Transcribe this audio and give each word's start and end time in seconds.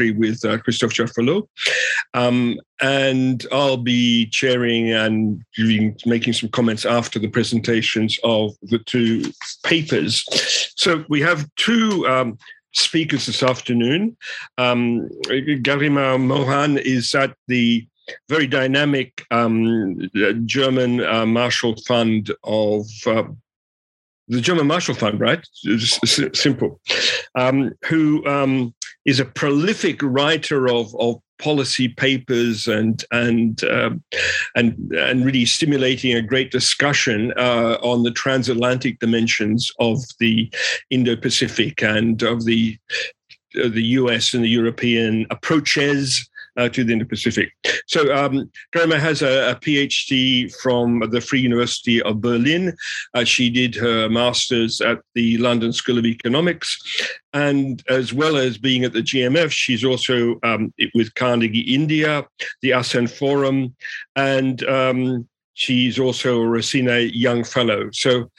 With 0.00 0.44
uh, 0.44 0.58
Christophe 0.58 0.92
Jaffrelot. 0.92 1.46
Um, 2.14 2.58
and 2.80 3.46
I'll 3.52 3.76
be 3.76 4.26
chairing 4.26 4.92
and 4.92 5.42
giving, 5.56 5.96
making 6.06 6.32
some 6.32 6.48
comments 6.50 6.84
after 6.84 7.18
the 7.18 7.28
presentations 7.28 8.18
of 8.24 8.54
the 8.62 8.78
two 8.78 9.32
papers. 9.62 10.24
So 10.76 11.04
we 11.08 11.20
have 11.20 11.48
two 11.56 12.06
um, 12.08 12.38
speakers 12.72 13.26
this 13.26 13.42
afternoon. 13.42 14.16
Um, 14.58 15.08
Garima 15.28 16.20
Mohan 16.20 16.78
is 16.78 17.14
at 17.14 17.34
the 17.48 17.86
very 18.28 18.46
dynamic 18.46 19.24
um, 19.30 20.10
German 20.44 21.04
uh, 21.04 21.26
Marshall 21.26 21.76
Fund 21.86 22.32
of 22.42 22.86
uh, 23.06 23.24
the 24.28 24.40
German 24.40 24.66
Marshall 24.66 24.94
Fund, 24.94 25.20
right? 25.20 25.46
It's 25.64 26.40
simple. 26.40 26.80
Um, 27.34 27.72
who 27.84 28.26
um, 28.26 28.74
is 29.04 29.20
a 29.20 29.24
prolific 29.24 30.00
writer 30.02 30.68
of, 30.68 30.94
of 30.96 31.20
policy 31.38 31.88
papers 31.88 32.68
and 32.68 33.04
and 33.10 33.64
um, 33.64 34.02
and 34.54 34.76
and 34.92 35.24
really 35.24 35.44
stimulating 35.44 36.14
a 36.14 36.22
great 36.22 36.50
discussion 36.50 37.32
uh, 37.36 37.78
on 37.82 38.04
the 38.04 38.12
transatlantic 38.12 38.98
dimensions 39.00 39.70
of 39.80 39.98
the 40.20 40.50
Indo-Pacific 40.90 41.82
and 41.82 42.22
of 42.22 42.44
the 42.44 42.78
uh, 43.62 43.68
the 43.68 43.84
US 43.98 44.34
and 44.34 44.44
the 44.44 44.48
European 44.48 45.26
approaches 45.30 46.28
uh, 46.56 46.68
to 46.68 46.84
the 46.84 46.92
Indo-Pacific. 46.92 47.50
So 47.86 48.14
um, 48.14 48.50
Garima 48.74 48.98
has 48.98 49.22
a, 49.22 49.50
a, 49.50 49.54
PhD 49.54 50.52
from 50.60 51.00
the 51.10 51.20
Free 51.20 51.40
University 51.40 52.02
of 52.02 52.20
Berlin. 52.20 52.76
Uh, 53.14 53.24
she 53.24 53.50
did 53.50 53.74
her 53.76 54.08
master's 54.08 54.80
at 54.80 55.00
the 55.14 55.38
London 55.38 55.72
School 55.72 55.98
of 55.98 56.06
Economics, 56.06 56.78
and 57.32 57.82
as 57.88 58.12
well 58.12 58.36
as 58.36 58.58
being 58.58 58.84
at 58.84 58.92
the 58.92 59.02
GMF, 59.02 59.50
she's 59.50 59.84
also 59.84 60.38
um, 60.42 60.72
with 60.94 61.14
Carnegie 61.14 61.74
India, 61.74 62.26
the 62.60 62.70
ASEAN 62.70 63.08
Forum, 63.08 63.74
and 64.16 64.62
um, 64.64 65.28
she's 65.54 65.98
also 65.98 66.42
a 66.42 66.46
Raisina 66.46 67.10
Young 67.12 67.44
Fellow. 67.44 67.88
So 67.92 68.30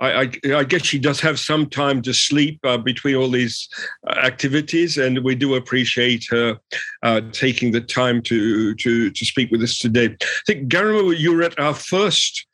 I, 0.00 0.22
I, 0.22 0.30
I, 0.56 0.64
guess 0.64 0.84
she 0.84 0.98
does 0.98 1.20
have 1.20 1.38
some 1.38 1.68
time 1.68 2.00
to 2.02 2.14
sleep 2.14 2.58
uh, 2.64 2.78
between 2.78 3.16
all 3.16 3.28
these 3.28 3.68
uh, 4.08 4.12
activities, 4.12 4.96
and 4.96 5.22
we 5.22 5.34
do 5.34 5.54
appreciate 5.54 6.26
her 6.30 6.58
uh, 7.02 7.20
taking 7.32 7.72
the 7.72 7.82
time 7.82 8.22
to 8.22 8.74
to 8.76 9.10
to 9.10 9.24
speak 9.24 9.50
with 9.50 9.62
us 9.62 9.78
today. 9.78 10.16
I 10.20 10.26
think 10.46 10.70
Garima, 10.70 11.16
you 11.18 11.34
were 11.34 11.42
at 11.42 11.58
our 11.58 11.74
first 11.74 12.46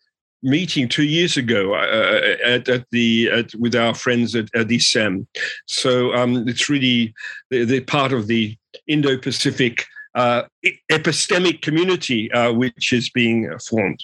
meeting 0.43 0.89
two 0.89 1.05
years 1.05 1.37
ago 1.37 1.75
uh, 1.75 1.79
uh, 1.79 2.37
at, 2.45 2.69
at, 2.69 2.87
the 2.91 3.31
at, 3.31 3.55
with 3.57 3.75
our 3.75 3.95
friends 3.95 4.35
at, 4.35 4.49
at 4.55 4.69
ISEM. 4.69 5.27
So 5.67 6.15
um, 6.15 6.49
it's 6.49 6.69
really 6.69 7.15
the, 7.51 7.65
the 7.65 7.81
part 7.81 8.13
of 8.13 8.27
the 8.27 8.57
Indo-Pacific 8.87 9.87
uh, 10.17 10.43
epistemic 10.91 11.63
community 11.63 12.33
uh, 12.33 12.53
which 12.53 12.93
is 12.93 13.11
being 13.11 13.49
formed. 13.69 14.03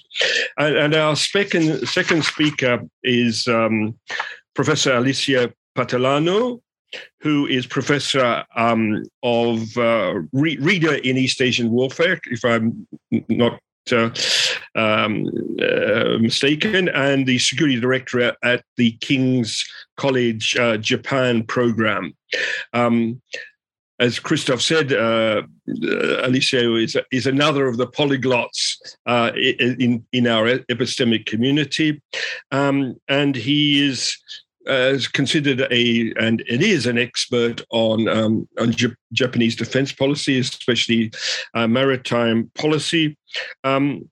And, 0.57 0.77
and, 0.77 0.95
our 0.95 1.15
second, 1.15 1.87
second 1.87 2.23
speaker 2.23 2.81
is 3.03 3.47
um, 3.47 3.97
Professor 4.53 4.93
Alessio 4.93 5.51
Patalano, 5.75 6.61
who 7.21 7.47
is 7.47 7.65
professor 7.65 8.45
um, 8.55 9.03
of 9.23 9.75
uh, 9.75 10.13
re- 10.31 10.57
reader 10.57 10.93
in 10.93 11.17
East 11.17 11.41
Asian 11.41 11.71
warfare, 11.71 12.19
if 12.25 12.45
I'm 12.45 12.87
not 13.27 13.59
uh, 13.91 14.11
um, 14.75 15.27
uh, 15.59 16.17
mistaken, 16.19 16.89
and 16.89 17.25
the 17.25 17.39
security 17.39 17.79
director 17.79 18.35
at 18.43 18.63
the 18.77 18.91
King's 19.01 19.65
College 19.97 20.55
uh, 20.57 20.77
Japan 20.77 21.43
program. 21.43 22.13
Um, 22.73 23.21
as 24.03 24.19
Christoph 24.19 24.61
said, 24.61 24.91
uh, 24.91 25.43
uh, 25.83 26.27
Alessio 26.27 26.75
is, 26.75 26.97
is 27.11 27.25
another 27.25 27.67
of 27.67 27.77
the 27.77 27.87
polyglots 27.87 28.77
uh, 29.05 29.31
in, 29.35 30.05
in 30.11 30.27
our 30.27 30.59
epistemic 30.73 31.25
community. 31.25 32.01
Um, 32.51 32.95
and 33.07 33.33
he 33.33 33.87
is 33.87 34.17
uh, 34.67 34.97
considered 35.13 35.61
a, 35.71 36.13
and 36.19 36.41
it 36.47 36.61
is 36.61 36.85
an 36.85 36.97
expert 36.97 37.61
on, 37.69 38.09
um, 38.09 38.47
on 38.59 38.71
J- 38.71 38.95
Japanese 39.13 39.55
defense 39.55 39.93
policy, 39.93 40.37
especially 40.37 41.11
uh, 41.53 41.67
maritime 41.67 42.51
policy. 42.55 43.17
Um, 43.63 44.09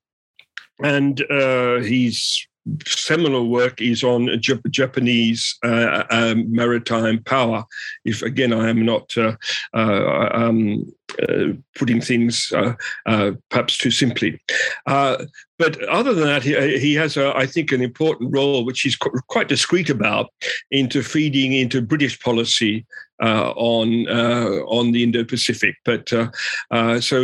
and 0.82 1.22
uh, 1.30 1.82
he's 1.82 2.48
seminal 2.86 3.48
work 3.50 3.82
is 3.82 4.04
on 4.04 4.30
J- 4.40 4.60
Japanese 4.70 5.58
uh, 5.64 6.04
um, 6.10 6.52
maritime 6.52 7.24
power. 7.24 7.66
If 8.06 8.22
again, 8.22 8.54
I 8.54 8.70
am 8.70 8.86
not 8.86 9.16
uh, 9.18 9.36
uh, 9.74 10.30
um, 10.32 10.92
uh, 11.22 11.54
putting 11.76 12.02
things 12.02 12.52
uh, 12.54 12.74
uh, 13.06 13.32
perhaps 13.50 13.78
too 13.78 13.92
simply. 13.92 14.40
but 14.86 15.84
other 15.90 16.14
than 16.14 16.26
that, 16.26 16.44
he, 16.44 16.80
he 16.80 16.94
has, 16.96 17.18
a, 17.18 17.36
I 17.36 17.46
think, 17.46 17.72
an 17.72 17.82
important 17.82 18.34
role, 18.34 18.66
which 18.66 18.82
he's 18.82 18.96
quite 18.96 19.48
discreet 19.48 19.90
about, 19.90 20.32
into 20.72 21.04
feeding 21.04 21.54
into 21.54 21.82
British 21.82 22.20
policy 22.20 22.86
uh, 23.22 23.52
on 23.52 24.08
uh, 24.08 24.64
on 24.66 24.92
the 24.92 25.04
Indo-Pacific. 25.04 25.76
But 25.86 26.12
uh, 26.12 27.00
so 27.02 27.24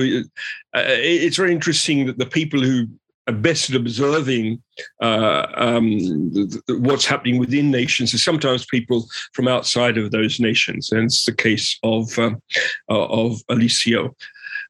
it's 0.73 1.37
very 1.37 1.51
interesting 1.51 2.05
that 2.07 2.19
the 2.19 2.25
people 2.25 2.61
who 2.61 2.87
best 3.33 3.69
at 3.69 3.75
observing 3.75 4.61
uh, 5.01 5.47
um, 5.55 6.31
what's 6.69 7.05
happening 7.05 7.39
within 7.39 7.71
nations 7.71 8.13
is 8.13 8.23
sometimes 8.23 8.65
people 8.65 9.07
from 9.33 9.47
outside 9.47 9.97
of 9.97 10.11
those 10.11 10.39
nations, 10.39 10.91
and 10.91 11.05
it's 11.05 11.25
the 11.25 11.33
case 11.33 11.77
of 11.83 12.17
um, 12.17 12.41
uh, 12.89 13.05
of 13.05 13.41
Alessio 13.49 14.15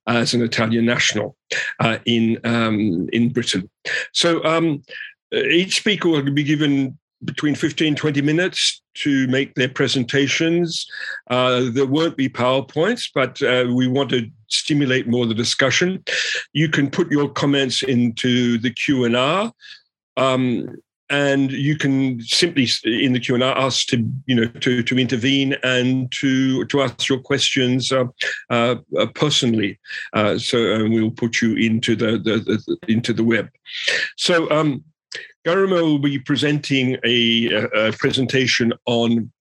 as 0.07 0.33
an 0.33 0.41
Italian 0.41 0.85
national 0.85 1.35
uh, 1.79 1.97
in 2.05 2.39
um, 2.43 3.07
in 3.13 3.29
Britain. 3.29 3.69
So 4.13 4.43
um, 4.43 4.83
each 5.33 5.77
speaker 5.77 6.09
will 6.09 6.23
be 6.31 6.43
given 6.43 6.97
between 7.25 7.55
15 7.55 7.95
20 7.95 8.21
minutes 8.21 8.81
to 8.95 9.27
make 9.27 9.53
their 9.55 9.69
presentations. 9.69 10.85
Uh, 11.29 11.65
there 11.71 11.85
won't 11.85 12.17
be 12.17 12.29
powerpoints 12.29 13.09
but 13.13 13.41
uh, 13.41 13.65
we 13.73 13.87
want 13.87 14.09
to 14.09 14.29
stimulate 14.47 15.07
more 15.07 15.25
the 15.25 15.33
discussion. 15.33 16.03
You 16.53 16.69
can 16.69 16.89
put 16.89 17.11
your 17.11 17.29
comments 17.29 17.83
into 17.83 18.57
the 18.59 18.71
q&r 18.71 19.51
um, 20.15 20.77
and 21.09 21.51
you 21.51 21.77
can 21.77 22.21
simply 22.21 22.67
in 22.83 23.13
the 23.13 23.19
q&a 23.19 23.45
ask 23.45 23.87
to 23.87 23.97
you 24.25 24.35
know 24.35 24.47
to, 24.59 24.83
to 24.83 24.99
intervene 24.99 25.55
and 25.63 26.11
to 26.11 26.65
to 26.65 26.81
ask 26.81 27.07
your 27.07 27.19
questions 27.19 27.91
uh, 27.91 28.05
uh 28.49 28.75
personally. 29.15 29.79
Uh, 30.13 30.37
so 30.37 30.87
we'll 30.89 31.11
put 31.11 31.41
you 31.41 31.55
into 31.55 31.95
the, 31.95 32.17
the, 32.17 32.61
the, 32.67 32.77
into 32.87 33.13
the 33.13 33.23
web. 33.23 33.49
So 34.17 34.49
um, 34.51 34.83
Garima 35.47 35.81
will 35.81 35.97
be 35.97 36.19
presenting 36.19 36.97
a, 37.05 37.45
a, 37.73 37.91
presentation 37.93 38.73
on 38.85 39.31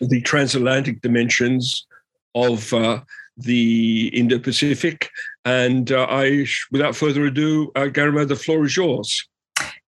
the 0.00 0.20
transatlantic 0.20 1.00
dimensions 1.00 1.86
of 2.34 2.70
uh, 2.74 3.00
the 3.38 4.08
Indo-Pacific. 4.08 5.08
And 5.46 5.90
uh, 5.90 6.06
I, 6.10 6.44
without 6.70 6.94
further 6.94 7.24
ado, 7.24 7.72
uh, 7.76 7.86
Garima, 7.86 8.28
the 8.28 8.36
floor 8.36 8.66
is 8.66 8.76
yours. 8.76 9.26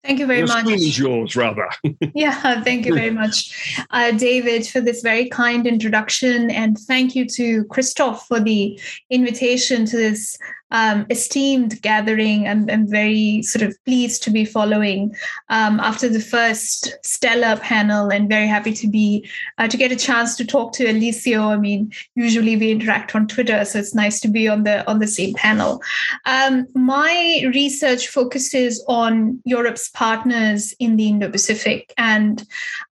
Thank 0.03 0.19
you 0.19 0.27
very 0.27 0.43
much. 0.43 0.65
the 0.65 0.71
much. 0.71 0.81
is 0.81 0.99
yours, 0.99 1.37
rather. 1.37 1.69
yeah, 2.15 2.63
thank 2.63 2.87
you 2.87 2.95
very 2.95 3.11
much, 3.11 3.79
uh, 3.91 4.13
David, 4.13 4.67
for 4.67 4.81
this 4.81 5.03
very 5.03 5.29
kind 5.29 5.67
introduction. 5.67 6.51
And 6.51 6.79
thank 6.79 7.15
you 7.15 7.27
to 7.31 7.65
Christophe 7.65 8.27
for 8.29 8.39
the 8.39 8.79
invitation 9.11 9.85
to 9.87 9.97
this 9.97 10.39
um, 10.75 11.07
esteemed 11.09 11.81
gathering. 11.83 12.49
I'm, 12.49 12.69
I'm, 12.69 12.89
very 12.89 13.43
sort 13.43 13.63
of 13.63 13.77
pleased 13.85 14.25
to 14.25 14.31
be 14.31 14.45
following 14.45 15.15
um, 15.49 15.79
after 15.79 16.09
the 16.09 16.21
first 16.21 16.99
stellar 17.03 17.57
panel 17.61 18.09
and 18.11 18.29
very 18.29 18.49
happy 18.49 18.73
to 18.75 18.89
be 18.89 19.27
uh, 19.59 19.69
to 19.69 19.77
get 19.77 19.93
a 19.93 19.97
chance 19.97 20.37
to 20.37 20.45
talk 20.45 20.73
to 20.73 20.91
Alessio. 20.91 21.43
I 21.45 21.57
mean, 21.57 21.93
usually 22.17 22.57
we 22.57 22.73
interact 22.73 23.15
on 23.15 23.29
Twitter, 23.29 23.65
so 23.65 23.79
it's 23.79 23.95
nice 23.95 24.19
to 24.21 24.29
be 24.29 24.49
on 24.49 24.65
the 24.65 24.87
on 24.91 24.99
the 24.99 25.07
same 25.07 25.35
panel. 25.35 25.81
Um, 26.27 26.67
my 26.75 27.45
research 27.55 28.09
focuses 28.09 28.85
on 28.89 29.41
Europe's 29.45 29.89
partners 29.91 30.75
in 30.81 30.97
the 30.97 31.07
Indo-Pacific 31.07 31.95
and 31.97 32.45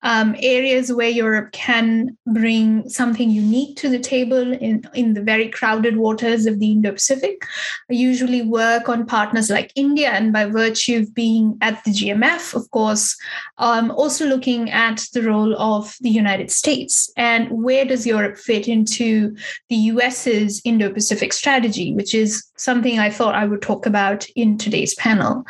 um, 0.05 0.37
areas 0.38 0.93
where 0.93 1.08
Europe 1.08 1.50
can 1.50 2.17
bring 2.26 2.88
something 2.88 3.29
unique 3.29 3.76
to 3.79 3.88
the 3.88 3.99
table 3.99 4.52
in, 4.52 4.84
in 4.94 5.14
the 5.14 5.23
very 5.23 5.49
crowded 5.49 5.96
waters 5.96 6.46
of 6.46 6.61
the 6.61 6.70
Indo-Pacific. 6.70 7.43
I 7.90 7.94
usually 7.94 8.42
work 8.42 8.88
on 8.88 9.06
partners 9.06 9.50
like 9.50 9.72
India, 9.74 10.10
and 10.10 10.32
by 10.32 10.46
virtue 10.46 11.00
of 11.00 11.14
being 11.14 11.58
at 11.60 11.82
the 11.84 11.90
GMF, 11.90 12.54
of 12.54 12.70
course, 12.70 13.16
I'm 13.58 13.90
also 13.90 14.26
looking 14.26 14.70
at 14.70 15.06
the 15.12 15.22
role 15.22 15.54
of 15.58 15.96
the 16.00 16.10
United 16.10 16.50
States 16.50 17.12
and 17.16 17.50
where 17.50 17.84
does 17.84 18.06
Europe 18.06 18.36
fit 18.36 18.69
into 18.69 19.36
the 19.69 19.76
US's 19.76 20.60
Indo 20.64 20.92
Pacific 20.92 21.32
strategy, 21.32 21.94
which 21.94 22.14
is 22.14 22.44
something 22.56 22.98
I 22.98 23.10
thought 23.10 23.34
I 23.34 23.46
would 23.46 23.62
talk 23.62 23.86
about 23.86 24.28
in 24.36 24.58
today's 24.58 24.94
panel. 24.94 25.44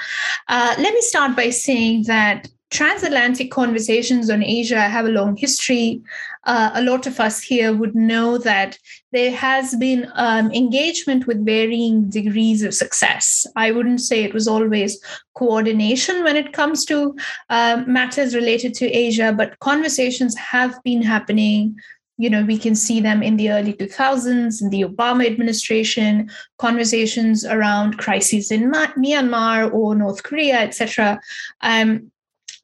Uh, 0.49 0.75
let 0.79 0.95
me 0.95 1.01
start 1.01 1.37
by 1.37 1.51
saying 1.51 2.05
that 2.05 2.49
transatlantic 2.71 3.51
conversations 3.51 4.31
on 4.31 4.43
Asia 4.43 4.81
have 4.81 5.05
a 5.05 5.11
long 5.11 5.37
history. 5.37 6.01
Uh, 6.45 6.71
a 6.75 6.83
lot 6.83 7.07
of 7.07 7.21
us 7.21 7.43
here 7.43 7.73
would 7.75 7.95
know 7.95 8.39
that 8.39 8.79
there 9.13 9.35
has 9.35 9.75
been 9.77 10.11
um, 10.15 10.51
engagement 10.53 11.27
with 11.27 11.45
varying 11.45 12.09
degrees 12.09 12.63
of 12.63 12.75
success. 12.75 13.47
I 13.57 13.71
wouldn't 13.71 14.01
say 14.01 14.25
it 14.25 14.35
was 14.35 14.49
always 14.49 14.99
coordination 15.35 16.25
when 16.25 16.37
it 16.37 16.53
comes 16.53 16.85
to 16.87 17.15
uh, 17.51 17.85
matters 17.87 18.35
related 18.35 18.75
to 18.75 18.91
Asia, 18.91 19.33
but 19.37 19.59
conversations 19.61 20.37
have 20.37 20.83
been 20.83 21.03
happening 21.03 21.77
you 22.19 22.29
know 22.29 22.45
we 22.45 22.59
can 22.59 22.75
see 22.75 23.01
them 23.01 23.23
in 23.23 23.37
the 23.37 23.51
early 23.51 23.73
2000s 23.73 24.61
in 24.61 24.71
the 24.71 24.83
obama 24.83 25.27
administration 25.27 26.31
conversations 26.59 27.45
around 27.45 27.97
crises 27.99 28.51
in 28.51 28.71
myanmar 28.71 29.73
or 29.73 29.95
north 29.95 30.23
korea 30.23 30.61
etc 30.61 31.19
um, 31.63 32.13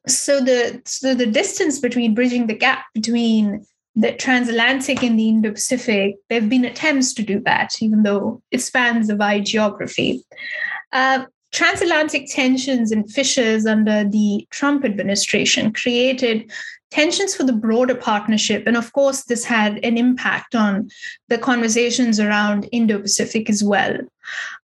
so 0.07 0.39
the 0.39 0.81
so 0.85 1.13
the 1.13 1.25
distance 1.25 1.79
between 1.79 2.13
bridging 2.13 2.47
the 2.47 2.53
gap 2.53 2.85
between 2.93 3.65
the 4.01 4.13
transatlantic 4.13 5.03
and 5.03 5.19
the 5.19 5.29
indo-pacific 5.29 6.15
there 6.29 6.39
have 6.39 6.49
been 6.49 6.65
attempts 6.65 7.13
to 7.13 7.23
do 7.23 7.39
that 7.39 7.73
even 7.81 8.03
though 8.03 8.41
it 8.51 8.61
spans 8.61 9.09
a 9.09 9.15
wide 9.15 9.45
geography 9.45 10.23
uh, 10.93 11.25
transatlantic 11.51 12.27
tensions 12.31 12.91
and 12.91 13.11
fissures 13.11 13.65
under 13.65 14.03
the 14.03 14.47
trump 14.51 14.85
administration 14.85 15.73
created 15.73 16.51
tensions 16.91 17.35
for 17.35 17.43
the 17.43 17.53
broader 17.53 17.95
partnership. 17.95 18.63
And 18.65 18.75
of 18.75 18.91
course, 18.93 19.23
this 19.23 19.45
had 19.45 19.83
an 19.85 19.97
impact 19.97 20.55
on 20.55 20.89
the 21.27 21.37
conversations 21.37 22.19
around 22.19 22.67
Indo 22.71 22.99
Pacific 22.99 23.49
as 23.49 23.63
well. 23.63 23.97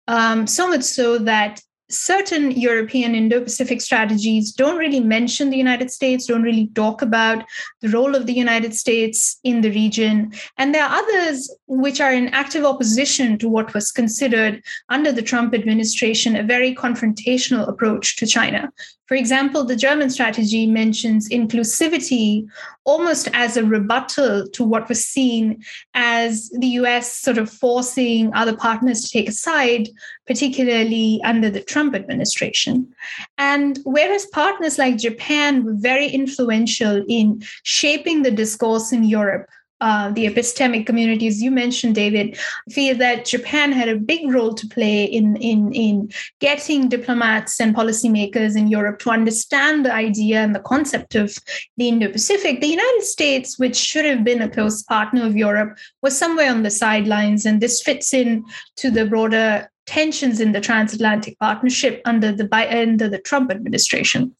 Um, 0.07 0.47
so 0.47 0.67
much 0.67 0.83
so 0.83 1.17
that 1.19 1.61
certain 1.89 2.51
European 2.51 3.15
Indo 3.15 3.41
Pacific 3.41 3.81
strategies 3.81 4.51
don't 4.51 4.77
really 4.77 4.99
mention 4.99 5.49
the 5.49 5.57
United 5.57 5.91
States, 5.91 6.25
don't 6.25 6.43
really 6.43 6.67
talk 6.75 7.01
about 7.01 7.45
the 7.81 7.89
role 7.89 8.15
of 8.15 8.25
the 8.25 8.33
United 8.33 8.73
States 8.75 9.39
in 9.43 9.61
the 9.61 9.69
region. 9.69 10.33
And 10.57 10.73
there 10.73 10.83
are 10.83 10.97
others 10.97 11.55
which 11.67 11.99
are 11.99 12.13
in 12.13 12.27
active 12.29 12.63
opposition 12.63 13.37
to 13.39 13.49
what 13.49 13.73
was 13.73 13.91
considered 13.91 14.63
under 14.89 15.11
the 15.11 15.21
Trump 15.21 15.53
administration 15.53 16.35
a 16.35 16.43
very 16.43 16.75
confrontational 16.75 17.67
approach 17.67 18.17
to 18.17 18.27
China. 18.27 18.71
For 19.07 19.15
example, 19.15 19.63
the 19.63 19.75
German 19.75 20.09
strategy 20.09 20.65
mentions 20.65 21.29
inclusivity 21.29 22.47
almost 22.85 23.29
as 23.33 23.55
a 23.55 23.63
rebuttal 23.63 24.47
to 24.47 24.63
what 24.63 24.89
was 24.89 25.05
seen 25.05 25.63
as 25.93 26.49
the 26.49 26.67
US 26.79 27.15
sort 27.15 27.37
of 27.37 27.49
forcing 27.49 28.33
other 28.33 28.55
partners 28.55 29.01
to 29.01 29.09
take 29.09 29.29
a 29.29 29.31
side, 29.31 29.89
particularly 30.25 31.21
under 31.23 31.49
the 31.49 31.61
Trump 31.61 31.95
administration. 31.95 32.91
And 33.37 33.79
whereas 33.85 34.25
partners 34.27 34.79
like 34.79 34.97
Japan 34.97 35.63
were 35.63 35.75
very 35.75 36.07
influential 36.07 37.03
in 37.07 37.43
shaping 37.63 38.23
the 38.23 38.31
discourse 38.31 38.91
in 38.91 39.03
Europe 39.03 39.47
uh, 39.81 40.09
the 40.11 40.25
epistemic 40.25 40.85
communities 40.85 41.41
you 41.41 41.51
mentioned, 41.51 41.95
David, 41.95 42.37
feel 42.71 42.95
that 42.97 43.25
Japan 43.25 43.71
had 43.71 43.89
a 43.89 43.97
big 43.97 44.31
role 44.31 44.53
to 44.53 44.67
play 44.67 45.03
in, 45.03 45.35
in, 45.37 45.73
in 45.73 46.09
getting 46.39 46.87
diplomats 46.87 47.59
and 47.59 47.75
policymakers 47.75 48.55
in 48.55 48.67
Europe 48.67 48.99
to 48.99 49.09
understand 49.09 49.85
the 49.85 49.93
idea 49.93 50.39
and 50.39 50.55
the 50.55 50.59
concept 50.59 51.15
of 51.15 51.37
the 51.77 51.89
Indo 51.89 52.09
Pacific. 52.09 52.61
The 52.61 52.67
United 52.67 53.03
States, 53.03 53.59
which 53.59 53.75
should 53.75 54.05
have 54.05 54.23
been 54.23 54.41
a 54.41 54.49
close 54.49 54.81
partner 54.83 55.25
of 55.25 55.35
Europe, 55.35 55.77
was 56.01 56.17
somewhere 56.17 56.51
on 56.51 56.63
the 56.63 56.71
sidelines. 56.71 57.45
And 57.45 57.59
this 57.59 57.81
fits 57.81 58.13
in 58.13 58.45
to 58.77 58.89
the 58.89 59.05
broader 59.05 59.69
tensions 59.85 60.39
in 60.39 60.51
the 60.51 60.61
transatlantic 60.61 61.37
partnership 61.39 62.01
under 62.05 62.31
the 62.31 62.47
under 62.71 63.07
the 63.07 63.19
Trump 63.19 63.51
administration. 63.51 64.35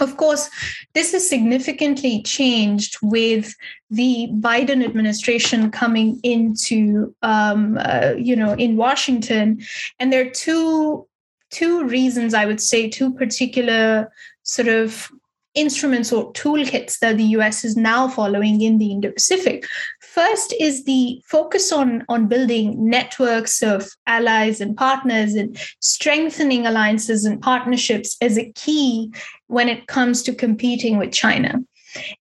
Of 0.00 0.16
course, 0.16 0.50
this 0.94 1.12
has 1.12 1.28
significantly 1.28 2.22
changed 2.22 2.96
with 3.02 3.54
the 3.90 4.28
Biden 4.32 4.84
administration 4.84 5.70
coming 5.70 6.20
into, 6.22 7.14
um, 7.22 7.78
uh, 7.80 8.12
you 8.16 8.36
know, 8.36 8.52
in 8.54 8.76
Washington, 8.76 9.62
and 9.98 10.12
there 10.12 10.26
are 10.26 10.30
two 10.30 11.06
two 11.50 11.84
reasons 11.84 12.34
I 12.34 12.46
would 12.46 12.60
say, 12.60 12.88
two 12.88 13.12
particular 13.14 14.12
sort 14.42 14.68
of 14.68 15.10
instruments 15.54 16.12
or 16.12 16.32
toolkits 16.32 16.98
that 16.98 17.16
the 17.16 17.24
US 17.38 17.64
is 17.64 17.76
now 17.76 18.08
following 18.08 18.60
in 18.60 18.78
the 18.78 18.90
Indo 18.90 19.10
Pacific. 19.12 19.64
First 20.00 20.54
is 20.60 20.84
the 20.84 21.20
focus 21.26 21.72
on, 21.72 22.04
on 22.08 22.28
building 22.28 22.88
networks 22.88 23.62
of 23.62 23.88
allies 24.06 24.60
and 24.60 24.76
partners 24.76 25.34
and 25.34 25.58
strengthening 25.80 26.66
alliances 26.66 27.24
and 27.24 27.40
partnerships 27.40 28.16
as 28.20 28.38
a 28.38 28.52
key 28.52 29.12
when 29.46 29.68
it 29.68 29.86
comes 29.86 30.22
to 30.24 30.34
competing 30.34 30.98
with 30.98 31.12
China. 31.12 31.60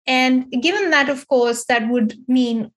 And 0.06 0.52
given 0.62 0.92
that, 0.92 1.10
of 1.10 1.28
course, 1.28 1.66
that 1.66 1.90
would 1.90 2.16
mean 2.28 2.72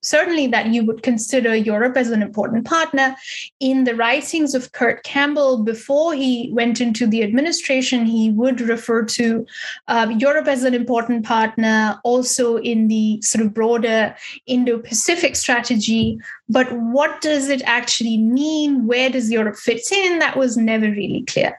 certainly 0.00 0.46
that 0.48 0.66
you 0.66 0.84
would 0.84 1.02
consider 1.02 1.54
Europe 1.54 1.96
as 1.96 2.10
an 2.10 2.22
important 2.22 2.64
partner. 2.66 3.16
In 3.60 3.84
the 3.84 3.94
writings 3.94 4.54
of 4.54 4.72
Kurt 4.72 5.02
Campbell, 5.04 5.62
before 5.62 6.14
he 6.14 6.50
went 6.52 6.80
into 6.80 7.06
the 7.06 7.22
administration, 7.22 8.06
he 8.06 8.30
would 8.30 8.60
refer 8.60 9.04
to 9.04 9.46
uh, 9.88 10.14
Europe 10.18 10.48
as 10.48 10.64
an 10.64 10.74
important 10.74 11.24
partner, 11.24 12.00
also 12.04 12.56
in 12.56 12.88
the 12.88 13.20
sort 13.22 13.44
of 13.44 13.54
broader 13.54 14.14
Indo 14.46 14.78
Pacific 14.78 15.36
strategy. 15.36 16.18
But 16.48 16.70
what 16.72 17.22
does 17.22 17.48
it 17.48 17.62
actually 17.64 18.18
mean? 18.18 18.86
Where 18.86 19.08
does 19.08 19.30
Europe 19.30 19.56
fit 19.56 19.90
in? 19.90 20.18
That 20.18 20.36
was 20.36 20.58
never 20.58 20.86
really 20.86 21.24
clear. 21.26 21.58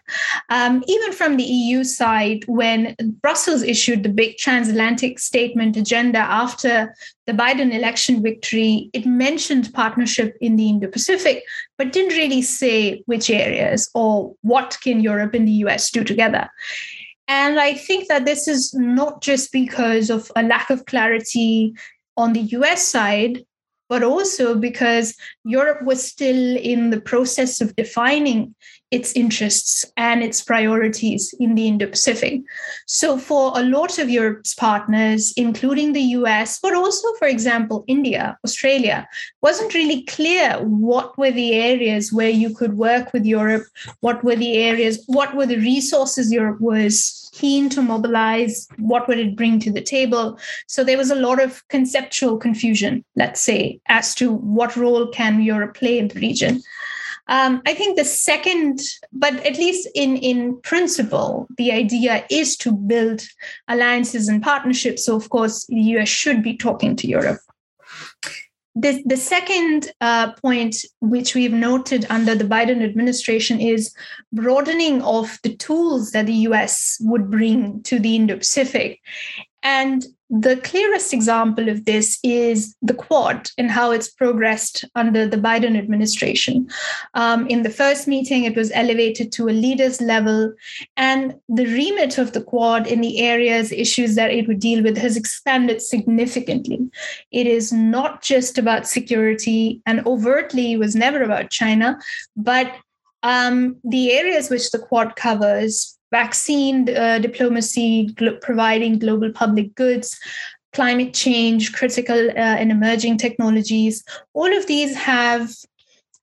Um, 0.50 0.84
even 0.88 1.12
from 1.12 1.38
the 1.38 1.44
EU 1.44 1.84
side, 1.84 2.44
when 2.48 2.96
Brussels 3.22 3.64
issued 3.64 4.04
the 4.04 4.10
big 4.10 4.38
transatlantic 4.38 5.18
statement 5.18 5.76
agenda 5.76 6.20
after 6.20 6.94
the 7.26 7.34
Biden 7.34 7.74
election 7.74 8.22
victory, 8.22 8.92
it 8.94 9.08
mentioned 9.08 9.74
partnership 9.74 10.38
in 10.40 10.56
the 10.56 10.70
Indo 10.70 10.88
Pacific, 10.88 11.44
but 11.80 11.92
didn't 11.92 12.16
really 12.16 12.44
say 12.44 13.02
which 13.08 13.32
areas 13.32 13.90
or 13.96 14.36
what 14.42 14.78
can 14.84 15.00
Europe 15.00 15.34
and 15.34 15.48
the 15.48 15.64
US 15.66 15.90
do 15.90 16.04
together. 16.04 16.48
And 17.28 17.60
I 17.60 17.74
think 17.74 18.08
that 18.08 18.26
this 18.26 18.48
is 18.48 18.72
not 18.76 19.24
just 19.24 19.52
because 19.52 20.12
of 20.12 20.32
a 20.36 20.44
lack 20.44 20.70
of 20.70 20.86
clarity 20.86 21.74
on 22.18 22.34
the 22.34 22.42
US 22.42 22.88
side, 22.88 23.44
but 23.90 24.04
also 24.04 24.56
because 24.56 25.16
Europe 25.44 25.84
was 25.84 26.04
still 26.04 26.58
in 26.58 26.90
the 26.90 27.02
process 27.02 27.62
of 27.62 27.76
defining 27.76 28.56
its 28.92 29.14
interests 29.14 29.84
and 29.98 30.24
its 30.24 30.42
priorities 30.42 31.34
in 31.40 31.56
the 31.56 31.68
Indo 31.68 31.88
Pacific. 31.88 32.42
So, 32.86 33.18
for 33.18 33.52
a 33.56 33.64
lot 33.64 33.98
of 33.98 34.10
Europe's 34.10 34.54
partners, 34.54 35.34
including 35.36 35.94
the 35.94 36.08
US, 36.20 36.60
but 36.60 36.74
also, 36.74 37.08
for 37.20 37.28
example, 37.28 37.84
India, 37.88 38.38
Australia, 38.46 39.08
wasn't 39.42 39.74
really 39.74 40.04
clear 40.04 40.60
what 40.64 41.18
were 41.18 41.32
the 41.32 41.54
areas 41.54 42.14
where 42.14 42.30
you 42.30 42.54
could 42.56 42.78
work 42.78 43.12
with 43.12 43.26
Europe, 43.26 43.66
what 44.02 44.24
were 44.24 44.36
the 44.36 44.58
areas, 44.58 45.04
what 45.08 45.36
were 45.36 45.48
the 45.48 45.58
resources 45.58 46.32
Europe 46.32 46.62
was 46.62 47.30
keen 47.34 47.70
to 47.70 47.82
mobilize, 47.82 48.68
what 48.78 49.08
would 49.08 49.20
it 49.20 49.36
bring 49.36 49.60
to 49.60 49.72
the 49.72 49.82
table. 49.82 50.40
So, 50.68 50.84
there 50.84 50.98
was 50.98 51.10
a 51.10 51.16
lot 51.16 51.42
of 51.42 51.68
conceptual 51.70 52.38
confusion, 52.38 53.04
let's 53.16 53.42
say, 53.42 53.80
as 53.88 54.14
to 54.16 54.32
what 54.32 54.78
role 54.78 55.08
can 55.08 55.42
Europe 55.42 55.76
play 55.76 55.98
in 55.98 56.08
the 56.10 56.20
region. 56.20 56.62
Um, 57.28 57.62
I 57.66 57.74
think 57.74 57.98
the 57.98 58.06
second, 58.06 58.82
but 59.12 59.34
at 59.46 59.58
least 59.58 59.88
in, 59.96 60.18
in 60.18 60.62
principle, 60.62 61.48
the 61.58 61.72
idea 61.72 62.26
is 62.30 62.56
to 62.58 62.72
build 62.72 63.24
alliances 63.68 64.28
and 64.28 64.44
partnerships. 64.44 65.06
So, 65.06 65.16
of 65.16 65.30
course, 65.30 65.66
the 65.66 65.82
US 65.98 66.10
should 66.10 66.44
be 66.44 66.56
talking 66.56 66.96
to 66.98 67.08
Europe. 67.08 67.40
The, 68.78 69.02
the 69.06 69.18
second 69.18 69.92
uh, 70.02 70.34
point, 70.34 70.76
which 71.00 71.34
we've 71.34 71.54
noted 71.54 72.06
under 72.10 72.36
the 72.36 72.44
Biden 72.44 72.84
administration, 72.84 73.62
is 73.62 73.96
broadening 74.34 75.02
of 75.02 75.40
the 75.44 75.56
tools 75.56 76.12
that 76.12 76.26
the 76.26 76.34
US 76.50 76.98
would 77.02 77.32
bring 77.32 77.82
to 77.84 78.00
the 78.00 78.18
Indo 78.18 78.38
Pacific. 78.38 79.00
And 79.64 80.06
the 80.30 80.58
clearest 80.58 81.14
example 81.14 81.70
of 81.70 81.86
this 81.86 82.18
is 82.24 82.76
the 82.82 82.96
Quad 82.96 83.50
and 83.58 83.70
how 83.70 83.92
it's 83.92 84.10
progressed 84.10 84.84
under 84.96 85.28
the 85.28 85.38
Biden 85.38 85.78
administration. 85.78 86.68
Um, 87.14 87.46
in 87.48 87.62
the 87.62 87.70
first 87.70 88.08
meeting, 88.08 88.44
it 88.44 88.56
was 88.56 88.72
elevated 88.74 89.32
to 89.34 89.48
a 89.48 89.52
leaders 89.52 90.02
level, 90.02 90.54
and 90.98 91.36
the 91.48 91.68
remit 91.68 92.18
of 92.18 92.34
the 92.34 92.42
Quad 92.42 92.88
in 92.88 93.02
the 93.02 93.20
areas, 93.20 93.72
issues 93.72 94.16
that 94.16 94.32
it 94.32 94.48
would 94.48 94.60
deal 94.60 94.82
with 94.82 94.98
has 94.98 95.16
expanded 95.16 95.82
significantly. 95.82 96.80
It 97.32 97.46
is 97.46 97.72
not 97.72 98.24
just 98.24 98.58
about 98.58 98.88
security, 98.88 99.82
and 99.86 100.06
overtly 100.08 100.76
was 100.76 100.96
never 100.96 101.22
about 101.22 101.52
China, 101.52 102.00
but 102.36 102.76
um, 103.22 103.78
the 103.84 104.12
areas 104.12 104.50
which 104.50 104.72
the 104.72 104.80
Quad 104.80 105.16
covers 105.16 105.95
vaccine 106.16 106.78
uh, 106.90 107.20
diplomacy, 107.20 108.08
glo- 108.18 108.40
providing 108.48 109.00
global 109.06 109.32
public 109.32 109.76
goods, 109.76 110.18
climate 110.74 111.14
change, 111.14 111.74
critical 111.74 112.30
uh, 112.30 112.56
and 112.62 112.72
emerging 112.72 113.18
technologies. 113.18 114.04
All 114.34 114.52
of 114.60 114.68
these 114.68 114.96
have 114.96 115.52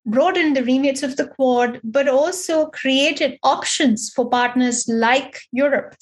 broadened 0.04 0.56
the 0.56 0.64
remits 0.64 1.02
of 1.02 1.16
the 1.16 1.28
Quad, 1.34 1.80
but 1.84 2.08
also 2.08 2.66
created 2.66 3.38
options 3.42 4.10
for 4.14 4.28
partners 4.28 4.88
like 4.88 5.40
Europe 5.52 5.94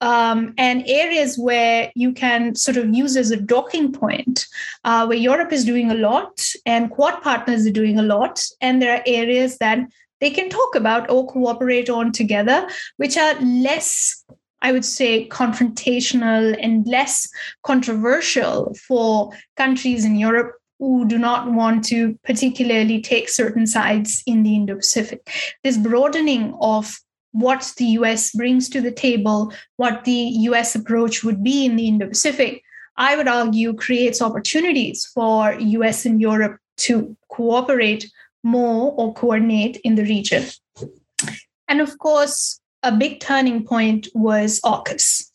um, 0.00 0.54
and 0.58 0.82
areas 0.86 1.38
where 1.38 1.90
you 1.94 2.12
can 2.12 2.54
sort 2.54 2.76
of 2.76 2.94
use 2.94 3.16
as 3.16 3.30
a 3.30 3.40
docking 3.40 3.92
point, 3.92 4.46
uh, 4.84 5.06
where 5.06 5.16
Europe 5.16 5.52
is 5.52 5.64
doing 5.64 5.90
a 5.90 5.94
lot 5.94 6.44
and 6.64 6.90
Quad 6.90 7.22
partners 7.22 7.66
are 7.66 7.72
doing 7.72 7.98
a 7.98 8.02
lot. 8.02 8.44
And 8.60 8.80
there 8.80 8.96
are 8.96 9.02
areas 9.06 9.58
that 9.58 9.78
they 10.20 10.30
can 10.30 10.48
talk 10.48 10.74
about 10.74 11.10
or 11.10 11.26
cooperate 11.26 11.90
on 11.90 12.12
together, 12.12 12.68
which 12.96 13.16
are 13.16 13.34
less, 13.40 14.24
I 14.62 14.72
would 14.72 14.84
say, 14.84 15.28
confrontational 15.28 16.56
and 16.60 16.86
less 16.86 17.28
controversial 17.62 18.74
for 18.86 19.30
countries 19.56 20.04
in 20.04 20.16
Europe 20.16 20.54
who 20.78 21.06
do 21.06 21.18
not 21.18 21.50
want 21.52 21.84
to 21.84 22.18
particularly 22.24 23.00
take 23.00 23.28
certain 23.28 23.66
sides 23.66 24.22
in 24.26 24.42
the 24.42 24.54
Indo 24.54 24.76
Pacific. 24.76 25.56
This 25.64 25.78
broadening 25.78 26.54
of 26.60 26.98
what 27.32 27.72
the 27.76 27.84
US 28.00 28.32
brings 28.32 28.68
to 28.70 28.80
the 28.80 28.90
table, 28.90 29.52
what 29.76 30.04
the 30.04 30.12
US 30.50 30.74
approach 30.74 31.22
would 31.24 31.42
be 31.42 31.64
in 31.66 31.76
the 31.76 31.88
Indo 31.88 32.08
Pacific, 32.08 32.62
I 32.96 33.16
would 33.16 33.28
argue 33.28 33.74
creates 33.74 34.22
opportunities 34.22 35.04
for 35.14 35.54
US 35.54 36.06
and 36.06 36.20
Europe 36.20 36.58
to 36.78 37.16
cooperate 37.28 38.10
more 38.46 38.94
or 38.96 39.12
coordinate 39.12 39.76
in 39.82 39.96
the 39.96 40.04
region. 40.04 40.44
And 41.68 41.80
of 41.80 41.98
course, 41.98 42.60
a 42.82 42.92
big 42.92 43.18
turning 43.20 43.64
point 43.64 44.06
was 44.14 44.60
AUKUS. 44.64 45.26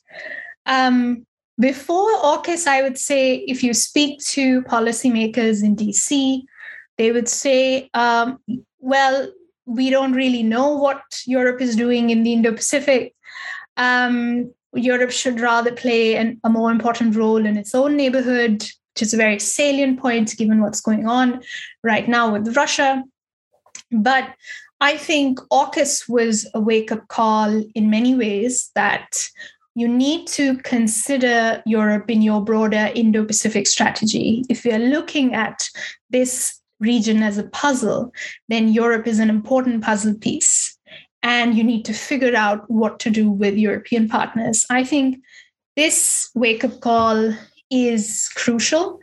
Um, 0.65 1.25
before 1.59 2.09
AUKUS, 2.23 2.67
I 2.67 2.81
would 2.81 2.97
say 2.97 3.35
if 3.35 3.63
you 3.63 3.73
speak 3.73 4.21
to 4.35 4.61
policymakers 4.63 5.61
in 5.61 5.75
DC, 5.75 6.43
they 6.97 7.11
would 7.11 7.27
say, 7.27 7.89
um, 7.93 8.39
well, 8.79 9.29
we 9.65 9.89
don't 9.89 10.13
really 10.13 10.43
know 10.43 10.75
what 10.77 11.01
Europe 11.25 11.61
is 11.61 11.75
doing 11.75 12.09
in 12.09 12.23
the 12.23 12.33
Indo 12.33 12.53
Pacific. 12.53 13.13
Um, 13.75 14.53
Europe 14.73 15.11
should 15.11 15.41
rather 15.41 15.73
play 15.73 16.15
an, 16.15 16.39
a 16.45 16.49
more 16.49 16.71
important 16.71 17.15
role 17.15 17.45
in 17.45 17.57
its 17.57 17.75
own 17.75 17.97
neighborhood, 17.97 18.65
which 19.01 19.08
is 19.08 19.13
a 19.15 19.17
very 19.17 19.39
salient 19.39 20.00
point 20.00 20.38
given 20.38 20.62
what's 20.62 20.79
going 20.79 21.08
on 21.08 21.41
right 21.84 22.08
now 22.08 22.31
with 22.31 22.55
Russia. 22.55 23.03
But 23.91 24.36
I 24.79 24.96
think 24.96 25.39
AUKUS 25.51 26.08
was 26.08 26.48
a 26.53 26.60
wake 26.60 26.91
up 26.91 27.08
call 27.08 27.63
in 27.74 27.89
many 27.89 28.13
ways 28.13 28.70
that 28.75 29.27
you 29.74 29.88
need 29.88 30.27
to 30.27 30.55
consider 30.58 31.63
Europe 31.65 32.12
in 32.12 32.22
your 32.22 32.43
broader 32.43 32.91
Indo 32.93 33.25
Pacific 33.25 33.65
strategy. 33.65 34.46
If 34.50 34.65
you're 34.65 34.77
looking 34.77 35.34
at 35.34 35.67
this 36.12 36.60
region 36.79 37.24
as 37.24 37.39
a 37.39 37.50
puzzle, 37.50 38.13
then 38.50 38.72
Europe 38.72 39.08
is 39.08 39.17
an 39.17 39.31
important 39.31 39.84
puzzle 39.84 40.13
piece. 40.13 40.77
And 41.24 41.58
you 41.58 41.63
need 41.63 41.86
to 41.86 41.93
figure 41.93 42.36
out 42.36 42.70
what 42.70 43.00
to 43.00 43.10
do 43.10 43.31
with 43.31 43.55
European 43.55 44.08
partners. 44.08 44.63
I 44.70 44.84
think 44.84 45.24
this 45.75 46.29
wake 46.36 46.63
up 46.63 46.81
call 46.81 47.34
is 47.71 48.29
crucial. 48.35 48.99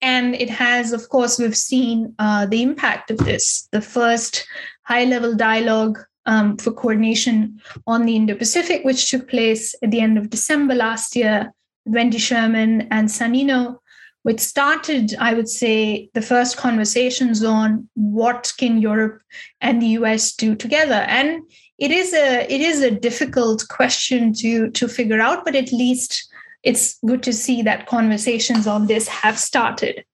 And 0.00 0.34
it 0.34 0.50
has, 0.50 0.92
of 0.92 1.08
course, 1.08 1.38
we've 1.38 1.56
seen 1.56 2.14
uh, 2.18 2.46
the 2.46 2.62
impact 2.62 3.10
of 3.10 3.18
this. 3.18 3.68
The 3.70 3.80
first 3.80 4.46
high 4.82 5.04
level 5.04 5.34
dialogue 5.34 5.98
um, 6.26 6.56
for 6.56 6.72
coordination 6.72 7.60
on 7.86 8.04
the 8.04 8.16
Indo 8.16 8.34
Pacific, 8.34 8.84
which 8.84 9.10
took 9.10 9.28
place 9.28 9.74
at 9.82 9.90
the 9.90 10.00
end 10.00 10.18
of 10.18 10.30
December 10.30 10.74
last 10.74 11.14
year, 11.14 11.52
Wendy 11.84 12.18
Sherman 12.18 12.82
and 12.90 13.08
Sannino 13.08 13.78
which 14.22 14.40
started 14.40 15.14
i 15.18 15.34
would 15.34 15.48
say 15.48 16.08
the 16.14 16.22
first 16.22 16.56
conversations 16.56 17.42
on 17.42 17.88
what 17.94 18.52
can 18.58 18.80
europe 18.80 19.20
and 19.60 19.82
the 19.82 19.88
us 19.88 20.32
do 20.32 20.54
together 20.54 21.04
and 21.08 21.42
it 21.78 21.90
is 21.90 22.12
a 22.14 22.52
it 22.52 22.60
is 22.60 22.80
a 22.80 22.90
difficult 22.90 23.64
question 23.68 24.32
to 24.32 24.70
to 24.70 24.88
figure 24.88 25.20
out 25.20 25.44
but 25.44 25.54
at 25.54 25.72
least 25.72 26.28
it's 26.62 26.98
good 27.06 27.22
to 27.24 27.32
see 27.32 27.62
that 27.62 27.86
conversations 27.86 28.66
on 28.66 28.86
this 28.86 29.08
have 29.08 29.38
started. 29.38 30.04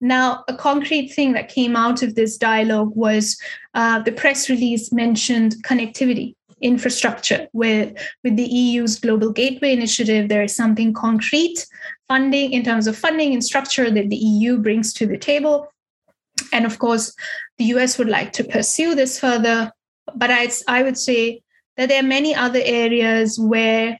Now, 0.00 0.44
a 0.48 0.54
concrete 0.54 1.08
thing 1.08 1.32
that 1.32 1.48
came 1.48 1.76
out 1.76 2.02
of 2.02 2.16
this 2.16 2.36
dialogue 2.36 2.92
was 2.94 3.40
uh, 3.74 4.00
the 4.00 4.12
press 4.12 4.50
release 4.50 4.92
mentioned 4.92 5.56
connectivity 5.64 6.34
infrastructure 6.60 7.48
with 7.54 7.96
with 8.22 8.36
the 8.36 8.44
EU's 8.44 8.98
global 8.98 9.32
gateway 9.32 9.72
initiative. 9.72 10.28
There 10.28 10.42
is 10.42 10.54
something 10.54 10.92
concrete 10.92 11.66
funding 12.06 12.52
in 12.52 12.64
terms 12.64 12.86
of 12.86 12.98
funding 12.98 13.32
and 13.32 13.42
structure 13.42 13.90
that 13.90 14.10
the 14.10 14.16
EU 14.16 14.58
brings 14.58 14.92
to 14.94 15.06
the 15.06 15.16
table. 15.16 15.68
And 16.52 16.66
of 16.66 16.78
course 16.78 17.14
the 17.56 17.64
US 17.76 17.96
would 17.96 18.08
like 18.08 18.32
to 18.34 18.44
pursue 18.44 18.94
this 18.94 19.18
further 19.18 19.72
but 20.14 20.30
I, 20.30 20.50
I 20.68 20.82
would 20.82 20.98
say 20.98 21.42
that 21.76 21.88
there 21.88 22.00
are 22.00 22.06
many 22.06 22.34
other 22.34 22.60
areas 22.62 23.38
where 23.38 23.98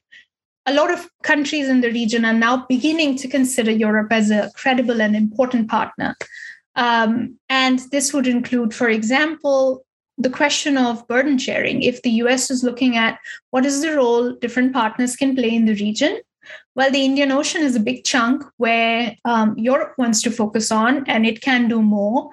a 0.66 0.74
lot 0.74 0.92
of 0.92 1.08
countries 1.22 1.68
in 1.68 1.80
the 1.80 1.90
region 1.90 2.24
are 2.24 2.34
now 2.34 2.64
beginning 2.68 3.16
to 3.16 3.28
consider 3.28 3.70
Europe 3.70 4.12
as 4.12 4.30
a 4.30 4.50
credible 4.54 5.00
and 5.00 5.16
important 5.16 5.68
partner. 5.68 6.16
Um, 6.76 7.38
and 7.48 7.80
this 7.90 8.12
would 8.12 8.26
include, 8.26 8.74
for 8.74 8.88
example, 8.88 9.84
the 10.18 10.30
question 10.30 10.76
of 10.76 11.06
burden 11.08 11.38
sharing. 11.38 11.82
If 11.82 12.02
the 12.02 12.10
US 12.22 12.50
is 12.50 12.62
looking 12.62 12.96
at 12.96 13.18
what 13.50 13.64
is 13.64 13.80
the 13.80 13.96
role 13.96 14.32
different 14.32 14.72
partners 14.72 15.16
can 15.16 15.34
play 15.34 15.54
in 15.54 15.64
the 15.64 15.74
region, 15.74 16.20
well, 16.74 16.90
the 16.90 17.04
Indian 17.04 17.32
Ocean 17.32 17.62
is 17.62 17.76
a 17.76 17.80
big 17.80 18.04
chunk 18.04 18.42
where 18.58 19.16
um, 19.24 19.56
Europe 19.58 19.94
wants 19.98 20.22
to 20.22 20.30
focus 20.30 20.70
on, 20.70 21.04
and 21.06 21.26
it 21.26 21.40
can 21.40 21.68
do 21.68 21.82
more. 21.82 22.30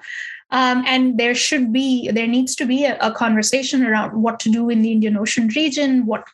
Um, 0.50 0.82
and 0.86 1.18
there 1.18 1.34
should 1.34 1.72
be, 1.72 2.10
there 2.10 2.26
needs 2.26 2.56
to 2.56 2.64
be 2.64 2.84
a, 2.84 2.96
a, 3.00 3.12
conversation 3.12 3.84
around 3.84 4.22
what 4.22 4.40
to 4.40 4.50
do 4.50 4.70
in 4.70 4.80
the 4.80 4.92
Indian 4.92 5.18
Ocean 5.18 5.48
region, 5.48 6.06
what 6.06 6.26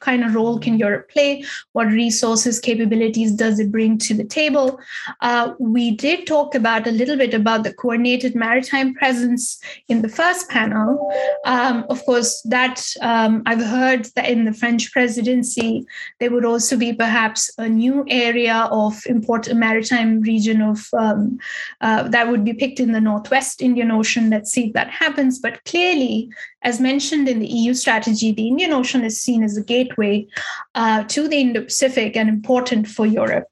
kind 0.00 0.24
of 0.24 0.34
role 0.34 0.58
can 0.58 0.78
Europe 0.78 1.10
play? 1.10 1.44
What 1.72 1.86
resources, 1.88 2.60
capabilities 2.60 3.32
does 3.32 3.58
it 3.58 3.72
bring 3.72 3.98
to 3.98 4.14
the 4.14 4.24
table? 4.24 4.78
Uh, 5.20 5.54
we 5.58 5.90
did 5.90 6.26
talk 6.26 6.54
about 6.54 6.86
a 6.86 6.90
little 6.90 7.16
bit 7.16 7.34
about 7.34 7.64
the 7.64 7.72
coordinated 7.72 8.34
maritime 8.34 8.94
presence 8.94 9.60
in 9.88 10.02
the 10.02 10.08
first 10.08 10.48
panel. 10.48 11.12
Um, 11.44 11.84
of 11.88 12.04
course, 12.04 12.42
that 12.42 12.84
um, 13.00 13.42
I've 13.46 13.62
heard 13.62 14.06
that 14.16 14.28
in 14.28 14.44
the 14.44 14.52
French 14.52 14.92
presidency, 14.92 15.86
there 16.20 16.30
would 16.30 16.44
also 16.44 16.76
be 16.76 16.92
perhaps 16.92 17.50
a 17.58 17.68
new 17.68 18.04
area 18.08 18.68
of 18.70 19.00
important 19.06 19.58
maritime 19.58 20.20
region 20.20 20.60
of 20.62 20.88
um, 20.92 21.38
uh, 21.80 22.08
that 22.08 22.28
would 22.28 22.44
be 22.44 22.52
picked 22.52 22.80
in 22.80 22.92
the 22.92 23.00
Northwest 23.00 23.62
Indian 23.62 23.90
Ocean. 23.90 24.30
Let's 24.30 24.50
see 24.50 24.68
if 24.68 24.72
that 24.74 24.90
happens. 24.90 25.38
But 25.38 25.64
clearly, 25.64 26.30
as 26.62 26.80
mentioned 26.80 27.28
in 27.28 27.38
the 27.38 27.46
EU 27.46 27.74
strategy, 27.74 28.32
the 28.32 28.48
Indian 28.48 28.72
Ocean 28.72 29.04
is 29.04 29.20
seen 29.20 29.42
as 29.42 29.56
a 29.56 29.62
gateway 29.88 30.26
uh, 30.74 31.04
to 31.04 31.28
the 31.28 31.36
Indo 31.36 31.64
Pacific 31.64 32.16
and 32.16 32.28
important 32.28 32.88
for 32.88 33.06
Europe. 33.06 33.44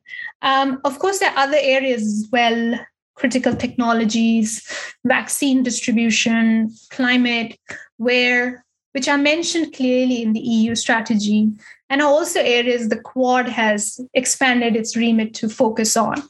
Um, 0.43 0.81
of 0.85 0.99
course, 0.99 1.19
there 1.19 1.31
are 1.31 1.39
other 1.39 1.59
areas 1.61 2.03
as 2.03 2.29
well 2.31 2.79
critical 3.15 3.57
technologies, 3.57 4.63
vaccine 5.07 5.63
distribution, 5.63 6.71
climate, 6.91 7.59
where 7.97 8.65
which 8.93 9.09
are 9.09 9.19
mentioned 9.19 9.75
clearly 9.75 10.23
in 10.23 10.33
the 10.33 10.41
EU 10.41 10.75
strategy, 10.75 11.51
and 11.91 12.01
are 12.01 12.09
also 12.09 12.41
areas 12.41 12.89
the 12.89 12.99
Quad 12.99 13.47
has 13.47 14.01
expanded 14.15 14.75
its 14.75 14.97
remit 14.97 15.35
to 15.35 15.51
focus 15.51 15.99
on. 15.99 16.23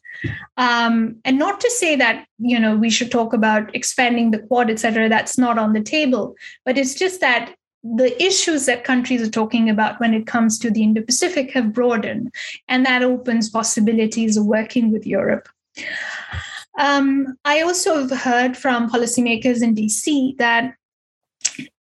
Um, 0.56 1.16
and 1.25 1.38
not 1.38 1.60
to 1.60 1.70
say 1.70 1.94
that 1.96 2.26
you 2.38 2.58
know 2.58 2.76
we 2.76 2.90
should 2.90 3.10
talk 3.10 3.32
about 3.32 3.75
expanding 3.75 4.30
the 4.30 4.38
Quad, 4.38 4.70
et 4.70 4.78
cetera. 4.78 5.08
That's 5.08 5.38
not 5.38 5.58
on 5.58 5.75
the 5.75 5.82
table, 5.82 6.34
but 6.64 6.78
it's 6.78 6.94
just 6.94 7.20
that 7.20 7.54
the 7.95 8.21
issues 8.23 8.66
that 8.66 8.85
countries 8.85 9.23
are 9.23 9.31
talking 9.31 9.71
about 9.71 10.00
when 10.00 10.14
it 10.14 10.26
comes 10.26 10.59
to 10.59 10.71
the 10.71 10.83
Indo-Pacific 10.83 11.52
have 11.52 11.73
broadened, 11.73 12.35
and 12.69 12.85
that 12.85 13.02
opens 13.02 13.50
possibilities 13.50 14.37
of 14.37 14.47
working 14.47 14.90
with 14.90 15.07
Europe. 15.07 15.49
Um, 16.78 17.38
I 17.45 17.62
also 17.62 18.00
have 18.00 18.11
heard 18.11 18.57
from 18.57 18.90
policymakers 18.90 19.62
in 19.62 19.75
DC 19.75 20.37
that 20.38 20.75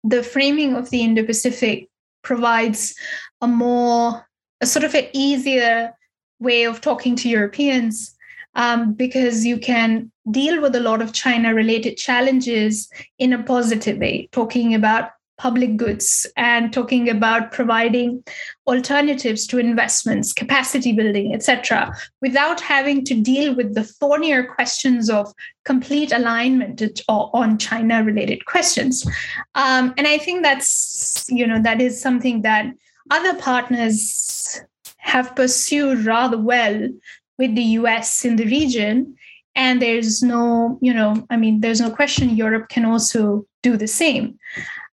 the 0.02 0.22
framing 0.22 0.74
of 0.76 0.90
the 0.90 1.02
Indo-Pacific 1.02 1.88
provides 2.22 2.94
a 3.40 3.46
more, 3.46 4.26
a 4.60 4.66
sort 4.66 4.84
of 4.84 4.94
an 4.94 5.06
easier 5.12 5.92
way 6.38 6.64
of 6.64 6.80
talking 6.80 7.16
to 7.16 7.28
Europeans 7.28 8.14
um, 8.54 8.92
because 8.92 9.44
you 9.44 9.58
can 9.58 10.10
deal 10.30 10.60
with 10.60 10.74
a 10.74 10.80
lot 10.80 11.02
of 11.02 11.12
China 11.12 11.54
related 11.54 11.96
challenges 11.96 12.88
in 13.18 13.32
a 13.32 13.42
positive 13.42 13.98
way, 13.98 14.28
talking 14.32 14.74
about 14.74 15.10
public 15.36 15.76
goods 15.76 16.26
and 16.36 16.72
talking 16.72 17.08
about 17.08 17.50
providing 17.50 18.22
alternatives 18.66 19.46
to 19.46 19.58
investments 19.58 20.32
capacity 20.32 20.92
building 20.92 21.34
etc 21.34 21.92
without 22.20 22.60
having 22.60 23.04
to 23.04 23.14
deal 23.20 23.54
with 23.54 23.74
the 23.74 23.84
thornier 23.84 24.44
questions 24.44 25.10
of 25.10 25.32
complete 25.64 26.12
alignment 26.12 26.82
on 27.08 27.58
china 27.58 28.04
related 28.04 28.44
questions. 28.46 29.04
Um, 29.54 29.94
and 29.96 30.06
i 30.06 30.18
think 30.18 30.42
that's 30.42 31.24
you 31.28 31.46
know 31.46 31.60
that 31.62 31.80
is 31.80 32.00
something 32.00 32.42
that 32.42 32.66
other 33.10 33.34
partners 33.38 34.60
have 34.98 35.34
pursued 35.36 36.04
rather 36.04 36.38
well 36.38 36.88
with 37.38 37.54
the 37.54 37.62
us 37.62 38.24
in 38.24 38.36
the 38.36 38.46
region. 38.46 39.16
And 39.56 39.80
there's 39.80 40.22
no 40.22 40.78
you 40.82 40.92
know 40.92 41.24
i 41.30 41.36
mean 41.36 41.60
there's 41.60 41.80
no 41.80 41.90
question 41.90 42.36
europe 42.36 42.68
can 42.68 42.84
also 42.84 43.46
do 43.68 43.76
the 43.76 43.92
same 44.00 44.38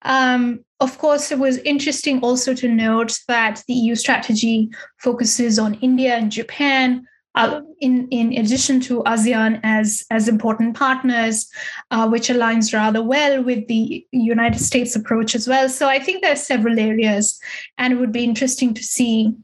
um, 0.03 0.65
of 0.81 0.97
course, 0.99 1.31
it 1.31 1.39
was 1.39 1.59
interesting 1.59 2.21
also 2.21 2.55
to 2.55 2.69
note 2.69 3.19
that 3.29 3.63
the 3.69 3.75
EU 3.75 3.95
strategy 3.95 4.71
focuses 4.99 5.59
on 5.59 5.75
India 5.75 6.15
and 6.15 6.33
Japan, 6.33 7.07
uh, 7.35 7.61
in, 7.81 8.09
in 8.09 8.33
addition 8.33 8.81
to 8.81 9.03
ASEAN 9.05 9.61
as, 9.63 10.05
as 10.11 10.27
important 10.27 10.77
partners, 10.77 11.49
uh, 11.91 12.09
which 12.09 12.29
aligns 12.29 12.73
rather 12.75 13.03
well 13.03 13.43
with 13.43 13.69
the 13.69 14.05
United 14.11 14.59
States 14.59 14.97
approach 14.97 15.35
as 15.35 15.47
well. 15.47 15.69
So 15.69 15.87
I 15.87 15.99
think 15.99 16.23
there 16.23 16.33
are 16.33 16.37
several 16.37 16.81
areas, 16.81 17.39
and 17.77 17.93
it 17.93 17.97
would 17.97 18.13
be 18.13 18.25
interesting 18.25 18.75
to 18.75 18.83
see 18.83 19.35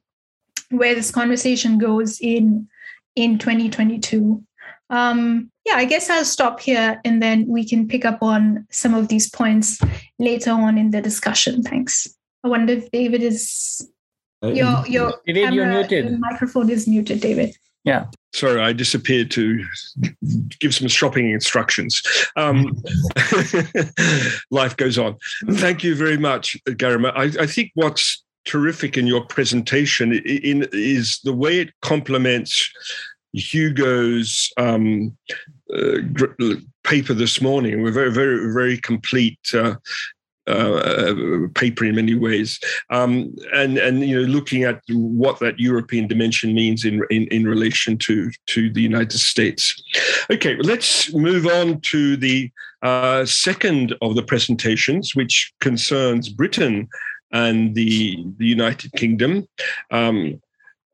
where 0.71 0.95
this 0.95 1.11
conversation 1.11 1.79
goes 1.79 2.19
in 2.21 2.67
in 3.15 3.39
2022. 3.39 4.43
Um, 4.91 5.51
yeah, 5.67 5.75
I 5.75 5.85
guess 5.85 6.09
I'll 6.09 6.25
stop 6.25 6.61
here 6.61 7.01
and 7.05 7.21
then 7.21 7.47
we 7.49 7.69
can 7.69 7.89
pick 7.89 8.05
up 8.05 8.23
on 8.23 8.67
some 8.71 8.95
of 8.95 9.09
these 9.09 9.29
points 9.29 9.81
later 10.19 10.53
on 10.53 10.79
in 10.79 10.93
the 10.93 11.03
discussion. 11.03 11.63
Thanks. 11.63 12.09
I 12.45 12.49
wonder 12.49 12.73
if 12.75 12.91
David 12.93 13.23
is 13.23 13.91
uh, 14.45 14.49
your 14.49 14.87
your 14.87 15.15
David, 15.27 15.49
Camroux, 15.49 15.55
you're 15.55 15.67
muted. 15.67 16.05
Your 16.05 16.19
microphone 16.19 16.71
is 16.71 16.87
muted, 16.87 17.21
David. 17.21 17.57
Yeah. 17.83 18.07
Sorry, 18.33 18.61
I 18.61 18.73
disappeared 18.73 19.31
to 19.33 19.65
give 20.61 20.75
some 20.75 20.89
shopping 20.89 21.31
instructions. 21.31 22.03
Um, 22.37 22.83
life 24.51 24.77
goes 24.77 24.99
on. 24.99 25.17
Thank 25.53 25.83
you 25.83 25.95
very 25.95 26.19
much, 26.19 26.57
Garima. 26.69 27.13
I, 27.17 27.43
I 27.43 27.47
think 27.47 27.71
what's 27.75 28.25
terrific 28.45 28.97
in 28.97 29.07
your 29.07 29.25
presentation 29.25 30.13
in, 30.13 30.69
is 30.73 31.21
the 31.25 31.33
way 31.33 31.61
it 31.61 31.71
complements 31.81 32.71
Hugo's 33.33 34.51
um, 34.57 35.17
paper 36.85 37.15
this 37.15 37.41
morning. 37.41 37.83
We're 37.83 37.93
very, 37.93 38.13
very, 38.13 38.53
very 38.53 38.79
complete. 38.79 39.39
Uh, 39.53 39.77
uh, 40.49 41.13
paper 41.57 41.85
in 41.85 41.97
many 41.97 42.15
ways, 42.15 42.61
um, 42.91 43.35
and 43.53 43.79
and 43.79 44.07
you 44.07 44.15
know 44.15 44.29
looking 44.29 44.63
at 44.63 44.81
what 44.91 45.41
that 45.41 45.59
European 45.59 46.07
dimension 46.07 46.55
means 46.55 46.85
in 46.85 47.03
in, 47.11 47.27
in 47.33 47.49
relation 47.49 47.99
to 47.99 48.31
to 48.47 48.73
the 48.73 48.81
United 48.81 49.19
States. 49.19 49.75
Okay, 50.31 50.57
let's 50.59 51.13
move 51.13 51.49
on 51.49 51.81
to 51.81 52.17
the 52.17 52.49
uh, 52.83 53.25
second 53.25 53.97
of 54.01 54.15
the 54.15 54.23
presentations, 54.23 55.17
which 55.17 55.53
concerns 55.61 56.29
Britain 56.29 56.89
and 57.33 57.75
the, 57.75 58.25
the 58.39 58.47
United 58.47 58.93
Kingdom. 58.93 59.47
Um, 59.91 60.41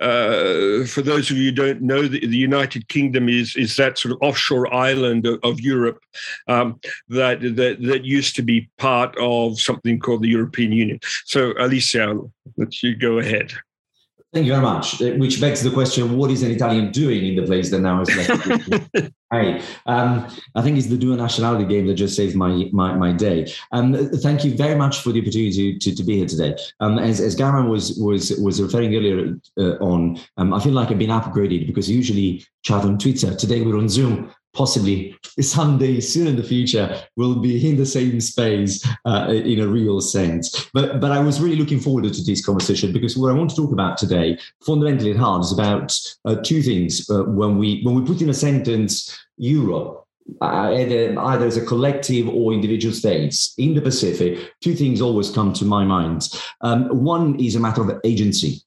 uh, 0.03 0.85
for 0.87 1.01
those 1.01 1.31
of 1.31 1.37
you 1.37 1.51
who 1.51 1.57
don't 1.57 1.81
know, 1.81 2.03
the, 2.03 2.27
the, 2.27 2.37
United 2.37 2.89
Kingdom 2.89 3.29
is 3.29 3.55
is 3.57 3.77
that 3.77 3.99
sort 3.99 4.13
of 4.13 4.19
offshore 4.21 4.73
island 4.75 5.27
of, 5.27 5.39
of 5.45 5.61
Europe 5.61 6.03
um, 6.49 6.81
that, 7.09 7.41
that 7.41 7.77
that 7.81 8.05
used 8.05 8.35
to 8.37 8.43
be 8.43 8.69
part 8.79 9.17
of 9.19 9.61
something 9.61 10.01
called 10.01 10.23
the 10.23 10.29
European 10.29 10.73
Union. 10.73 10.99
So, 11.25 11.53
Alessio, 11.59 12.33
let 12.57 12.83
you 12.83 12.97
go 12.97 13.19
ahead. 13.19 13.53
Thank 14.33 14.47
you 14.47 14.53
very 14.53 14.63
much. 14.63 15.03
Uh, 15.03 15.13
which 15.17 15.43
begs 15.43 15.63
the 15.63 15.71
question: 15.71 16.17
What 16.17 16.31
is 16.31 16.43
an 16.43 16.51
Italian 16.51 16.91
doing 16.91 17.27
in 17.27 17.37
the 17.37 17.43
place 17.43 17.71
that 17.71 17.81
now 17.81 18.01
is 18.01 18.17
left? 18.17 19.13
hey, 19.31 19.63
um, 19.85 20.27
I 20.55 20.63
think 20.63 20.79
it's 20.79 20.87
the 20.87 20.97
dual 20.97 21.17
nationality 21.17 21.67
game 21.67 21.87
that 21.89 21.95
just 21.95 22.17
saved 22.17 22.35
my 22.35 22.71
my, 22.73 22.95
my 22.95 23.13
day. 23.13 23.53
Um, 23.73 23.93
thank 24.21 24.43
you 24.43 24.57
very 24.57 24.75
much 24.75 25.01
for 25.01 25.13
the 25.13 25.21
opportunity 25.21 25.79
to, 25.79 25.95
to 25.95 26.03
be 26.03 26.17
here 26.17 26.27
today. 26.27 26.57
Um, 26.81 26.99
as 26.99 27.21
as 27.21 27.37
Garan 27.37 27.69
was 27.69 27.99
was 27.99 28.31
was 28.41 28.63
referring 28.63 28.97
earlier 28.97 29.35
uh, 29.59 29.77
on, 29.85 30.19
um, 30.39 30.55
I 30.55 30.61
feel 30.61 30.73
like 30.73 30.91
I've 30.91 30.99
been 30.99 31.11
upgraded 31.11 31.67
because 31.67 31.91
I 31.91 31.93
usually 31.93 32.43
chat 32.63 32.85
on 32.85 32.97
Twitter. 32.97 33.35
Today 33.35 33.61
we're 33.61 33.77
on 33.77 33.91
Zoom 33.91 34.33
possibly 34.53 35.17
someday 35.41 36.01
soon 36.01 36.27
in 36.27 36.37
the 36.37 36.43
future 36.43 37.03
will 37.17 37.37
be 37.37 37.69
in 37.69 37.77
the 37.77 37.87
same 37.87 38.21
space 38.21 38.87
uh, 39.05 39.29
in 39.29 39.61
a 39.61 39.67
real 39.67 40.01
sense. 40.01 40.69
But 40.75 41.01
but 41.01 41.13
I 41.13 41.21
was 41.21 41.41
really 41.41 41.57
looking 41.57 41.81
forward 41.81 42.05
to 42.05 42.23
this 42.23 42.45
conversation 42.45 42.93
because 42.93 43.17
what 43.17 43.31
I 43.31 43.35
want 43.35 43.51
to 43.51 43.57
talk 43.57 43.73
about 43.73 43.97
today, 43.97 44.39
fundamentally 44.65 45.11
at 45.11 45.17
heart, 45.17 45.45
is 45.45 45.53
about 45.53 45.99
uh, 46.25 46.37
two 46.37 46.63
things. 46.63 47.09
Uh, 47.09 47.25
when 47.25 47.59
we 47.59 47.83
when 47.83 47.95
we 47.95 48.03
put 48.03 48.23
in 48.23 48.31
a 48.31 48.35
sentence 48.35 49.19
Europe. 49.37 49.99
either 50.41 51.47
as 51.47 51.57
a 51.57 51.67
collective 51.67 52.29
or 52.29 52.53
individual 52.53 52.95
states 52.95 53.55
in 53.59 53.75
the 53.75 53.81
Pacific, 53.81 54.39
two 54.61 54.75
things 54.75 55.01
always 55.01 55.31
come 55.31 55.53
to 55.53 55.65
my 55.65 55.85
mind. 55.85 56.29
Um, 56.61 56.81
one 57.05 57.35
is 57.41 57.57
a 57.57 57.61
matter 57.61 57.83
of 57.83 58.01
agency 58.05 58.63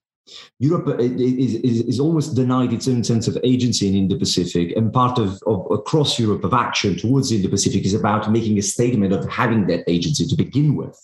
Europe 0.59 0.87
uh, 0.87 0.97
is, 0.97 1.55
is, 1.55 1.81
is, 1.81 1.99
almost 1.99 2.35
denied 2.35 2.73
its 2.73 2.87
own 2.87 3.03
sense 3.03 3.27
of 3.27 3.37
agency 3.43 3.87
in 3.87 3.95
Indo-Pacific, 3.95 4.75
and 4.75 4.91
part 4.91 5.19
of, 5.19 5.41
of 5.45 5.67
across 5.69 6.17
Europe 6.17 6.43
of 6.43 6.53
action 6.53 6.95
towards 6.95 7.29
the 7.29 7.37
Indo-Pacific 7.37 7.85
is 7.85 7.93
about 7.93 8.31
making 8.31 8.57
a 8.57 8.61
statement 8.61 9.13
of 9.13 9.29
having 9.29 9.67
that 9.67 9.83
agency 9.87 10.25
to 10.25 10.35
begin 10.35 10.75
with. 10.75 10.97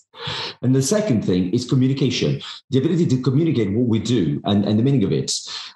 And 0.62 0.76
the 0.76 0.82
second 0.82 1.24
thing 1.24 1.52
is 1.54 1.70
communication, 1.70 2.42
the 2.70 2.80
ability 2.80 3.06
to 3.08 3.22
communicate 3.22 3.72
what 3.74 3.88
we 3.88 4.00
do 4.00 4.42
and, 4.46 4.66
and 4.66 4.78
the 4.78 4.84
meaning 4.84 5.04
of 5.04 5.12
it. 5.12 5.32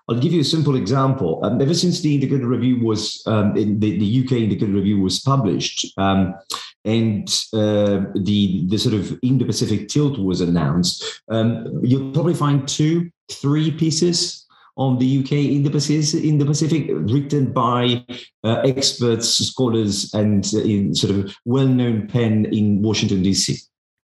I'll 0.07 0.19
give 0.19 0.33
you 0.33 0.41
a 0.41 0.45
simple 0.45 0.75
example. 0.75 1.43
Um, 1.43 1.61
ever 1.61 1.73
since 1.73 2.01
the 2.01 2.13
Integrated 2.15 2.47
Review 2.47 2.83
was 2.83 3.23
um, 3.25 3.55
in 3.57 3.79
the, 3.79 3.97
the 3.97 4.23
UK 4.23 4.33
Integrated 4.33 4.75
Review 4.75 5.01
was 5.01 5.19
published, 5.19 5.87
um, 5.97 6.35
and 6.83 7.27
uh, 7.53 8.05
the 8.15 8.65
the 8.67 8.77
sort 8.77 8.93
of 8.93 9.17
Indo-Pacific 9.23 9.87
tilt 9.87 10.19
was 10.19 10.41
announced, 10.41 11.21
um, 11.29 11.79
you'll 11.83 12.11
probably 12.11 12.35
find 12.35 12.67
two 12.67 13.09
three 13.31 13.71
pieces 13.71 14.45
on 14.77 14.97
the 14.99 15.19
UK 15.19 15.31
in 15.31 15.63
the 15.63 15.69
Pacific, 15.69 16.23
in 16.23 16.37
the 16.37 16.45
Pacific 16.45 16.87
written 16.89 17.51
by 17.53 18.03
uh, 18.43 18.61
experts, 18.65 19.29
scholars, 19.29 20.13
and 20.13 20.45
uh, 20.53 20.59
in 20.59 20.93
sort 20.93 21.15
of 21.15 21.35
well-known 21.45 22.07
pen 22.07 22.45
in 22.51 22.81
Washington 22.81 23.23
DC. 23.23 23.61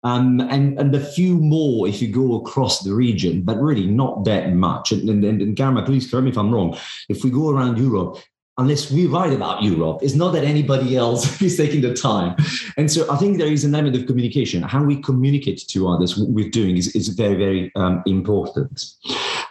Um, 0.04 0.40
and 0.40 0.78
and 0.78 0.94
a 0.94 1.00
few 1.00 1.38
more 1.38 1.88
if 1.88 2.02
you 2.02 2.08
go 2.08 2.36
across 2.36 2.80
the 2.80 2.92
region, 2.92 3.42
but 3.42 3.58
really 3.58 3.86
not 3.86 4.24
that 4.26 4.52
much. 4.52 4.92
And, 4.92 5.08
and, 5.08 5.24
and 5.24 5.56
Garima, 5.56 5.84
please 5.84 6.10
correct 6.10 6.24
me 6.24 6.30
if 6.30 6.36
I'm 6.36 6.52
wrong. 6.52 6.76
If 7.08 7.24
we 7.24 7.30
go 7.30 7.48
around 7.48 7.78
Europe, 7.78 8.18
unless 8.58 8.90
we 8.90 9.06
write 9.06 9.32
about 9.32 9.62
Europe. 9.62 9.98
It's 10.02 10.14
not 10.14 10.32
that 10.32 10.44
anybody 10.44 10.96
else 10.96 11.40
is 11.42 11.56
taking 11.56 11.80
the 11.80 11.94
time. 11.94 12.36
And 12.76 12.90
so 12.90 13.10
I 13.10 13.16
think 13.16 13.38
there 13.38 13.52
is 13.52 13.64
an 13.64 13.74
element 13.74 13.96
of 13.96 14.06
communication. 14.06 14.62
How 14.62 14.82
we 14.84 15.00
communicate 15.02 15.66
to 15.68 15.88
others 15.88 16.16
what 16.16 16.30
we're 16.30 16.50
doing 16.50 16.76
is, 16.76 16.94
is 16.94 17.08
very, 17.08 17.34
very 17.34 17.72
um, 17.74 18.02
important. 18.06 18.84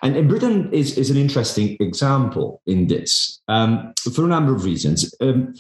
And, 0.01 0.17
and, 0.17 0.27
Britain 0.27 0.69
is, 0.73 0.97
is 0.97 1.09
an 1.09 1.17
interesting 1.17 1.77
example 1.79 2.61
in 2.65 2.87
this 2.87 3.41
um, 3.47 3.93
for 4.13 4.25
a 4.25 4.27
number 4.27 4.53
of 4.53 4.65
reasons. 4.65 5.13
Um, 5.21 5.53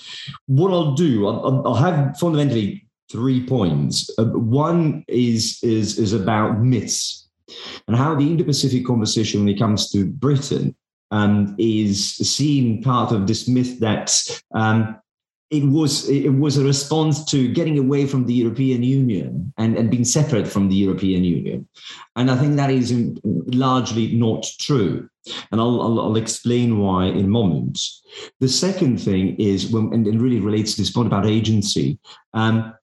what 0.47 0.71
I'll 0.71 0.95
do, 0.95 1.27
I'll, 1.27 1.65
I'll, 1.65 1.75
have 1.75 2.17
fundamentally 2.17 2.85
three 3.09 3.45
points. 3.45 4.09
Uh, 4.17 4.25
one 4.25 5.05
is, 5.07 5.59
is, 5.63 5.97
is 5.97 6.11
about 6.11 6.59
myths 6.59 7.29
and 7.87 7.95
how 7.95 8.15
the 8.15 8.29
Indo-Pacific 8.29 8.85
conversation 8.85 9.41
when 9.41 9.49
it 9.49 9.59
comes 9.59 9.89
to 9.91 10.05
Britain 10.05 10.75
um, 11.13 11.55
is 11.59 12.15
seen 12.15 12.81
part 12.81 13.11
of 13.11 13.27
this 13.27 13.47
myth 13.47 13.79
that 13.79 14.09
um, 14.55 14.99
it 15.51 15.63
was 15.63 16.09
it 16.09 16.29
was 16.29 16.57
a 16.57 16.63
response 16.63 17.23
to 17.25 17.53
getting 17.53 17.77
away 17.77 18.07
from 18.07 18.25
the 18.25 18.33
European 18.33 18.81
Union 18.81 19.53
and, 19.57 19.77
and 19.77 19.91
being 19.91 20.05
separate 20.05 20.47
from 20.47 20.67
the 20.67 20.75
European 20.75 21.23
Union, 21.23 21.67
and 22.15 22.31
I 22.31 22.35
think 22.35 22.55
that 22.55 22.71
is 22.71 22.91
largely 23.23 24.15
not 24.15 24.47
true. 24.59 25.07
And 25.51 25.61
I'll, 25.61 25.81
I'll, 25.81 25.99
I'll 26.01 26.17
explain 26.17 26.79
why 26.79 27.05
in 27.05 27.25
a 27.25 27.35
moment. 27.39 27.79
The 28.41 28.49
second 28.49 28.97
thing 28.99 29.37
is, 29.37 29.71
when, 29.71 29.93
and 29.93 30.05
it 30.05 30.19
really 30.19 30.41
relates 30.41 30.75
to 30.75 30.81
this 30.81 30.91
point 30.91 31.07
about 31.07 31.25
agency. 31.25 31.97
Um, 32.33 32.73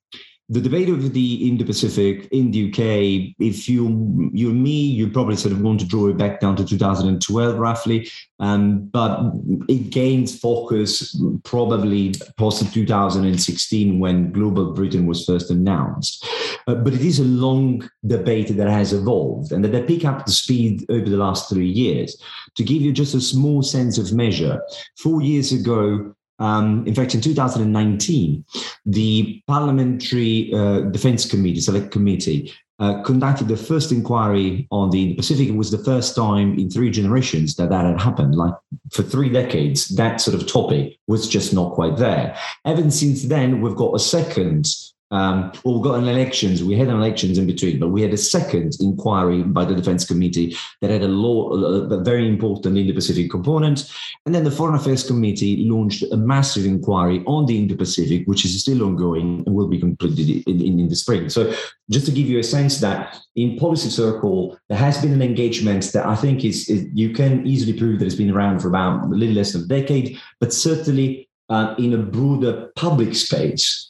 the 0.50 0.60
debate 0.60 0.88
of 0.88 1.12
the 1.12 1.48
Indo-Pacific 1.48 2.26
in 2.32 2.50
the 2.50 2.68
UK, 2.68 3.36
if 3.38 3.68
you 3.68 4.30
you 4.32 4.50
and 4.50 4.60
me, 4.60 4.82
you 4.82 5.08
probably 5.08 5.36
sort 5.36 5.52
of 5.52 5.60
want 5.60 5.78
to 5.78 5.86
draw 5.86 6.08
it 6.08 6.18
back 6.18 6.40
down 6.40 6.56
to 6.56 6.64
2012 6.64 7.56
roughly, 7.56 8.10
um, 8.40 8.84
but 8.86 9.32
it 9.68 9.90
gains 9.90 10.36
focus 10.36 11.16
probably 11.44 12.14
post 12.36 12.74
2016 12.74 14.00
when 14.00 14.32
Global 14.32 14.72
Britain 14.72 15.06
was 15.06 15.24
first 15.24 15.52
announced. 15.52 16.26
Uh, 16.66 16.74
but 16.74 16.94
it 16.94 17.02
is 17.02 17.20
a 17.20 17.24
long 17.24 17.88
debate 18.04 18.56
that 18.56 18.68
has 18.68 18.92
evolved 18.92 19.52
and 19.52 19.64
that 19.64 19.70
they 19.70 19.82
pick 19.84 20.04
up 20.04 20.26
the 20.26 20.32
speed 20.32 20.84
over 20.90 21.08
the 21.08 21.16
last 21.16 21.48
three 21.48 21.68
years. 21.70 22.20
To 22.56 22.64
give 22.64 22.82
you 22.82 22.92
just 22.92 23.14
a 23.14 23.20
small 23.20 23.62
sense 23.62 23.98
of 23.98 24.12
measure, 24.12 24.60
four 24.98 25.22
years 25.22 25.52
ago, 25.52 26.12
um, 26.40 26.86
in 26.86 26.94
fact, 26.94 27.14
in 27.14 27.20
2019, 27.20 28.44
the 28.86 29.42
Parliamentary 29.46 30.52
uh, 30.54 30.80
Defense 30.80 31.30
Committee, 31.30 31.60
Select 31.60 31.90
Committee, 31.90 32.52
uh, 32.80 33.02
conducted 33.02 33.46
the 33.46 33.58
first 33.58 33.92
inquiry 33.92 34.66
on 34.70 34.88
the 34.88 35.14
Pacific. 35.14 35.48
It 35.48 35.54
was 35.54 35.70
the 35.70 35.84
first 35.84 36.16
time 36.16 36.58
in 36.58 36.70
three 36.70 36.90
generations 36.90 37.54
that 37.56 37.68
that 37.68 37.84
had 37.84 38.00
happened. 38.00 38.34
Like 38.34 38.54
for 38.90 39.02
three 39.02 39.28
decades, 39.28 39.88
that 39.96 40.20
sort 40.20 40.40
of 40.40 40.48
topic 40.48 40.96
was 41.06 41.28
just 41.28 41.52
not 41.52 41.74
quite 41.74 41.98
there. 41.98 42.34
Ever 42.64 42.90
since 42.90 43.24
then, 43.24 43.60
we've 43.60 43.76
got 43.76 43.94
a 43.94 43.98
second 43.98 44.66
um, 45.12 45.50
well, 45.64 45.78
we 45.78 45.82
got 45.82 45.98
an 45.98 46.08
elections. 46.08 46.62
We 46.62 46.76
had 46.76 46.88
an 46.88 46.94
elections 46.94 47.36
in 47.36 47.46
between, 47.46 47.80
but 47.80 47.88
we 47.88 48.00
had 48.00 48.12
a 48.12 48.16
second 48.16 48.76
inquiry 48.80 49.42
by 49.42 49.64
the 49.64 49.74
Defense 49.74 50.04
Committee 50.04 50.56
that 50.80 50.90
had 50.90 51.02
a, 51.02 51.08
law, 51.08 51.50
a 51.50 52.02
very 52.04 52.28
important 52.28 52.78
Indo-Pacific 52.78 53.28
component, 53.28 53.90
and 54.24 54.34
then 54.34 54.44
the 54.44 54.52
Foreign 54.52 54.76
Affairs 54.76 55.04
Committee 55.04 55.64
launched 55.68 56.04
a 56.12 56.16
massive 56.16 56.64
inquiry 56.64 57.24
on 57.26 57.46
the 57.46 57.58
Indo-Pacific, 57.58 58.26
which 58.26 58.44
is 58.44 58.60
still 58.60 58.84
ongoing 58.84 59.42
and 59.44 59.54
will 59.54 59.66
be 59.66 59.80
completed 59.80 60.46
in, 60.46 60.60
in, 60.60 60.80
in 60.80 60.88
the 60.88 60.96
spring. 60.96 61.28
So, 61.28 61.52
just 61.90 62.06
to 62.06 62.12
give 62.12 62.28
you 62.28 62.38
a 62.38 62.44
sense 62.44 62.80
that 62.80 63.18
in 63.34 63.56
policy 63.58 63.90
circle 63.90 64.56
there 64.68 64.78
has 64.78 65.02
been 65.02 65.12
an 65.12 65.22
engagement 65.22 65.90
that 65.92 66.06
I 66.06 66.14
think 66.14 66.44
is, 66.44 66.68
is 66.68 66.86
you 66.94 67.10
can 67.10 67.44
easily 67.44 67.72
prove 67.72 67.98
that 67.98 68.06
it's 68.06 68.14
been 68.14 68.30
around 68.30 68.60
for 68.60 68.68
about 68.68 69.06
a 69.06 69.08
little 69.08 69.34
less 69.34 69.54
than 69.54 69.64
a 69.64 69.66
decade, 69.66 70.18
but 70.38 70.52
certainly 70.52 71.28
uh, 71.48 71.74
in 71.78 71.94
a 71.94 71.98
broader 71.98 72.70
public 72.76 73.16
space 73.16 73.89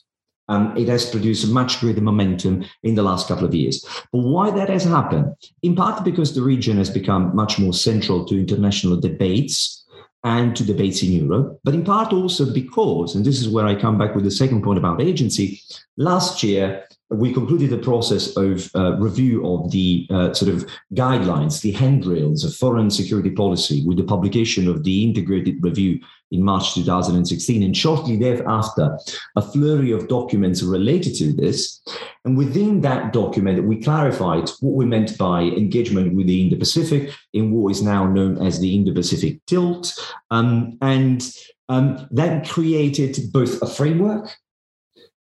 um, 0.50 0.76
it 0.76 0.88
has 0.88 1.08
produced 1.08 1.48
much 1.48 1.78
greater 1.78 2.00
momentum 2.00 2.64
in 2.82 2.96
the 2.96 3.02
last 3.02 3.28
couple 3.28 3.46
of 3.46 3.54
years. 3.54 3.86
But 4.12 4.18
why 4.18 4.50
that 4.50 4.68
has 4.68 4.84
happened? 4.84 5.32
In 5.62 5.76
part 5.76 6.04
because 6.04 6.34
the 6.34 6.42
region 6.42 6.76
has 6.76 6.90
become 6.90 7.34
much 7.34 7.58
more 7.58 7.72
central 7.72 8.26
to 8.26 8.38
international 8.38 9.00
debates 9.00 9.86
and 10.24 10.54
to 10.56 10.64
debates 10.64 11.02
in 11.02 11.12
Europe, 11.12 11.60
but 11.64 11.72
in 11.72 11.84
part 11.84 12.12
also 12.12 12.52
because, 12.52 13.14
and 13.14 13.24
this 13.24 13.40
is 13.40 13.48
where 13.48 13.64
I 13.64 13.80
come 13.80 13.96
back 13.96 14.14
with 14.14 14.24
the 14.24 14.30
second 14.30 14.62
point 14.62 14.78
about 14.78 15.00
agency, 15.00 15.62
last 15.96 16.42
year 16.42 16.84
we 17.10 17.32
concluded 17.32 17.70
the 17.70 17.78
process 17.78 18.36
of 18.36 18.70
uh, 18.76 18.96
review 18.98 19.46
of 19.46 19.70
the 19.72 20.06
uh, 20.10 20.32
sort 20.32 20.52
of 20.52 20.68
guidelines, 20.94 21.60
the 21.60 21.72
handrails 21.72 22.44
of 22.44 22.54
foreign 22.54 22.90
security 22.90 23.30
policy 23.30 23.84
with 23.84 23.96
the 23.96 24.04
publication 24.04 24.68
of 24.68 24.84
the 24.84 25.04
integrated 25.04 25.62
review 25.62 25.98
in 26.30 26.44
March 26.44 26.74
2016. 26.74 27.62
And 27.64 27.76
shortly 27.76 28.16
thereafter, 28.16 28.96
a 29.34 29.42
flurry 29.42 29.90
of 29.90 30.06
documents 30.06 30.62
related 30.62 31.16
to 31.16 31.32
this. 31.32 31.82
And 32.24 32.36
within 32.36 32.80
that 32.82 33.12
document, 33.12 33.64
we 33.64 33.82
clarified 33.82 34.48
what 34.60 34.74
we 34.74 34.84
meant 34.84 35.18
by 35.18 35.42
engagement 35.42 36.14
with 36.14 36.28
the 36.28 36.42
Indo 36.42 36.56
Pacific 36.56 37.10
in 37.32 37.50
what 37.50 37.70
is 37.70 37.82
now 37.82 38.06
known 38.06 38.44
as 38.46 38.60
the 38.60 38.74
Indo 38.74 38.94
Pacific 38.94 39.44
tilt. 39.46 39.98
Um, 40.30 40.78
and 40.80 41.28
um, 41.68 42.08
that 42.10 42.48
created 42.48 43.16
both 43.32 43.62
a 43.62 43.66
framework 43.66 44.36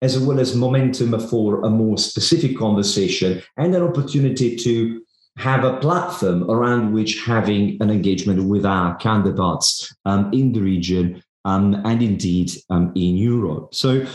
as 0.02 0.20
well 0.20 0.40
as 0.40 0.56
momentum 0.56 1.20
for 1.28 1.64
a 1.64 1.70
more 1.70 1.98
specific 1.98 2.58
conversation 2.58 3.42
and 3.58 3.76
an 3.76 3.84
opportunity 3.84 4.56
to 4.56 5.02
have 5.38 5.64
a 5.64 5.78
platform 5.78 6.50
around 6.50 6.94
which 6.94 7.24
having 7.24 7.78
an 7.82 7.90
engagement 7.90 8.44
with 8.44 8.66
our 8.66 8.98
counterparts 8.98 9.96
um, 10.06 10.32
in 10.34 10.52
the 10.52 10.62
region 10.62 11.22
um, 11.46 11.76
and 11.86 12.04
indeed 12.04 12.52
um, 12.70 12.92
in 12.96 13.16
Europe. 13.16 13.74
So, 13.74 14.06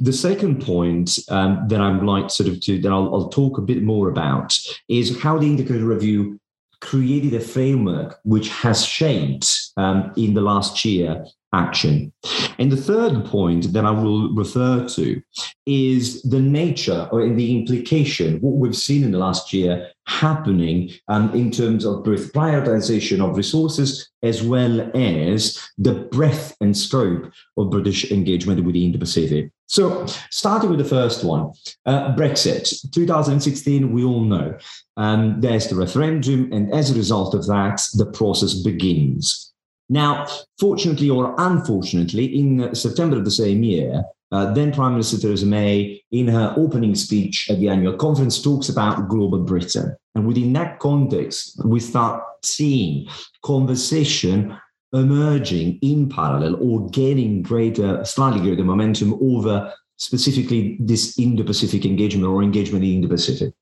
the 0.00 0.12
second 0.12 0.64
point 0.64 1.18
um, 1.28 1.64
that 1.68 1.80
I'm 1.80 2.06
like 2.06 2.30
sort 2.30 2.48
of 2.48 2.60
to 2.62 2.80
that 2.80 2.90
I'll, 2.90 3.14
I'll, 3.14 3.28
talk 3.28 3.58
a 3.58 3.62
bit 3.62 3.82
more 3.82 4.08
about 4.08 4.56
is 4.88 5.20
how 5.20 5.36
the 5.38 5.46
integrated 5.46 5.84
review 5.84 6.40
created 6.80 7.34
a 7.34 7.40
framework 7.40 8.18
which 8.22 8.48
has 8.48 8.86
shaped 8.86 9.72
um, 9.76 10.12
in 10.16 10.32
the 10.32 10.40
last 10.40 10.84
year 10.84 11.26
action. 11.52 12.12
And 12.58 12.70
the 12.70 12.76
third 12.76 13.24
point 13.24 13.72
that 13.72 13.84
I 13.84 13.90
will 13.90 14.34
refer 14.34 14.86
to 14.88 15.22
is 15.66 16.22
the 16.22 16.40
nature 16.40 17.08
or 17.12 17.22
in 17.22 17.36
the 17.36 17.56
implication, 17.56 18.40
what 18.40 18.56
we've 18.56 18.76
seen 18.76 19.04
in 19.04 19.12
the 19.12 19.18
last 19.18 19.52
year 19.52 19.90
happening 20.06 20.90
um, 21.08 21.32
in 21.34 21.50
terms 21.50 21.84
of 21.84 22.04
both 22.04 22.32
prioritization 22.32 23.20
of 23.20 23.36
resources 23.36 24.10
as 24.22 24.42
well 24.42 24.90
as 24.96 25.58
the 25.76 25.92
breadth 25.92 26.56
and 26.60 26.76
scope 26.76 27.30
of 27.56 27.70
British 27.70 28.10
engagement 28.10 28.64
with 28.64 28.74
the 28.74 28.84
Indo-Pacific. 28.84 29.50
So, 29.66 30.06
starting 30.30 30.70
with 30.70 30.78
the 30.78 30.84
first 30.86 31.24
one, 31.24 31.52
uh, 31.84 32.16
Brexit, 32.16 32.90
2016, 32.90 33.92
we 33.92 34.02
all 34.02 34.24
know 34.24 34.56
um, 34.96 35.42
there's 35.42 35.68
the 35.68 35.76
referendum, 35.76 36.50
and 36.54 36.72
as 36.72 36.90
a 36.90 36.94
result 36.94 37.34
of 37.34 37.46
that, 37.48 37.82
the 37.94 38.06
process 38.06 38.54
begins. 38.54 39.47
Now, 39.88 40.26
fortunately 40.58 41.08
or 41.08 41.34
unfortunately, 41.38 42.38
in 42.38 42.74
September 42.74 43.16
of 43.16 43.24
the 43.24 43.30
same 43.30 43.62
year, 43.62 44.04
uh, 44.30 44.52
then 44.52 44.72
Prime 44.72 44.92
Minister 44.92 45.18
Theresa 45.18 45.46
May, 45.46 46.02
in 46.10 46.28
her 46.28 46.54
opening 46.56 46.94
speech 46.94 47.48
at 47.50 47.58
the 47.58 47.68
annual 47.68 47.96
conference, 47.96 48.42
talks 48.42 48.68
about 48.68 49.08
global 49.08 49.40
Britain. 49.40 49.96
And 50.14 50.26
within 50.26 50.52
that 50.52 50.78
context, 50.80 51.60
we 51.64 51.80
start 51.80 52.22
seeing 52.44 53.08
conversation 53.42 54.56
emerging 54.92 55.78
in 55.80 56.08
parallel 56.08 56.56
or 56.56 56.88
gaining 56.90 57.42
greater, 57.42 58.04
slightly 58.04 58.40
greater 58.40 58.64
momentum 58.64 59.14
over 59.22 59.72
specifically 59.96 60.76
this 60.80 61.18
Indo-Pacific 61.18 61.84
engagement 61.84 62.26
or 62.26 62.42
engagement 62.42 62.84
in 62.84 62.90
the 62.90 62.96
Indo-Pacific. 62.96 63.54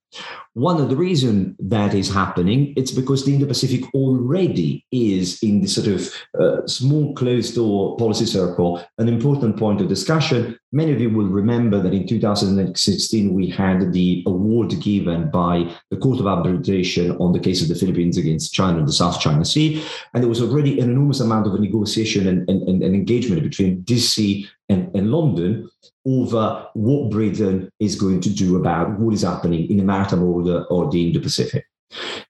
One 0.57 0.81
of 0.81 0.89
the 0.89 0.97
reasons 0.97 1.55
that 1.59 1.93
is 1.93 2.11
happening, 2.11 2.73
it's 2.79 2.91
because 2.91 3.27
the 3.27 3.35
Indo-Pacific 3.35 3.93
already 3.93 4.87
is 4.91 5.43
in 5.43 5.61
the 5.61 5.67
sort 5.67 5.87
of 5.87 6.11
uh, 6.41 6.67
small 6.67 7.15
closed 7.15 7.57
door 7.57 7.95
policy 7.99 8.25
circle, 8.25 8.83
an 8.97 9.07
important 9.07 9.59
point 9.59 9.83
of 9.83 9.89
discussion. 9.89 10.59
Many 10.73 10.93
of 10.93 11.01
you 11.03 11.11
will 11.11 11.27
remember 11.27 11.83
that 11.83 11.93
in 11.93 12.07
2016, 12.07 13.35
we 13.35 13.51
had 13.51 13.93
the 13.93 14.23
award 14.27 14.81
given 14.81 15.31
by 15.31 15.71
the 15.91 15.99
Court 15.99 16.21
of 16.21 16.27
Arbitration 16.27 17.11
on 17.19 17.33
the 17.33 17.39
case 17.39 17.61
of 17.61 17.69
the 17.69 17.75
Philippines 17.75 18.17
against 18.17 18.55
China 18.55 18.79
in 18.79 18.87
the 18.87 18.95
South 18.95 19.21
China 19.21 19.45
Sea. 19.45 19.85
And 20.15 20.23
there 20.23 20.31
was 20.31 20.41
already 20.41 20.81
an 20.81 20.89
enormous 20.91 21.21
amount 21.21 21.47
of 21.47 21.61
negotiation 21.61 22.27
and, 22.27 22.49
and, 22.49 22.83
and 22.83 22.95
engagement 22.95 23.43
between 23.43 23.83
DC 23.83 24.49
and, 24.71 24.91
and 24.97 25.11
London 25.11 25.69
over 26.07 26.69
what 26.75 27.11
Britain 27.11 27.71
is 27.81 27.97
going 27.97 28.21
to 28.21 28.31
do 28.31 28.57
about 28.57 28.99
what 28.99 29.13
is 29.13 29.23
happening 29.23 29.69
in 29.69 29.77
the 29.77 29.83
maritime 29.83 30.23
or 30.49 30.91
the 30.91 31.07
Indo-Pacific. 31.07 31.65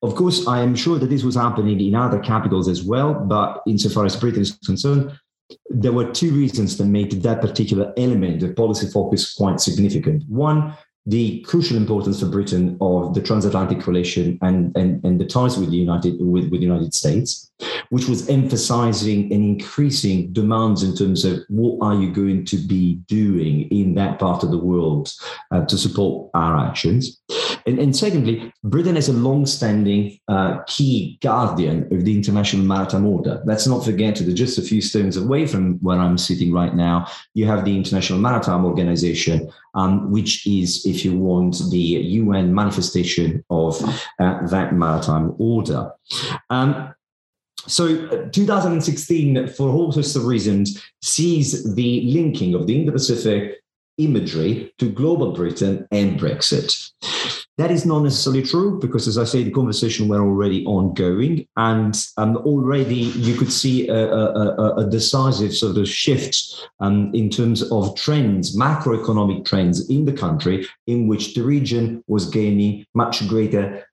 Of 0.03 0.15
course, 0.15 0.47
I 0.47 0.61
am 0.61 0.75
sure 0.75 0.99
that 0.99 1.09
this 1.09 1.25
was 1.25 1.35
happening 1.35 1.81
in 1.81 1.95
other 1.95 2.19
capitals 2.19 2.69
as 2.69 2.83
well, 2.83 3.15
but 3.15 3.63
insofar 3.67 4.05
as 4.05 4.17
Britain 4.17 4.43
is 4.43 4.59
concerned, 4.65 5.19
there 5.71 5.93
were 5.93 6.11
two 6.11 6.33
reasons 6.33 6.77
that 6.77 6.85
made 6.87 7.13
that 7.23 7.41
particular 7.41 7.93
element 7.97 8.43
of 8.43 8.57
policy 8.57 8.89
focus 8.89 9.35
quite 9.35 9.61
significant. 9.61 10.25
One, 10.29 10.75
the 11.07 11.41
crucial 11.43 11.77
importance 11.77 12.21
for 12.21 12.27
Britain 12.27 12.77
of 12.81 13.15
the 13.15 13.23
transatlantic 13.23 13.87
relation 13.87 14.39
and, 14.43 14.77
and, 14.77 15.05
and 15.05 15.21
the 15.21 15.25
ties 15.25 15.57
with 15.57 15.71
the 15.71 15.77
United 15.77 16.17
with, 16.21 16.51
with 16.51 16.61
the 16.61 16.67
United 16.67 16.93
States, 16.93 17.51
which 17.91 18.09
was 18.09 18.29
emphasizing 18.29 19.33
and 19.33 19.45
increasing 19.45 20.33
demands 20.33 20.83
in 20.83 20.97
terms 20.97 21.25
of 21.25 21.39
what 21.49 21.79
are 21.87 21.95
you 21.95 22.13
going 22.13 22.45
to 22.45 22.57
be 22.57 22.95
doing 23.07 23.69
in 23.71 23.95
that 23.95 24.19
part 24.19 24.43
of 24.43 24.51
the 24.51 24.59
world 24.59 25.13
uh, 25.53 25.65
to 25.67 25.79
support 25.79 26.31
our 26.35 26.59
actions. 26.59 27.21
And, 27.67 27.79
and 27.81 27.97
secondly, 27.97 28.53
Britain 28.63 28.97
is 28.97 29.09
a 29.09 29.13
long-standing 29.13 30.19
uh, 30.29 30.63
key 30.67 31.19
guardian 31.21 31.93
of 31.93 32.05
the 32.05 32.15
international 32.15 32.65
maritime 32.65 33.07
order. 33.07 33.43
Let's 33.45 33.67
not 33.67 33.85
forget 33.85 34.17
that 34.17 34.33
just 34.35 34.59
a 34.59 34.63
few 34.63 34.81
stones 34.81 35.17
away 35.17 35.47
from 35.47 35.79
where 35.79 35.99
I'm 35.99 36.19
sitting 36.19 36.53
right 36.53 36.75
now, 36.75 37.09
you 37.35 37.47
have 37.47 37.65
the 37.65 37.77
International 37.77 38.21
Maritime 38.21 38.65
Organization, 38.65 39.51
um, 39.77 40.11
which 40.11 40.47
is, 40.47 40.85
if 40.87 41.05
you 41.05 41.17
want, 41.17 41.61
the 41.71 41.79
UN 41.79 42.53
manifestation 42.55 43.45
of 43.51 43.81
uh, 44.19 44.47
that 44.49 44.75
maritime 44.75 45.35
order. 45.39 45.93
Um, 46.51 46.95
so, 47.69 48.07
uh, 48.07 48.31
2016, 48.31 49.49
for 49.49 49.69
all 49.69 49.93
sorts 49.93 50.17
of 50.17 50.25
reasons, 50.25 50.83
sees 51.03 51.75
the 51.75 52.03
linking 52.03 52.55
of 52.55 52.67
the 52.67 52.81
Indo 52.81 52.93
Pacific 52.93 53.63
imagery 53.99 54.73
to 54.79 54.91
global 54.91 55.33
Britain 55.33 55.87
and 55.91 56.19
Brexit. 56.19 56.93
That 57.59 57.71
is 57.71 57.87
not 57.87 58.01
necessarily 58.01 58.43
true 58.43 58.79
because, 58.79 59.09
as 59.09 59.17
I 59.17 59.25
say, 59.25 59.43
the 59.43 59.51
conversation 59.51 60.09
were 60.09 60.21
already 60.21 60.63
ongoing, 60.67 61.49
and 61.57 61.97
um, 62.19 62.37
already 62.39 63.13
you 63.17 63.35
could 63.35 63.51
see 63.51 63.89
a, 63.89 63.95
a, 63.97 64.75
a 64.77 64.91
decisive 64.91 65.55
sort 65.55 65.79
of 65.79 65.89
shift 65.89 66.69
um, 66.81 67.11
in 67.15 67.31
terms 67.31 67.63
of 67.71 67.97
trends, 67.97 68.55
macroeconomic 68.55 69.47
trends 69.47 69.89
in 69.89 70.05
the 70.05 70.13
country, 70.13 70.67
in 70.87 71.09
which 71.09 71.35
the 71.35 71.43
region 71.43 72.05
was 72.09 72.29
gaining 72.29 72.85
much 72.95 73.27
greater 73.27 73.87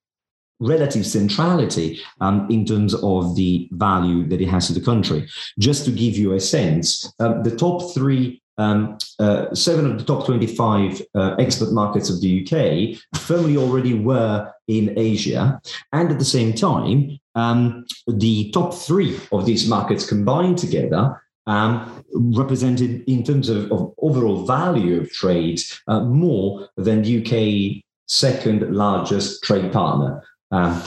relative 0.60 1.06
centrality 1.06 2.00
um, 2.22 2.48
in 2.50 2.66
terms 2.66 2.94
of 2.96 3.36
the 3.36 3.68
value 3.72 4.28
that 4.28 4.42
it 4.42 4.48
has 4.48 4.68
to 4.68 4.74
the 4.74 4.82
country. 4.82 5.28
Just 5.58 5.86
to 5.86 5.92
give 5.92 6.18
you 6.18 6.34
a 6.34 6.40
sense, 6.40 7.14
uh, 7.20 7.42
the 7.42 7.56
top 7.56 7.94
three 7.94 8.42
um, 8.58 8.98
uh, 9.20 9.54
seven 9.54 9.90
of 9.90 9.98
the 9.98 10.06
top 10.06 10.26
25 10.26 11.02
uh, 11.16 11.36
export 11.40 11.72
markets 11.72 12.10
of 12.10 12.22
the 12.22 12.42
UK 12.44 13.20
firmly 13.20 13.58
already 13.58 13.94
were 13.94 14.52
in 14.68 14.94
Asia. 14.98 15.60
And 15.92 16.12
at 16.12 16.20
the 16.20 16.26
same 16.26 16.54
time, 16.54 17.20
um, 17.36 17.86
the 18.08 18.52
top 18.52 18.74
three 18.74 19.20
of 19.32 19.46
these 19.46 19.68
markets 19.68 20.08
combined 20.08 20.58
together 20.58 21.22
um, 21.46 22.04
represented, 22.14 23.04
in 23.08 23.24
terms 23.24 23.50
of, 23.50 23.72
of, 23.72 23.94
overall 23.98 24.46
value 24.46 25.02
of 25.02 25.12
trade, 25.12 25.60
uh, 25.88 26.02
more 26.02 26.70
than 26.78 27.02
the 27.02 27.20
UK 27.20 27.84
second 28.08 28.74
largest 28.74 29.44
trade 29.44 29.72
partner. 29.74 30.24
Um, 30.52 30.82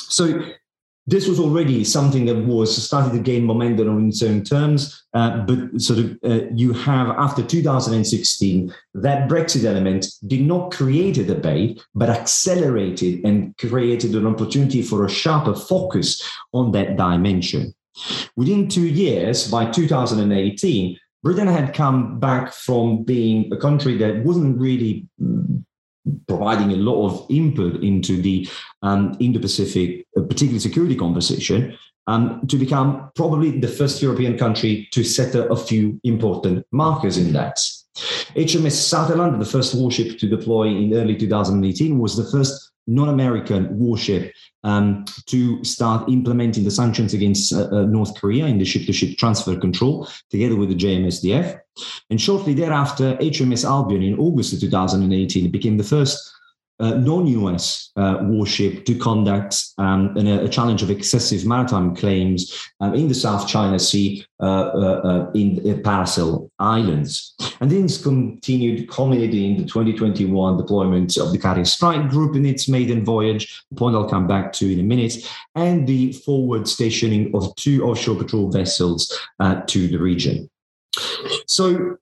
so 0.00 0.42
this 1.08 1.26
was 1.26 1.40
already 1.40 1.84
something 1.84 2.26
that 2.26 2.36
was 2.44 2.84
starting 2.84 3.12
to 3.12 3.18
gain 3.18 3.44
momentum 3.46 3.88
on 3.88 4.08
its 4.08 4.22
own 4.22 4.44
terms. 4.44 5.06
Uh, 5.14 5.38
but 5.38 5.80
sort 5.80 5.98
of 5.98 6.18
uh, 6.22 6.44
you 6.52 6.74
have 6.74 7.08
after 7.08 7.42
2016 7.42 8.74
that 8.92 9.26
Brexit 9.26 9.64
element 9.64 10.06
did 10.26 10.42
not 10.42 10.70
create 10.70 11.16
a 11.16 11.24
debate, 11.24 11.82
but 11.94 12.10
accelerated 12.10 13.24
and 13.24 13.56
created 13.56 14.14
an 14.14 14.26
opportunity 14.26 14.82
for 14.82 15.06
a 15.06 15.08
sharper 15.08 15.54
focus 15.54 16.22
on 16.52 16.72
that 16.72 16.98
dimension. 16.98 17.74
Within 18.36 18.68
two 18.68 18.86
years, 18.86 19.50
by 19.50 19.70
2018, 19.70 20.98
Britain 21.22 21.48
had 21.48 21.72
come 21.72 22.20
back 22.20 22.52
from 22.52 23.02
being 23.02 23.50
a 23.50 23.56
country 23.56 23.96
that 23.96 24.22
wasn't 24.24 24.58
really 24.58 25.06
mm, 25.20 25.64
providing 26.26 26.72
a 26.72 26.76
lot 26.76 27.06
of 27.06 27.26
input 27.30 27.82
into 27.82 28.20
the 28.20 28.48
um, 28.82 29.16
Indo-Pacific, 29.20 30.06
uh, 30.16 30.22
particularly 30.22 30.58
security 30.58 30.96
conversation, 30.96 31.76
um, 32.06 32.46
to 32.46 32.56
become 32.56 33.10
probably 33.14 33.58
the 33.58 33.68
first 33.68 34.02
European 34.02 34.38
country 34.38 34.88
to 34.92 35.04
set 35.04 35.34
a, 35.34 35.46
a 35.50 35.56
few 35.56 36.00
important 36.04 36.66
markers 36.72 37.18
in 37.18 37.32
that. 37.34 37.58
HMS 38.36 38.72
Sutherland, 38.72 39.40
the 39.40 39.46
first 39.46 39.74
warship 39.74 40.18
to 40.18 40.28
deploy 40.28 40.68
in 40.68 40.94
early 40.94 41.16
2018, 41.16 41.98
was 41.98 42.16
the 42.16 42.30
first 42.30 42.72
non-American 42.88 43.78
warship 43.78 44.32
um, 44.64 45.04
to 45.26 45.62
start 45.62 46.08
implementing 46.08 46.64
the 46.64 46.70
sanctions 46.70 47.14
against 47.14 47.52
uh, 47.52 47.68
uh, 47.70 47.82
North 47.82 48.18
Korea 48.18 48.46
in 48.46 48.58
the 48.58 48.64
ship-to-ship 48.64 49.18
transfer 49.18 49.56
control, 49.56 50.08
together 50.30 50.56
with 50.56 50.70
the 50.70 50.74
JMSDF. 50.74 51.60
And 52.10 52.20
shortly 52.20 52.54
thereafter, 52.54 53.16
HMS 53.16 53.64
Albion 53.64 54.02
in 54.02 54.18
August 54.18 54.54
of 54.54 54.60
2018 54.60 55.50
became 55.50 55.76
the 55.76 55.84
first 55.84 56.34
uh, 56.80 56.94
non-US 56.94 57.90
uh, 57.96 58.18
warship 58.22 58.84
to 58.84 58.94
conduct 58.94 59.64
um, 59.78 60.16
a 60.16 60.48
challenge 60.48 60.82
of 60.82 60.90
excessive 60.90 61.44
maritime 61.44 61.94
claims 61.94 62.70
um, 62.80 62.94
in 62.94 63.08
the 63.08 63.14
South 63.14 63.48
China 63.48 63.78
Sea 63.78 64.24
uh, 64.40 64.44
uh, 64.44 65.00
uh 65.04 65.30
in 65.34 65.56
Paracel 65.82 66.50
Islands. 66.58 67.34
And 67.60 67.70
things 67.70 68.00
continued, 68.00 68.88
culminating 68.88 69.56
in 69.56 69.62
the 69.62 69.68
2021 69.68 70.56
deployment 70.56 71.16
of 71.16 71.32
the 71.32 71.38
Carrier 71.38 71.64
Strike 71.64 72.08
Group 72.08 72.36
in 72.36 72.46
its 72.46 72.68
maiden 72.68 73.04
voyage, 73.04 73.64
a 73.72 73.74
point 73.74 73.96
I'll 73.96 74.08
come 74.08 74.28
back 74.28 74.52
to 74.54 74.72
in 74.72 74.78
a 74.78 74.84
minute, 74.84 75.28
and 75.54 75.86
the 75.86 76.12
forward 76.12 76.68
stationing 76.68 77.34
of 77.34 77.54
two 77.56 77.84
offshore 77.84 78.16
patrol 78.16 78.50
vessels 78.50 79.12
uh, 79.40 79.62
to 79.66 79.88
the 79.88 79.98
region. 79.98 80.48
So 81.46 81.98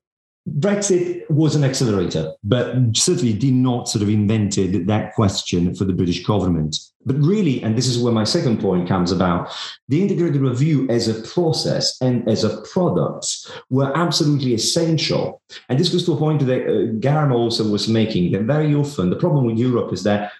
Brexit 0.47 1.29
was 1.29 1.55
an 1.55 1.63
accelerator, 1.63 2.33
but 2.43 2.75
certainly 2.95 3.33
did 3.33 3.53
not 3.53 3.89
sort 3.89 4.01
of 4.01 4.09
invented 4.09 4.87
that 4.87 5.13
question 5.13 5.75
for 5.75 5.83
the 5.83 5.93
British 5.93 6.25
government. 6.25 6.77
But 7.05 7.17
really, 7.17 7.61
and 7.63 7.77
this 7.77 7.87
is 7.87 7.99
where 7.99 8.13
my 8.13 8.23
second 8.23 8.61
point 8.61 8.87
comes 8.87 9.11
about, 9.11 9.53
the 9.89 10.01
integrated 10.01 10.41
review 10.41 10.87
as 10.89 11.07
a 11.07 11.21
process 11.27 11.97
and 12.01 12.27
as 12.29 12.43
a 12.43 12.61
product 12.61 13.27
were 13.69 13.95
absolutely 13.95 14.53
essential. 14.53 15.41
And 15.67 15.79
this 15.79 15.89
goes 15.89 16.05
to 16.05 16.13
a 16.13 16.17
point 16.17 16.45
that 16.45 16.63
uh, 16.63 16.93
Garima 16.99 17.35
also 17.35 17.69
was 17.69 17.87
making 17.87 18.31
that 18.31 18.43
very 18.43 18.73
often 18.73 19.09
the 19.09 19.15
problem 19.15 19.45
with 19.45 19.57
Europe 19.57 19.91
is 19.91 20.03
that 20.03 20.31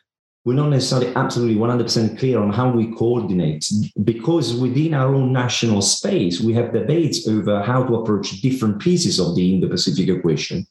we're 0.47 0.53
not 0.53 0.69
necessarily 0.69 1.13
absolutely 1.17 1.57
100% 1.57 2.17
clear 2.17 2.39
on 2.39 2.53
how 2.53 2.71
we 2.71 2.95
coordinate 2.95 3.69
because 4.05 4.55
within 4.55 4.93
our 4.93 5.13
own 5.13 5.33
national 5.33 5.81
space, 5.81 6.39
we 6.39 6.53
have 6.53 6.71
debates 6.71 7.27
over 7.27 7.61
how 7.61 7.83
to 7.83 7.95
approach 7.95 8.39
different 8.39 8.79
pieces 8.79 9.19
of 9.19 9.35
the 9.35 9.53
Indo 9.53 9.67
Pacific 9.67 10.07
equation. 10.07 10.65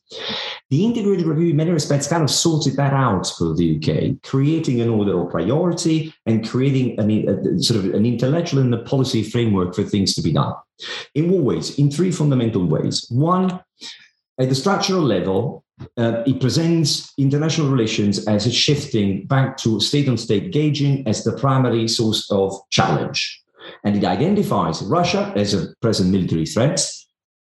The 0.71 0.83
integrated 0.83 1.27
review, 1.27 1.51
in 1.51 1.57
many 1.57 1.73
respects, 1.73 2.09
kind 2.09 2.23
of 2.23 2.31
sorted 2.31 2.75
that 2.77 2.95
out 2.95 3.27
for 3.37 3.55
the 3.55 3.77
UK, 3.77 4.23
creating 4.23 4.81
an 4.81 4.89
order 4.89 5.21
of 5.21 5.31
priority 5.31 6.15
and 6.25 6.49
creating 6.49 6.99
an, 6.99 7.11
a, 7.29 7.63
sort 7.63 7.85
of 7.85 7.93
an 7.93 8.07
intellectual 8.07 8.63
and 8.63 8.73
a 8.73 8.79
policy 8.79 9.23
framework 9.23 9.75
for 9.75 9.83
things 9.83 10.15
to 10.15 10.23
be 10.23 10.33
done. 10.33 10.55
In 11.15 11.31
what 11.31 11.43
ways? 11.43 11.79
In 11.79 11.91
three 11.91 12.13
fundamental 12.13 12.65
ways. 12.65 13.07
One, 13.11 13.61
at 14.41 14.49
the 14.49 14.55
structural 14.55 15.03
level, 15.03 15.66
uh, 15.97 16.23
it 16.27 16.41
presents 16.41 17.13
international 17.19 17.69
relations 17.69 18.27
as 18.27 18.47
a 18.47 18.51
shifting 18.51 19.27
back 19.27 19.57
to 19.59 19.81
state 19.81 20.09
on 20.09 20.17
state 20.17 20.53
gauging 20.53 21.07
as 21.07 21.25
the 21.25 21.37
primary 21.37 21.89
source 21.89 22.31
of 22.31 22.59
challenge. 22.71 23.43
And 23.85 23.97
it 23.97 24.05
identifies 24.05 24.83
Russia 24.83 25.33
as 25.37 25.55
a 25.55 25.75
present 25.81 26.11
military 26.11 26.47
threat. 26.47 26.81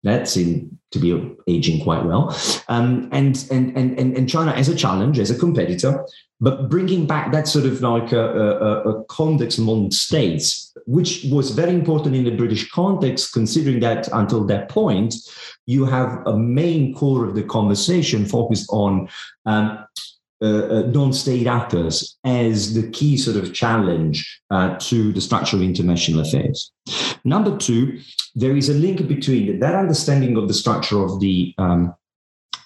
That 0.03 0.29
seems 0.29 0.73
to 0.93 0.99
be 0.99 1.37
aging 1.47 1.83
quite 1.83 2.05
well. 2.05 2.37
Um, 2.69 3.09
and, 3.13 3.47
and, 3.51 3.77
and, 3.77 3.99
and 3.99 4.29
China 4.29 4.53
as 4.53 4.69
a 4.69 4.75
challenge, 4.75 5.19
as 5.19 5.31
a 5.31 5.39
competitor, 5.39 6.05
but 6.41 6.71
bringing 6.71 7.07
back 7.07 7.33
that 7.33 7.47
sort 7.47 7.67
of 7.67 7.83
like 7.83 8.13
a, 8.13 8.21
a, 8.21 8.91
a, 8.91 9.05
context 9.05 9.59
among 9.59 9.91
states, 9.91 10.73
which 10.87 11.27
was 11.31 11.51
very 11.51 11.75
important 11.75 12.17
in 12.17 12.25
the 12.25 12.37
British 12.37 12.71
context, 12.71 13.33
considering 13.33 13.81
that 13.81 14.09
until 14.13 14.45
that 14.45 14.69
point, 14.69 15.15
you 15.67 15.85
have 15.85 16.27
a 16.27 16.37
main 16.37 16.95
core 16.95 17.27
of 17.27 17.35
the 17.35 17.43
conversation 17.43 18.25
focused 18.25 18.69
on 18.71 19.09
um, 19.45 19.85
uh, 20.43 20.47
uh, 20.47 20.83
non-state 20.87 21.47
actors 21.47 22.17
as 22.25 22.73
the 22.73 22.89
key 22.93 23.19
sort 23.19 23.37
of 23.37 23.53
challenge 23.53 24.41
uh, 24.51 24.75
to 24.79 25.13
the 25.13 25.21
structure 25.21 25.57
of 25.57 25.63
international 25.63 26.21
affairs. 26.21 26.73
Number 27.25 27.59
two, 27.59 28.01
there 28.35 28.57
is 28.57 28.71
a 28.71 28.75
link 28.75 29.07
between 29.07 29.61
that 29.61 29.75
understanding 29.75 30.39
of 30.39 30.49
the 30.49 30.55
structure 30.55 31.05
of 31.05 31.21
the 31.21 31.55
um, 31.59 31.95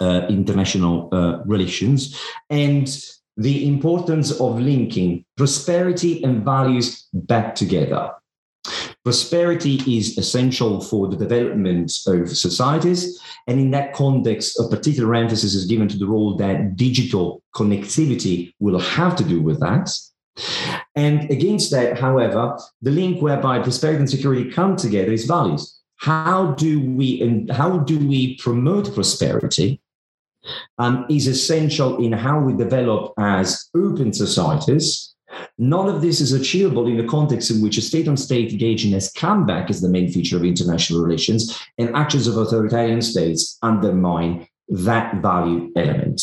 uh, 0.00 0.26
international 0.28 1.08
uh, 1.12 1.42
relations 1.46 2.16
and 2.48 2.88
the 3.36 3.66
importance 3.66 4.30
of 4.40 4.60
linking 4.60 5.24
prosperity 5.36 6.22
and 6.22 6.44
values 6.44 7.08
back 7.12 7.54
together. 7.54 8.10
Prosperity 9.04 9.82
is 9.86 10.16
essential 10.16 10.80
for 10.80 11.08
the 11.08 11.16
development 11.16 11.92
of 12.06 12.34
societies. 12.36 13.20
And 13.46 13.60
in 13.60 13.70
that 13.72 13.92
context, 13.92 14.58
a 14.58 14.66
particular 14.68 15.14
emphasis 15.14 15.54
is 15.54 15.66
given 15.66 15.88
to 15.88 15.98
the 15.98 16.06
role 16.06 16.36
that 16.36 16.76
digital 16.76 17.42
connectivity 17.54 18.54
will 18.60 18.78
have 18.78 19.14
to 19.16 19.24
do 19.24 19.42
with 19.42 19.60
that. 19.60 19.90
And 20.96 21.30
against 21.30 21.70
that, 21.72 21.98
however, 21.98 22.58
the 22.80 22.90
link 22.90 23.20
whereby 23.20 23.58
prosperity 23.58 24.00
and 24.00 24.10
security 24.10 24.50
come 24.50 24.76
together 24.76 25.12
is 25.12 25.26
values. 25.26 25.80
How 25.96 26.52
do 26.52 26.80
we 26.80 27.20
and 27.22 27.50
how 27.50 27.78
do 27.78 27.98
we 27.98 28.36
promote 28.38 28.94
prosperity 28.94 29.80
um, 30.78 31.06
is 31.08 31.26
essential 31.26 32.04
in 32.04 32.12
how 32.12 32.40
we 32.40 32.52
develop 32.52 33.12
as 33.18 33.68
open 33.76 34.12
societies. 34.12 35.14
None 35.58 35.88
of 35.88 36.00
this 36.00 36.20
is 36.20 36.32
achievable 36.32 36.86
in 36.86 36.96
the 36.96 37.08
context 37.08 37.50
in 37.50 37.60
which 37.60 37.78
a 37.78 37.82
state 37.82 38.08
on 38.08 38.16
state 38.16 38.52
engaging 38.52 38.92
has 38.92 39.10
come 39.12 39.46
back 39.46 39.70
as 39.70 39.80
the 39.80 39.88
main 39.88 40.10
feature 40.10 40.36
of 40.36 40.44
international 40.44 41.02
relations, 41.02 41.58
and 41.78 41.94
actions 41.96 42.26
of 42.26 42.36
authoritarian 42.36 43.02
states 43.02 43.58
undermine 43.62 44.46
that 44.68 45.20
value 45.22 45.70
element. 45.76 46.22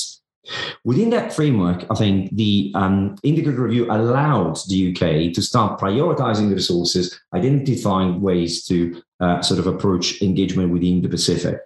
Within 0.84 1.10
that 1.12 1.34
framework, 1.34 1.86
I 1.90 1.96
think 1.96 2.36
the 2.36 2.72
um, 2.76 3.16
integrated 3.24 3.60
review 3.60 3.86
allowed 3.92 4.58
the 4.68 4.92
UK 4.92 5.34
to 5.34 5.42
start 5.42 5.80
prioritizing 5.80 6.50
the 6.50 6.56
resources, 6.56 7.20
identifying 7.34 8.22
ways 8.22 8.66
to 8.66 9.02
uh, 9.20 9.42
sort 9.42 9.60
of 9.60 9.68
approach 9.68 10.22
engagement 10.22 10.72
within 10.72 11.02
the 11.02 11.10
Pacific. 11.10 11.60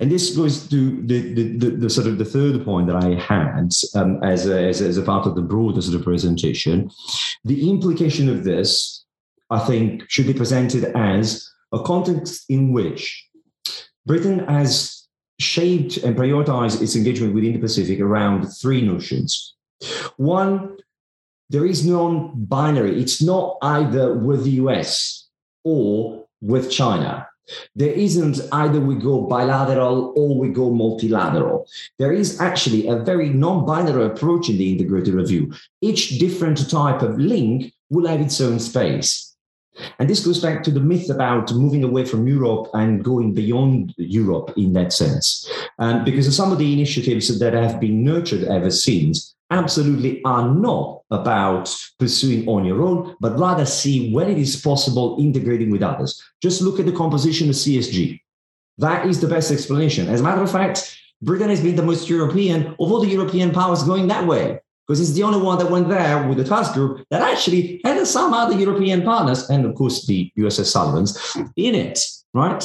And 0.00 0.10
this 0.10 0.36
goes 0.36 0.68
to 0.68 1.02
the, 1.06 1.34
the, 1.34 1.58
the, 1.58 1.70
the 1.70 1.90
sort 1.90 2.06
of 2.06 2.18
the 2.18 2.24
third 2.24 2.64
point 2.64 2.86
that 2.86 2.96
I 2.96 3.14
had 3.14 3.72
um, 3.94 4.22
as, 4.22 4.46
a, 4.46 4.68
as, 4.68 4.80
as 4.80 4.96
a 4.96 5.02
part 5.02 5.26
of 5.26 5.34
the 5.34 5.42
broader 5.42 5.82
sort 5.82 5.96
of 5.96 6.04
presentation. 6.04 6.90
The 7.44 7.68
implication 7.68 8.28
of 8.28 8.44
this, 8.44 9.04
I 9.50 9.58
think, 9.60 10.04
should 10.08 10.26
be 10.26 10.34
presented 10.34 10.84
as 10.96 11.48
a 11.72 11.82
context 11.82 12.44
in 12.48 12.72
which 12.72 13.26
Britain 14.06 14.40
has 14.46 14.97
shaped 15.38 15.98
and 15.98 16.16
prioritized 16.16 16.82
its 16.82 16.96
engagement 16.96 17.34
within 17.34 17.52
the 17.52 17.58
Pacific 17.58 18.00
around 18.00 18.46
three 18.46 18.82
notions. 18.82 19.54
One, 20.16 20.76
there 21.50 21.64
is 21.64 21.86
non 21.86 22.32
binary, 22.44 23.00
It's 23.00 23.22
not 23.22 23.56
either 23.62 24.14
with 24.14 24.44
the 24.44 24.50
US 24.62 25.28
or 25.64 26.26
with 26.40 26.70
China. 26.70 27.26
There 27.74 27.92
isn't 27.92 28.40
either 28.52 28.78
we 28.80 28.96
go 28.96 29.22
bilateral 29.22 30.12
or 30.16 30.38
we 30.38 30.48
go 30.48 30.70
multilateral. 30.70 31.66
There 31.98 32.12
is 32.12 32.40
actually 32.40 32.88
a 32.88 32.96
very 32.96 33.30
non 33.30 33.64
binary 33.64 34.04
approach 34.04 34.50
in 34.50 34.58
the 34.58 34.72
integrated 34.72 35.14
review. 35.14 35.52
Each 35.80 36.18
different 36.18 36.68
type 36.70 37.00
of 37.02 37.18
link 37.18 37.72
will 37.88 38.06
have 38.06 38.20
its 38.20 38.40
own 38.40 38.58
space. 38.60 39.27
And 39.98 40.08
this 40.08 40.24
goes 40.24 40.40
back 40.40 40.62
to 40.64 40.70
the 40.70 40.80
myth 40.80 41.10
about 41.10 41.52
moving 41.52 41.84
away 41.84 42.04
from 42.04 42.26
Europe 42.26 42.68
and 42.74 43.04
going 43.04 43.34
beyond 43.34 43.94
Europe 43.96 44.52
in 44.56 44.72
that 44.74 44.92
sense. 44.92 45.48
Um, 45.78 46.04
because 46.04 46.34
some 46.34 46.52
of 46.52 46.58
the 46.58 46.72
initiatives 46.72 47.38
that 47.38 47.54
have 47.54 47.80
been 47.80 48.04
nurtured 48.04 48.44
ever 48.44 48.70
since 48.70 49.34
absolutely 49.50 50.22
are 50.24 50.48
not 50.48 51.02
about 51.10 51.74
pursuing 51.98 52.46
on 52.48 52.64
your 52.64 52.82
own, 52.82 53.16
but 53.20 53.38
rather 53.38 53.64
see 53.64 54.12
when 54.12 54.30
it 54.30 54.38
is 54.38 54.60
possible 54.60 55.16
integrating 55.18 55.70
with 55.70 55.82
others. 55.82 56.22
Just 56.42 56.60
look 56.60 56.78
at 56.78 56.86
the 56.86 56.92
composition 56.92 57.48
of 57.48 57.54
CSG. 57.54 58.20
That 58.78 59.06
is 59.06 59.20
the 59.20 59.28
best 59.28 59.50
explanation. 59.50 60.08
As 60.08 60.20
a 60.20 60.22
matter 60.22 60.42
of 60.42 60.52
fact, 60.52 60.96
Britain 61.22 61.48
has 61.48 61.62
been 61.62 61.76
the 61.76 61.82
most 61.82 62.08
European 62.08 62.68
of 62.68 62.76
all 62.78 63.00
the 63.00 63.08
European 63.08 63.50
powers 63.50 63.82
going 63.82 64.06
that 64.08 64.26
way 64.26 64.60
because 64.88 65.00
it's 65.00 65.12
the 65.12 65.22
only 65.22 65.38
one 65.38 65.58
that 65.58 65.70
went 65.70 65.88
there 65.90 66.26
with 66.26 66.38
the 66.38 66.44
task 66.44 66.72
group 66.72 67.06
that 67.10 67.20
actually 67.20 67.78
had 67.84 68.06
some 68.06 68.32
other 68.32 68.58
European 68.58 69.02
partners 69.02 69.50
and, 69.50 69.66
of 69.66 69.74
course, 69.74 70.06
the 70.06 70.32
USS 70.38 70.72
Sullivans 70.72 71.36
in 71.56 71.74
it, 71.74 72.00
right? 72.32 72.62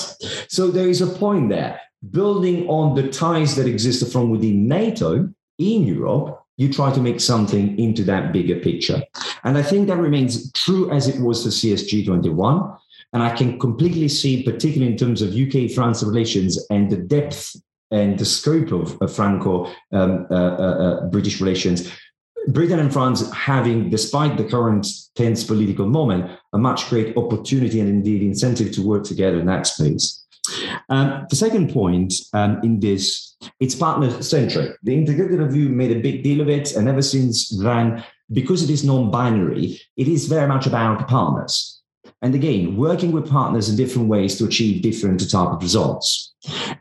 So 0.47 0.71
there 0.71 0.87
is 0.87 1.01
a 1.01 1.07
point 1.07 1.49
there. 1.49 1.81
Building 2.11 2.65
on 2.69 2.95
the 2.95 3.09
ties 3.09 3.57
that 3.57 3.67
exist 3.67 4.09
from 4.11 4.29
within 4.29 4.69
NATO 4.69 5.29
in 5.57 5.83
Europe, 5.83 6.39
you 6.55 6.71
try 6.71 6.93
to 6.93 7.01
make 7.01 7.19
something 7.19 7.77
into 7.77 8.03
that 8.05 8.31
bigger 8.31 8.59
picture. 8.59 9.03
And 9.43 9.57
I 9.57 9.63
think 9.63 9.87
that 9.87 9.97
remains 9.97 10.49
true 10.53 10.91
as 10.91 11.09
it 11.09 11.21
was 11.21 11.43
for 11.43 11.49
CSG21. 11.49 12.79
And 13.11 13.21
I 13.21 13.35
can 13.35 13.59
completely 13.59 14.07
see, 14.07 14.43
particularly 14.43 14.91
in 14.93 14.97
terms 14.97 15.21
of 15.21 15.35
UK 15.35 15.71
France 15.71 16.01
relations 16.03 16.65
and 16.69 16.89
the 16.89 16.97
depth 16.97 17.55
and 17.91 18.17
the 18.17 18.25
scope 18.25 18.71
of, 18.71 18.99
of 19.01 19.13
Franco 19.13 19.65
um, 19.91 20.25
uh, 20.31 20.33
uh, 20.33 20.37
uh, 20.37 21.05
British 21.07 21.39
relations, 21.39 21.91
Britain 22.47 22.79
and 22.79 22.91
France 22.91 23.31
having, 23.31 23.89
despite 23.89 24.37
the 24.37 24.43
current 24.43 24.87
tense 25.15 25.43
political 25.43 25.87
moment, 25.87 26.29
a 26.53 26.57
much 26.57 26.89
great 26.89 27.15
opportunity 27.15 27.79
and 27.79 27.89
indeed 27.89 28.21
incentive 28.21 28.71
to 28.73 28.85
work 28.85 29.03
together 29.03 29.39
in 29.39 29.45
that 29.45 29.67
space. 29.67 30.23
Um, 30.89 31.25
the 31.29 31.35
second 31.35 31.71
point 31.71 32.13
um, 32.33 32.59
in 32.63 32.79
this, 32.79 33.37
it's 33.59 33.75
partner 33.75 34.21
centric. 34.21 34.77
The 34.83 34.93
integrated 34.93 35.39
review 35.39 35.69
made 35.69 35.95
a 35.95 36.01
big 36.01 36.23
deal 36.23 36.41
of 36.41 36.49
it, 36.49 36.75
and 36.75 36.89
ever 36.89 37.01
since 37.01 37.49
then, 37.49 38.03
because 38.31 38.63
it 38.63 38.69
is 38.69 38.83
non 38.83 39.11
binary, 39.11 39.79
it 39.95 40.07
is 40.07 40.27
very 40.27 40.47
much 40.47 40.67
about 40.67 41.07
partners. 41.07 41.81
And 42.21 42.35
again, 42.35 42.75
working 42.75 43.11
with 43.11 43.29
partners 43.29 43.69
in 43.69 43.75
different 43.75 44.07
ways 44.07 44.37
to 44.37 44.45
achieve 44.45 44.81
different 44.81 45.29
type 45.29 45.49
of 45.49 45.61
results. 45.61 46.32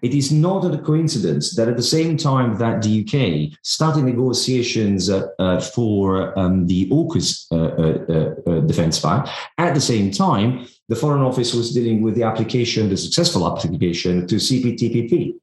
It 0.02 0.14
is 0.14 0.32
not 0.32 0.64
a 0.64 0.78
coincidence 0.78 1.54
that 1.54 1.68
at 1.68 1.76
the 1.76 1.82
same 1.82 2.16
time 2.16 2.58
that 2.58 2.82
the 2.82 3.02
UK 3.02 3.58
started 3.62 4.04
negotiations 4.04 5.08
uh, 5.08 5.28
uh, 5.38 5.60
for 5.60 6.36
um, 6.38 6.66
the 6.66 6.88
AUKUS 6.90 7.46
uh, 7.52 7.56
uh, 7.56 8.50
uh, 8.50 8.60
defense 8.60 8.98
file, 8.98 9.30
at 9.58 9.74
the 9.74 9.80
same 9.80 10.10
time, 10.10 10.66
the 10.88 10.96
Foreign 10.96 11.22
Office 11.22 11.54
was 11.54 11.72
dealing 11.72 12.02
with 12.02 12.14
the 12.16 12.24
application, 12.24 12.88
the 12.88 12.96
successful 12.96 13.46
application 13.46 14.26
to 14.26 14.36
CPTPP. 14.36 15.34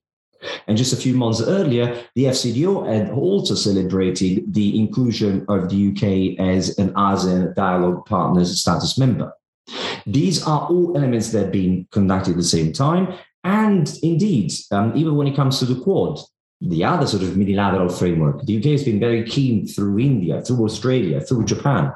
And 0.68 0.78
just 0.78 0.94
a 0.94 0.98
few 0.98 1.16
months 1.16 1.42
earlier, 1.42 2.02
the 2.16 2.26
FCDO 2.26 2.88
had 2.88 3.12
also 3.12 3.56
celebrated 3.56 4.54
the 4.54 4.80
inclusion 4.80 5.46
of 5.50 5.70
the 5.70 5.90
UK 5.90 6.40
as 6.40 6.78
an 6.78 6.94
ASEAN 6.94 7.56
dialogue 7.56 8.06
partners 8.06 8.60
status 8.60 8.98
member. 8.98 9.34
These 10.06 10.44
are 10.44 10.68
all 10.70 10.96
elements 10.96 11.32
that 11.32 11.44
have 11.44 11.52
been 11.52 11.88
conducted 11.92 12.32
at 12.32 12.38
the 12.38 12.44
same 12.44 12.74
time. 12.74 13.14
And 13.44 13.92
indeed, 14.04 14.52
um, 14.72 14.96
even 14.96 15.16
when 15.16 15.28
it 15.28 15.36
comes 15.36 15.60
to 15.60 15.66
the 15.66 15.80
Quad, 15.82 16.20
the 16.62 16.84
other 16.84 17.08
sort 17.08 17.24
of 17.24 17.38
multilateral 17.38 17.90
framework, 17.90 18.46
the 18.46 18.58
UK 18.58 18.66
has 18.66 18.84
been 18.84 19.00
very 19.00 19.24
keen 19.24 19.66
through 19.66 20.00
India, 20.00 20.42
through 20.42 20.66
Australia, 20.66 21.22
through 21.22 21.46
Japan, 21.46 21.94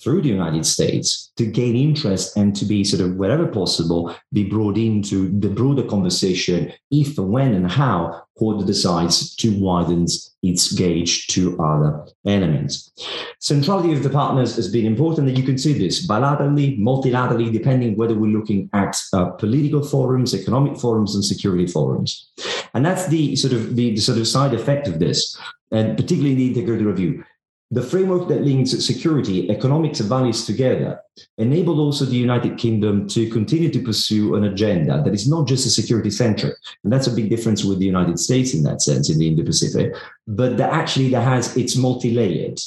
through 0.00 0.22
the 0.22 0.28
United 0.28 0.64
States 0.64 1.32
to 1.36 1.46
gain 1.46 1.76
interest 1.76 2.36
and 2.36 2.54
to 2.56 2.64
be 2.64 2.84
sort 2.84 3.02
of 3.02 3.16
wherever 3.16 3.46
possible 3.46 4.14
be 4.32 4.44
brought 4.44 4.76
into 4.76 5.38
the 5.40 5.48
broader 5.48 5.82
conversation 5.82 6.72
if 6.90 7.18
when 7.18 7.54
and 7.54 7.70
how 7.70 8.22
Quad 8.36 8.66
decides 8.66 9.34
to 9.36 9.58
widen 9.58 10.06
its 10.48 10.72
gauge 10.72 11.26
to 11.28 11.58
other 11.60 12.06
elements. 12.26 12.92
Centrality 13.40 13.92
of 13.92 14.02
the 14.02 14.10
partners 14.10 14.56
has 14.56 14.68
been 14.68 14.86
important 14.86 15.28
and 15.28 15.38
you 15.38 15.44
can 15.44 15.58
see 15.58 15.72
this 15.72 16.06
bilaterally, 16.06 16.78
multilaterally, 16.78 17.52
depending 17.52 17.96
whether 17.96 18.14
we're 18.14 18.36
looking 18.36 18.70
at 18.72 19.00
uh, 19.12 19.26
political 19.30 19.82
forums, 19.82 20.34
economic 20.34 20.78
forums, 20.78 21.14
and 21.14 21.24
security 21.24 21.66
forums. 21.66 22.30
And 22.74 22.84
that's 22.84 23.06
the 23.08 23.36
sort 23.36 23.52
of 23.52 23.76
the, 23.76 23.90
the 23.90 24.00
sort 24.00 24.18
of 24.18 24.26
side 24.28 24.54
effect 24.54 24.88
of 24.88 24.98
this, 24.98 25.38
and 25.70 25.96
particularly 25.96 26.32
in 26.32 26.38
the 26.38 26.48
integrated 26.48 26.86
review 26.86 27.24
the 27.70 27.82
framework 27.82 28.28
that 28.28 28.42
links 28.42 28.70
security, 28.84 29.50
economics, 29.50 29.98
and 29.98 30.08
values 30.08 30.46
together 30.46 31.00
enabled 31.38 31.78
also 31.78 32.04
the 32.04 32.14
United 32.16 32.58
Kingdom 32.58 33.08
to 33.08 33.28
continue 33.30 33.70
to 33.70 33.82
pursue 33.82 34.36
an 34.36 34.44
agenda 34.44 35.02
that 35.02 35.14
is 35.14 35.28
not 35.28 35.48
just 35.48 35.66
a 35.66 35.70
security 35.70 36.10
centric. 36.10 36.54
And 36.84 36.92
that's 36.92 37.08
a 37.08 37.12
big 37.12 37.28
difference 37.28 37.64
with 37.64 37.78
the 37.80 37.86
United 37.86 38.20
States 38.20 38.54
in 38.54 38.62
that 38.64 38.82
sense, 38.82 39.10
in 39.10 39.18
the 39.18 39.26
Indo 39.26 39.42
Pacific, 39.44 39.94
but 40.28 40.56
that 40.58 40.72
actually 40.72 41.08
that 41.10 41.22
has 41.22 41.56
it's 41.56 41.76
multi 41.76 42.12
layered 42.12 42.60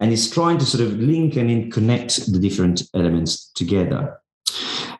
and 0.00 0.12
is 0.12 0.30
trying 0.30 0.58
to 0.58 0.66
sort 0.66 0.84
of 0.84 0.98
link 0.98 1.36
and 1.36 1.72
connect 1.72 2.32
the 2.32 2.38
different 2.38 2.82
elements 2.94 3.50
together. 3.54 4.18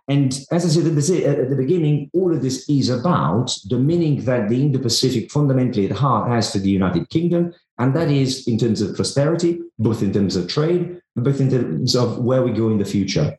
And 0.06 0.38
as 0.50 0.66
I 0.66 0.68
said 0.68 0.86
at 0.86 1.48
the 1.48 1.56
beginning, 1.56 2.10
all 2.12 2.32
of 2.32 2.42
this 2.42 2.68
is 2.68 2.90
about 2.90 3.56
the 3.70 3.78
meaning 3.78 4.24
that 4.24 4.48
the 4.48 4.60
Indo 4.60 4.78
Pacific 4.78 5.32
fundamentally 5.32 5.86
at 5.86 5.96
heart 5.96 6.28
has 6.28 6.52
to 6.52 6.58
the 6.58 6.70
United 6.70 7.08
Kingdom 7.08 7.54
and 7.78 7.94
that 7.94 8.10
is 8.10 8.46
in 8.46 8.58
terms 8.58 8.80
of 8.80 8.94
prosperity, 8.94 9.60
both 9.78 10.02
in 10.02 10.12
terms 10.12 10.36
of 10.36 10.48
trade, 10.48 11.00
both 11.16 11.40
in 11.40 11.50
terms 11.50 11.96
of 11.96 12.18
where 12.18 12.42
we 12.42 12.52
go 12.52 12.68
in 12.70 12.78
the 12.78 12.84
future. 12.84 13.36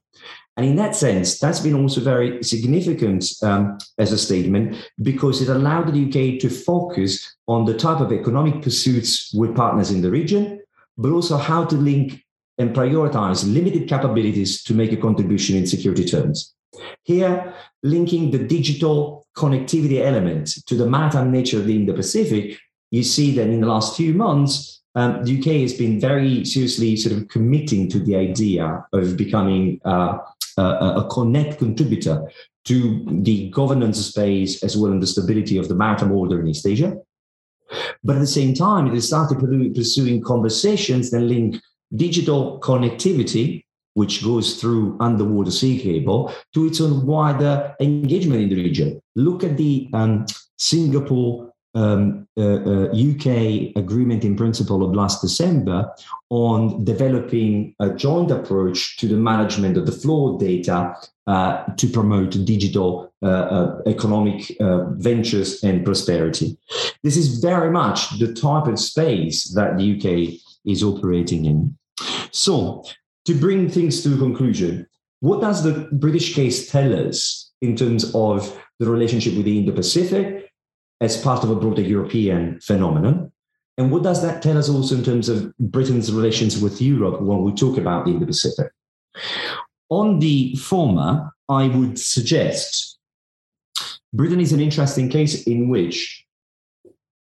And 0.57 0.65
in 0.65 0.77
that 0.77 0.95
sense, 0.95 1.37
that's 1.37 1.59
been 1.59 1.75
also 1.75 1.99
very 1.99 2.41
significant 2.41 3.25
um, 3.43 3.77
as 3.97 4.13
a 4.13 4.17
statement 4.17 4.89
because 5.01 5.41
it 5.41 5.49
allowed 5.49 5.93
the 5.93 6.05
UK 6.05 6.39
to 6.39 6.49
focus 6.49 7.35
on 7.47 7.65
the 7.65 7.73
type 7.73 7.99
of 7.99 8.13
economic 8.13 8.61
pursuits 8.61 9.33
with 9.33 9.55
partners 9.55 9.91
in 9.91 10.01
the 10.01 10.09
region, 10.09 10.61
but 10.97 11.11
also 11.11 11.35
how 11.35 11.65
to 11.65 11.75
link 11.75 12.23
and 12.57 12.73
prioritize 12.73 13.51
limited 13.53 13.89
capabilities 13.89 14.63
to 14.63 14.73
make 14.73 14.93
a 14.93 14.97
contribution 14.97 15.57
in 15.57 15.67
security 15.67 16.05
terms. 16.05 16.55
Here, 17.03 17.53
linking 17.83 18.31
the 18.31 18.39
digital 18.39 19.27
connectivity 19.35 19.99
element 19.99 20.65
to 20.67 20.75
the 20.75 20.89
maritime 20.89 21.31
nature 21.31 21.59
of 21.59 21.67
the 21.67 21.75
Indo-Pacific 21.75 22.57
you 22.91 23.03
see 23.03 23.35
that 23.35 23.47
in 23.47 23.61
the 23.61 23.67
last 23.67 23.95
few 23.95 24.13
months, 24.13 24.81
um, 24.95 25.23
the 25.23 25.37
UK 25.37 25.61
has 25.61 25.73
been 25.73 25.99
very 25.99 26.45
seriously 26.45 26.95
sort 26.95 27.15
of 27.15 27.27
committing 27.27 27.89
to 27.89 27.99
the 27.99 28.15
idea 28.15 28.85
of 28.93 29.17
becoming 29.17 29.81
uh, 29.83 30.19
a, 30.57 30.61
a 30.61 31.09
connect 31.11 31.59
contributor 31.59 32.23
to 32.65 33.05
the 33.23 33.49
governance 33.49 34.05
space 34.07 34.63
as 34.63 34.77
well 34.77 34.93
as 34.93 35.01
the 35.01 35.07
stability 35.07 35.57
of 35.57 35.67
the 35.67 35.75
maritime 35.75 36.11
order 36.11 36.39
in 36.39 36.47
East 36.47 36.65
Asia. 36.65 36.97
But 38.03 38.15
at 38.15 38.19
the 38.19 38.27
same 38.27 38.53
time, 38.53 38.87
it 38.87 38.93
has 38.93 39.07
started 39.07 39.39
pursuing 39.75 40.21
conversations 40.21 41.11
that 41.11 41.21
link 41.21 41.61
digital 41.95 42.59
connectivity, 42.61 43.63
which 43.93 44.23
goes 44.23 44.59
through 44.59 44.97
underwater 44.99 45.51
sea 45.51 45.79
cable, 45.79 46.33
to 46.53 46.67
its 46.67 46.81
own 46.81 47.05
wider 47.05 47.75
engagement 47.79 48.41
in 48.41 48.49
the 48.49 48.55
region. 48.55 49.01
Look 49.15 49.43
at 49.43 49.57
the 49.57 49.89
um, 49.93 50.25
Singapore 50.57 51.44
um, 51.75 52.27
uh, 52.37 52.41
uh, 52.41 52.87
UK 52.91 53.75
agreement 53.75 54.23
in 54.23 54.35
principle 54.35 54.83
of 54.83 54.95
last 54.95 55.21
December 55.21 55.91
on 56.29 56.83
developing 56.83 57.75
a 57.79 57.89
joint 57.89 58.31
approach 58.31 58.97
to 58.97 59.07
the 59.07 59.17
management 59.17 59.77
of 59.77 59.85
the 59.85 59.91
flow 59.91 60.33
of 60.33 60.39
data 60.39 60.95
uh, 61.27 61.63
to 61.77 61.87
promote 61.87 62.45
digital 62.45 63.13
uh, 63.21 63.27
uh, 63.27 63.81
economic 63.87 64.55
uh, 64.59 64.85
ventures 64.91 65.63
and 65.63 65.83
prosperity. 65.83 66.57
This 67.03 67.17
is 67.17 67.39
very 67.39 67.71
much 67.71 68.19
the 68.19 68.33
type 68.33 68.67
of 68.67 68.79
space 68.79 69.53
that 69.53 69.77
the 69.77 69.95
UK 69.95 70.39
is 70.65 70.83
operating 70.83 71.45
in. 71.45 71.77
So, 72.31 72.83
to 73.25 73.33
bring 73.33 73.69
things 73.69 74.03
to 74.03 74.13
a 74.13 74.17
conclusion, 74.17 74.87
what 75.19 75.41
does 75.41 75.63
the 75.63 75.89
British 75.91 76.35
case 76.35 76.69
tell 76.69 77.07
us 77.07 77.51
in 77.61 77.75
terms 77.75 78.13
of 78.13 78.61
the 78.79 78.89
relationship 78.89 79.35
with 79.35 79.45
the 79.45 79.57
Indo 79.57 79.71
Pacific 79.71 80.44
as 81.01 81.21
part 81.21 81.43
of 81.43 81.49
a 81.49 81.55
broader 81.55 81.81
European 81.81 82.59
phenomenon? 82.61 83.31
And 83.77 83.91
what 83.91 84.03
does 84.03 84.21
that 84.21 84.41
tell 84.41 84.57
us 84.57 84.69
also 84.69 84.95
in 84.95 85.03
terms 85.03 85.27
of 85.27 85.55
Britain's 85.57 86.11
relations 86.11 86.61
with 86.61 86.81
Europe 86.81 87.21
when 87.21 87.43
we 87.43 87.53
talk 87.53 87.77
about 87.77 88.05
the 88.05 88.11
Indo 88.11 88.25
Pacific? 88.25 88.71
On 89.89 90.19
the 90.19 90.55
former, 90.55 91.31
I 91.49 91.67
would 91.67 91.99
suggest 91.99 92.97
Britain 94.13 94.39
is 94.39 94.53
an 94.53 94.61
interesting 94.61 95.09
case 95.09 95.43
in 95.43 95.67
which 95.67 96.25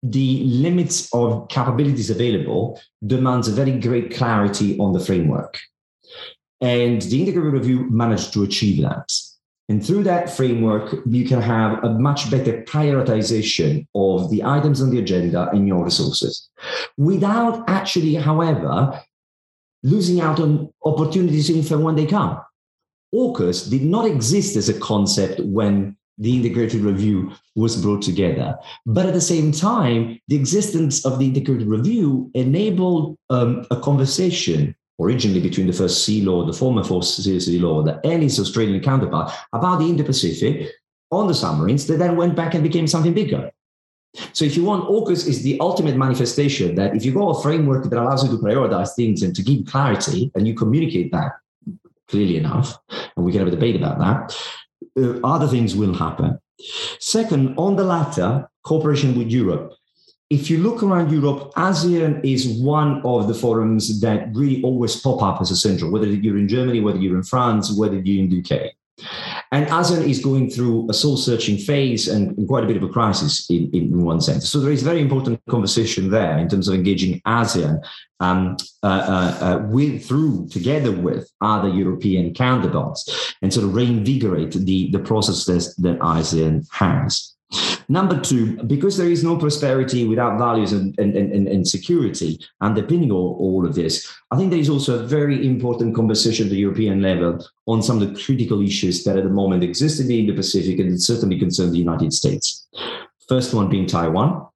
the 0.03 0.45
limits 0.45 1.13
of 1.13 1.49
capabilities 1.49 2.11
available 2.11 2.81
demands 3.05 3.49
a 3.49 3.53
very 3.53 3.79
great 3.81 4.15
clarity 4.15 4.79
on 4.79 4.93
the 4.93 5.01
framework. 5.01 5.59
And 6.61 7.03
the 7.03 7.21
integrated 7.21 7.53
review 7.53 7.91
managed 7.91 8.33
to 8.35 8.45
achieve 8.45 8.83
that. 8.83 9.13
And 9.69 9.85
through 9.85 10.05
that 10.05 10.31
framework, 10.31 10.95
you 11.07 11.27
can 11.27 11.43
have 11.43 11.83
a 11.83 11.91
much 11.91 12.31
better 12.31 12.63
prioritization 12.63 13.87
of 13.95 14.31
the 14.31 14.45
items 14.45 14.81
on 14.81 14.91
the 14.91 15.01
agenda 15.01 15.49
and 15.51 15.67
your 15.67 15.85
resources 15.85 16.49
without 16.97 17.69
actually, 17.69 18.15
however, 18.15 19.03
losing 19.83 20.21
out 20.21 20.39
on 20.39 20.73
opportunities 20.85 21.51
if 21.51 21.71
and 21.71 21.83
when 21.83 21.97
they 21.97 22.07
come. 22.07 22.41
AUKUS 23.15 23.71
did 23.71 23.83
not 23.83 24.07
exist 24.07 24.57
as 24.57 24.69
a 24.69 24.79
concept 24.79 25.41
when 25.41 25.97
the 26.19 26.37
integrated 26.37 26.81
review 26.81 27.33
was 27.55 27.81
brought 27.81 28.03
together. 28.03 28.57
But 28.87 29.07
at 29.07 29.15
the 29.15 29.21
same 29.21 29.53
time, 29.53 30.21
the 30.29 30.37
existence 30.37 31.05
of 31.05 31.19
the 31.19 31.27
integrated 31.27 31.67
review 31.67 32.31
enabled 32.35 33.19
um, 33.31 33.67
a 33.71 33.77
conversation 33.77 34.75
originally 35.01 35.41
between 35.41 35.67
the 35.67 35.73
First 35.73 36.05
Sea 36.05 36.23
Lord, 36.23 36.49
the 36.49 36.53
former 36.53 36.83
First 36.83 37.23
Sea 37.23 37.59
Lord, 37.59 37.87
the 37.87 38.01
its 38.03 38.39
Australian 38.39 38.81
counterpart, 38.81 39.33
about 39.53 39.79
the 39.79 39.87
Indo-Pacific 39.87 40.71
on 41.11 41.29
the 41.29 41.35
submarines 41.35 41.87
that 41.87 41.99
then 41.99 42.17
went 42.17 42.35
back 42.35 42.55
and 42.55 42.63
became 42.63 42.87
something 42.87 43.15
bigger. 43.15 43.51
So 44.33 44.45
if 44.45 44.57
you 44.57 44.65
want, 44.65 44.89
AUKUS 44.89 45.27
is 45.27 45.43
the 45.43 45.61
ultimate 45.61 45.97
manifestation 45.97 46.75
that 46.77 46.97
if 46.97 47.05
you 47.05 47.13
got 47.13 47.29
a 47.29 47.43
framework 47.43 47.85
that 47.85 48.01
allows 48.01 48.25
you 48.25 48.31
to 48.31 48.43
prioritize 48.43 48.95
things 48.95 49.23
and 49.23 49.37
to 49.37 49.43
give 49.43 49.67
clarity 49.67 50.31
and 50.35 50.49
you 50.49 50.55
communicate 50.55 51.13
that 51.13 51.33
clearly 52.09 52.37
enough, 52.37 52.79
and 53.17 53.25
we 53.25 53.33
can 53.33 53.41
have 53.41 53.49
a 53.49 53.51
debate 53.51 53.77
about 53.77 53.99
that, 53.99 54.37
uh, 54.99 55.21
other 55.27 55.47
things 55.47 55.77
will 55.77 55.93
happen. 55.93 56.39
Second, 56.99 57.55
on 57.59 57.77
the 57.77 57.85
latter, 57.85 58.49
cooperation 58.65 59.19
with 59.19 59.29
Europe. 59.29 59.75
If 60.29 60.51
you 60.51 60.59
look 60.59 60.83
around 60.83 61.13
Europe, 61.13 61.53
ASEAN 61.55 62.21
is 62.25 62.59
one 62.59 63.01
of 63.05 63.29
the 63.29 63.35
forums 63.35 64.01
that 64.01 64.35
really 64.35 64.61
always 64.63 64.97
pop 64.97 65.23
up 65.23 65.41
as 65.41 65.53
essential, 65.53 65.89
whether 65.89 66.07
you're 66.07 66.37
in 66.37 66.49
Germany, 66.49 66.81
whether 66.81 66.99
you're 66.99 67.17
in 67.17 67.23
France, 67.23 67.73
whether 67.73 67.95
you're 67.95 68.25
in 68.25 68.31
the 68.31 68.41
UK. 68.41 68.73
And 69.53 69.67
ASEAN 69.69 70.09
is 70.09 70.19
going 70.19 70.51
through 70.51 70.91
a 70.91 70.95
soul 70.95 71.17
searching 71.17 71.59
phase 71.59 72.09
and 72.09 72.35
quite 72.49 72.65
a 72.65 72.67
bit 72.67 72.77
of 72.77 72.83
a 72.83 72.89
crisis 72.89 73.49
in, 73.51 73.71
in 73.73 74.03
one 74.03 74.21
sense. 74.21 74.49
So 74.49 74.59
there 74.59 74.73
is 74.73 74.83
very 74.83 75.01
important 75.01 75.41
conversation 75.49 76.11
there 76.11 76.39
in 76.39 76.49
terms 76.49 76.67
of 76.67 76.75
engaging 76.75 77.21
ASEAN 77.21 77.81
um, 78.19 78.57
uh, 78.83 78.87
uh, 78.87 79.45
uh, 79.45 79.67
with, 79.69 80.07
through 80.07 80.49
together 80.49 80.91
with 80.91 81.31
other 81.41 81.69
European 81.69 82.35
counterparts 82.35 83.35
and 83.43 83.55
sort 83.55 83.67
of 83.67 83.77
reinvigorate 83.77 84.55
the, 84.55 84.91
the 84.91 84.99
processes 84.99 85.77
that 85.77 86.01
ASEAN 86.01 86.67
has. 86.73 87.36
Number 87.89 88.21
two, 88.21 88.57
because 88.65 88.97
there 88.97 89.11
is 89.11 89.23
no 89.23 89.37
prosperity 89.37 90.07
without 90.09 90.39
values 90.39 90.73
and, 90.73 90.99
and, 90.99 91.15
and, 91.15 91.47
and 91.47 91.69
security 91.69 92.41
underpinning 92.61 93.13
all, 93.13 93.37
all 93.39 93.65
of 93.65 93.77
this, 93.77 94.13
I 94.33 94.37
think 94.37 94.51
there 94.51 94.59
is 94.59 94.69
also 94.69 94.99
a 94.99 95.07
very 95.07 95.47
important 95.47 95.95
conversation 95.95 96.47
at 96.47 96.51
the 96.51 96.59
European 96.59 97.01
level 97.01 97.47
on 97.67 97.85
some 97.85 98.03
of 98.03 98.09
the 98.09 98.21
critical 98.21 98.61
issues 98.61 99.05
that 99.05 99.17
at 99.17 99.23
the 99.23 99.31
moment 99.31 99.63
exist 99.63 100.01
in 100.01 100.09
the 100.09 100.19
Indo-Pacific 100.19 100.81
and 100.81 101.01
certainly 101.01 101.39
concern 101.39 101.71
the 101.71 101.79
United 101.79 102.13
States. 102.13 102.67
First 103.29 103.55
one 103.55 103.69
being 103.69 103.87
Taiwan, 103.87 104.49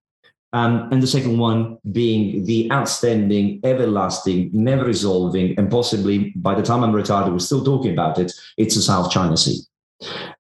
um, 0.52 0.88
and 0.90 1.00
the 1.00 1.06
second 1.06 1.38
one 1.38 1.78
being 1.92 2.44
the 2.44 2.70
outstanding, 2.72 3.60
everlasting, 3.62 4.50
never 4.52 4.84
resolving, 4.84 5.56
and 5.56 5.70
possibly 5.70 6.32
by 6.34 6.56
the 6.56 6.62
time 6.62 6.82
I'm 6.82 6.92
retired, 6.92 7.30
we're 7.30 7.38
still 7.38 7.64
talking 7.64 7.92
about 7.92 8.18
it, 8.18 8.32
it's 8.56 8.74
the 8.74 8.82
South 8.82 9.12
China 9.12 9.36
Sea. 9.36 9.60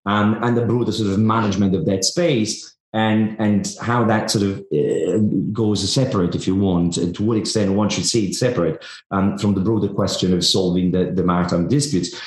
Um, 0.06 0.42
and 0.42 0.56
the 0.56 0.64
broader 0.64 0.92
sort 0.92 1.10
of 1.10 1.18
management 1.18 1.74
of 1.74 1.84
that 1.86 2.04
space 2.04 2.76
and 2.92 3.36
and 3.38 3.76
how 3.80 4.04
that 4.04 4.30
sort 4.30 4.44
of 4.44 4.58
uh, 4.74 5.18
goes 5.52 5.92
separate, 5.92 6.34
if 6.34 6.46
you 6.46 6.56
want, 6.56 6.96
and 6.96 7.14
to 7.14 7.22
what 7.22 7.38
extent 7.38 7.72
one 7.72 7.88
should 7.88 8.06
see 8.06 8.28
it 8.28 8.34
separate 8.34 8.84
um, 9.10 9.38
from 9.38 9.54
the 9.54 9.60
broader 9.60 9.88
question 9.88 10.34
of 10.34 10.44
solving 10.44 10.90
the, 10.90 11.12
the 11.12 11.22
maritime 11.22 11.68
disputes. 11.68 12.18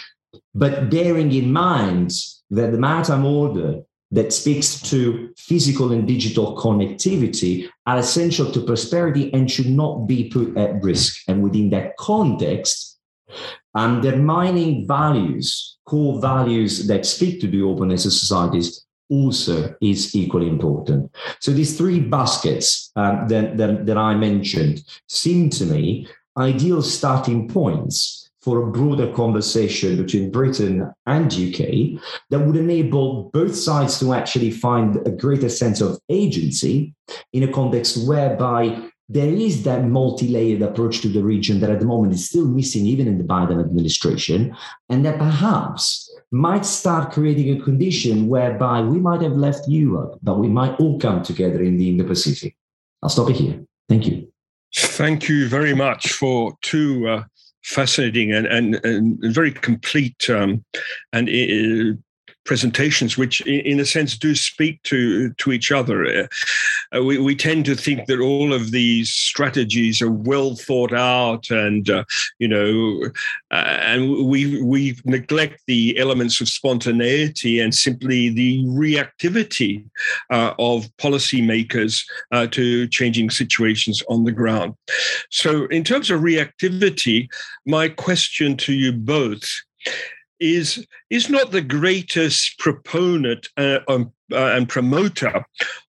But 0.55 0.89
bearing 0.89 1.33
in 1.33 1.51
mind 1.51 2.11
that 2.51 2.71
the 2.71 2.77
maritime 2.77 3.25
order 3.25 3.81
that 4.11 4.31
speaks 4.31 4.79
to 4.91 5.33
physical 5.35 5.91
and 5.91 6.07
digital 6.07 6.55
connectivity 6.55 7.67
are 7.87 7.97
essential 7.97 8.51
to 8.51 8.61
prosperity 8.61 9.33
and 9.33 9.49
should 9.49 9.69
not 9.69 10.07
be 10.07 10.29
put 10.29 10.55
at 10.55 10.81
risk. 10.83 11.23
And 11.27 11.41
within 11.41 11.71
that 11.71 11.97
context, 11.97 12.99
undermining 13.75 14.87
values, 14.87 15.77
core 15.85 16.21
values 16.21 16.87
that 16.87 17.05
speak 17.05 17.41
to 17.41 17.47
the 17.47 17.61
openness 17.61 18.05
of 18.05 18.13
societies, 18.13 18.85
also 19.09 19.75
is 19.81 20.15
equally 20.15 20.47
important. 20.47 21.11
So 21.39 21.51
these 21.51 21.77
three 21.77 21.99
baskets 21.99 22.91
um, 22.95 23.27
that, 23.27 23.57
that, 23.57 23.85
that 23.85 23.97
I 23.97 24.15
mentioned 24.15 24.81
seem 25.07 25.49
to 25.51 25.65
me 25.65 26.07
ideal 26.37 26.81
starting 26.81 27.47
points 27.47 28.23
for 28.41 28.61
a 28.61 28.71
broader 28.71 29.11
conversation 29.13 29.95
between 29.95 30.29
Britain 30.29 30.91
and 31.05 31.33
UK 31.33 32.01
that 32.29 32.39
would 32.39 32.57
enable 32.57 33.29
both 33.31 33.55
sides 33.55 33.99
to 33.99 34.13
actually 34.13 34.51
find 34.51 34.97
a 35.07 35.11
greater 35.11 35.47
sense 35.47 35.79
of 35.79 35.97
agency 36.09 36.93
in 37.31 37.43
a 37.43 37.51
context 37.51 38.05
whereby 38.05 38.89
there 39.09 39.31
is 39.31 39.63
that 39.63 39.85
multi-layered 39.85 40.61
approach 40.61 41.01
to 41.01 41.09
the 41.09 41.23
region 41.23 41.59
that 41.59 41.69
at 41.69 41.79
the 41.79 41.85
moment 41.85 42.13
is 42.13 42.29
still 42.29 42.45
missing 42.45 42.85
even 42.85 43.07
in 43.07 43.17
the 43.17 43.23
Biden 43.23 43.59
administration 43.59 44.55
and 44.89 45.05
that 45.05 45.17
perhaps 45.17 46.09
might 46.31 46.65
start 46.65 47.11
creating 47.11 47.55
a 47.55 47.63
condition 47.63 48.27
whereby 48.27 48.81
we 48.81 48.99
might 48.99 49.21
have 49.21 49.33
left 49.33 49.67
Europe, 49.67 50.17
but 50.23 50.39
we 50.39 50.47
might 50.47 50.79
all 50.79 50.99
come 50.99 51.21
together 51.21 51.61
in 51.61 51.77
the 51.77 51.89
Indo-Pacific. 51.89 52.55
I'll 53.01 53.09
stop 53.09 53.29
it 53.29 53.35
here. 53.35 53.63
Thank 53.89 54.07
you. 54.07 54.31
Thank 54.75 55.29
you 55.29 55.47
very 55.47 55.75
much 55.75 56.13
for 56.13 56.53
two 56.61 57.07
uh, 57.07 57.23
fascinating 57.63 58.31
and, 58.31 58.47
and, 58.47 58.83
and 58.83 59.19
very 59.33 59.51
complete 59.51 60.29
um, 60.29 60.63
and 61.11 61.29
uh, 61.29 61.99
presentations, 62.45 63.17
which 63.17 63.41
in 63.41 63.79
a 63.79 63.85
sense 63.85 64.17
do 64.17 64.35
speak 64.35 64.81
to 64.83 65.33
to 65.33 65.51
each 65.51 65.71
other. 65.71 66.27
Uh, 66.93 67.03
we, 67.03 67.17
we 67.17 67.35
tend 67.35 67.65
to 67.65 67.75
think 67.75 68.05
that 68.07 68.19
all 68.19 68.53
of 68.53 68.71
these 68.71 69.09
strategies 69.09 70.01
are 70.01 70.11
well 70.11 70.55
thought 70.55 70.93
out, 70.93 71.49
and 71.49 71.89
uh, 71.89 72.03
you 72.39 72.47
know, 72.47 73.09
uh, 73.51 73.77
and 73.81 74.27
we 74.27 74.61
we 74.61 74.97
neglect 75.05 75.61
the 75.67 75.97
elements 75.97 76.41
of 76.41 76.49
spontaneity 76.49 77.59
and 77.59 77.73
simply 77.73 78.29
the 78.29 78.63
reactivity 78.65 79.85
uh, 80.29 80.53
of 80.59 80.85
policymakers 80.97 82.03
uh, 82.31 82.47
to 82.47 82.87
changing 82.87 83.29
situations 83.29 84.03
on 84.09 84.23
the 84.23 84.31
ground. 84.31 84.73
So, 85.29 85.65
in 85.65 85.83
terms 85.83 86.11
of 86.11 86.21
reactivity, 86.21 87.27
my 87.65 87.89
question 87.89 88.57
to 88.57 88.73
you 88.73 88.91
both 88.91 89.49
is 90.43 90.85
is 91.09 91.29
not 91.29 91.51
the 91.51 91.61
greatest 91.61 92.59
proponent 92.59 93.47
uh, 93.57 93.79
um, 93.87 94.11
uh, 94.31 94.51
and 94.55 94.67
promoter 94.67 95.45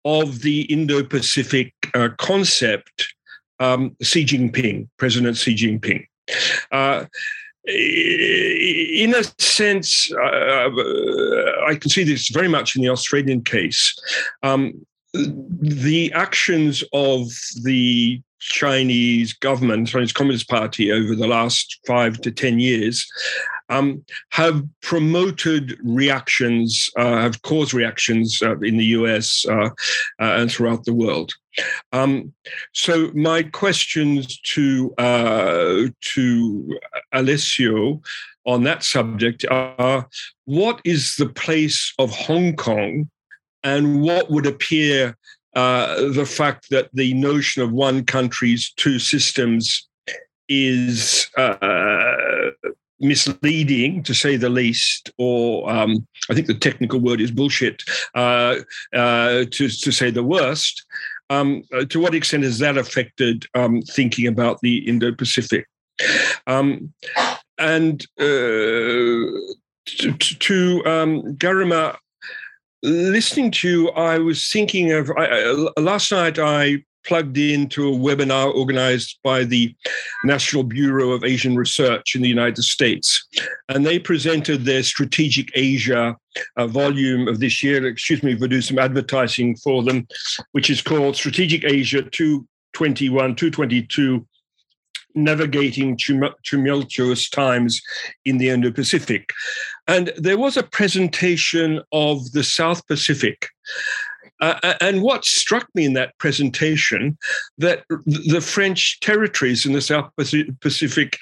of 0.04 0.42
the 0.42 0.62
Indo-Pacific 0.62 1.72
uh, 1.94 2.08
concept, 2.18 3.14
um, 3.60 3.96
Xi 4.02 4.24
Jinping, 4.24 4.88
President 4.96 5.36
Xi 5.36 5.54
Jinping. 5.54 6.06
Uh, 6.72 7.04
in 7.66 9.14
a 9.14 9.22
sense, 9.38 10.10
uh, 10.12 10.70
I 11.68 11.76
can 11.78 11.90
see 11.90 12.02
this 12.02 12.30
very 12.30 12.48
much 12.48 12.74
in 12.74 12.82
the 12.82 12.88
Australian 12.88 13.42
case. 13.44 13.94
Um, 14.42 14.84
the 15.12 16.10
actions 16.14 16.82
of 16.92 17.26
the 17.62 18.22
Chinese 18.40 19.32
government, 19.32 19.88
Chinese 19.88 20.12
Communist 20.12 20.48
Party, 20.48 20.90
over 20.90 21.14
the 21.14 21.26
last 21.26 21.78
five 21.86 22.20
to 22.22 22.30
10 22.30 22.58
years 22.58 23.06
um, 23.70 24.04
have 24.30 24.62
promoted 24.82 25.78
reactions, 25.82 26.90
uh, 26.98 27.22
have 27.22 27.40
caused 27.42 27.72
reactions 27.72 28.42
uh, 28.42 28.58
in 28.58 28.76
the 28.76 28.86
US 28.86 29.46
uh, 29.48 29.52
uh, 29.62 29.70
and 30.18 30.50
throughout 30.50 30.84
the 30.84 30.92
world. 30.92 31.32
Um, 31.92 32.34
so 32.72 33.10
my 33.14 33.44
questions 33.44 34.38
to 34.40 34.92
uh, 34.98 35.88
to 36.14 36.78
Alessio 37.12 38.02
on 38.44 38.64
that 38.64 38.82
subject 38.82 39.44
are: 39.50 40.06
What 40.44 40.80
is 40.84 41.14
the 41.16 41.28
place 41.28 41.92
of 41.98 42.10
Hong 42.10 42.56
Kong, 42.56 43.08
and 43.62 44.02
what 44.02 44.30
would 44.30 44.46
appear 44.46 45.16
uh, 45.54 45.94
the 46.10 46.26
fact 46.26 46.68
that 46.70 46.88
the 46.92 47.14
notion 47.14 47.62
of 47.62 47.72
one 47.72 48.04
country's 48.04 48.72
two 48.76 48.98
systems 48.98 49.88
is 50.48 51.28
uh, 51.36 52.50
misleading 53.00 54.02
to 54.02 54.14
say 54.14 54.36
the 54.36 54.48
least, 54.48 55.10
or 55.18 55.70
um, 55.70 56.06
I 56.30 56.34
think 56.34 56.46
the 56.46 56.54
technical 56.54 57.00
word 57.00 57.20
is 57.20 57.30
bullshit 57.30 57.82
uh, 58.14 58.56
uh, 58.94 59.44
to, 59.50 59.68
to 59.68 59.90
say 59.92 60.10
the 60.10 60.24
worst. 60.24 60.84
Um, 61.30 61.62
uh, 61.72 61.84
to 61.86 62.00
what 62.00 62.14
extent 62.14 62.42
has 62.42 62.58
that 62.58 62.76
affected 62.76 63.46
um, 63.54 63.82
thinking 63.82 64.26
about 64.26 64.60
the 64.62 64.78
Indo 64.88 65.14
Pacific? 65.14 65.66
Um, 66.46 66.92
and 67.56 68.04
uh, 68.18 69.30
to, 69.86 70.12
to 70.18 70.82
um, 70.86 71.22
Garima, 71.36 71.96
listening 72.82 73.50
to 73.52 73.68
you, 73.68 73.88
I 73.90 74.18
was 74.18 74.50
thinking 74.50 74.92
of 74.92 75.10
I, 75.16 75.50
last 75.78 76.12
night. 76.12 76.38
I 76.38 76.84
plugged 77.06 77.38
into 77.38 77.88
a 77.88 77.96
webinar 77.96 78.54
organized 78.54 79.18
by 79.24 79.44
the 79.44 79.74
National 80.24 80.62
Bureau 80.62 81.10
of 81.10 81.24
Asian 81.24 81.56
Research 81.56 82.14
in 82.14 82.22
the 82.22 82.28
United 82.28 82.62
States. 82.62 83.26
And 83.68 83.86
they 83.86 83.98
presented 83.98 84.64
their 84.64 84.82
Strategic 84.82 85.50
Asia 85.54 86.16
uh, 86.56 86.66
volume 86.66 87.26
of 87.28 87.40
this 87.40 87.62
year. 87.62 87.86
Excuse 87.86 88.22
me 88.22 88.34
I 88.40 88.46
do 88.46 88.60
some 88.60 88.78
advertising 88.78 89.56
for 89.56 89.82
them, 89.82 90.06
which 90.52 90.70
is 90.70 90.82
called 90.82 91.16
Strategic 91.16 91.64
Asia 91.64 92.02
221, 92.02 93.34
222 93.34 94.26
navigating 95.14 95.98
tumultuous 96.44 97.28
times 97.28 97.80
in 98.24 98.38
the 98.38 98.48
Indo 98.48 98.70
Pacific. 98.70 99.32
And 99.86 100.12
there 100.16 100.38
was 100.38 100.56
a 100.56 100.62
presentation 100.62 101.80
of 101.92 102.32
the 102.32 102.44
South 102.44 102.86
Pacific. 102.86 103.48
Uh, 104.40 104.74
and 104.80 105.02
what 105.02 105.24
struck 105.24 105.68
me 105.74 105.84
in 105.84 105.92
that 105.92 106.16
presentation 106.18 107.18
that 107.58 107.84
the 108.06 108.40
French 108.40 108.98
territories 109.00 109.66
in 109.66 109.72
the 109.72 109.82
South 109.82 110.10
Pacific 110.60 111.18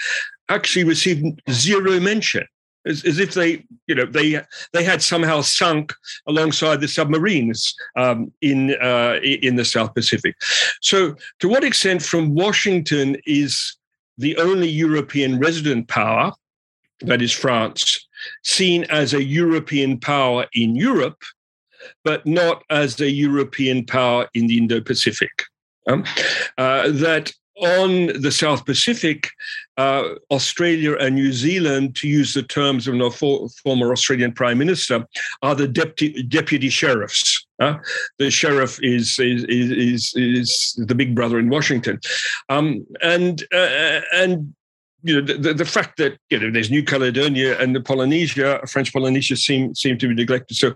actually 0.48 0.84
received 0.84 1.42
zero 1.50 1.98
mention. 1.98 2.46
as, 2.88 3.04
as 3.04 3.18
if 3.18 3.34
they, 3.34 3.64
you 3.86 3.94
know, 3.94 4.06
they 4.06 4.40
they 4.72 4.82
had 4.82 5.02
somehow 5.02 5.40
sunk 5.40 5.92
alongside 6.26 6.80
the 6.80 6.88
submarines 6.88 7.74
um, 7.96 8.32
in 8.40 8.74
uh, 8.80 9.18
in 9.22 9.56
the 9.56 9.64
South 9.64 9.94
Pacific. 9.94 10.34
So, 10.80 11.14
to 11.40 11.48
what 11.48 11.64
extent, 11.64 12.02
from 12.02 12.34
Washington, 12.34 13.16
is 13.26 13.76
the 14.18 14.36
only 14.36 14.68
European 14.68 15.38
resident 15.38 15.88
power, 15.88 16.32
that 17.00 17.22
is 17.22 17.32
France, 17.32 18.06
seen 18.42 18.84
as 18.84 19.14
a 19.14 19.22
European 19.22 19.98
power 19.98 20.46
in 20.52 20.74
Europe, 20.74 21.22
but 22.04 22.26
not 22.26 22.64
as 22.70 23.00
a 23.00 23.10
European 23.10 23.86
power 23.86 24.28
in 24.34 24.48
the 24.48 24.58
Indo 24.58 24.80
Pacific? 24.80 25.30
Um, 25.86 26.04
uh, 26.58 26.90
that 26.90 27.32
on 27.60 28.20
the 28.20 28.30
South 28.30 28.64
Pacific, 28.64 29.30
uh, 29.76 30.14
Australia 30.30 30.96
and 30.96 31.14
New 31.14 31.32
Zealand, 31.32 31.96
to 31.96 32.08
use 32.08 32.34
the 32.34 32.42
terms 32.42 32.86
of 32.86 32.94
a 33.00 33.10
former 33.10 33.92
Australian 33.92 34.32
Prime 34.32 34.58
Minister, 34.58 35.06
are 35.42 35.54
the 35.54 35.68
deputy, 35.68 36.22
deputy 36.22 36.68
sheriffs. 36.68 37.47
Uh, 37.60 37.76
the 38.18 38.30
sheriff 38.30 38.78
is, 38.82 39.18
is 39.18 39.44
is, 39.48 40.12
is 40.14 40.74
the 40.86 40.94
big 40.94 41.14
brother 41.14 41.38
in 41.38 41.48
Washington, 41.48 42.00
um, 42.48 42.86
and 43.02 43.42
uh, 43.52 44.00
and 44.14 44.54
you 45.02 45.20
know 45.20 45.34
the, 45.36 45.54
the 45.54 45.64
fact 45.64 45.96
that 45.98 46.18
you 46.30 46.38
know 46.38 46.50
there's 46.50 46.70
New 46.70 46.84
Caledonia 46.84 47.58
and 47.60 47.74
the 47.74 47.80
Polynesia, 47.80 48.60
French 48.68 48.92
Polynesia 48.92 49.36
seem 49.36 49.74
seem 49.74 49.98
to 49.98 50.08
be 50.08 50.14
neglected. 50.14 50.56
So 50.56 50.72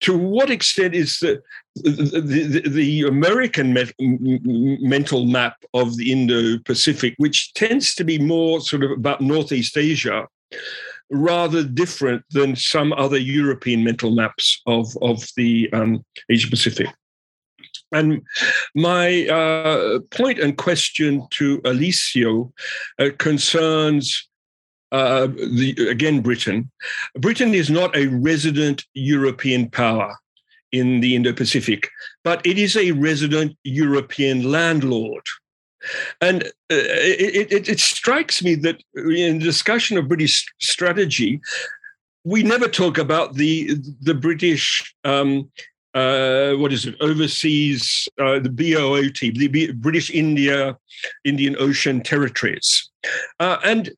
to 0.00 0.16
what 0.16 0.50
extent 0.50 0.94
is 0.94 1.20
the 1.20 1.42
the, 1.76 2.20
the, 2.20 2.68
the 2.68 3.02
American 3.02 3.72
met, 3.72 3.92
mental 3.98 5.26
map 5.26 5.56
of 5.74 5.96
the 5.96 6.10
Indo-Pacific, 6.10 7.14
which 7.18 7.52
tends 7.54 7.94
to 7.96 8.04
be 8.04 8.18
more 8.18 8.60
sort 8.60 8.82
of 8.82 8.92
about 8.92 9.20
Northeast 9.20 9.76
Asia, 9.76 10.26
rather 11.10 11.62
different 11.62 12.22
than 12.30 12.56
some 12.56 12.92
other 12.92 13.18
European 13.18 13.84
mental 13.84 14.10
maps 14.10 14.60
of 14.66 14.86
of 15.02 15.24
the 15.36 15.70
um, 15.72 16.04
Asia 16.30 16.48
Pacific. 16.48 16.88
And 17.92 18.22
my 18.74 19.26
uh, 19.28 20.00
point 20.10 20.40
and 20.40 20.56
question 20.56 21.26
to 21.30 21.60
Alessio 21.64 22.52
uh, 22.98 23.10
concerns 23.18 24.28
uh, 24.92 25.26
the, 25.26 25.88
again, 25.90 26.20
Britain. 26.20 26.70
Britain 27.18 27.54
is 27.54 27.70
not 27.70 27.94
a 27.96 28.06
resident 28.06 28.84
European 28.94 29.68
power 29.70 30.16
in 30.72 31.00
the 31.00 31.14
Indo 31.14 31.32
Pacific, 31.32 31.88
but 32.24 32.44
it 32.46 32.58
is 32.58 32.76
a 32.76 32.92
resident 32.92 33.56
European 33.64 34.50
landlord. 34.50 35.22
And 36.20 36.44
uh, 36.44 36.50
it, 36.70 37.52
it, 37.52 37.68
it, 37.68 37.80
strikes 37.80 38.42
me 38.42 38.54
that 38.56 38.82
in 38.94 39.38
the 39.38 39.44
discussion 39.44 39.98
of 39.98 40.08
British 40.08 40.46
strategy, 40.60 41.40
we 42.24 42.42
never 42.42 42.68
talk 42.68 42.98
about 42.98 43.34
the 43.34 43.76
the 44.00 44.14
British 44.14 44.94
um, 45.04 45.50
uh, 45.94 46.52
what 46.54 46.72
is 46.72 46.84
it 46.84 46.94
overseas 47.00 48.08
uh, 48.20 48.38
the 48.38 48.50
BIOT 48.50 49.20
the 49.34 49.72
British 49.72 50.10
India 50.10 50.76
Indian 51.24 51.56
Ocean 51.58 52.02
territories, 52.02 52.90
uh, 53.40 53.58
and 53.64 53.90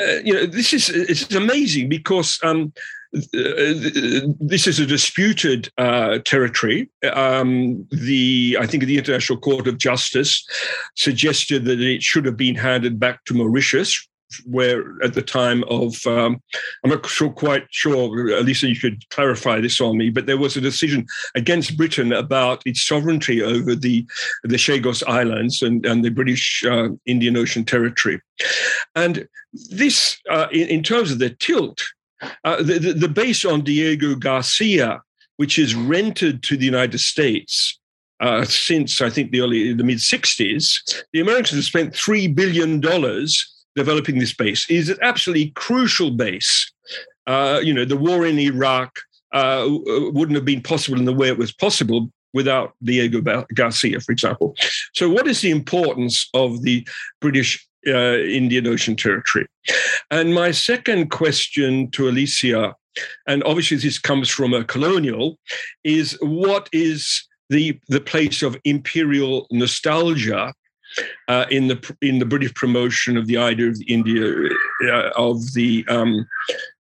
uh, 0.00 0.16
you 0.24 0.34
know, 0.34 0.46
this 0.46 0.72
is 0.72 0.88
it's 0.88 1.32
amazing 1.34 1.88
because 1.88 2.40
um, 2.42 2.72
this 3.14 4.66
is 4.66 4.80
a 4.80 4.86
disputed 4.86 5.70
uh, 5.78 6.18
territory. 6.24 6.90
Um, 7.12 7.86
the 7.90 8.56
I 8.60 8.66
think 8.66 8.84
the 8.84 8.98
International 8.98 9.38
Court 9.38 9.68
of 9.68 9.78
Justice 9.78 10.44
suggested 10.96 11.64
that 11.66 11.80
it 11.80 12.02
should 12.02 12.24
have 12.24 12.36
been 12.36 12.56
handed 12.56 12.98
back 12.98 13.24
to 13.26 13.34
Mauritius, 13.34 14.08
where 14.46 14.82
at 15.04 15.14
the 15.14 15.22
time 15.22 15.62
of 15.68 16.04
um, 16.06 16.42
I'm 16.82 16.90
not 16.90 17.06
sure 17.06 17.30
quite 17.30 17.66
sure, 17.70 18.42
Lisa, 18.42 18.66
you 18.66 18.74
should 18.74 19.08
clarify 19.10 19.60
this 19.60 19.80
on 19.80 19.96
me, 19.96 20.10
but 20.10 20.26
there 20.26 20.38
was 20.38 20.56
a 20.56 20.60
decision 20.60 21.06
against 21.36 21.76
Britain 21.76 22.12
about 22.12 22.62
its 22.66 22.84
sovereignty 22.84 23.42
over 23.42 23.76
the 23.76 24.04
the 24.42 24.56
Chagos 24.56 25.04
Islands 25.06 25.62
and, 25.62 25.86
and 25.86 26.04
the 26.04 26.10
British 26.10 26.64
uh, 26.64 26.88
Indian 27.06 27.36
Ocean 27.36 27.64
Territory, 27.64 28.20
and 28.96 29.28
this 29.70 30.18
uh, 30.30 30.48
in, 30.50 30.68
in, 30.68 30.82
terms 30.82 31.12
of 31.12 31.20
the 31.20 31.30
tilt. 31.30 31.80
Uh, 32.44 32.62
the, 32.62 32.78
the, 32.78 32.92
the 32.92 33.08
base 33.08 33.44
on 33.44 33.62
Diego 33.62 34.14
Garcia, 34.14 35.02
which 35.36 35.58
is 35.58 35.74
rented 35.74 36.42
to 36.44 36.56
the 36.56 36.64
United 36.64 36.98
States, 36.98 37.78
uh, 38.20 38.44
since 38.44 39.00
I 39.00 39.10
think 39.10 39.30
the 39.30 39.40
early 39.40 39.72
the 39.72 39.84
mid 39.84 39.98
60s, 39.98 41.04
the 41.12 41.20
Americans 41.20 41.50
have 41.50 41.64
spent 41.64 41.94
three 41.94 42.28
billion 42.28 42.80
dollars 42.80 43.50
developing 43.74 44.18
this 44.18 44.34
base. 44.34 44.68
It 44.70 44.76
is 44.76 44.88
an 44.88 44.98
absolutely 45.02 45.50
crucial 45.50 46.10
base. 46.10 46.72
Uh, 47.26 47.60
you 47.62 47.74
know, 47.74 47.84
the 47.84 47.96
war 47.96 48.24
in 48.24 48.38
Iraq 48.38 48.96
uh, 49.32 49.66
wouldn't 49.68 50.36
have 50.36 50.44
been 50.44 50.62
possible 50.62 50.98
in 50.98 51.04
the 51.04 51.12
way 51.12 51.28
it 51.28 51.38
was 51.38 51.52
possible 51.52 52.10
without 52.32 52.74
Diego 52.82 53.46
Garcia, 53.54 54.00
for 54.00 54.12
example. 54.12 54.54
So, 54.94 55.08
what 55.08 55.26
is 55.26 55.40
the 55.40 55.50
importance 55.50 56.28
of 56.34 56.62
the 56.62 56.86
British 57.20 57.66
uh, 57.86 58.18
Indian 58.18 58.66
Ocean 58.66 58.96
Territory? 58.96 59.46
And 60.10 60.34
my 60.34 60.50
second 60.50 61.10
question 61.10 61.90
to 61.92 62.08
Alessio, 62.08 62.74
and 63.26 63.42
obviously 63.44 63.76
this 63.78 63.98
comes 63.98 64.28
from 64.28 64.54
a 64.54 64.64
colonial, 64.64 65.38
is 65.82 66.18
what 66.20 66.68
is 66.72 67.26
the, 67.50 67.78
the 67.88 68.00
place 68.00 68.42
of 68.42 68.56
imperial 68.64 69.46
nostalgia 69.50 70.52
uh, 71.28 71.46
in 71.50 71.68
the 71.68 71.96
in 72.02 72.18
the 72.18 72.24
British 72.24 72.54
promotion 72.54 73.16
of 73.16 73.26
the 73.26 73.36
idea 73.36 73.68
of 73.68 73.78
the 73.78 73.84
India 73.92 74.48
uh, 74.84 75.10
of 75.16 75.52
the 75.54 75.84
um, 75.88 76.26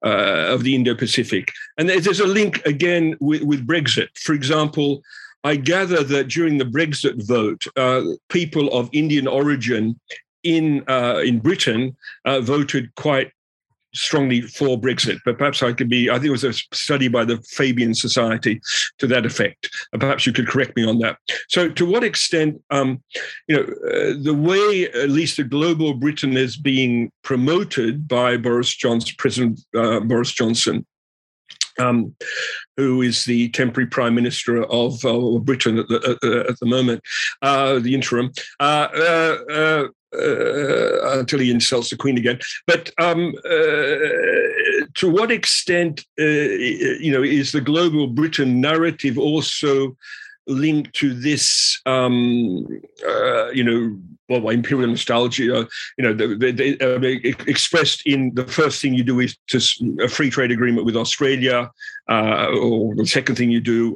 uh, 0.05 0.45
of 0.47 0.63
the 0.63 0.75
Indo-Pacific. 0.75 1.51
And 1.77 1.89
there's 1.89 2.19
a 2.19 2.27
link 2.27 2.65
again 2.65 3.17
with, 3.19 3.43
with, 3.43 3.67
Brexit. 3.67 4.07
For 4.17 4.33
example, 4.33 5.01
I 5.43 5.55
gather 5.55 6.03
that 6.03 6.29
during 6.29 6.57
the 6.57 6.65
Brexit 6.65 7.27
vote, 7.27 7.65
uh, 7.75 8.03
people 8.29 8.71
of 8.73 8.89
Indian 8.93 9.27
origin 9.27 9.99
in 10.43 10.83
uh, 10.87 11.21
in 11.23 11.39
Britain 11.39 11.95
uh, 12.25 12.41
voted 12.41 12.93
quite 12.95 13.31
strongly 13.93 14.41
for 14.41 14.79
Brexit, 14.79 15.19
but 15.25 15.37
perhaps 15.37 15.63
I 15.63 15.73
could 15.73 15.89
be. 15.89 16.09
I 16.09 16.15
think 16.15 16.25
it 16.25 16.31
was 16.31 16.43
a 16.43 16.53
study 16.53 17.07
by 17.07 17.25
the 17.25 17.37
Fabian 17.37 17.93
Society 17.93 18.61
to 18.99 19.07
that 19.07 19.25
effect. 19.25 19.69
Perhaps 19.93 20.25
you 20.25 20.33
could 20.33 20.47
correct 20.47 20.75
me 20.75 20.85
on 20.85 20.99
that. 20.99 21.17
So, 21.47 21.69
to 21.69 21.85
what 21.85 22.03
extent, 22.03 22.61
um, 22.69 23.01
you 23.47 23.57
know, 23.57 23.63
uh, 23.63 24.13
the 24.21 24.33
way 24.33 24.85
at 24.85 25.09
least 25.09 25.37
the 25.37 25.43
global 25.43 25.93
Britain 25.93 26.37
is 26.37 26.57
being 26.57 27.11
promoted 27.23 28.07
by 28.07 28.37
Boris 28.37 28.75
Johnson, 28.75 29.15
President 29.17 29.61
uh, 29.75 29.99
Boris 30.01 30.31
Johnson. 30.31 30.85
Um, 31.77 32.13
who 32.75 33.01
is 33.01 33.23
the 33.23 33.47
temporary 33.49 33.87
prime 33.87 34.13
minister 34.13 34.65
of 34.65 35.05
uh, 35.05 35.39
Britain 35.39 35.79
at 35.79 35.87
the, 35.87 36.45
at 36.49 36.59
the 36.59 36.65
moment, 36.65 37.01
uh, 37.41 37.79
the 37.79 37.95
interim. 37.95 38.33
Uh, 38.59 39.87
uh, 40.15 41.19
until 41.19 41.39
he 41.39 41.51
insults 41.51 41.89
the 41.89 41.97
Queen 41.97 42.17
again. 42.17 42.39
But 42.67 42.91
um, 42.99 43.33
uh, 43.45 44.87
to 44.95 45.09
what 45.09 45.31
extent, 45.31 46.05
uh, 46.19 46.23
you 46.23 47.11
know, 47.11 47.23
is 47.23 47.51
the 47.51 47.61
global 47.61 48.07
Britain 48.07 48.61
narrative 48.61 49.17
also 49.17 49.95
linked 50.47 50.93
to 50.95 51.13
this, 51.13 51.79
um, 51.85 52.67
uh, 53.07 53.49
you 53.51 53.63
know, 53.63 53.99
well, 54.29 54.49
imperial 54.49 54.89
nostalgia, 54.89 55.43
you 55.43 55.67
know, 55.99 56.13
the, 56.13 56.35
the, 56.35 56.77
uh, 56.81 56.99
expressed 57.47 58.03
in 58.05 58.33
the 58.35 58.45
first 58.45 58.81
thing 58.81 58.93
you 58.93 59.03
do 59.03 59.19
is 59.19 59.37
to 59.47 59.59
a 60.03 60.07
free 60.07 60.29
trade 60.29 60.51
agreement 60.51 60.85
with 60.85 60.95
Australia, 60.95 61.69
uh, 62.09 62.47
or 62.47 62.95
the 62.95 63.05
second 63.05 63.35
thing 63.35 63.51
you 63.51 63.61
do, 63.61 63.95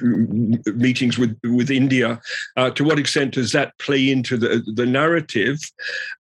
meetings 0.00 1.18
with 1.18 1.38
with 1.44 1.70
India. 1.70 2.20
Uh, 2.56 2.70
to 2.70 2.84
what 2.84 2.98
extent 2.98 3.34
does 3.34 3.52
that 3.52 3.76
play 3.78 4.10
into 4.10 4.36
the 4.36 4.62
the 4.74 4.86
narrative? 4.86 5.58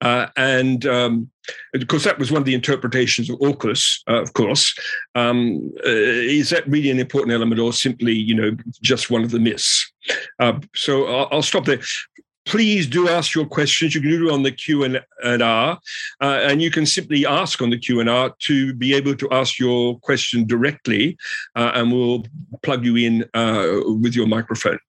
Uh, 0.02 0.28
and 0.38 0.86
um, 0.86 1.30
of 1.74 1.88
course, 1.88 2.04
that 2.04 2.20
was 2.20 2.32
one 2.32 2.42
of 2.42 2.46
the 2.46 2.54
interpretations 2.54 3.30
of 3.30 3.40
AUKUS. 3.40 4.02
Uh, 4.08 4.22
of 4.22 4.34
course, 4.34 4.78
um, 5.16 5.72
uh, 5.86 5.90
is 5.90 6.50
that 6.50 6.68
really 6.68 6.90
an 6.90 7.00
important 7.00 7.34
element, 7.34 7.60
or 7.60 7.74
simply 7.74 8.14
you 8.14 8.36
know 8.36 8.56
just 8.82 9.10
one 9.10 9.24
of 9.24 9.32
the 9.32 9.40
myths? 9.40 9.92
Uh, 10.40 10.60
so 10.76 11.06
I'll, 11.06 11.28
I'll 11.32 11.42
stop 11.42 11.66
there 11.66 11.80
please 12.50 12.88
do 12.88 13.08
ask 13.08 13.36
your 13.36 13.46
questions. 13.46 13.94
You 13.94 14.02
can 14.02 14.10
do 14.10 14.28
it 14.28 14.34
on 14.34 14.42
the 14.42 14.52
Q 14.52 14.84
and 14.84 15.00
R, 15.24 15.80
uh, 16.20 16.40
and 16.42 16.62
you 16.62 16.72
can 16.72 16.86
simply 16.86 17.26
ask 17.26 17.62
on 17.62 17.70
the 17.70 17.78
Q 17.78 18.00
and 18.00 18.10
R 18.10 18.36
to 18.48 18.74
be 18.74 18.94
able 18.96 19.16
to 19.16 19.30
ask 19.32 19.60
your 19.60 20.00
question 20.00 20.48
directly, 20.48 21.16
uh, 21.56 21.72
and 21.76 21.92
we'll 21.92 22.26
plug 22.64 22.84
you 22.84 22.96
in 22.96 23.24
uh, 23.36 23.82
with 24.02 24.16
your 24.16 24.28
microphone. 24.28 24.80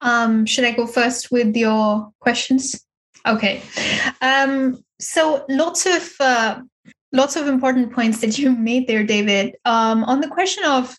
Um, 0.00 0.46
should 0.46 0.64
I 0.64 0.72
go 0.72 0.86
first 0.86 1.30
with 1.30 1.54
your 1.54 2.10
questions? 2.20 2.84
Okay. 3.26 3.62
Um, 4.22 4.82
so 4.98 5.44
lots 5.50 5.84
of 5.84 6.10
uh, 6.20 6.60
lots 7.12 7.36
of 7.36 7.46
important 7.46 7.92
points 7.92 8.22
that 8.22 8.38
you 8.38 8.50
made 8.70 8.86
there, 8.86 9.04
David. 9.04 9.56
Um, 9.66 10.04
on 10.04 10.22
the 10.22 10.28
question 10.28 10.64
of 10.64 10.96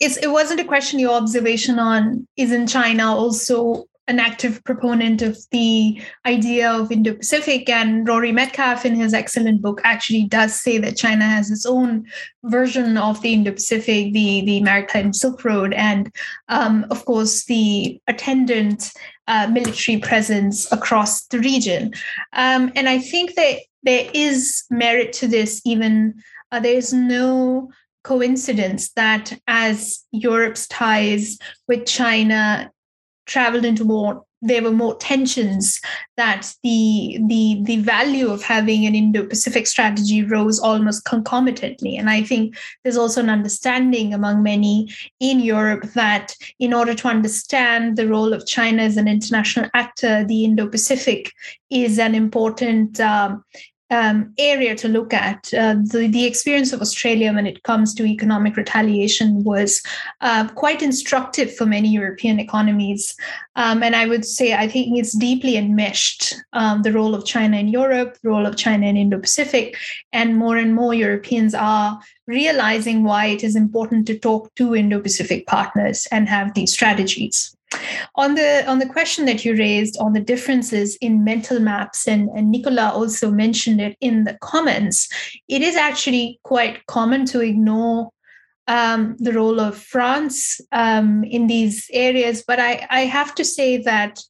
it 0.00 0.30
wasn't 0.30 0.60
a 0.60 0.64
question 0.64 0.98
your 0.98 1.14
observation 1.14 1.78
on 1.78 2.28
isn't 2.36 2.66
China 2.66 3.14
also 3.14 3.86
an 4.08 4.20
active 4.20 4.62
proponent 4.64 5.20
of 5.22 5.36
the 5.50 6.00
idea 6.24 6.70
of 6.70 6.92
Indo 6.92 7.14
Pacific. 7.14 7.68
And 7.68 8.06
Rory 8.06 8.32
Medcalf, 8.32 8.84
in 8.84 8.94
his 8.94 9.12
excellent 9.12 9.62
book, 9.62 9.80
actually 9.84 10.24
does 10.24 10.60
say 10.60 10.78
that 10.78 10.96
China 10.96 11.24
has 11.24 11.50
its 11.50 11.66
own 11.66 12.06
version 12.44 12.96
of 12.96 13.20
the 13.20 13.32
Indo 13.32 13.52
Pacific, 13.52 14.12
the, 14.12 14.42
the 14.44 14.60
Maritime 14.60 15.12
Silk 15.12 15.44
Road, 15.44 15.74
and 15.74 16.12
um, 16.48 16.86
of 16.90 17.04
course, 17.04 17.44
the 17.46 18.00
attendant 18.06 18.92
uh, 19.28 19.48
military 19.48 19.98
presence 19.98 20.70
across 20.70 21.26
the 21.26 21.40
region. 21.40 21.92
Um, 22.32 22.72
and 22.76 22.88
I 22.88 22.98
think 22.98 23.34
that 23.34 23.58
there 23.82 24.08
is 24.14 24.64
merit 24.70 25.12
to 25.14 25.28
this, 25.28 25.60
even 25.64 26.22
uh, 26.52 26.60
there 26.60 26.76
is 26.76 26.92
no 26.92 27.70
coincidence 28.04 28.92
that 28.92 29.36
as 29.48 30.04
Europe's 30.12 30.68
ties 30.68 31.38
with 31.66 31.86
China 31.86 32.70
traveled 33.26 33.64
into 33.64 33.84
more 33.84 34.24
there 34.42 34.62
were 34.62 34.70
more 34.70 34.96
tensions 34.96 35.80
that 36.16 36.52
the 36.62 37.18
the 37.26 37.58
the 37.62 37.78
value 37.78 38.28
of 38.28 38.42
having 38.42 38.86
an 38.86 38.94
indo-pacific 38.94 39.66
strategy 39.66 40.22
rose 40.22 40.60
almost 40.60 41.04
concomitantly. 41.04 41.96
And 41.96 42.10
i 42.10 42.22
think 42.22 42.56
there's 42.82 42.96
also 42.96 43.20
an 43.20 43.30
understanding 43.30 44.12
among 44.12 44.42
many 44.42 44.92
in 45.20 45.40
europe 45.40 45.84
that 45.94 46.34
in 46.58 46.74
order 46.74 46.94
to 46.94 47.08
understand 47.08 47.96
the 47.96 48.08
role 48.08 48.32
of 48.32 48.46
china 48.46 48.82
as 48.82 48.96
an 48.96 49.08
international 49.08 49.70
actor 49.74 50.24
the 50.24 50.44
indo-pacific 50.44 51.32
is 51.70 51.98
an 51.98 52.14
important 52.14 53.00
um, 53.00 53.42
um, 53.90 54.32
area 54.38 54.74
to 54.74 54.88
look 54.88 55.12
at. 55.12 55.52
Uh, 55.54 55.74
the, 55.74 56.08
the 56.10 56.24
experience 56.24 56.72
of 56.72 56.80
Australia 56.80 57.32
when 57.32 57.46
it 57.46 57.62
comes 57.62 57.94
to 57.94 58.04
economic 58.04 58.56
retaliation 58.56 59.44
was 59.44 59.82
uh, 60.20 60.48
quite 60.48 60.82
instructive 60.82 61.54
for 61.54 61.66
many 61.66 61.88
European 61.88 62.40
economies. 62.40 63.16
Um, 63.54 63.82
and 63.82 63.94
I 63.94 64.06
would 64.06 64.24
say 64.24 64.54
I 64.54 64.68
think 64.68 64.98
it's 64.98 65.16
deeply 65.16 65.56
enmeshed 65.56 66.34
um, 66.52 66.82
the 66.82 66.92
role 66.92 67.14
of 67.14 67.24
China 67.24 67.56
in 67.56 67.68
Europe, 67.68 68.18
the 68.22 68.28
role 68.28 68.46
of 68.46 68.56
China 68.56 68.86
in 68.86 68.96
Indo 68.96 69.18
Pacific, 69.18 69.76
and 70.12 70.36
more 70.36 70.56
and 70.56 70.74
more 70.74 70.94
Europeans 70.94 71.54
are 71.54 72.00
realizing 72.26 73.04
why 73.04 73.26
it 73.26 73.44
is 73.44 73.54
important 73.54 74.06
to 74.08 74.18
talk 74.18 74.54
to 74.56 74.74
Indo 74.74 75.00
Pacific 75.00 75.46
partners 75.46 76.06
and 76.10 76.28
have 76.28 76.54
these 76.54 76.72
strategies. 76.72 77.55
On 78.14 78.34
the 78.34 78.64
on 78.66 78.78
the 78.78 78.86
question 78.86 79.24
that 79.26 79.44
you 79.44 79.56
raised 79.56 79.96
on 79.98 80.12
the 80.12 80.20
differences 80.20 80.96
in 81.00 81.24
mental 81.24 81.60
maps, 81.60 82.08
and, 82.08 82.28
and 82.30 82.50
Nicola 82.50 82.90
also 82.90 83.30
mentioned 83.30 83.80
it 83.80 83.96
in 84.00 84.24
the 84.24 84.38
comments, 84.40 85.08
it 85.48 85.62
is 85.62 85.76
actually 85.76 86.40
quite 86.42 86.86
common 86.86 87.26
to 87.26 87.40
ignore 87.40 88.10
um, 88.68 89.16
the 89.18 89.32
role 89.32 89.60
of 89.60 89.76
France 89.76 90.60
um, 90.72 91.24
in 91.24 91.46
these 91.46 91.88
areas. 91.92 92.42
But 92.46 92.58
I, 92.58 92.86
I 92.90 93.00
have 93.00 93.34
to 93.36 93.44
say 93.44 93.78
that 93.82 94.20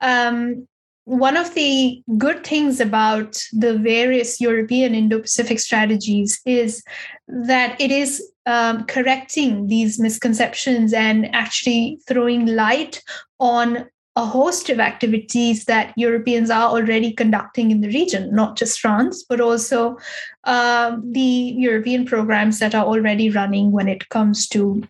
um, 0.00 0.66
one 1.04 1.36
of 1.36 1.54
the 1.54 2.02
good 2.18 2.44
things 2.44 2.80
about 2.80 3.40
the 3.52 3.78
various 3.78 4.40
European 4.40 4.94
Indo 4.94 5.20
Pacific 5.20 5.60
strategies 5.60 6.40
is 6.44 6.82
that 7.28 7.80
it 7.80 7.92
is 7.92 8.22
um, 8.46 8.84
correcting 8.84 9.66
these 9.66 9.98
misconceptions 9.98 10.92
and 10.92 11.34
actually 11.34 11.98
throwing 12.06 12.46
light 12.46 13.02
on 13.40 13.86
a 14.16 14.24
host 14.24 14.70
of 14.70 14.80
activities 14.80 15.66
that 15.66 15.92
Europeans 15.96 16.48
are 16.48 16.70
already 16.70 17.12
conducting 17.12 17.70
in 17.70 17.82
the 17.82 17.88
region, 17.88 18.34
not 18.34 18.56
just 18.56 18.80
France, 18.80 19.24
but 19.28 19.42
also 19.42 19.98
uh, 20.44 20.96
the 21.10 21.54
European 21.58 22.06
programs 22.06 22.58
that 22.58 22.74
are 22.74 22.86
already 22.86 23.28
running 23.28 23.72
when 23.72 23.88
it 23.88 24.08
comes 24.08 24.48
to 24.48 24.82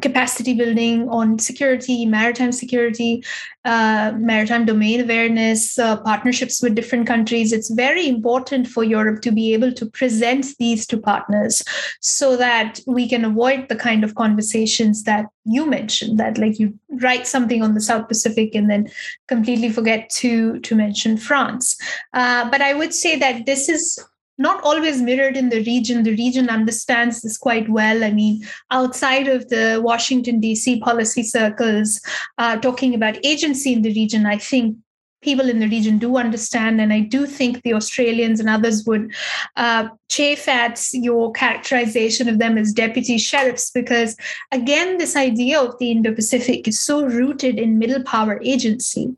capacity 0.00 0.54
building 0.54 1.08
on 1.08 1.38
security, 1.38 2.06
maritime 2.06 2.52
security, 2.52 3.24
uh, 3.64 4.12
maritime 4.16 4.64
domain 4.64 5.00
awareness, 5.00 5.78
uh, 5.78 5.96
partnerships 6.02 6.62
with 6.62 6.74
different 6.74 7.06
countries. 7.06 7.52
It's 7.52 7.70
very 7.70 8.08
important 8.08 8.66
for 8.66 8.84
Europe 8.84 9.22
to 9.22 9.32
be 9.32 9.52
able 9.54 9.72
to 9.72 9.86
present 9.86 10.46
these 10.58 10.86
to 10.86 10.98
partners 10.98 11.62
so 12.00 12.36
that 12.36 12.80
we 12.86 13.08
can 13.08 13.24
avoid 13.24 13.68
the 13.68 13.76
kind 13.76 14.04
of 14.04 14.14
conversations 14.14 15.04
that 15.04 15.26
you 15.44 15.66
mentioned 15.66 16.18
that 16.18 16.38
like 16.38 16.58
you 16.58 16.78
write 17.00 17.26
something 17.26 17.62
on 17.62 17.74
the 17.74 17.80
south 17.80 18.06
pacific 18.08 18.54
and 18.54 18.70
then 18.70 18.88
completely 19.26 19.68
forget 19.68 20.08
to 20.08 20.60
to 20.60 20.76
mention 20.76 21.16
france 21.16 21.76
uh, 22.14 22.48
but 22.48 22.62
i 22.62 22.72
would 22.72 22.94
say 22.94 23.18
that 23.18 23.44
this 23.44 23.68
is 23.68 23.98
not 24.42 24.62
always 24.62 25.00
mirrored 25.00 25.36
in 25.36 25.48
the 25.48 25.62
region. 25.62 26.02
The 26.02 26.16
region 26.16 26.50
understands 26.50 27.22
this 27.22 27.38
quite 27.38 27.68
well. 27.68 28.04
I 28.04 28.10
mean, 28.10 28.44
outside 28.70 29.28
of 29.28 29.48
the 29.48 29.80
Washington, 29.82 30.40
D.C. 30.40 30.80
policy 30.80 31.22
circles, 31.22 32.00
uh, 32.38 32.56
talking 32.58 32.94
about 32.94 33.24
agency 33.24 33.72
in 33.72 33.82
the 33.82 33.94
region, 33.94 34.26
I 34.26 34.38
think 34.38 34.76
people 35.22 35.48
in 35.48 35.60
the 35.60 35.68
region 35.68 35.98
do 35.98 36.16
understand. 36.16 36.80
And 36.80 36.92
I 36.92 37.00
do 37.00 37.26
think 37.26 37.62
the 37.62 37.74
Australians 37.74 38.40
and 38.40 38.48
others 38.48 38.84
would 38.86 39.12
uh, 39.56 39.88
chafe 40.08 40.46
at 40.48 40.84
your 40.92 41.32
characterization 41.32 42.28
of 42.28 42.38
them 42.38 42.58
as 42.58 42.72
deputy 42.72 43.16
sheriffs, 43.18 43.70
because 43.70 44.16
again, 44.50 44.98
this 44.98 45.16
idea 45.16 45.60
of 45.60 45.78
the 45.78 45.90
Indo 45.90 46.14
Pacific 46.14 46.68
is 46.68 46.80
so 46.80 47.06
rooted 47.06 47.58
in 47.58 47.78
middle 47.78 48.02
power 48.02 48.40
agency, 48.42 49.08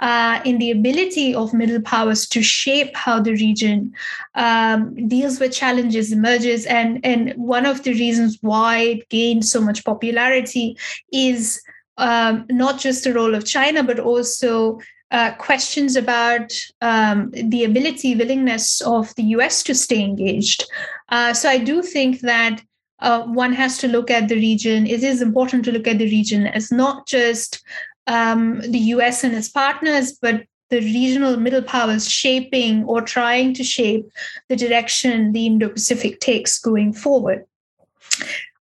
uh, 0.00 0.40
in 0.44 0.58
the 0.58 0.70
ability 0.70 1.34
of 1.34 1.54
middle 1.54 1.80
powers 1.80 2.28
to 2.28 2.42
shape 2.42 2.94
how 2.96 3.20
the 3.20 3.32
region 3.32 3.92
um, 4.34 5.08
deals 5.08 5.40
with 5.40 5.52
challenges, 5.52 6.12
emerges. 6.12 6.66
And, 6.66 7.00
and 7.04 7.32
one 7.36 7.66
of 7.66 7.82
the 7.84 7.92
reasons 7.92 8.38
why 8.42 8.78
it 8.78 9.08
gained 9.08 9.44
so 9.44 9.60
much 9.60 9.84
popularity 9.84 10.76
is. 11.12 11.62
Um, 11.98 12.46
not 12.50 12.80
just 12.80 13.04
the 13.04 13.12
role 13.12 13.34
of 13.34 13.44
China, 13.44 13.84
but 13.84 14.00
also 14.00 14.80
uh, 15.12 15.32
questions 15.34 15.94
about 15.94 16.52
um, 16.80 17.30
the 17.32 17.64
ability, 17.64 18.16
willingness 18.16 18.80
of 18.80 19.14
the 19.14 19.24
US 19.36 19.62
to 19.64 19.74
stay 19.74 20.02
engaged. 20.02 20.64
Uh, 21.10 21.32
so 21.34 21.48
I 21.48 21.58
do 21.58 21.82
think 21.82 22.20
that 22.20 22.62
uh, 23.00 23.22
one 23.24 23.52
has 23.52 23.78
to 23.78 23.88
look 23.88 24.10
at 24.10 24.28
the 24.28 24.36
region. 24.36 24.86
It 24.86 25.02
is 25.04 25.20
important 25.20 25.64
to 25.66 25.72
look 25.72 25.86
at 25.86 25.98
the 25.98 26.10
region 26.10 26.46
as 26.46 26.72
not 26.72 27.06
just 27.06 27.62
um, 28.06 28.60
the 28.60 28.78
US 28.96 29.22
and 29.22 29.34
its 29.34 29.50
partners, 29.50 30.12
but 30.12 30.44
the 30.70 30.80
regional 30.80 31.36
middle 31.36 31.62
powers 31.62 32.10
shaping 32.10 32.84
or 32.84 33.02
trying 33.02 33.52
to 33.54 33.62
shape 33.62 34.06
the 34.48 34.56
direction 34.56 35.32
the 35.32 35.46
Indo 35.46 35.68
Pacific 35.68 36.18
takes 36.20 36.58
going 36.58 36.94
forward. 36.94 37.44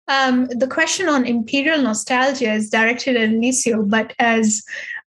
Um, 0.09 0.47
the 0.47 0.67
question 0.67 1.07
on 1.07 1.25
imperial 1.25 1.81
nostalgia 1.81 2.51
is 2.51 2.69
directed 2.69 3.15
at 3.15 3.29
Alessio, 3.29 3.83
but 3.83 4.13
as 4.19 4.61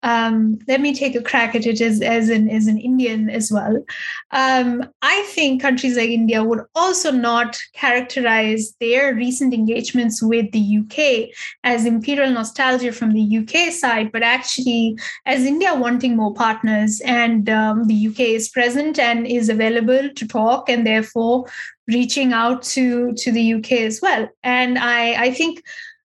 um, 0.03 0.59
let 0.67 0.81
me 0.81 0.93
take 0.93 1.15
a 1.15 1.21
crack 1.21 1.55
at 1.55 1.65
it 1.65 1.79
as, 1.79 2.01
as, 2.01 2.29
an, 2.29 2.49
as 2.49 2.67
an 2.67 2.77
Indian 2.77 3.29
as 3.29 3.51
well. 3.51 3.83
Um, 4.31 4.85
I 5.01 5.23
think 5.29 5.61
countries 5.61 5.95
like 5.95 6.09
India 6.09 6.43
would 6.43 6.59
also 6.75 7.09
not 7.09 7.57
characterize 7.73 8.75
their 8.81 9.15
recent 9.15 9.53
engagements 9.53 10.21
with 10.21 10.51
the 10.51 10.79
UK 10.79 11.33
as 11.63 11.85
imperial 11.85 12.31
nostalgia 12.31 12.91
from 12.91 13.13
the 13.13 13.37
UK 13.37 13.71
side, 13.71 14.11
but 14.11 14.23
actually 14.23 14.97
as 15.25 15.45
India 15.45 15.73
wanting 15.73 16.17
more 16.17 16.33
partners. 16.33 17.01
And 17.05 17.49
um, 17.49 17.87
the 17.87 18.07
UK 18.07 18.19
is 18.19 18.49
present 18.49 18.99
and 18.99 19.25
is 19.25 19.47
available 19.47 20.09
to 20.09 20.27
talk, 20.27 20.67
and 20.69 20.85
therefore 20.85 21.45
reaching 21.87 22.33
out 22.33 22.61
to, 22.63 23.13
to 23.13 23.31
the 23.31 23.53
UK 23.53 23.71
as 23.73 24.01
well. 24.01 24.27
And 24.43 24.77
I, 24.77 25.25
I 25.25 25.31
think 25.31 25.63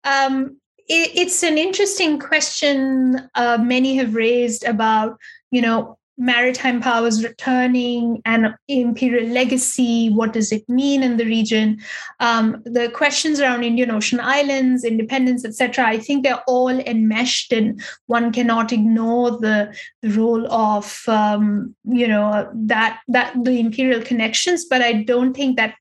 um, 0.04 0.56
it, 0.88 1.10
it's 1.14 1.42
an 1.42 1.58
interesting 1.58 2.18
question 2.18 3.28
uh, 3.34 3.58
many 3.60 3.96
have 3.96 4.14
raised 4.14 4.64
about, 4.64 5.18
you 5.50 5.62
know, 5.62 5.98
maritime 6.16 6.80
powers 6.80 7.24
returning 7.24 8.22
and 8.24 8.54
imperial 8.68 9.28
legacy. 9.30 10.10
What 10.10 10.32
does 10.32 10.52
it 10.52 10.68
mean 10.68 11.02
in 11.02 11.16
the 11.16 11.24
region? 11.24 11.80
Um, 12.20 12.62
the 12.64 12.88
questions 12.90 13.40
around 13.40 13.64
Indian 13.64 13.90
Ocean 13.90 14.20
Islands, 14.20 14.84
independence, 14.84 15.44
etc. 15.44 15.86
I 15.86 15.98
think 15.98 16.22
they're 16.22 16.42
all 16.46 16.68
enmeshed, 16.68 17.52
and 17.52 17.82
one 18.06 18.32
cannot 18.32 18.72
ignore 18.72 19.32
the, 19.32 19.74
the 20.02 20.10
role 20.10 20.50
of 20.52 21.02
um, 21.08 21.74
you 21.84 22.06
know 22.06 22.48
that 22.54 23.00
that 23.08 23.34
the 23.42 23.58
imperial 23.58 24.02
connections. 24.02 24.64
But 24.64 24.82
I 24.82 24.92
don't 24.92 25.34
think 25.34 25.56
that 25.56 25.74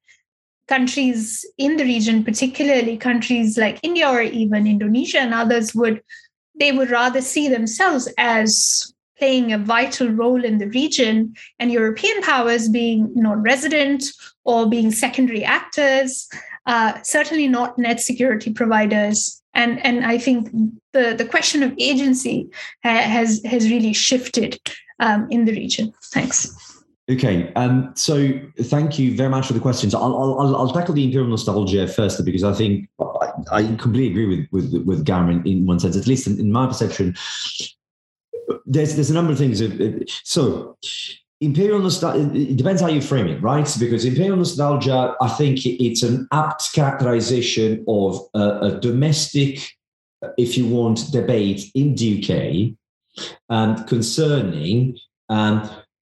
countries 0.67 1.45
in 1.57 1.77
the 1.77 1.83
region, 1.83 2.23
particularly 2.23 2.97
countries 2.97 3.57
like 3.57 3.79
India 3.83 4.09
or 4.09 4.21
even 4.21 4.67
Indonesia 4.67 5.19
and 5.19 5.33
others, 5.33 5.75
would 5.75 6.01
they 6.59 6.71
would 6.71 6.89
rather 6.89 7.21
see 7.21 7.47
themselves 7.47 8.07
as 8.17 8.93
playing 9.17 9.53
a 9.53 9.57
vital 9.57 10.09
role 10.09 10.43
in 10.43 10.57
the 10.57 10.67
region 10.67 11.33
and 11.59 11.71
European 11.71 12.21
powers 12.21 12.67
being 12.69 13.11
non-resident 13.15 14.05
or 14.43 14.67
being 14.67 14.91
secondary 14.91 15.43
actors, 15.43 16.27
uh, 16.65 17.01
certainly 17.03 17.47
not 17.47 17.77
net 17.77 17.99
security 18.01 18.51
providers. 18.51 19.41
And, 19.53 19.83
and 19.85 20.05
I 20.05 20.17
think 20.17 20.49
the, 20.93 21.15
the 21.17 21.25
question 21.25 21.63
of 21.63 21.73
agency 21.77 22.49
has, 22.81 23.41
has 23.45 23.69
really 23.69 23.93
shifted 23.93 24.59
um, 24.99 25.27
in 25.29 25.45
the 25.45 25.53
region. 25.53 25.93
Thanks. 26.05 26.55
Okay, 27.11 27.51
um, 27.55 27.91
so 27.95 28.39
thank 28.61 28.97
you 28.97 29.15
very 29.17 29.29
much 29.29 29.47
for 29.47 29.53
the 29.53 29.59
questions. 29.59 29.93
I'll, 29.93 30.15
I'll, 30.15 30.55
I'll 30.55 30.71
tackle 30.71 30.93
the 30.93 31.03
imperial 31.03 31.29
nostalgia 31.29 31.85
first 31.85 32.23
because 32.23 32.45
I 32.45 32.53
think 32.53 32.87
I, 32.97 33.31
I 33.51 33.63
completely 33.75 34.11
agree 34.11 34.25
with 34.25 34.47
with 34.51 34.85
with 34.85 35.05
Garima 35.05 35.41
in, 35.41 35.47
in 35.47 35.65
one 35.65 35.81
sense. 35.81 35.97
At 35.97 36.07
least 36.07 36.27
in, 36.27 36.39
in 36.39 36.49
my 36.49 36.65
perception, 36.65 37.13
there's 38.65 38.95
there's 38.95 39.09
a 39.09 39.13
number 39.13 39.33
of 39.33 39.37
things. 39.37 39.61
So 40.23 40.77
imperial 41.41 41.79
nostalgia 41.79 42.33
it 42.33 42.55
depends 42.55 42.81
how 42.81 42.87
you 42.87 43.01
frame 43.01 43.27
it 43.27 43.41
right 43.41 43.75
because 43.77 44.05
imperial 44.05 44.37
nostalgia 44.37 45.13
i 45.19 45.27
think 45.27 45.65
it's 45.65 46.01
an 46.01 46.25
apt 46.31 46.71
characterization 46.73 47.83
of 47.87 48.17
a, 48.33 48.59
a 48.61 48.79
domestic 48.79 49.59
if 50.37 50.57
you 50.57 50.65
want 50.65 51.11
debate 51.11 51.69
in 51.75 51.95
the 51.95 52.75
uk 53.17 53.27
um, 53.49 53.83
concerning 53.87 54.97
um, 55.27 55.69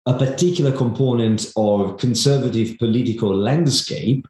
a 0.07 0.17
particular 0.17 0.71
component 0.71 1.51
of 1.57 1.97
conservative 1.97 2.79
political 2.79 3.35
landscape 3.35 4.25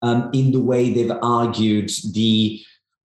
um, 0.00 0.30
in 0.32 0.52
the 0.52 0.60
way 0.60 0.90
they've 0.90 1.18
argued 1.22 1.90
the 2.12 2.60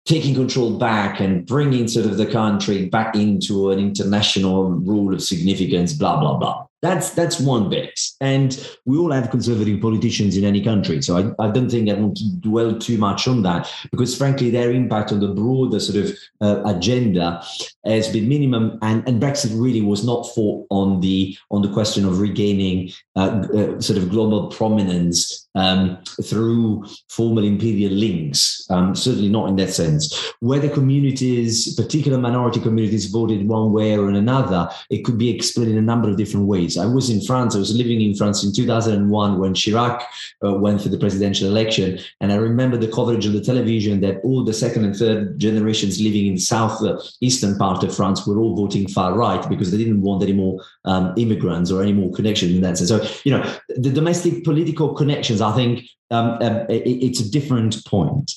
taking 0.04 0.34
control 0.34 0.78
back 0.78 1.18
and 1.18 1.46
bringing 1.46 1.88
sort 1.88 2.04
of 2.04 2.18
the 2.18 2.26
country 2.26 2.88
back 2.90 3.16
into 3.16 3.70
an 3.70 3.78
international 3.78 4.70
rule 4.70 5.14
of 5.14 5.22
significance, 5.22 5.94
blah, 5.94 6.20
blah, 6.20 6.36
blah. 6.36 6.65
That's 6.82 7.10
that's 7.10 7.40
one 7.40 7.70
bit. 7.70 7.98
And 8.20 8.76
we 8.84 8.98
all 8.98 9.10
have 9.10 9.30
conservative 9.30 9.80
politicians 9.80 10.36
in 10.36 10.44
any 10.44 10.62
country. 10.62 11.00
So 11.02 11.16
I, 11.16 11.44
I 11.44 11.50
don't 11.50 11.70
think 11.70 11.88
I 11.88 11.94
want 11.94 12.18
to 12.18 12.36
dwell 12.40 12.78
too 12.78 12.98
much 12.98 13.26
on 13.26 13.42
that 13.42 13.70
because 13.90 14.16
frankly 14.16 14.50
their 14.50 14.70
impact 14.70 15.10
on 15.10 15.20
the 15.20 15.28
broader 15.28 15.80
sort 15.80 16.04
of 16.04 16.16
uh, 16.40 16.62
agenda 16.66 17.42
has 17.84 18.08
been 18.08 18.28
minimum 18.28 18.78
and, 18.82 19.06
and 19.08 19.20
Brexit 19.20 19.58
really 19.60 19.80
was 19.80 20.04
not 20.04 20.28
fought 20.34 20.66
on 20.70 21.00
the 21.00 21.36
on 21.50 21.62
the 21.62 21.72
question 21.72 22.04
of 22.04 22.20
regaining 22.20 22.92
uh, 23.16 23.46
uh, 23.54 23.80
sort 23.80 23.98
of 23.98 24.10
global 24.10 24.48
prominence 24.48 25.46
um, 25.56 25.98
through 26.22 26.84
formal 27.08 27.44
imperial 27.44 27.92
links. 27.92 28.66
Um, 28.70 28.94
certainly 28.94 29.30
not 29.30 29.48
in 29.48 29.56
that 29.56 29.70
sense. 29.70 30.32
Whether 30.40 30.68
communities, 30.68 31.74
particular 31.74 32.18
minority 32.18 32.60
communities, 32.60 33.06
voted 33.06 33.48
one 33.48 33.72
way 33.72 33.96
or 33.96 34.10
another, 34.10 34.68
it 34.90 35.04
could 35.04 35.18
be 35.18 35.34
explained 35.34 35.70
in 35.70 35.78
a 35.78 35.82
number 35.82 36.10
of 36.10 36.16
different 36.16 36.46
ways. 36.46 36.65
I 36.76 36.86
was 36.86 37.10
in 37.10 37.20
France. 37.20 37.54
I 37.54 37.58
was 37.58 37.76
living 37.76 38.00
in 38.00 38.14
France 38.14 38.42
in 38.42 38.52
2001 38.52 39.38
when 39.38 39.54
Chirac 39.54 40.02
uh, 40.44 40.54
went 40.54 40.80
for 40.80 40.88
the 40.88 40.98
presidential 40.98 41.48
election, 41.48 41.98
and 42.20 42.32
I 42.32 42.36
remember 42.36 42.76
the 42.76 42.88
coverage 42.88 43.26
on 43.26 43.34
the 43.34 43.40
television 43.40 44.00
that 44.00 44.20
all 44.24 44.44
the 44.44 44.52
second 44.52 44.84
and 44.84 44.96
third 44.96 45.38
generations 45.38 46.00
living 46.00 46.26
in 46.26 46.34
the 46.34 46.40
south 46.40 46.82
uh, 46.82 46.98
eastern 47.20 47.56
part 47.58 47.84
of 47.84 47.94
France 47.94 48.26
were 48.26 48.38
all 48.38 48.56
voting 48.56 48.88
far 48.88 49.12
right 49.14 49.46
because 49.48 49.70
they 49.70 49.78
didn't 49.78 50.02
want 50.02 50.22
any 50.22 50.32
more 50.32 50.60
um, 50.86 51.12
immigrants 51.16 51.70
or 51.70 51.82
any 51.82 51.92
more 51.92 52.10
connections 52.12 52.52
in 52.52 52.62
that 52.62 52.78
sense. 52.78 52.88
So 52.88 53.06
you 53.24 53.32
know, 53.32 53.58
the 53.68 53.90
domestic 53.90 54.44
political 54.44 54.94
connections 54.94 55.40
I 55.40 55.52
think 55.52 55.84
um, 56.10 56.38
um, 56.40 56.56
it, 56.68 56.82
it's 56.86 57.20
a 57.20 57.30
different 57.30 57.84
point. 57.84 58.32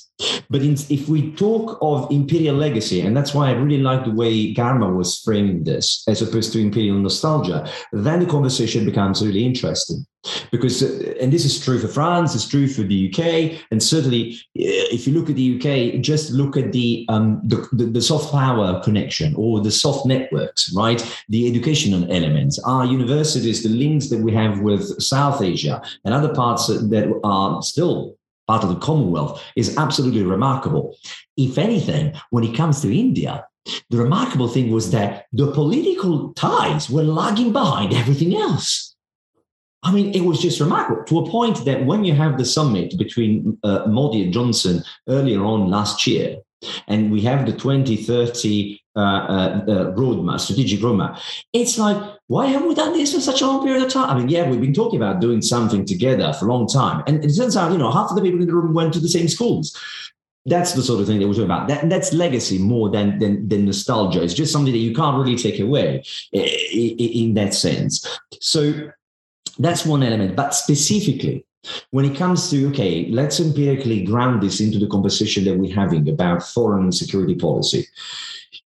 But 0.49 0.63
in, 0.63 0.74
if 0.89 1.07
we 1.07 1.32
talk 1.34 1.78
of 1.82 2.11
imperial 2.11 2.55
legacy, 2.55 3.01
and 3.01 3.15
that's 3.15 3.34
why 3.34 3.49
I 3.49 3.53
really 3.53 3.82
like 3.82 4.03
the 4.03 4.11
way 4.11 4.53
Garima 4.53 4.93
was 4.95 5.20
framing 5.20 5.63
this, 5.63 6.03
as 6.07 6.22
opposed 6.22 6.51
to 6.53 6.59
imperial 6.59 6.97
nostalgia, 6.97 7.70
then 7.93 8.20
the 8.20 8.26
conversation 8.26 8.86
becomes 8.86 9.26
really 9.26 9.45
interesting. 9.45 10.05
Because, 10.51 10.84
uh, 10.84 11.13
and 11.22 11.32
this 11.32 11.45
is 11.45 11.63
true 11.63 11.80
for 11.80 11.88
France, 11.88 12.36
it's 12.36 12.47
true 12.47 12.67
for 12.67 12.82
the 12.82 13.09
UK, 13.09 13.61
and 13.72 13.82
certainly 13.82 14.34
uh, 14.34 14.91
if 14.91 15.07
you 15.07 15.13
look 15.13 15.30
at 15.30 15.38
the 15.38 15.55
UK, 15.55 16.01
just 16.01 16.32
look 16.32 16.57
at 16.57 16.74
the, 16.74 17.05
um, 17.07 17.39
the, 17.45 17.65
the, 17.72 17.86
the 17.86 18.01
soft 18.01 18.32
power 18.32 18.82
connection 18.84 19.34
or 19.38 19.61
the 19.61 19.72
soft 19.72 20.05
networks, 20.05 20.74
right? 20.74 21.01
The 21.30 21.47
educational 21.47 22.11
elements, 22.11 22.59
our 22.65 22.86
universities, 22.86 23.63
the 23.63 23.70
links 23.70 24.09
that 24.09 24.20
we 24.20 24.34
have 24.34 24.59
with 24.59 25.01
South 25.01 25.41
Asia 25.41 25.82
and 26.03 26.13
other 26.13 26.34
parts 26.34 26.67
that 26.67 27.20
are 27.24 27.61
still 27.61 28.18
part 28.50 28.64
of 28.64 28.70
the 28.70 28.86
Commonwealth 28.88 29.39
is 29.56 29.78
absolutely 29.78 30.24
remarkable. 30.24 30.95
If 31.38 31.60
anything, 31.60 32.06
when 32.32 32.43
it 32.43 32.58
comes 32.58 32.82
to 32.82 33.00
India, 33.06 33.45
the 33.91 33.97
remarkable 33.97 34.47
thing 34.47 34.72
was 34.72 34.89
that 34.89 35.28
the 35.32 35.52
political 35.52 36.34
ties 36.34 36.89
were 36.89 37.04
lagging 37.04 37.54
behind 37.54 37.93
everything 37.93 38.36
else. 38.36 38.95
I 39.84 39.93
mean, 39.93 40.16
it 40.16 40.22
was 40.22 40.41
just 40.41 40.60
remarkable 40.60 41.04
to 41.06 41.20
a 41.20 41.30
point 41.30 41.64
that 41.66 41.86
when 41.86 42.04
you 42.04 42.14
have 42.16 42.38
the 42.38 42.45
summit 42.58 42.97
between 42.97 43.58
uh, 43.64 43.86
Modi 43.86 44.24
and 44.24 44.34
Johnson 44.34 44.84
earlier 45.08 45.45
on 45.45 45.70
last 45.70 46.08
year, 46.08 46.38
and 46.88 47.12
we 47.12 47.22
have 47.22 47.45
the 47.45 47.54
2030 47.54 48.02
uh, 48.16 48.18
uh, 48.18 48.88
uh, 48.88 48.88
Uh, 49.00 49.02
uh, 49.02 49.66
uh, 49.74 49.95
roadmap, 49.95 50.41
strategic 50.41 50.82
roadmap, 50.82 51.18
it's 51.54 51.78
like, 51.78 51.97
why 52.28 52.47
haven't 52.47 52.68
we 52.68 52.76
done 52.76 52.91
this 52.91 53.14
for 53.14 53.22
such 53.22 53.41
a 53.41 53.47
long 53.47 53.64
period 53.64 53.82
of 53.82 53.89
time? 53.89 54.10
I 54.10 54.20
mean, 54.20 54.28
yeah, 54.28 54.50
we've 54.50 54.60
been 54.60 54.74
talking 54.74 55.00
about 55.02 55.22
doing 55.22 55.41
something 55.41 55.86
together 55.86 56.34
for 56.34 56.47
a 56.47 56.52
long 56.54 56.68
time. 56.68 57.02
And 57.08 57.24
it 57.24 57.34
turns 57.34 57.56
out, 57.56 57.72
you 57.72 57.78
know, 57.78 57.91
half 57.93 58.10
of 58.10 58.18
the 58.18 58.22
people 58.22 58.41
in 58.41 58.47
the 58.47 58.54
room 58.54 58.74
went 58.74 58.93
to 58.95 59.00
the 59.00 59.08
same 59.08 59.30
schools. 59.30 59.78
That's 60.45 60.74
the 60.74 60.84
sort 60.84 61.00
of 61.00 61.08
thing 61.08 61.20
that 61.20 61.28
we're 61.28 61.34
talking 61.34 61.45
about. 61.45 61.70
That, 61.70 61.89
that's 61.89 62.12
legacy 62.12 62.58
more 62.58 62.89
than, 62.89 63.20
than, 63.20 63.47
than 63.47 63.64
nostalgia. 63.66 64.22
It's 64.22 64.34
just 64.34 64.52
something 64.52 64.74
that 64.74 64.80
you 64.80 64.93
can't 64.93 65.18
really 65.18 65.38
take 65.38 65.62
away 65.62 66.04
eh, 66.34 66.68
in 66.74 67.36
that 67.36 67.54
sense. 67.54 68.06
So 68.41 68.91
that's 69.60 69.86
one 69.86 70.04
element. 70.04 70.36
But 70.36 70.54
specifically, 70.54 71.45
when 71.91 72.04
it 72.04 72.18
comes 72.18 72.50
to, 72.50 72.68
okay, 72.70 73.08
let's 73.12 73.39
empirically 73.39 74.04
ground 74.04 74.43
this 74.43 74.60
into 74.60 74.78
the 74.78 74.88
conversation 74.88 75.45
that 75.45 75.58
we're 75.58 75.74
having 75.74 76.10
about 76.10 76.43
foreign 76.43 76.91
security 76.91 77.36
policy. 77.36 77.88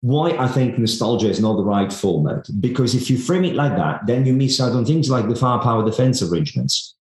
Why 0.02 0.32
I 0.32 0.47
think 0.47 0.78
nostalgia 0.78 1.30
is 1.30 1.41
not 1.41 1.58
the 1.58 1.64
right 1.64 1.91
format. 1.91 2.47
Because 2.60 2.95
if 2.95 3.10
you 3.10 3.18
frame 3.18 3.43
it 3.43 3.56
like 3.56 3.76
that, 3.76 4.08
then 4.08 4.26
you 4.26 4.34
miss 4.34 4.60
out 4.62 4.72
on 4.72 4.86
things 4.86 5.10
like 5.10 5.28
the 5.28 5.36
Five 5.36 5.62
Power 5.62 5.84
defense 5.84 6.22
arrangements, 6.22 6.95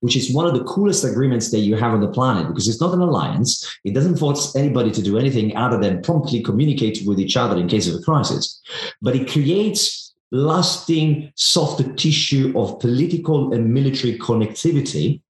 which 0.00 0.16
is 0.16 0.34
one 0.34 0.46
of 0.46 0.54
the 0.54 0.64
coolest 0.64 1.04
agreements 1.04 1.50
that 1.50 1.60
you 1.60 1.76
have 1.76 1.92
on 1.92 2.00
the 2.00 2.08
planet 2.08 2.48
because 2.48 2.66
it's 2.66 2.80
not 2.80 2.94
an 2.94 3.02
alliance. 3.02 3.78
It 3.84 3.94
doesn't 3.94 4.16
force 4.18 4.56
anybody 4.56 4.90
to 4.92 5.02
do 5.02 5.18
anything 5.18 5.54
other 5.56 5.78
than 5.78 6.02
promptly 6.02 6.42
communicate 6.42 7.06
with 7.06 7.20
each 7.20 7.36
other 7.36 7.58
in 7.58 7.68
case 7.68 7.88
of 7.88 8.00
a 8.00 8.02
crisis. 8.02 8.62
But 9.02 9.16
it 9.16 9.30
creates 9.30 10.04
lasting 10.34 11.32
soft 11.36 11.96
tissue 11.96 12.52
of 12.56 12.80
political 12.80 13.52
and 13.52 13.72
military 13.72 14.18
connectivity. 14.18 15.20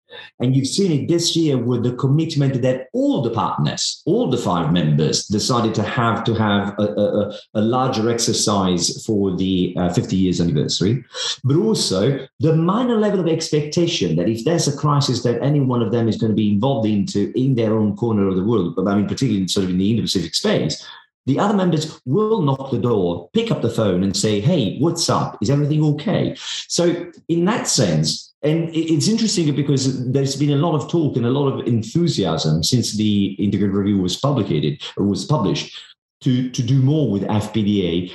And 0.41 0.55
you've 0.55 0.67
seen 0.67 0.93
it 0.93 1.09
this 1.09 1.37
year 1.37 1.59
with 1.59 1.83
the 1.83 1.95
commitment 1.95 2.63
that 2.63 2.89
all 2.93 3.23
the 3.23 3.31
partners, 3.31 4.03
all 4.07 4.31
the 4.31 4.37
five 4.37 4.73
members, 4.73 5.27
decided 5.27 5.75
to 5.75 5.83
have 5.83 6.25
to 6.25 6.35
have 6.35 6.75
a, 6.79 6.83
a, 6.83 7.39
a 7.55 7.61
larger 7.61 8.11
exercise 8.11 9.05
for 9.05 9.37
the 9.37 9.75
uh, 9.77 9.93
50 9.93 10.17
years 10.17 10.41
anniversary, 10.41 11.05
but 11.45 11.57
also 11.57 12.27
the 12.41 12.55
minor 12.55 12.97
level 12.97 13.21
of 13.21 13.29
expectation 13.29 14.17
that 14.17 14.29
if 14.29 14.45
there's 14.45 14.69
a 14.69 14.77
crisis 14.77 15.23
that 15.23 15.43
any 15.43 15.61
one 15.61 15.83
of 15.83 15.93
them 15.93 16.09
is 16.09 16.17
going 16.17 16.31
to 16.31 16.37
be 16.37 16.51
involved 16.51 16.89
into 16.89 17.33
in 17.37 17.55
their 17.55 17.75
own 17.75 17.97
corner 17.97 18.29
of 18.29 18.37
the 18.37 18.45
world, 18.45 18.75
but 18.77 18.89
I 18.89 18.95
mean 18.95 19.07
particularly 19.07 19.49
sort 19.49 19.65
of 19.65 19.71
in 19.71 19.79
the 19.79 19.91
Indo-Pacific 19.91 20.35
space, 20.35 20.85
the 21.27 21.39
other 21.39 21.55
members 21.55 22.01
will 22.05 22.43
knock 22.43 22.71
the 22.71 22.79
door, 22.79 23.31
pick 23.33 23.51
up 23.51 23.63
the 23.63 23.71
phone, 23.71 24.03
and 24.03 24.17
say, 24.17 24.41
Hey, 24.41 24.79
what's 24.79 25.09
up? 25.09 25.39
Is 25.41 25.51
everything 25.51 25.83
okay? 25.95 26.37
So, 26.69 27.11
in 27.29 27.45
that 27.47 27.67
sense, 27.67 28.34
and 28.45 28.69
it's 28.75 29.09
interesting 29.09 29.55
because 29.55 30.11
there's 30.13 30.37
been 30.37 30.51
a 30.51 30.57
lot 30.57 30.77
of 30.77 30.91
talk 30.91 31.17
and 31.17 31.25
a 31.25 31.31
lot 31.31 31.49
of 31.49 31.67
enthusiasm 31.67 32.63
since 32.63 32.95
the 32.97 33.29
integrated 33.39 33.75
review 33.75 33.99
was 33.99 34.17
publicated 34.17 34.83
or 34.99 35.07
was 35.07 35.25
published 35.25 35.75
to, 36.21 36.51
to 36.51 36.63
do 36.63 36.81
more 36.81 37.11
with 37.11 37.23
FPDA 37.23 38.13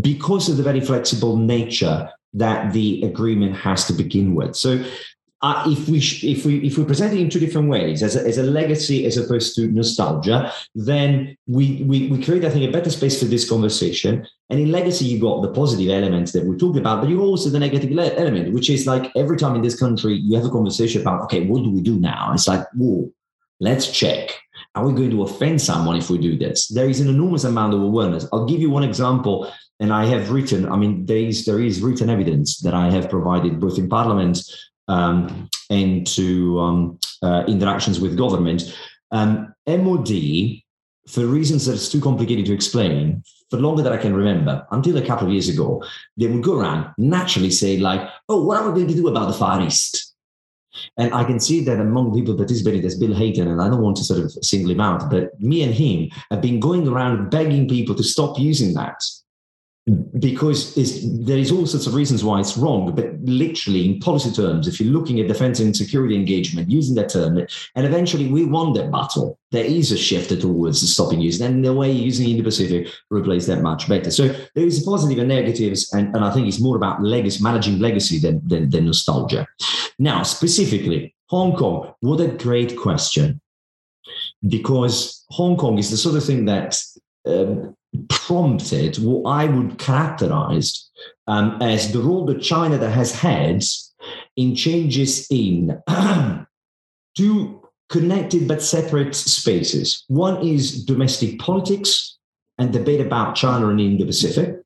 because 0.00 0.48
of 0.48 0.56
the 0.56 0.64
very 0.64 0.80
flexible 0.80 1.36
nature 1.36 2.10
that 2.34 2.72
the 2.72 3.02
agreement 3.04 3.54
has 3.54 3.86
to 3.86 3.92
begin 3.92 4.34
with. 4.34 4.56
So 4.56 4.84
uh, 5.40 5.64
if 5.66 5.88
we 5.88 5.98
if 5.98 6.44
we 6.44 6.58
if 6.66 6.76
we 6.76 6.84
present 6.84 7.12
it 7.12 7.20
in 7.20 7.30
two 7.30 7.38
different 7.38 7.68
ways 7.68 8.02
as 8.02 8.16
a, 8.16 8.26
as 8.26 8.38
a 8.38 8.42
legacy 8.42 9.06
as 9.06 9.16
opposed 9.16 9.54
to 9.54 9.68
nostalgia 9.68 10.52
then 10.74 11.36
we, 11.46 11.84
we 11.84 12.08
we 12.08 12.22
create 12.22 12.44
i 12.44 12.50
think 12.50 12.68
a 12.68 12.72
better 12.72 12.90
space 12.90 13.18
for 13.18 13.26
this 13.26 13.48
conversation. 13.48 14.26
And 14.50 14.58
in 14.58 14.72
legacy 14.72 15.04
you've 15.04 15.20
got 15.20 15.42
the 15.42 15.52
positive 15.52 15.90
elements 15.90 16.32
that 16.32 16.44
we 16.44 16.56
talked 16.56 16.78
about 16.78 17.02
but 17.02 17.10
you 17.10 17.20
also 17.20 17.50
the 17.50 17.58
negative 17.58 17.96
element 17.98 18.54
which 18.54 18.70
is 18.70 18.86
like 18.86 19.12
every 19.14 19.36
time 19.36 19.54
in 19.54 19.62
this 19.62 19.78
country 19.78 20.14
you 20.14 20.36
have 20.36 20.46
a 20.46 20.50
conversation 20.50 21.02
about 21.02 21.22
okay 21.24 21.46
what 21.46 21.62
do 21.62 21.70
we 21.70 21.82
do 21.82 21.98
now? 21.98 22.32
It's 22.32 22.48
like 22.48 22.66
whoa 22.74 23.12
let's 23.60 23.90
check. 23.90 24.30
Are 24.74 24.86
we 24.86 24.94
going 24.94 25.10
to 25.10 25.22
offend 25.22 25.60
someone 25.60 25.96
if 25.96 26.08
we 26.08 26.18
do 26.18 26.38
this? 26.38 26.68
There 26.68 26.88
is 26.88 27.00
an 27.00 27.08
enormous 27.08 27.44
amount 27.44 27.74
of 27.74 27.82
awareness. 27.82 28.26
I'll 28.32 28.46
give 28.46 28.60
you 28.60 28.70
one 28.70 28.84
example 28.84 29.52
and 29.80 29.92
i 29.92 30.04
have 30.04 30.30
written 30.30 30.68
i 30.68 30.76
mean 30.76 31.06
there 31.06 31.18
is 31.18 31.44
there 31.44 31.60
is 31.60 31.80
written 31.80 32.10
evidence 32.10 32.58
that 32.58 32.74
i 32.74 32.90
have 32.90 33.08
provided 33.08 33.60
both 33.60 33.78
in 33.78 33.88
parliament 33.88 34.40
um, 34.88 35.48
to 35.70 36.58
um, 36.60 36.98
uh, 37.22 37.44
interactions 37.46 38.00
with 38.00 38.16
government. 38.16 38.76
Um, 39.10 39.54
MOD, 39.66 40.62
for 41.08 41.26
reasons 41.26 41.66
that 41.66 41.74
it's 41.74 41.88
too 41.88 42.00
complicated 42.00 42.46
to 42.46 42.52
explain, 42.52 43.22
for 43.50 43.58
longer 43.58 43.82
than 43.82 43.92
I 43.92 43.98
can 43.98 44.14
remember, 44.14 44.66
until 44.70 44.98
a 44.98 45.06
couple 45.06 45.26
of 45.26 45.32
years 45.32 45.48
ago, 45.48 45.82
they 46.16 46.26
would 46.26 46.42
go 46.42 46.58
around 46.58 46.92
naturally 46.98 47.50
say 47.50 47.78
like, 47.78 48.08
"Oh, 48.28 48.44
what 48.44 48.58
are 48.58 48.68
we 48.68 48.74
going 48.74 48.88
to 48.88 48.94
do 48.94 49.08
about 49.08 49.28
the 49.28 49.38
Far 49.38 49.62
East?" 49.62 50.14
And 50.96 51.12
I 51.14 51.24
can 51.24 51.40
see 51.40 51.60
that 51.64 51.80
among 51.80 52.14
people 52.14 52.36
participating, 52.36 52.82
there's 52.82 52.98
Bill 52.98 53.14
Hayton, 53.14 53.48
and 53.48 53.60
I 53.60 53.68
don't 53.68 53.82
want 53.82 53.96
to 53.96 54.04
sort 54.04 54.20
of 54.20 54.30
single 54.42 54.70
him 54.70 54.80
out, 54.80 55.10
but 55.10 55.38
me 55.40 55.62
and 55.62 55.74
him 55.74 56.10
have 56.30 56.42
been 56.42 56.60
going 56.60 56.86
around 56.86 57.30
begging 57.30 57.68
people 57.68 57.94
to 57.94 58.02
stop 58.02 58.38
using 58.38 58.74
that 58.74 59.02
because 60.18 60.74
there 61.24 61.38
is 61.38 61.50
all 61.50 61.66
sorts 61.66 61.86
of 61.86 61.94
reasons 61.94 62.22
why 62.22 62.40
it's 62.40 62.56
wrong, 62.56 62.94
but 62.94 63.14
literally 63.22 63.86
in 63.86 64.00
policy 64.00 64.30
terms, 64.30 64.68
if 64.68 64.80
you're 64.80 64.92
looking 64.92 65.20
at 65.20 65.28
defense 65.28 65.60
and 65.60 65.74
security 65.76 66.14
engagement 66.14 66.70
using 66.70 66.94
that 66.96 67.08
term, 67.08 67.38
and 67.38 67.86
eventually 67.86 68.28
we 68.28 68.44
won 68.44 68.72
that 68.74 68.90
battle, 68.90 69.38
there 69.50 69.64
is 69.64 69.90
a 69.90 69.96
shift 69.96 70.28
towards 70.40 70.88
stopping 70.90 71.20
using, 71.20 71.46
and 71.46 71.64
the 71.64 71.72
way 71.72 71.90
using 71.90 72.28
Indo-Pacific 72.28 72.88
replace 73.10 73.46
that 73.46 73.62
much 73.62 73.88
better. 73.88 74.10
So 74.10 74.28
there 74.54 74.66
is 74.66 74.82
positive 74.82 75.18
a 75.18 75.20
and 75.22 75.28
negatives, 75.28 75.92
and, 75.92 76.14
and 76.14 76.24
I 76.24 76.32
think 76.32 76.48
it's 76.48 76.60
more 76.60 76.76
about 76.76 77.02
legacy, 77.02 77.42
managing 77.42 77.78
legacy 77.78 78.18
than, 78.18 78.46
than, 78.46 78.70
than 78.70 78.86
nostalgia. 78.86 79.46
Now, 79.98 80.22
specifically, 80.22 81.14
Hong 81.28 81.56
Kong, 81.56 81.94
what 82.00 82.20
a 82.20 82.28
great 82.28 82.76
question. 82.76 83.40
Because 84.46 85.24
Hong 85.30 85.56
Kong 85.56 85.78
is 85.78 85.90
the 85.90 85.96
sort 85.96 86.16
of 86.16 86.24
thing 86.24 86.44
that 86.44 86.80
um, 87.26 87.74
prompted 88.08 88.96
what 88.96 89.30
I 89.30 89.46
would 89.46 89.78
characterize 89.78 90.88
um, 91.26 91.58
as 91.60 91.92
the 91.92 92.00
role 92.00 92.24
that 92.26 92.42
China 92.42 92.78
that 92.78 92.90
has 92.90 93.12
had 93.12 93.62
in 94.36 94.54
changes 94.54 95.26
in 95.30 95.80
two 97.16 97.62
connected 97.88 98.46
but 98.46 98.62
separate 98.62 99.14
spaces. 99.14 100.04
One 100.08 100.46
is 100.46 100.84
domestic 100.84 101.38
politics 101.38 102.18
and 102.58 102.72
debate 102.72 103.00
about 103.00 103.34
China 103.34 103.68
and 103.68 103.80
Indo 103.80 104.04
Pacific. 104.04 104.56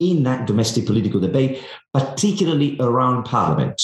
In 0.00 0.22
that 0.22 0.46
domestic 0.46 0.86
political 0.86 1.18
debate, 1.18 1.64
particularly 1.92 2.76
around 2.78 3.24
parliament. 3.24 3.82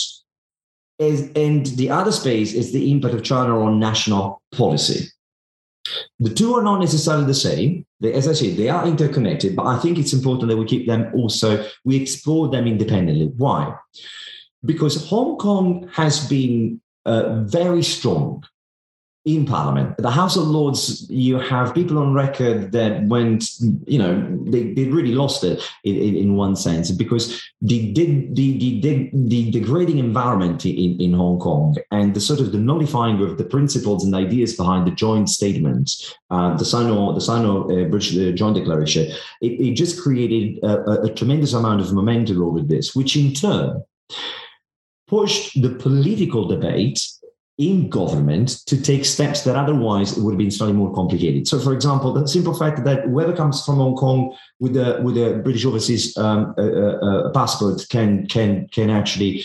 As, 1.01 1.29
and 1.35 1.67
the 1.67 1.91
other 1.91 2.13
space 2.13 2.55
is 2.55 2.73
the 2.73 2.93
impact 2.93 3.15
of 3.15 3.25
China 3.25 3.65
on 3.65 3.81
national 3.81 4.41
policy. 4.53 5.09
The 6.19 6.31
two 6.31 6.55
are 6.55 6.63
not 6.63 6.81
necessarily 6.81 7.27
the 7.27 7.35
same. 7.35 7.87
They, 8.01 8.13
as 8.13 8.29
I 8.29 8.33
said, 8.33 8.57
they 8.57 8.69
are 8.69 8.87
interconnected, 8.87 9.55
but 9.57 9.67
I 9.67 9.79
think 9.79 9.99
it's 9.99 10.13
important 10.13 10.49
that 10.49 10.57
we 10.57 10.65
keep 10.65 10.87
them 10.87 11.11
also, 11.15 11.67
we 11.85 11.97
explore 11.97 12.49
them 12.49 12.67
independently. 12.67 13.27
Why? 13.37 13.75
Because 14.65 15.09
Hong 15.09 15.37
Kong 15.37 15.89
has 15.93 16.27
been 16.29 16.81
uh, 17.05 17.43
very 17.43 17.83
strong 17.83 18.45
in 19.25 19.47
Parliament. 19.47 19.97
The 19.97 20.11
House 20.11 20.37
of 20.37 20.47
Lords, 20.47 21.09
you 21.09 21.39
have 21.39 21.75
people 21.75 21.99
on 21.99 22.13
record 22.13 22.73
that 22.73 23.05
went, 23.05 23.49
you 23.87 23.99
know, 23.99 24.39
they, 24.47 24.75
they 24.75 24.85
really 24.85 25.15
lost 25.15 25.43
it 25.45 25.63
in, 25.83 25.97
in, 25.97 26.37
one 26.37 26.55
sense 26.57 26.91
because 26.91 27.43
the, 27.63 27.93
the, 27.95 28.29
the, 28.33 28.81
the, 28.81 29.11
the 29.15 29.51
degrading 29.51 29.99
environment 29.99 30.67
in, 30.67 31.01
in 31.01 31.15
Hong 31.15 31.39
Kong 31.39 31.75
and 31.91 32.13
the 32.13 32.21
sort 32.21 32.41
of 32.41 32.53
the 32.53 32.59
nullifying 32.59 33.23
of 33.23 33.39
the 33.39 33.45
principles 33.45 34.05
and 34.05 34.15
ideas 34.15 34.57
behind 34.57 34.87
the 34.87 34.91
joint 34.91 35.31
statement, 35.31 35.91
uh, 36.31 36.55
the 36.57 36.65
Sino, 36.65 37.15
the 37.15 37.21
Sino 37.21 37.63
uh, 37.63 37.89
British 37.89 38.19
uh, 38.19 38.33
Joint 38.33 38.57
Declaration, 38.57 39.11
it, 39.41 39.61
it 39.61 39.75
just 39.75 40.03
created 40.03 40.63
a, 40.63 41.03
a 41.05 41.15
tremendous 41.15 41.55
amount 41.55 41.81
of 41.81 41.95
momentum 41.95 42.43
over 42.43 42.61
this, 42.61 42.95
which 42.95 43.17
in 43.17 43.33
turn 43.33 43.83
pushed 45.07 45.61
the 45.63 45.71
political 45.71 46.47
debate 46.47 47.01
in 47.59 47.89
government 47.89 48.49
to 48.67 48.81
take 48.81 49.05
steps 49.05 49.43
that 49.43 49.55
otherwise 49.55 50.17
would 50.17 50.33
have 50.33 50.39
been 50.39 50.51
slightly 50.51 50.75
more 50.75 50.93
complicated. 50.93 51.47
So, 51.47 51.61
for 51.61 51.73
example, 51.73 52.13
the 52.13 52.27
simple 52.27 52.55
fact 52.55 52.85
that 52.85 53.05
whoever 53.05 53.33
comes 53.33 53.65
from 53.65 53.77
Hong 53.77 53.95
Kong 53.95 54.37
with 54.59 54.77
a 54.77 55.01
with 55.03 55.17
a 55.17 55.41
British 55.45 55.65
overseas 55.65 56.17
um, 56.17 56.55
uh, 56.59 57.31
passport 57.31 57.87
can 57.91 58.27
can 58.27 58.69
can 58.69 58.91
actually 58.91 59.45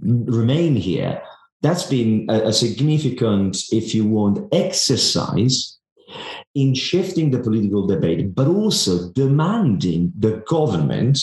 remain 0.00 0.76
here. 0.76 1.20
That's 1.60 1.84
been 1.84 2.26
a, 2.30 2.48
a 2.48 2.52
significant, 2.52 3.56
if 3.72 3.92
you 3.92 4.06
want, 4.06 4.54
exercise 4.54 5.78
in 6.54 6.74
shifting 6.74 7.30
the 7.30 7.40
political 7.40 7.86
debate, 7.86 8.34
but 8.34 8.46
also 8.46 9.10
demanding 9.10 10.12
the 10.16 10.42
government 10.48 11.18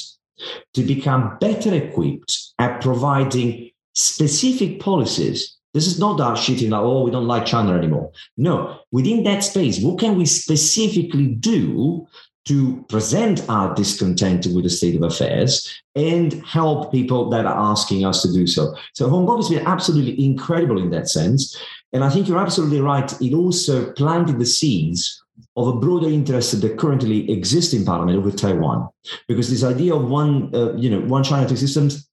to 0.73 0.83
become 0.83 1.37
better 1.39 1.73
equipped 1.73 2.53
at 2.59 2.81
providing 2.81 3.71
specific 3.93 4.81
policies 4.81 5.54
this 5.75 5.87
is 5.87 5.99
not 5.99 6.17
that 6.17 6.37
shitting 6.37 6.69
like, 6.69 6.81
oh, 6.81 7.03
we 7.03 7.11
don't 7.11 7.27
like 7.27 7.45
China 7.45 7.77
anymore. 7.77 8.11
No, 8.37 8.79
within 8.91 9.23
that 9.25 9.43
space, 9.43 9.79
what 9.81 9.99
can 9.99 10.17
we 10.17 10.25
specifically 10.25 11.27
do 11.27 12.07
to 12.45 12.85
present 12.87 13.47
our 13.49 13.73
discontent 13.75 14.45
with 14.53 14.63
the 14.63 14.69
state 14.69 14.95
of 14.95 15.01
affairs 15.01 15.81
and 15.95 16.33
help 16.45 16.91
people 16.91 17.29
that 17.29 17.45
are 17.45 17.71
asking 17.71 18.05
us 18.05 18.21
to 18.21 18.31
do 18.31 18.45
so. 18.45 18.73
So 18.93 19.09
Hong 19.09 19.25
Kong 19.25 19.37
has 19.37 19.49
been 19.49 19.65
absolutely 19.65 20.23
incredible 20.23 20.79
in 20.79 20.91
that 20.91 21.09
sense. 21.09 21.59
And 21.91 22.03
I 22.03 22.09
think 22.09 22.27
you're 22.27 22.39
absolutely 22.39 22.81
right. 22.81 23.11
It 23.19 23.33
also 23.33 23.91
planted 23.93 24.37
the 24.37 24.45
seeds 24.45 25.23
of 25.57 25.67
a 25.67 25.73
broader 25.73 26.07
interest 26.07 26.61
that 26.61 26.77
currently 26.77 27.29
exists 27.31 27.73
in 27.73 27.83
Parliament 27.83 28.17
over 28.17 28.31
Taiwan, 28.31 28.89
because 29.27 29.49
this 29.49 29.63
idea 29.63 29.95
of 29.95 30.07
one, 30.07 30.53
uh, 30.53 30.73
you 30.75 30.89
know, 30.89 31.01
one 31.01 31.23
China 31.23 31.49
two 31.49 31.55
systems 31.55 32.07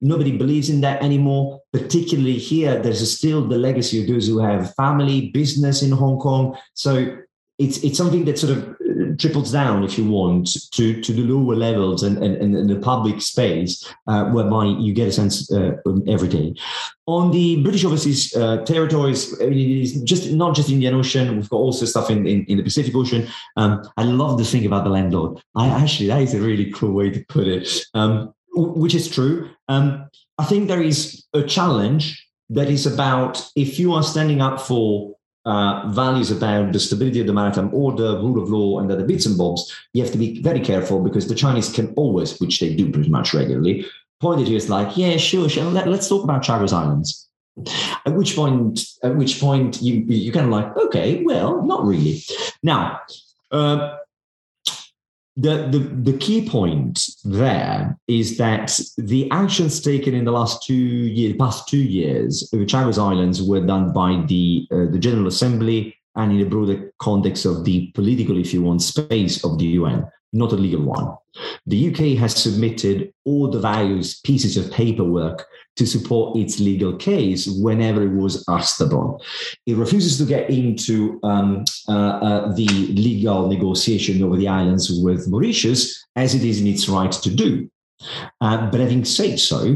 Nobody 0.00 0.36
believes 0.36 0.70
in 0.70 0.80
that 0.80 1.02
anymore. 1.02 1.60
Particularly 1.72 2.38
here, 2.38 2.80
there's 2.80 3.16
still 3.16 3.46
the 3.46 3.58
legacy 3.58 4.00
of 4.00 4.08
those 4.08 4.26
who 4.26 4.38
have 4.38 4.74
family, 4.74 5.30
business 5.30 5.82
in 5.82 5.90
Hong 5.90 6.18
Kong. 6.18 6.56
So 6.74 7.18
it's 7.58 7.78
it's 7.84 7.98
something 7.98 8.24
that 8.24 8.38
sort 8.38 8.56
of 8.56 8.68
uh, 8.70 9.14
triples 9.18 9.52
down, 9.52 9.84
if 9.84 9.98
you 9.98 10.08
want, 10.08 10.48
to, 10.72 11.00
to 11.02 11.12
the 11.12 11.22
lower 11.22 11.54
levels 11.54 12.02
and, 12.02 12.16
and, 12.24 12.56
and 12.56 12.70
the 12.70 12.76
public 12.76 13.20
space, 13.20 13.86
uh, 14.06 14.24
whereby 14.30 14.64
you 14.64 14.94
get 14.94 15.08
a 15.08 15.12
sense 15.12 15.52
uh, 15.52 15.72
every 16.08 16.28
day. 16.28 16.54
On 17.06 17.30
the 17.30 17.62
British 17.62 17.84
overseas 17.84 18.34
uh, 18.34 18.64
territories, 18.64 19.38
it 19.38 19.52
is 19.52 20.00
just 20.02 20.30
not 20.32 20.56
just 20.56 20.70
Indian 20.70 20.94
Ocean. 20.94 21.36
We've 21.36 21.50
got 21.50 21.58
also 21.58 21.84
stuff 21.84 22.08
in, 22.08 22.26
in, 22.26 22.46
in 22.46 22.56
the 22.56 22.62
Pacific 22.62 22.94
Ocean. 22.94 23.28
Um, 23.58 23.82
I 23.98 24.04
love 24.04 24.38
the 24.38 24.44
thing 24.44 24.64
about 24.64 24.84
the 24.84 24.90
landlord. 24.90 25.42
I 25.54 25.68
actually 25.68 26.06
that 26.06 26.22
is 26.22 26.32
a 26.32 26.40
really 26.40 26.72
cool 26.72 26.92
way 26.92 27.10
to 27.10 27.22
put 27.28 27.46
it. 27.46 27.68
Um, 27.92 28.32
which 28.52 28.94
is 28.94 29.08
true. 29.08 29.50
Um, 29.68 30.08
I 30.38 30.44
think 30.44 30.68
there 30.68 30.82
is 30.82 31.24
a 31.34 31.42
challenge 31.42 32.26
that 32.50 32.68
is 32.68 32.86
about 32.86 33.48
if 33.54 33.78
you 33.78 33.92
are 33.94 34.02
standing 34.02 34.40
up 34.40 34.60
for 34.60 35.14
uh, 35.46 35.88
values 35.88 36.30
about 36.30 36.72
the 36.72 36.80
stability 36.80 37.20
of 37.20 37.26
the 37.26 37.32
maritime 37.32 37.72
order, 37.72 38.18
rule 38.18 38.42
of 38.42 38.50
law, 38.50 38.78
and 38.78 38.90
other 38.90 39.04
bits 39.06 39.26
and 39.26 39.38
bobs, 39.38 39.72
you 39.92 40.02
have 40.02 40.12
to 40.12 40.18
be 40.18 40.42
very 40.42 40.60
careful 40.60 41.00
because 41.00 41.28
the 41.28 41.34
Chinese 41.34 41.72
can 41.72 41.94
always, 41.94 42.38
which 42.40 42.60
they 42.60 42.74
do 42.74 42.90
pretty 42.90 43.08
much 43.08 43.32
regularly, 43.32 43.86
point 44.20 44.40
at 44.40 44.48
you 44.48 44.56
as 44.56 44.68
like, 44.68 44.96
yeah, 44.96 45.16
sure, 45.16 45.48
sure, 45.48 45.64
let, 45.64 45.88
us 45.88 46.08
talk 46.08 46.24
about 46.24 46.42
Chagos 46.42 46.72
Islands. 46.72 47.28
At 48.06 48.14
which 48.14 48.36
point, 48.36 48.80
at 49.02 49.16
which 49.16 49.40
point 49.40 49.82
you 49.82 50.04
you 50.06 50.32
kind 50.32 50.46
of 50.46 50.52
like, 50.52 50.76
okay, 50.76 51.22
well, 51.24 51.62
not 51.62 51.84
really. 51.84 52.22
Now, 52.62 53.00
uh, 53.50 53.96
the, 55.36 55.68
the, 55.70 55.78
the 56.12 56.18
key 56.18 56.48
point 56.48 57.00
there 57.24 57.96
is 58.08 58.36
that 58.38 58.78
the 58.98 59.30
actions 59.30 59.80
taken 59.80 60.14
in 60.14 60.24
the 60.24 60.32
last 60.32 60.64
two 60.64 60.74
years, 60.74 61.36
past 61.38 61.68
two 61.68 61.78
years, 61.78 62.48
the 62.50 62.66
Chagos 62.66 62.98
Islands 62.98 63.42
were 63.42 63.64
done 63.64 63.92
by 63.92 64.24
the 64.26 64.66
uh, 64.72 64.90
the 64.90 64.98
General 64.98 65.28
Assembly 65.28 65.96
and 66.16 66.32
in 66.32 66.44
a 66.44 66.50
broader 66.50 66.92
context 66.98 67.44
of 67.44 67.64
the 67.64 67.86
political, 67.94 68.36
if 68.36 68.52
you 68.52 68.62
want, 68.62 68.82
space 68.82 69.44
of 69.44 69.58
the 69.58 69.66
UN, 69.66 70.06
not 70.32 70.52
a 70.52 70.56
legal 70.56 70.82
one. 70.82 71.16
The 71.66 71.90
UK 71.90 72.18
has 72.18 72.34
submitted 72.34 73.12
all 73.24 73.48
the 73.48 73.60
various 73.60 74.18
pieces 74.20 74.56
of 74.56 74.72
paperwork 74.72 75.46
to 75.80 75.86
support 75.86 76.36
its 76.36 76.60
legal 76.60 76.94
case 76.94 77.46
whenever 77.46 78.02
it 78.02 78.12
was 78.12 78.44
asked 78.50 78.82
upon. 78.82 79.18
It 79.64 79.76
refuses 79.76 80.18
to 80.18 80.26
get 80.26 80.50
into 80.50 81.18
um, 81.22 81.64
uh, 81.88 82.12
uh, 82.28 82.54
the 82.54 82.68
legal 83.08 83.48
negotiation 83.48 84.22
over 84.22 84.36
the 84.36 84.46
islands 84.46 84.90
with 85.02 85.26
Mauritius, 85.26 86.04
as 86.16 86.34
it 86.34 86.44
is 86.44 86.60
in 86.60 86.66
its 86.66 86.86
right 86.86 87.10
to 87.10 87.30
do. 87.34 87.70
Uh, 88.42 88.70
but 88.70 88.80
having 88.80 89.06
said 89.06 89.40
so, 89.40 89.74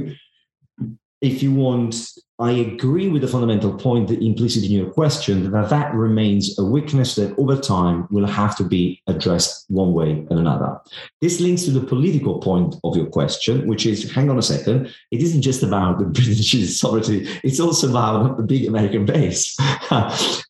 if 1.22 1.42
you 1.42 1.52
want 1.54 2.06
I 2.40 2.50
agree 2.50 3.08
with 3.08 3.22
the 3.22 3.28
fundamental 3.28 3.72
point 3.72 4.08
that 4.08 4.20
implicit 4.20 4.64
in 4.64 4.72
your 4.72 4.90
question 4.90 5.52
that 5.52 5.70
that 5.70 5.94
remains 5.94 6.58
a 6.58 6.64
weakness 6.64 7.14
that 7.14 7.38
over 7.38 7.56
time 7.56 8.08
will 8.10 8.26
have 8.26 8.56
to 8.56 8.64
be 8.64 9.00
addressed 9.06 9.66
one 9.68 9.92
way 9.92 10.26
or 10.28 10.38
another. 10.38 10.80
This 11.20 11.38
links 11.38 11.62
to 11.64 11.70
the 11.70 11.86
political 11.86 12.40
point 12.40 12.74
of 12.82 12.96
your 12.96 13.06
question, 13.06 13.68
which 13.68 13.86
is 13.86 14.10
hang 14.10 14.30
on 14.30 14.38
a 14.38 14.42
second, 14.42 14.92
it 15.12 15.22
isn't 15.22 15.42
just 15.42 15.62
about 15.62 16.00
the 16.00 16.04
British 16.06 16.76
sovereignty, 16.76 17.28
it's 17.44 17.60
also 17.60 17.88
about 17.88 18.36
the 18.36 18.42
big 18.42 18.66
American 18.66 19.06
base. 19.06 19.56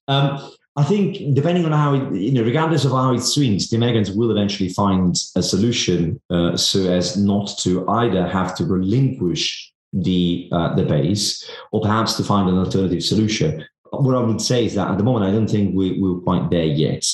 um, 0.09 0.51
I 0.77 0.83
think 0.83 1.35
depending 1.35 1.67
on 1.67 1.73
how 1.73 1.95
it, 1.95 2.15
you 2.15 2.33
know, 2.33 2.43
regardless 2.43 2.87
of 2.87 2.93
how 2.93 3.13
it 3.13 3.21
swings, 3.21 3.69
the 3.69 3.77
Americans 3.77 4.11
will 4.11 4.31
eventually 4.31 4.71
find 4.71 5.15
a 5.37 5.43
solution 5.43 6.21
uh, 6.31 6.57
so 6.57 6.91
as 6.91 7.17
not 7.17 7.53
to 7.59 7.87
either 7.89 8.27
have 8.27 8.57
to 8.57 8.65
relinquish 8.65 9.73
the 9.95 10.49
uh, 10.53 10.75
the 10.75 10.85
base, 10.85 11.49
or 11.73 11.81
perhaps 11.81 12.15
to 12.17 12.25
find 12.25 12.49
an 12.49 12.59
alternative 12.59 13.03
solution. 13.03 13.65
What 13.91 14.17
I 14.17 14.21
would 14.21 14.41
say 14.41 14.65
is 14.65 14.75
that 14.75 14.91
at 14.91 14.99
the 14.99 15.05
moment, 15.05 15.25
I 15.25 15.31
don't 15.31 15.49
think 15.49 15.75
we, 15.75 16.01
we're 16.01 16.21
quite 16.21 16.51
there 16.51 16.65
yet. 16.65 17.07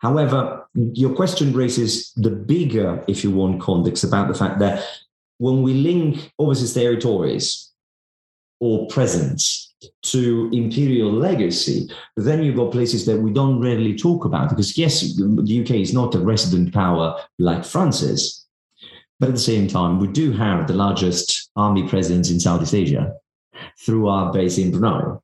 However, 0.00 0.68
your 0.74 1.14
question 1.14 1.54
raises 1.54 2.12
the 2.12 2.28
bigger, 2.30 3.02
if 3.08 3.24
you 3.24 3.30
want, 3.30 3.62
context 3.62 4.04
about 4.04 4.28
the 4.28 4.34
fact 4.34 4.58
that 4.58 4.84
when 5.38 5.62
we 5.62 5.72
link 5.72 6.32
overseas 6.38 6.74
territories 6.74 7.72
or 8.60 8.86
presence 8.88 9.74
to 10.02 10.50
imperial 10.52 11.12
legacy, 11.12 11.90
then 12.16 12.42
you've 12.42 12.56
got 12.56 12.72
places 12.72 13.04
that 13.06 13.18
we 13.20 13.32
don't 13.32 13.60
rarely 13.60 13.96
talk 13.96 14.24
about. 14.24 14.50
Because 14.50 14.76
yes, 14.76 15.00
the 15.16 15.60
UK 15.62 15.76
is 15.76 15.92
not 15.92 16.14
a 16.14 16.18
resident 16.18 16.72
power 16.72 17.18
like 17.38 17.64
France 17.64 18.02
is, 18.02 18.35
But 19.18 19.30
at 19.30 19.34
the 19.34 19.40
same 19.40 19.66
time, 19.66 19.98
we 19.98 20.08
do 20.08 20.32
have 20.32 20.66
the 20.66 20.74
largest 20.74 21.50
army 21.56 21.88
presence 21.88 22.30
in 22.30 22.38
Southeast 22.38 22.74
Asia 22.74 23.12
through 23.84 24.08
our 24.08 24.32
base 24.32 24.58
in 24.58 24.70
Brunei. 24.70 25.16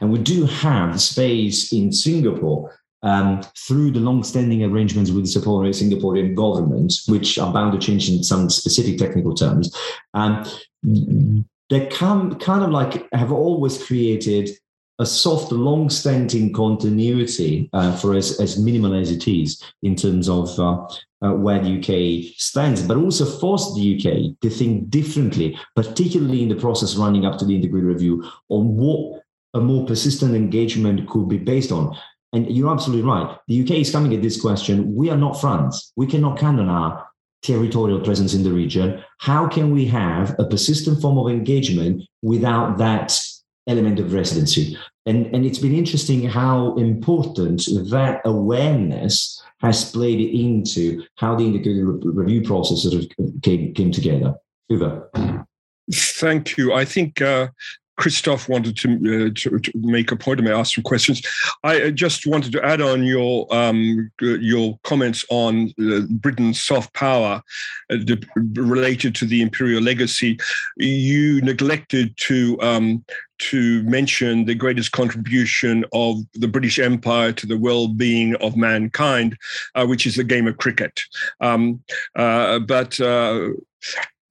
And 0.00 0.12
we 0.12 0.18
do 0.18 0.46
have 0.46 1.00
space 1.00 1.72
in 1.72 1.92
Singapore 1.92 2.78
um, 3.02 3.42
through 3.56 3.90
the 3.90 4.00
long-standing 4.00 4.62
arrangements 4.62 5.10
with 5.10 5.24
the 5.24 5.40
Singaporean 5.40 6.36
government, 6.36 6.94
which 7.08 7.38
are 7.38 7.52
bound 7.52 7.72
to 7.72 7.84
change 7.84 8.08
in 8.08 8.22
some 8.22 8.48
specific 8.48 8.98
technical 8.98 9.34
terms. 9.34 9.74
Um, 10.14 10.44
they 11.68 11.86
come 11.86 12.38
kind 12.38 12.62
of 12.62 12.70
like 12.70 13.08
have 13.12 13.32
always 13.32 13.82
created 13.82 14.50
a 15.02 15.06
soft, 15.06 15.50
long-standing 15.50 16.52
continuity 16.52 17.68
uh, 17.72 17.94
for 17.96 18.14
as, 18.14 18.40
as 18.40 18.56
minimal 18.56 18.94
as 18.94 19.10
it 19.10 19.26
is 19.26 19.60
in 19.82 19.96
terms 19.96 20.28
of 20.28 20.56
uh, 20.60 20.86
uh, 21.22 21.34
where 21.34 21.60
the 21.60 21.78
UK 21.78 22.32
stands, 22.38 22.82
but 22.82 22.96
also 22.96 23.26
forced 23.26 23.74
the 23.74 23.96
UK 23.96 24.40
to 24.40 24.48
think 24.48 24.88
differently, 24.90 25.58
particularly 25.74 26.44
in 26.44 26.48
the 26.48 26.54
process 26.54 26.94
running 26.94 27.26
up 27.26 27.36
to 27.36 27.44
the 27.44 27.54
integrated 27.54 27.88
review, 27.88 28.24
on 28.48 28.76
what 28.76 29.22
a 29.54 29.60
more 29.60 29.84
persistent 29.86 30.36
engagement 30.36 31.08
could 31.08 31.28
be 31.28 31.36
based 31.36 31.72
on. 31.72 31.96
And 32.32 32.48
you're 32.48 32.72
absolutely 32.72 33.04
right. 33.04 33.36
The 33.48 33.60
UK 33.62 33.72
is 33.72 33.90
coming 33.90 34.14
at 34.14 34.22
this 34.22 34.40
question. 34.40 34.94
We 34.94 35.10
are 35.10 35.16
not 35.16 35.40
France. 35.40 35.92
We 35.96 36.06
cannot 36.06 36.38
count 36.38 36.60
on 36.60 36.68
our 36.68 37.06
territorial 37.42 38.00
presence 38.00 38.34
in 38.34 38.44
the 38.44 38.52
region. 38.52 39.02
How 39.18 39.48
can 39.48 39.72
we 39.72 39.84
have 39.86 40.36
a 40.38 40.44
persistent 40.44 41.02
form 41.02 41.18
of 41.18 41.28
engagement 41.28 42.04
without 42.22 42.78
that 42.78 43.18
element 43.66 44.00
of 44.00 44.12
residency? 44.12 44.76
And, 45.06 45.26
and 45.34 45.44
it's 45.44 45.58
been 45.58 45.74
interesting 45.74 46.28
how 46.28 46.74
important 46.76 47.64
that 47.90 48.20
awareness 48.24 49.42
has 49.60 49.90
played 49.90 50.20
into 50.20 51.02
how 51.16 51.34
the 51.36 51.44
integrated 51.44 51.84
review 52.04 52.42
process 52.42 52.82
sort 52.82 52.94
of 52.94 53.08
came, 53.42 53.72
came 53.74 53.92
together. 53.92 54.34
Uwe. 54.70 55.44
Thank 55.92 56.56
you. 56.56 56.72
I 56.72 56.84
think 56.84 57.20
uh, 57.20 57.48
Christophe 57.98 58.48
wanted 58.48 58.76
to, 58.78 58.88
uh, 58.94 59.30
to, 59.36 59.58
to, 59.58 59.72
make 59.74 60.10
a 60.10 60.16
point. 60.16 60.40
and 60.40 60.48
may 60.48 60.54
ask 60.54 60.74
some 60.74 60.84
questions. 60.84 61.22
I 61.62 61.82
uh, 61.82 61.90
just 61.90 62.26
wanted 62.26 62.52
to 62.52 62.64
add 62.64 62.80
on 62.80 63.04
your 63.04 63.46
um, 63.54 64.10
your 64.20 64.78
comments 64.82 65.24
on 65.30 65.72
uh, 65.80 66.00
Britain's 66.10 66.62
soft 66.62 66.94
power 66.94 67.42
uh, 67.90 67.96
related 68.54 69.14
to 69.16 69.26
the 69.26 69.42
imperial 69.42 69.82
legacy. 69.82 70.38
You 70.76 71.40
neglected 71.42 72.16
to 72.18 72.58
um, 72.62 73.04
to 73.38 73.82
mention 73.82 74.44
the 74.44 74.54
greatest 74.54 74.92
contribution 74.92 75.84
of 75.92 76.16
the 76.34 76.48
British 76.48 76.78
Empire 76.78 77.32
to 77.32 77.46
the 77.46 77.58
well-being 77.58 78.36
of 78.36 78.56
mankind, 78.56 79.36
uh, 79.74 79.84
which 79.84 80.06
is 80.06 80.14
the 80.14 80.24
game 80.24 80.46
of 80.46 80.58
cricket. 80.58 81.00
Um, 81.40 81.82
uh, 82.16 82.60
but 82.60 83.00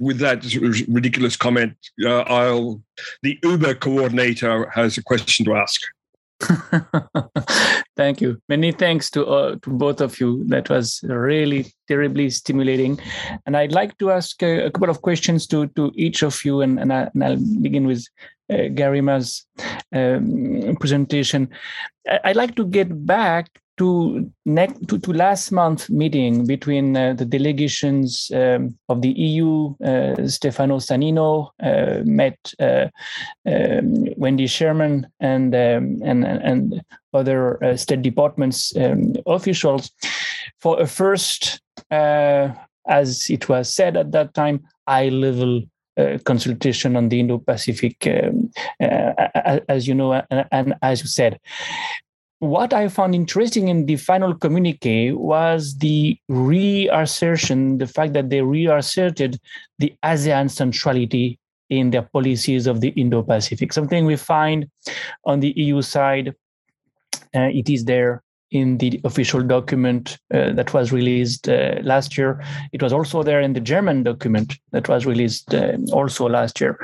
with 0.01 0.17
that 0.17 0.43
ridiculous 0.87 1.37
comment, 1.37 1.77
uh, 2.03 2.21
I'll 2.21 2.81
the 3.21 3.37
Uber 3.43 3.75
coordinator 3.75 4.69
has 4.71 4.97
a 4.97 5.03
question 5.03 5.45
to 5.45 5.55
ask. 5.55 5.79
Thank 7.95 8.19
you. 8.19 8.41
Many 8.49 8.71
thanks 8.71 9.11
to 9.11 9.25
uh, 9.27 9.55
to 9.61 9.69
both 9.69 10.01
of 10.01 10.19
you. 10.19 10.43
That 10.47 10.69
was 10.69 11.01
really 11.03 11.67
terribly 11.87 12.31
stimulating. 12.31 12.99
And 13.45 13.55
I'd 13.55 13.73
like 13.73 13.95
to 13.99 14.09
ask 14.09 14.41
a, 14.41 14.65
a 14.65 14.71
couple 14.71 14.89
of 14.89 15.03
questions 15.03 15.45
to 15.47 15.67
to 15.75 15.91
each 15.93 16.23
of 16.23 16.43
you, 16.43 16.61
and, 16.61 16.79
and, 16.79 16.91
I, 16.91 17.09
will 17.13 17.37
begin 17.61 17.85
with 17.85 18.03
uh, 18.51 18.73
Garima's 18.73 19.45
um, 19.93 20.75
presentation. 20.79 21.49
I'd 22.23 22.35
like 22.35 22.55
to 22.55 22.65
get 22.65 23.05
back 23.05 23.60
to, 23.77 24.31
next, 24.45 24.87
to, 24.87 24.99
to 24.99 25.13
last 25.13 25.51
month 25.51 25.89
meeting 25.89 26.45
between 26.45 26.95
uh, 26.95 27.13
the 27.13 27.25
delegations 27.25 28.31
um, 28.33 28.77
of 28.89 29.01
the 29.01 29.09
EU, 29.09 29.75
uh, 29.83 30.27
Stefano 30.27 30.77
Sannino 30.77 31.49
uh, 31.63 32.03
met 32.03 32.37
uh, 32.59 32.87
um, 33.45 34.05
Wendy 34.17 34.47
Sherman 34.47 35.07
and 35.19 35.55
um, 35.55 36.01
and 36.03 36.25
and 36.25 36.81
other 37.13 37.63
uh, 37.63 37.75
State 37.75 38.01
Departments 38.01 38.75
um, 38.75 39.15
officials 39.25 39.91
for 40.59 40.79
a 40.79 40.87
first, 40.87 41.61
uh, 41.89 42.49
as 42.87 43.29
it 43.29 43.49
was 43.49 43.73
said 43.73 43.97
at 43.97 44.11
that 44.11 44.33
time, 44.33 44.61
high 44.87 45.09
level 45.09 45.63
uh, 45.97 46.17
consultation 46.23 46.95
on 46.95 47.09
the 47.09 47.19
Indo-Pacific, 47.19 48.07
um, 48.07 48.51
uh, 48.81 49.59
as 49.67 49.87
you 49.87 49.93
know, 49.93 50.13
and, 50.13 50.45
and, 50.51 50.73
as 50.81 51.01
you 51.01 51.07
said 51.07 51.37
what 52.41 52.73
I 52.73 52.87
found 52.87 53.13
interesting 53.13 53.67
in 53.67 53.85
the 53.85 53.97
final 53.97 54.33
communique 54.33 55.11
was 55.11 55.77
the 55.77 56.17
reassertion, 56.27 57.77
the 57.77 57.85
fact 57.85 58.13
that 58.13 58.31
they 58.31 58.41
reasserted 58.41 59.39
the 59.77 59.93
ASEAN 60.03 60.49
centrality 60.49 61.37
in 61.69 61.91
their 61.91 62.01
policies 62.01 62.65
of 62.65 62.81
the 62.81 62.89
Indo 62.89 63.21
Pacific. 63.21 63.71
Something 63.71 64.07
we 64.07 64.15
find 64.15 64.67
on 65.23 65.39
the 65.39 65.53
EU 65.55 65.83
side, 65.83 66.33
uh, 67.35 67.49
it 67.53 67.69
is 67.69 67.85
there 67.85 68.23
in 68.49 68.79
the 68.79 68.99
official 69.03 69.43
document 69.43 70.17
uh, 70.33 70.51
that 70.53 70.73
was 70.73 70.91
released 70.91 71.47
uh, 71.47 71.75
last 71.83 72.17
year. 72.17 72.43
It 72.73 72.81
was 72.81 72.91
also 72.91 73.21
there 73.21 73.39
in 73.39 73.53
the 73.53 73.59
German 73.59 74.01
document 74.01 74.57
that 74.71 74.89
was 74.89 75.05
released 75.05 75.53
uh, 75.53 75.77
also 75.93 76.27
last 76.27 76.59
year. 76.59 76.79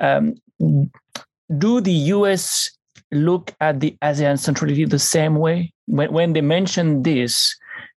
Um, 0.00 0.36
do 1.58 1.82
the 1.82 1.92
US 1.92 2.70
look 3.12 3.54
at 3.60 3.80
the 3.80 3.96
ASEAN 4.02 4.38
centrality 4.38 4.84
the 4.84 4.98
same 4.98 5.36
way? 5.36 5.72
When, 5.86 6.12
when 6.12 6.32
they 6.32 6.40
mention 6.40 7.02
this, 7.02 7.56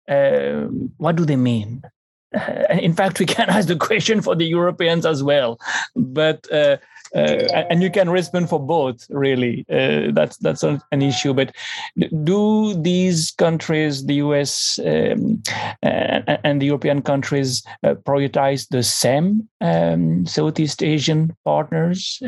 uh, 0.09 0.67
what 0.99 1.17
do 1.17 1.25
they 1.25 1.37
mean? 1.37 1.83
Uh, 2.35 2.65
in 2.71 2.93
fact, 2.93 3.19
we 3.19 3.27
can 3.27 3.49
ask 3.57 3.69
the 3.69 3.77
question 3.77 4.21
for 4.21 4.35
the 4.35 4.45
Europeans 4.45 5.07
as 5.07 5.23
well, 5.23 5.59
but 5.95 6.51
uh, 6.53 6.77
uh, 7.15 7.65
and 7.71 7.83
you 7.83 7.91
can 7.91 8.11
respond 8.11 8.49
for 8.49 8.59
both. 8.59 9.07
Really, 9.11 9.65
uh, 9.71 10.13
that's 10.13 10.37
that's 10.39 10.63
an 10.63 10.83
issue. 10.93 11.33
But 11.33 11.55
do 12.25 12.75
these 12.75 13.31
countries, 13.33 14.05
the 14.07 14.15
US 14.15 14.79
um, 14.85 15.43
and, 15.83 16.39
and, 16.45 16.61
the 16.61 16.67
European 16.67 17.03
countries, 17.03 17.63
uh, 17.85 17.95
prioritize 17.95 18.69
the 18.69 18.83
same 18.83 19.49
um, 19.61 20.27
Southeast 20.27 20.83
Asian 20.83 21.35
partners? 21.45 22.21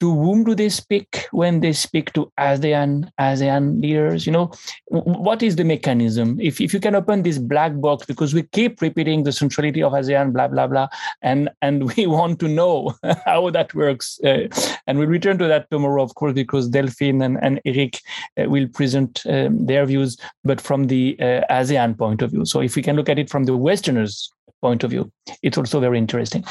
To 0.00 0.12
whom 0.12 0.44
do 0.44 0.54
they 0.54 0.68
speak 0.68 1.26
when 1.30 1.60
they 1.60 1.72
speak 1.72 2.12
to 2.12 2.30
ASEAN 2.38 3.10
ASEAN 3.18 3.80
leaders? 3.80 4.26
You 4.26 4.32
know, 4.32 4.50
what 4.88 5.42
is 5.42 5.56
the 5.56 5.64
mechanism? 5.64 6.38
If 6.40 6.60
if 6.60 6.74
you 6.74 6.80
can 6.80 6.94
open 6.94 7.22
this 7.22 7.38
black 7.38 7.80
box, 7.80 8.06
because 8.06 8.34
we 8.34 8.42
keep 8.42 8.80
repeating 8.80 9.22
the 9.22 9.32
centrality 9.32 9.82
of 9.82 9.92
ASEAN, 9.92 10.32
blah 10.32 10.48
blah 10.48 10.66
blah, 10.66 10.88
and 11.22 11.48
and 11.62 11.92
we 11.96 12.06
want 12.06 12.40
to 12.40 12.48
know 12.48 12.94
how 13.24 13.50
that 13.50 13.74
works, 13.74 14.20
uh, 14.24 14.48
and 14.86 14.98
we'll 14.98 15.08
return 15.08 15.38
to 15.38 15.46
that 15.46 15.70
tomorrow, 15.70 16.02
of 16.02 16.14
course, 16.14 16.34
because 16.34 16.68
Delphine 16.68 17.22
and 17.22 17.38
and 17.42 17.60
Eric 17.64 18.00
uh, 18.38 18.48
will 18.48 18.68
present 18.68 19.22
um, 19.26 19.66
their 19.66 19.86
views, 19.86 20.16
but 20.44 20.60
from 20.60 20.88
the 20.88 21.16
uh, 21.20 21.42
ASEAN 21.50 21.96
point 21.96 22.22
of 22.22 22.30
view. 22.30 22.44
So 22.44 22.60
if 22.60 22.76
we 22.76 22.82
can 22.82 22.96
look 22.96 23.08
at 23.08 23.18
it 23.18 23.30
from 23.30 23.44
the 23.44 23.56
Westerners' 23.56 24.30
point 24.60 24.84
of 24.84 24.90
view. 24.90 25.10
It's 25.42 25.58
also 25.58 25.80
very 25.80 25.98
interesting. 25.98 26.44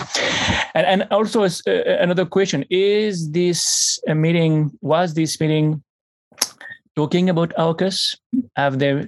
And, 0.74 0.86
and 0.86 1.08
also 1.12 1.44
uh, 1.44 1.50
another 1.68 2.26
question, 2.26 2.66
is 2.70 3.32
this 3.32 4.00
meeting, 4.08 4.72
was 4.82 5.14
this 5.14 5.40
meeting 5.40 5.84
talking 6.96 7.30
about 7.30 7.54
AUKUS? 7.58 8.18
Have 8.56 8.80
they 8.80 9.08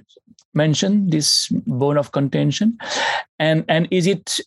mentioned 0.54 1.12
this 1.12 1.48
bone 1.66 1.98
of 1.98 2.12
contention? 2.12 2.78
And, 3.38 3.64
and 3.68 3.88
is 3.90 4.06
it 4.06 4.40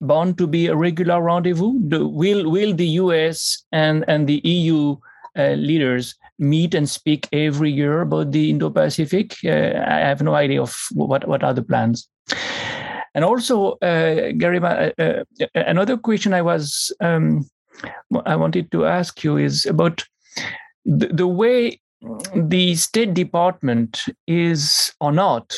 bound 0.00 0.38
to 0.38 0.46
be 0.46 0.66
a 0.66 0.76
regular 0.76 1.22
rendezvous? 1.22 1.78
Do, 1.88 2.08
will, 2.08 2.50
will 2.50 2.74
the 2.74 2.88
US 3.02 3.64
and, 3.72 4.04
and 4.08 4.28
the 4.28 4.40
EU 4.44 4.96
uh, 5.36 5.52
leaders 5.52 6.14
meet 6.38 6.74
and 6.74 6.88
speak 6.88 7.28
every 7.32 7.70
year 7.70 8.02
about 8.02 8.32
the 8.32 8.50
Indo-Pacific? 8.50 9.36
Uh, 9.44 9.50
I 9.50 10.00
have 10.00 10.22
no 10.22 10.34
idea 10.34 10.62
of 10.62 10.76
what, 10.92 11.26
what 11.28 11.42
are 11.42 11.54
the 11.54 11.62
plans. 11.62 12.08
And 13.14 13.24
also, 13.24 13.72
uh, 13.82 14.32
Gary, 14.36 14.58
uh, 14.58 14.90
uh, 14.98 15.24
another 15.54 15.96
question 15.96 16.34
I 16.34 16.42
was 16.42 16.92
um, 17.00 17.48
I 18.26 18.36
wanted 18.36 18.70
to 18.72 18.86
ask 18.86 19.22
you 19.24 19.36
is 19.36 19.66
about 19.66 20.04
the, 20.84 21.08
the 21.08 21.26
way 21.26 21.80
the 22.34 22.74
State 22.74 23.14
Department 23.14 24.04
is 24.26 24.92
or 25.00 25.12
not 25.12 25.54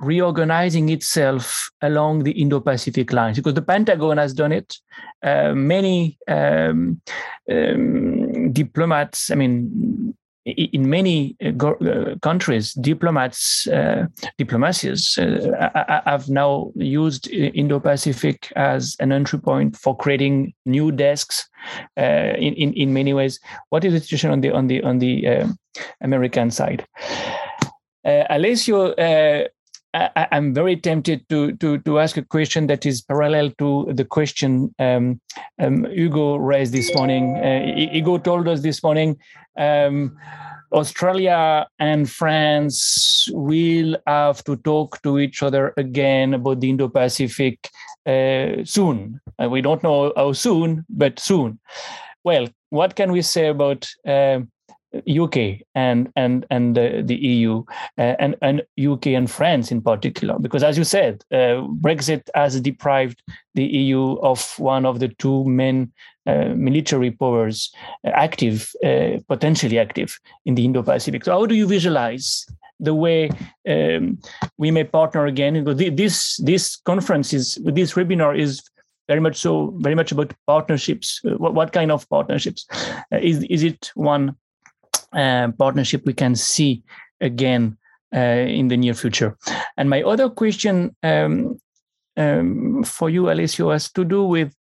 reorganizing 0.00 0.88
itself 0.88 1.70
along 1.82 2.24
the 2.24 2.32
Indo-Pacific 2.32 3.12
lines 3.12 3.36
because 3.36 3.54
the 3.54 3.62
Pentagon 3.62 4.18
has 4.18 4.34
done 4.34 4.52
it. 4.52 4.76
Uh, 5.22 5.52
many 5.54 6.18
um, 6.28 7.00
um, 7.50 8.52
diplomats, 8.52 9.30
I 9.30 9.36
mean, 9.36 10.14
in 10.44 10.90
many 10.90 11.36
uh, 11.42 11.66
uh, 11.66 12.16
countries, 12.20 12.74
diplomats, 12.74 13.66
uh, 13.68 14.06
diplomacies 14.36 15.18
uh, 15.18 16.02
have 16.06 16.28
now 16.28 16.70
used 16.76 17.28
Indo-Pacific 17.28 18.52
as 18.56 18.96
an 19.00 19.12
entry 19.12 19.38
point 19.38 19.76
for 19.76 19.96
creating 19.96 20.52
new 20.66 20.92
desks. 20.92 21.48
Uh, 21.96 22.34
in, 22.36 22.52
in 22.54 22.74
in 22.74 22.92
many 22.92 23.14
ways, 23.14 23.40
what 23.70 23.84
is 23.84 23.92
the 23.94 24.00
situation 24.00 24.30
on 24.30 24.42
the 24.42 24.50
on 24.50 24.66
the 24.66 24.82
on 24.82 24.98
the 24.98 25.26
uh, 25.26 25.48
American 26.02 26.50
side? 26.50 26.86
Alessio, 28.04 28.94
I, 29.94 30.26
am 30.32 30.52
very 30.52 30.76
tempted 30.76 31.28
to, 31.28 31.52
to 31.56 31.78
to 31.78 32.00
ask 32.00 32.16
a 32.16 32.22
question 32.22 32.66
that 32.66 32.84
is 32.84 33.02
parallel 33.02 33.50
to 33.58 33.86
the 33.92 34.04
question 34.04 34.74
um, 34.80 35.20
um, 35.60 35.84
Hugo 35.86 36.36
raised 36.36 36.72
this 36.72 36.92
morning. 36.94 37.36
Uh, 37.36 37.90
Hugo 37.92 38.18
told 38.18 38.48
us 38.48 38.62
this 38.62 38.82
morning 38.82 39.16
um, 39.56 40.16
Australia 40.72 41.68
and 41.78 42.10
France 42.10 43.28
will 43.32 43.96
have 44.06 44.42
to 44.44 44.56
talk 44.56 45.00
to 45.02 45.20
each 45.20 45.42
other 45.42 45.72
again 45.76 46.34
about 46.34 46.60
the 46.60 46.70
Indo 46.70 46.88
Pacific 46.88 47.70
uh, 48.04 48.64
soon. 48.64 49.20
Uh, 49.40 49.48
we 49.48 49.60
don't 49.60 49.82
know 49.84 50.12
how 50.16 50.32
soon, 50.32 50.84
but 50.88 51.20
soon. 51.20 51.60
Well, 52.24 52.48
what 52.70 52.96
can 52.96 53.12
we 53.12 53.22
say 53.22 53.46
about 53.46 53.86
uh, 54.06 54.40
UK 55.08 55.60
and 55.74 56.10
and 56.16 56.46
and 56.50 56.78
uh, 56.78 57.02
the 57.04 57.16
EU 57.16 57.64
uh, 57.98 58.14
and 58.18 58.36
and 58.42 58.62
UK 58.78 59.08
and 59.08 59.30
France 59.30 59.70
in 59.70 59.80
particular, 59.82 60.38
because 60.38 60.62
as 60.62 60.78
you 60.78 60.84
said, 60.84 61.24
uh, 61.32 61.66
Brexit 61.80 62.28
has 62.34 62.60
deprived 62.60 63.22
the 63.54 63.64
EU 63.64 64.16
of 64.20 64.54
one 64.58 64.86
of 64.86 65.00
the 65.00 65.08
two 65.08 65.44
main 65.44 65.92
uh, 66.26 66.54
military 66.56 67.10
powers 67.10 67.70
uh, 68.06 68.10
active, 68.14 68.72
uh, 68.82 69.18
potentially 69.28 69.78
active 69.78 70.18
in 70.46 70.54
the 70.54 70.64
Indo-Pacific. 70.64 71.24
So, 71.24 71.32
how 71.32 71.46
do 71.46 71.54
you 71.54 71.66
visualize 71.66 72.46
the 72.80 72.94
way 72.94 73.30
um, 73.68 74.18
we 74.56 74.70
may 74.70 74.84
partner 74.84 75.26
again? 75.26 75.64
This 75.64 76.38
this 76.42 76.76
conference 76.76 77.32
is 77.32 77.58
this 77.62 77.94
webinar 77.94 78.38
is 78.38 78.62
very 79.06 79.20
much 79.20 79.36
so 79.36 79.74
very 79.80 79.94
much 79.94 80.12
about 80.12 80.32
partnerships. 80.46 81.20
What, 81.24 81.54
what 81.54 81.72
kind 81.72 81.92
of 81.92 82.08
partnerships? 82.08 82.66
is 83.12 83.42
is 83.44 83.62
it 83.62 83.90
one 83.94 84.34
uh, 85.14 85.48
partnership 85.58 86.02
we 86.06 86.12
can 86.12 86.34
see 86.34 86.82
again 87.20 87.76
uh, 88.14 88.18
in 88.18 88.68
the 88.68 88.76
near 88.76 88.94
future. 88.94 89.36
And 89.76 89.90
my 89.90 90.02
other 90.02 90.28
question 90.28 90.94
um, 91.02 91.58
um, 92.16 92.84
for 92.84 93.10
you, 93.10 93.30
Alessio, 93.30 93.70
has 93.70 93.90
to 93.92 94.04
do 94.04 94.24
with 94.24 94.54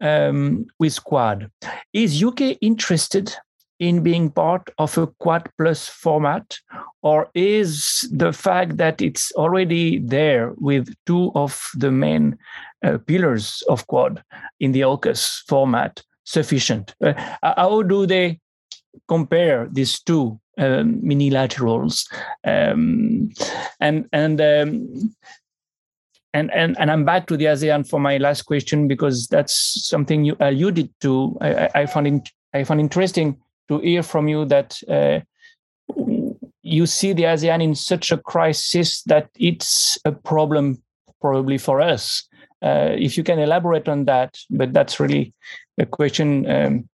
um, 0.00 0.66
with 0.78 1.02
Quad. 1.04 1.50
Is 1.92 2.22
UK 2.22 2.56
interested 2.60 3.34
in 3.78 4.02
being 4.02 4.30
part 4.30 4.70
of 4.78 4.98
a 4.98 5.06
Quad 5.06 5.48
Plus 5.56 5.88
format, 5.88 6.58
or 7.02 7.30
is 7.34 8.08
the 8.12 8.32
fact 8.32 8.76
that 8.76 9.00
it's 9.00 9.32
already 9.32 9.98
there 10.00 10.52
with 10.56 10.92
two 11.06 11.32
of 11.34 11.68
the 11.74 11.90
main 11.90 12.36
uh, 12.84 12.98
pillars 13.06 13.62
of 13.68 13.86
Quad 13.86 14.22
in 14.60 14.72
the 14.72 14.80
AUKUS 14.80 15.42
format 15.48 16.02
sufficient? 16.24 16.94
Uh, 17.02 17.14
how 17.42 17.82
do 17.82 18.06
they 18.06 18.40
compare 19.06 19.68
these 19.70 20.00
two 20.00 20.40
um, 20.58 21.00
minilaterals 21.02 22.06
um, 22.44 23.30
and 23.80 24.08
and 24.12 24.40
um, 24.40 25.14
and 26.34 26.52
and 26.52 26.76
and 26.78 26.90
I'm 26.90 27.04
back 27.04 27.26
to 27.28 27.36
the 27.36 27.46
ASEAN 27.46 27.88
for 27.88 28.00
my 28.00 28.18
last 28.18 28.42
question 28.42 28.88
because 28.88 29.28
that's 29.28 29.88
something 29.88 30.24
you 30.24 30.36
alluded 30.40 30.90
to. 31.00 31.36
I, 31.40 31.68
I 31.74 31.86
found 31.86 32.06
it, 32.06 32.28
I 32.52 32.64
found 32.64 32.80
interesting 32.80 33.38
to 33.68 33.78
hear 33.78 34.02
from 34.02 34.28
you 34.28 34.44
that 34.46 34.80
uh, 34.88 35.20
you 36.62 36.86
see 36.86 37.12
the 37.12 37.24
ASEAN 37.24 37.62
in 37.62 37.74
such 37.74 38.12
a 38.12 38.18
crisis 38.18 39.02
that 39.02 39.30
it's 39.36 39.98
a 40.04 40.12
problem 40.12 40.82
probably 41.20 41.58
for 41.58 41.80
us. 41.80 42.28
Uh, 42.62 42.90
if 42.98 43.16
you 43.16 43.22
can 43.22 43.38
elaborate 43.38 43.88
on 43.88 44.04
that, 44.06 44.36
but 44.50 44.72
that's 44.72 44.98
really 44.98 45.32
a 45.78 45.86
question 45.86 46.50
um, 46.50 46.88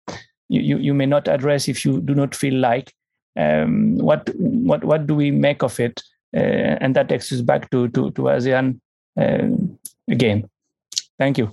you, 0.48 0.60
you, 0.60 0.78
you 0.78 0.94
may 0.94 1.06
not 1.06 1.28
address 1.28 1.68
if 1.68 1.84
you 1.84 2.00
do 2.00 2.14
not 2.14 2.34
feel 2.34 2.54
like. 2.54 2.92
Um, 3.36 3.98
what 3.98 4.30
what 4.36 4.84
what 4.84 5.06
do 5.06 5.14
we 5.14 5.30
make 5.30 5.62
of 5.62 5.80
it? 5.80 6.00
Uh, 6.36 6.78
and 6.80 6.94
that 6.94 7.08
takes 7.08 7.32
us 7.32 7.40
back 7.40 7.70
to 7.70 7.88
to, 7.88 8.10
to 8.12 8.22
ASEAN 8.22 8.80
uh, 9.20 9.48
again. 10.08 10.48
Thank 11.18 11.38
you. 11.38 11.50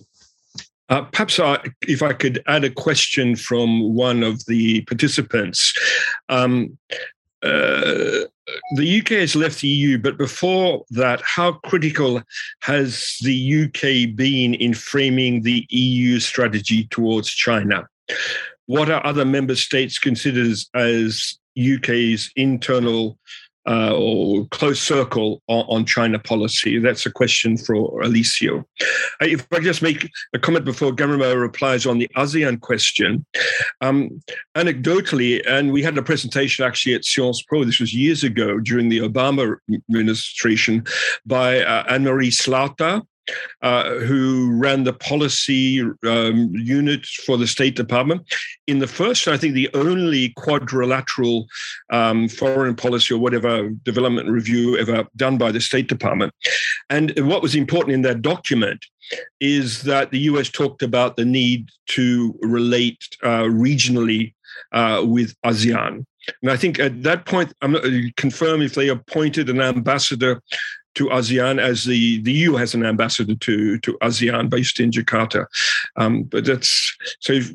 Uh, 0.89 1.03
perhaps 1.03 1.39
I, 1.39 1.57
if 1.87 2.03
I 2.03 2.11
could 2.11 2.43
add 2.47 2.65
a 2.65 2.69
question 2.69 3.37
from 3.37 3.95
one 3.95 4.23
of 4.23 4.45
the 4.45 4.81
participants. 4.81 5.73
Um, 6.27 6.77
uh, 7.43 8.27
the 8.75 8.99
UK 8.99 9.09
has 9.11 9.35
left 9.35 9.61
the 9.61 9.67
EU, 9.67 9.97
but 9.97 10.17
before 10.17 10.83
that, 10.91 11.21
how 11.21 11.53
critical 11.53 12.21
has 12.61 13.17
the 13.21 13.63
UK 13.63 14.15
been 14.15 14.53
in 14.53 14.73
framing 14.73 15.41
the 15.41 15.65
EU 15.69 16.19
strategy 16.19 16.85
towards 16.91 17.29
China? 17.29 17.87
What 18.71 18.89
are 18.89 19.05
other 19.05 19.25
member 19.25 19.53
states 19.53 19.99
considered 19.99 20.55
as 20.75 21.37
UK's 21.59 22.31
internal 22.37 23.19
uh, 23.67 23.93
or 23.93 24.47
close 24.47 24.79
circle 24.79 25.41
on, 25.47 25.65
on, 25.67 25.85
China 25.85 26.17
policy? 26.17 26.79
That's 26.79 27.05
a 27.05 27.11
question 27.11 27.57
for 27.57 28.01
Alessio. 28.01 28.59
Uh, 29.21 29.25
if 29.25 29.45
I 29.51 29.59
just 29.59 29.81
make 29.81 30.09
a 30.33 30.39
comment 30.39 30.63
before 30.63 30.93
Garima 30.93 31.37
replies 31.37 31.85
on 31.85 31.99
the 31.99 32.09
ASEAN 32.15 32.61
question, 32.61 33.25
um, 33.81 34.21
anecdotally, 34.55 35.45
and 35.45 35.73
we 35.73 35.83
had 35.83 35.97
a 35.97 36.01
presentation 36.01 36.63
actually 36.63 36.95
at 36.95 37.03
Sciences 37.03 37.43
Po, 37.49 37.65
this 37.65 37.81
was 37.81 37.93
years 37.93 38.23
ago 38.23 38.57
during 38.57 38.87
the 38.87 38.99
Obama 38.99 39.57
administration, 39.89 40.85
by 41.25 41.59
uh, 41.59 41.83
Anne 41.89 42.05
Marie 42.05 42.31
Slaughter, 42.31 43.01
uh, 43.61 43.95
who 43.99 44.51
ran 44.53 44.83
the 44.83 44.93
policy 44.93 45.81
um, 45.81 46.51
unit 46.53 47.05
for 47.05 47.37
the 47.37 47.47
State 47.47 47.75
Department. 47.75 48.21
In 48.67 48.79
the 48.79 48.87
first, 48.87 49.27
I 49.27 49.37
think 49.37 49.53
the 49.53 49.69
only 49.73 50.29
quadrilateral 50.37 51.47
um, 51.91 52.27
foreign 52.27 52.75
policy 52.75 53.13
or 53.13 53.19
whatever 53.19 53.69
development 53.83 54.29
review 54.29 54.77
ever 54.77 55.05
done 55.15 55.37
by 55.37 55.51
the 55.51 55.61
State 55.61 55.87
Department. 55.87 56.33
And 56.89 57.13
what 57.27 57.41
was 57.41 57.55
important 57.55 57.93
in 57.93 58.01
that 58.03 58.21
document 58.21 58.85
is 59.39 59.83
that 59.83 60.11
the 60.11 60.19
US 60.19 60.49
talked 60.49 60.81
about 60.81 61.15
the 61.15 61.25
need 61.25 61.69
to 61.89 62.37
relate 62.41 63.03
uh, 63.23 63.43
regionally 63.43 64.33
uh, 64.71 65.03
with 65.05 65.35
ASEAN. 65.45 66.05
And 66.41 66.51
I 66.51 66.57
think 66.57 66.79
at 66.79 67.03
that 67.03 67.25
point, 67.25 67.53
I'm 67.61 67.71
not 67.71 67.83
confirm 68.15 68.61
if 68.61 68.75
they 68.75 68.89
appointed 68.89 69.49
an 69.49 69.59
ambassador 69.59 70.41
to 70.95 71.05
ASEAN 71.07 71.59
as 71.59 71.85
the, 71.85 72.21
the 72.21 72.31
EU 72.31 72.55
has 72.55 72.73
an 72.73 72.85
ambassador 72.85 73.35
to, 73.35 73.79
to 73.79 73.97
ASEAN 74.01 74.49
based 74.49 74.79
in 74.79 74.91
Jakarta. 74.91 75.45
Um, 75.95 76.23
but 76.23 76.45
that's 76.45 76.97
so 77.19 77.33
if, 77.33 77.51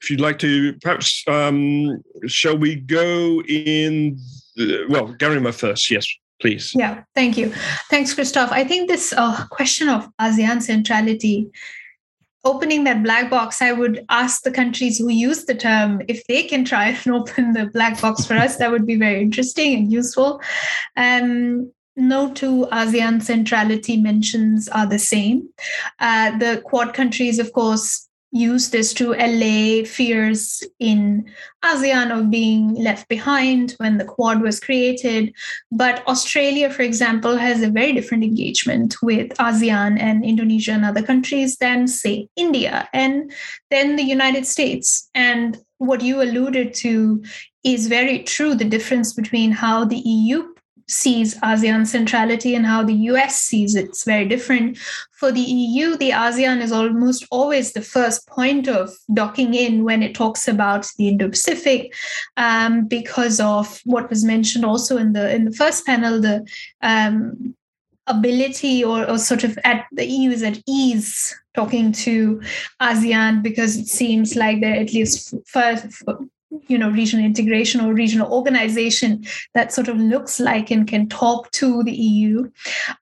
if, 0.00 0.10
you'd 0.10 0.20
like 0.20 0.38
to, 0.40 0.74
perhaps, 0.74 1.24
um, 1.28 2.02
shall 2.26 2.56
we 2.56 2.76
go 2.76 3.42
in, 3.42 4.18
the, 4.56 4.84
well, 4.88 5.14
Garima 5.14 5.54
first, 5.54 5.90
yes. 5.90 6.06
Please. 6.40 6.74
Yeah, 6.74 7.04
thank 7.14 7.36
you. 7.36 7.52
Thanks, 7.88 8.12
Christophe. 8.14 8.50
I 8.50 8.64
think 8.64 8.88
this 8.88 9.12
uh, 9.16 9.46
question 9.46 9.88
of 9.88 10.08
ASEAN 10.20 10.60
centrality 10.60 11.52
opening 12.44 12.84
that 12.84 13.02
black 13.02 13.30
box, 13.30 13.62
I 13.62 13.72
would 13.72 14.04
ask 14.08 14.42
the 14.42 14.50
countries 14.50 14.98
who 14.98 15.08
use 15.08 15.44
the 15.44 15.54
term 15.54 16.02
if 16.08 16.26
they 16.26 16.42
can 16.42 16.64
try 16.64 16.88
and 16.88 17.14
open 17.14 17.52
the 17.52 17.66
black 17.66 18.00
box 18.00 18.26
for 18.26 18.34
us. 18.34 18.56
That 18.56 18.70
would 18.70 18.86
be 18.86 18.96
very 18.96 19.22
interesting 19.22 19.74
and 19.74 19.92
useful. 19.92 20.40
Um, 20.96 21.72
no 21.96 22.32
two 22.32 22.66
ASEAN 22.72 23.22
centrality 23.22 23.96
mentions 23.96 24.68
are 24.68 24.86
the 24.86 24.98
same. 24.98 25.48
Uh, 25.98 26.36
the 26.38 26.62
Quad 26.64 26.94
countries, 26.94 27.38
of 27.38 27.52
course, 27.52 28.08
use 28.34 28.70
this 28.70 28.94
to 28.94 29.12
allay 29.12 29.84
fears 29.84 30.62
in 30.78 31.30
ASEAN 31.62 32.18
of 32.18 32.30
being 32.30 32.74
left 32.74 33.06
behind 33.08 33.72
when 33.76 33.98
the 33.98 34.06
Quad 34.06 34.40
was 34.40 34.58
created. 34.58 35.34
But 35.70 36.06
Australia, 36.08 36.70
for 36.70 36.80
example, 36.82 37.36
has 37.36 37.62
a 37.62 37.70
very 37.70 37.92
different 37.92 38.24
engagement 38.24 38.96
with 39.02 39.28
ASEAN 39.38 40.00
and 40.00 40.24
Indonesia 40.24 40.72
and 40.72 40.84
other 40.84 41.02
countries 41.02 41.58
than, 41.58 41.86
say, 41.86 42.28
India 42.34 42.88
and 42.94 43.30
then 43.70 43.96
the 43.96 44.02
United 44.02 44.46
States. 44.46 45.10
And 45.14 45.58
what 45.76 46.00
you 46.00 46.22
alluded 46.22 46.72
to 46.74 47.22
is 47.64 47.86
very 47.86 48.20
true 48.20 48.54
the 48.54 48.64
difference 48.64 49.12
between 49.12 49.52
how 49.52 49.84
the 49.84 49.98
EU 49.98 50.51
sees 50.92 51.34
ASEAN 51.40 51.86
centrality 51.86 52.54
and 52.54 52.66
how 52.66 52.82
the 52.82 52.94
US 53.10 53.40
sees 53.40 53.74
it. 53.74 53.86
It's 53.86 54.04
very 54.04 54.26
different. 54.26 54.78
For 55.12 55.32
the 55.32 55.40
EU, 55.40 55.96
the 55.96 56.10
ASEAN 56.10 56.60
is 56.60 56.72
almost 56.72 57.26
always 57.30 57.72
the 57.72 57.82
first 57.82 58.26
point 58.26 58.68
of 58.68 58.90
docking 59.12 59.54
in 59.54 59.84
when 59.84 60.02
it 60.02 60.14
talks 60.14 60.48
about 60.48 60.86
the 60.98 61.08
Indo-Pacific, 61.08 61.94
um, 62.36 62.86
because 62.86 63.40
of 63.40 63.80
what 63.84 64.10
was 64.10 64.24
mentioned 64.24 64.64
also 64.64 64.96
in 64.96 65.12
the 65.12 65.34
in 65.34 65.44
the 65.44 65.52
first 65.52 65.86
panel, 65.86 66.20
the 66.20 66.46
um, 66.82 67.54
ability 68.06 68.84
or, 68.84 69.08
or 69.08 69.18
sort 69.18 69.44
of 69.44 69.58
at 69.64 69.86
the 69.92 70.04
EU 70.04 70.30
is 70.30 70.42
at 70.42 70.58
ease 70.66 71.34
talking 71.54 71.92
to 71.92 72.40
ASEAN 72.80 73.42
because 73.42 73.76
it 73.76 73.86
seems 73.86 74.34
like 74.34 74.60
they're 74.60 74.80
at 74.80 74.92
least 74.92 75.34
first 75.46 76.02
you 76.66 76.78
know 76.78 76.90
regional 76.90 77.24
integration 77.24 77.80
or 77.80 77.94
regional 77.94 78.32
organization 78.32 79.24
that 79.54 79.72
sort 79.72 79.88
of 79.88 79.96
looks 79.98 80.40
like 80.40 80.70
and 80.70 80.88
can 80.88 81.08
talk 81.08 81.50
to 81.52 81.82
the 81.82 81.92
EU. 81.92 82.50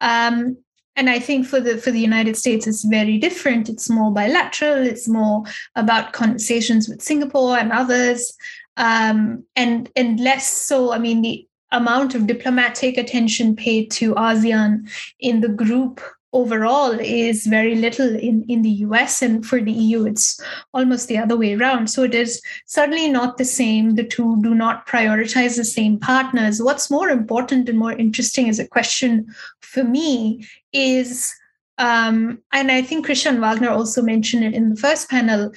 Um, 0.01 0.57
and 0.97 1.09
I 1.09 1.19
think 1.19 1.47
for 1.47 1.61
the 1.61 1.79
for 1.79 1.91
the 1.91 2.01
United 2.01 2.37
States, 2.37 2.67
it's 2.67 2.85
very 2.85 3.19
different. 3.19 3.69
It's 3.69 3.89
more 3.89 4.13
bilateral. 4.13 4.87
It's 4.87 5.09
more 5.09 5.45
about 5.77 6.13
conversations 6.13 6.89
with 6.89 7.03
Singapore 7.03 7.57
and 7.57 7.73
others, 7.73 8.37
um, 8.77 9.45
and 9.57 9.91
and 9.97 10.21
less 10.21 10.51
so. 10.51 10.93
I 10.93 10.99
mean, 10.99 11.23
the 11.23 11.47
amount 11.73 12.15
of 12.15 12.27
diplomatic 12.27 12.99
attention 12.99 13.57
paid 13.57 13.91
to 13.93 14.15
ASEAN 14.15 14.91
in 15.21 15.41
the 15.41 15.49
group 15.49 16.01
overall 16.33 16.99
is 17.01 17.47
very 17.47 17.75
little 17.75 18.15
in, 18.17 18.45
in 18.49 18.63
the 18.63 18.71
US, 18.87 19.23
and 19.23 19.45
for 19.45 19.61
the 19.61 19.73
EU, 19.73 20.07
it's 20.07 20.41
almost 20.73 21.09
the 21.09 21.19
other 21.19 21.37
way 21.37 21.55
around. 21.55 21.89
So 21.89 22.03
it 22.03 22.15
is 22.15 22.41
certainly 22.67 23.09
not 23.09 23.37
the 23.37 23.45
same. 23.45 23.95
The 23.95 24.05
two 24.05 24.41
do 24.43 24.55
not 24.55 24.87
prioritize 24.87 25.57
the 25.57 25.65
same 25.65 25.99
partners. 25.99 26.63
What's 26.63 26.91
more 26.91 27.11
important 27.11 27.69
and 27.69 27.79
more 27.79 27.93
interesting 27.93 28.49
as 28.49 28.59
a 28.59 28.69
question 28.69 29.27
for 29.61 29.85
me 29.85 30.47
is. 30.73 31.33
Um, 31.79 32.43
and 32.53 32.71
I 32.71 32.83
think 32.83 33.07
Christian 33.07 33.41
Wagner 33.41 33.71
also 33.71 34.03
mentioned 34.03 34.45
it 34.45 34.53
in 34.53 34.69
the 34.69 34.77
first 34.77 35.09
panel. 35.09 35.51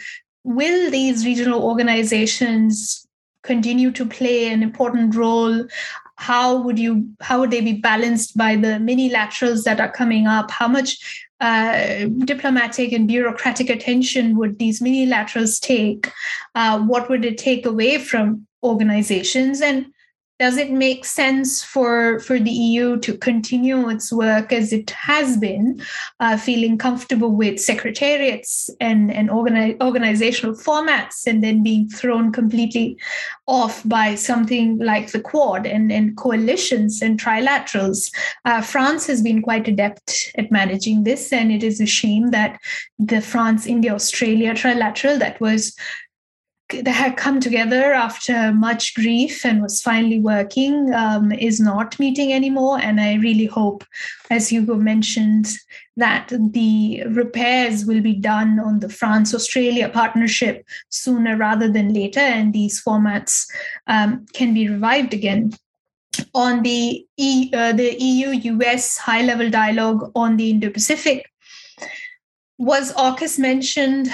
Will 0.45 0.89
these 0.89 1.25
regional 1.25 1.61
organizations 1.61 3.05
continue 3.43 3.91
to 3.91 4.05
play 4.05 4.47
an 4.47 4.63
important 4.63 5.15
role 5.15 5.67
how 6.23 6.55
would 6.63 6.79
you 6.79 7.09
how 7.19 7.39
would 7.39 7.51
they 7.51 7.59
be 7.59 7.73
balanced 7.73 8.37
by 8.37 8.55
the 8.55 8.79
mini 8.79 9.09
laterals 9.09 9.65
that 9.65 9.81
are 9.81 9.91
coming 9.91 10.25
up? 10.25 10.49
How 10.49 10.69
much 10.69 10.91
uh, 11.41 12.05
diplomatic 12.23 12.93
and 12.93 13.09
bureaucratic 13.09 13.69
attention 13.69 14.37
would 14.37 14.57
these 14.57 14.81
mini 14.81 15.05
laterals 15.05 15.59
take? 15.59 16.09
Uh, 16.55 16.79
what 16.79 17.09
would 17.09 17.25
it 17.25 17.37
take 17.37 17.65
away 17.65 17.97
from 17.97 18.47
organizations? 18.63 19.61
And 19.61 19.92
does 20.43 20.57
it 20.57 20.71
make 20.71 21.05
sense 21.05 21.63
for 21.63 22.19
for 22.19 22.37
the 22.37 22.51
EU 22.51 22.97
to 22.99 23.17
continue 23.17 23.87
its 23.87 24.11
work 24.11 24.51
as 24.51 24.73
it 24.73 24.89
has 24.89 25.37
been, 25.37 25.81
uh, 26.19 26.35
feeling 26.35 26.77
comfortable 26.77 27.31
with 27.31 27.61
secretariats 27.71 28.69
and 28.81 29.09
and 29.09 29.29
organi- 29.29 29.79
organizational 29.81 30.53
formats, 30.53 31.25
and 31.25 31.41
then 31.41 31.63
being 31.63 31.87
thrown 31.87 32.29
completely 32.39 32.97
off 33.47 33.75
by 33.85 34.15
something 34.15 34.77
like 34.79 35.07
the 35.13 35.21
Quad 35.21 35.65
and 35.65 35.93
and 35.93 36.17
coalitions 36.17 37.01
and 37.01 37.17
trilaterals? 37.17 38.11
Uh, 38.43 38.61
France 38.61 39.07
has 39.07 39.21
been 39.21 39.41
quite 39.41 39.69
adept 39.69 40.33
at 40.37 40.51
managing 40.51 41.05
this, 41.05 41.31
and 41.31 41.53
it 41.53 41.63
is 41.63 41.79
a 41.79 41.95
shame 41.99 42.31
that 42.31 42.59
the 42.99 43.21
France 43.21 43.65
India 43.65 43.93
Australia 43.93 44.53
trilateral 44.53 45.17
that 45.19 45.39
was 45.39 45.73
that 46.81 46.91
had 46.91 47.17
come 47.17 47.39
together 47.39 47.93
after 47.93 48.51
much 48.51 48.93
grief 48.95 49.45
and 49.45 49.61
was 49.61 49.81
finally 49.81 50.19
working 50.19 50.93
um, 50.93 51.31
is 51.31 51.59
not 51.59 51.99
meeting 51.99 52.33
anymore. 52.33 52.79
And 52.79 52.99
I 52.99 53.15
really 53.15 53.45
hope, 53.45 53.85
as 54.29 54.49
Hugo 54.49 54.75
mentioned, 54.75 55.53
that 55.97 56.31
the 56.31 57.03
repairs 57.07 57.85
will 57.85 58.01
be 58.01 58.13
done 58.13 58.59
on 58.59 58.79
the 58.79 58.89
France 58.89 59.33
Australia 59.33 59.89
partnership 59.89 60.65
sooner 60.89 61.37
rather 61.37 61.71
than 61.71 61.93
later, 61.93 62.19
and 62.19 62.53
these 62.53 62.83
formats 62.83 63.45
um, 63.87 64.25
can 64.33 64.53
be 64.53 64.67
revived 64.67 65.13
again. 65.13 65.53
On 66.35 66.61
the, 66.61 67.05
e, 67.17 67.49
uh, 67.53 67.73
the 67.73 67.95
EU 67.99 68.29
US 68.29 68.97
high 68.97 69.23
level 69.23 69.49
dialogue 69.49 70.11
on 70.15 70.37
the 70.37 70.49
Indo 70.49 70.69
Pacific, 70.69 71.29
was 72.57 72.93
AUKUS 72.93 73.39
mentioned? 73.39 74.09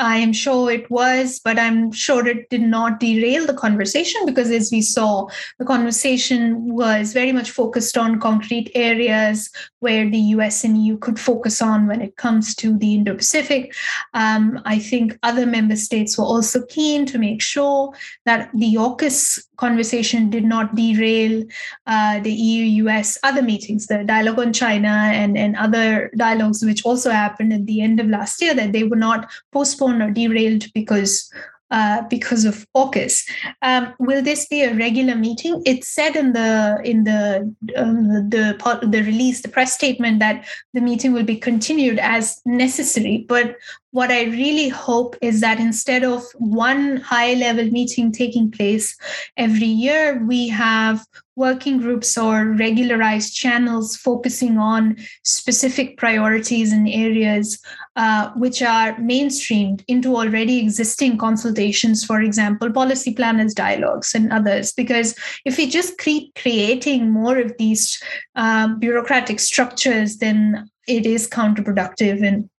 I 0.00 0.18
am 0.18 0.32
sure 0.32 0.70
it 0.70 0.88
was, 0.90 1.40
but 1.40 1.58
I'm 1.58 1.90
sure 1.90 2.26
it 2.26 2.50
did 2.50 2.60
not 2.60 3.00
derail 3.00 3.46
the 3.46 3.54
conversation 3.54 4.24
because, 4.26 4.50
as 4.50 4.70
we 4.70 4.80
saw, 4.80 5.26
the 5.58 5.64
conversation 5.64 6.72
was 6.72 7.12
very 7.12 7.32
much 7.32 7.50
focused 7.50 7.98
on 7.98 8.20
concrete 8.20 8.70
areas 8.76 9.50
where 9.80 10.08
the 10.08 10.18
US 10.36 10.62
and 10.62 10.80
EU 10.80 10.98
could 10.98 11.18
focus 11.18 11.60
on 11.60 11.88
when 11.88 12.00
it 12.00 12.16
comes 12.16 12.54
to 12.56 12.78
the 12.78 12.94
Indo 12.94 13.16
Pacific. 13.16 13.74
Um, 14.14 14.60
I 14.64 14.78
think 14.78 15.18
other 15.24 15.46
member 15.46 15.76
states 15.76 16.16
were 16.16 16.24
also 16.24 16.64
keen 16.66 17.04
to 17.06 17.18
make 17.18 17.42
sure 17.42 17.92
that 18.24 18.50
the 18.54 18.74
AUKUS 18.74 19.46
conversation 19.56 20.30
did 20.30 20.44
not 20.44 20.76
derail 20.76 21.44
uh, 21.88 22.20
the 22.20 22.32
EU 22.32 22.84
US 22.86 23.18
other 23.24 23.42
meetings, 23.42 23.88
the 23.88 24.04
dialogue 24.04 24.38
on 24.38 24.52
China 24.52 24.88
and, 24.88 25.36
and 25.36 25.56
other 25.56 26.10
dialogues, 26.16 26.64
which 26.64 26.84
also 26.84 27.10
happened 27.10 27.52
at 27.52 27.66
the 27.66 27.80
end 27.80 27.98
of 27.98 28.06
last 28.06 28.40
year, 28.40 28.54
that 28.54 28.72
they 28.72 28.84
were 28.84 28.96
not 28.96 29.28
postponed 29.52 29.87
or 29.90 30.10
derailed 30.10 30.64
because 30.74 31.30
uh, 31.70 32.02
because 32.08 32.44
of 32.44 32.66
AUKUS. 32.74 33.28
Um, 33.60 33.92
will 33.98 34.22
this 34.22 34.46
be 34.46 34.62
a 34.62 34.74
regular 34.74 35.14
meeting? 35.14 35.62
It 35.66 35.84
said 35.84 36.16
in 36.16 36.32
the 36.32 36.80
in 36.82 37.04
the 37.04 37.54
um, 37.76 38.08
the 38.30 38.56
the 38.90 39.02
release, 39.02 39.42
the 39.42 39.48
press 39.48 39.74
statement 39.74 40.18
that 40.20 40.46
the 40.72 40.80
meeting 40.80 41.12
will 41.12 41.24
be 41.24 41.36
continued 41.36 41.98
as 41.98 42.40
necessary. 42.46 43.26
But 43.28 43.56
what 43.90 44.10
I 44.10 44.24
really 44.24 44.68
hope 44.68 45.16
is 45.22 45.40
that 45.40 45.58
instead 45.58 46.04
of 46.04 46.22
one 46.34 46.98
high 46.98 47.34
level 47.34 47.64
meeting 47.70 48.12
taking 48.12 48.50
place 48.50 48.96
every 49.36 49.66
year, 49.66 50.22
we 50.26 50.48
have 50.48 51.06
working 51.36 51.78
groups 51.78 52.18
or 52.18 52.52
regularized 52.52 53.34
channels 53.34 53.96
focusing 53.96 54.58
on 54.58 54.96
specific 55.22 55.96
priorities 55.96 56.72
and 56.72 56.88
areas 56.88 57.58
uh, 57.96 58.30
which 58.34 58.60
are 58.60 58.94
mainstreamed 58.96 59.82
into 59.88 60.16
already 60.16 60.58
existing 60.58 61.16
consultations, 61.16 62.04
for 62.04 62.20
example, 62.20 62.70
policy 62.70 63.14
planners 63.14 63.54
dialogues 63.54 64.14
and 64.14 64.32
others. 64.32 64.72
Because 64.72 65.14
if 65.46 65.56
we 65.56 65.66
just 65.66 65.96
keep 65.98 66.34
creating 66.34 67.10
more 67.10 67.38
of 67.38 67.56
these 67.58 68.02
uh, 68.36 68.68
bureaucratic 68.74 69.40
structures, 69.40 70.18
then 70.18 70.68
it 70.86 71.06
is 71.06 71.28
counterproductive 71.28 72.26
and 72.26 72.50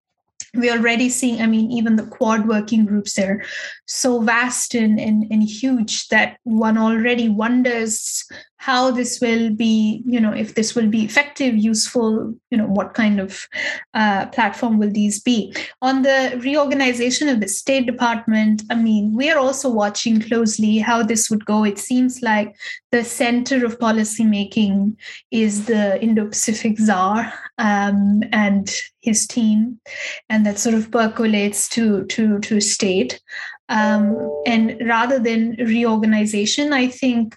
we're 0.59 0.77
already 0.77 1.09
seeing 1.09 1.41
i 1.41 1.47
mean 1.47 1.71
even 1.71 1.97
the 1.97 2.07
quad 2.07 2.47
working 2.47 2.85
groups 2.85 3.15
they're 3.15 3.45
so 3.87 4.21
vast 4.21 4.75
and, 4.75 4.99
and, 5.01 5.27
and 5.31 5.43
huge 5.43 6.09
that 6.09 6.39
one 6.45 6.77
already 6.77 7.29
wonders 7.29 8.25
how 8.59 8.91
this 8.91 9.21
will 9.21 9.51
be 9.51 10.03
you 10.05 10.21
know 10.21 10.33
if 10.33 10.55
this 10.55 10.75
will 10.75 10.89
be 10.89 11.05
effective 11.05 11.57
useful 11.57 12.35
you 12.51 12.59
know 12.59 12.67
what 12.67 12.93
kind 12.93 13.21
of 13.21 13.47
uh, 13.95 14.27
platform 14.27 14.79
will 14.79 14.91
these 14.91 15.21
be? 15.21 15.55
On 15.81 16.03
the 16.03 16.39
reorganization 16.43 17.29
of 17.29 17.41
the 17.41 17.49
state 17.49 17.87
department 17.87 18.63
i 18.71 18.75
mean 18.75 19.15
we 19.15 19.31
are 19.31 19.39
also 19.39 19.71
watching 19.71 20.21
closely 20.21 20.79
how 20.79 21.03
this 21.03 21.31
would 21.31 21.45
go. 21.45 21.65
It 21.65 21.79
seems 21.79 22.21
like 22.21 22.57
the 22.91 23.05
center 23.05 23.65
of 23.65 23.79
policy 23.79 24.25
making 24.25 24.97
is 25.31 25.67
the 25.67 26.03
indo-pacific 26.03 26.79
czar 26.79 27.33
um, 27.59 28.23
and 28.33 28.71
his 29.01 29.27
team. 29.27 29.81
And 30.29 30.47
that 30.47 30.59
sort 30.59 30.75
of 30.75 30.91
percolates 30.91 31.69
to 31.71 32.05
to 32.07 32.39
to 32.41 32.61
state. 32.61 33.21
Um, 33.69 34.17
and 34.47 34.81
rather 34.87 35.19
than 35.19 35.57
reorganization 35.59 36.73
i 36.73 36.89
think 36.89 37.37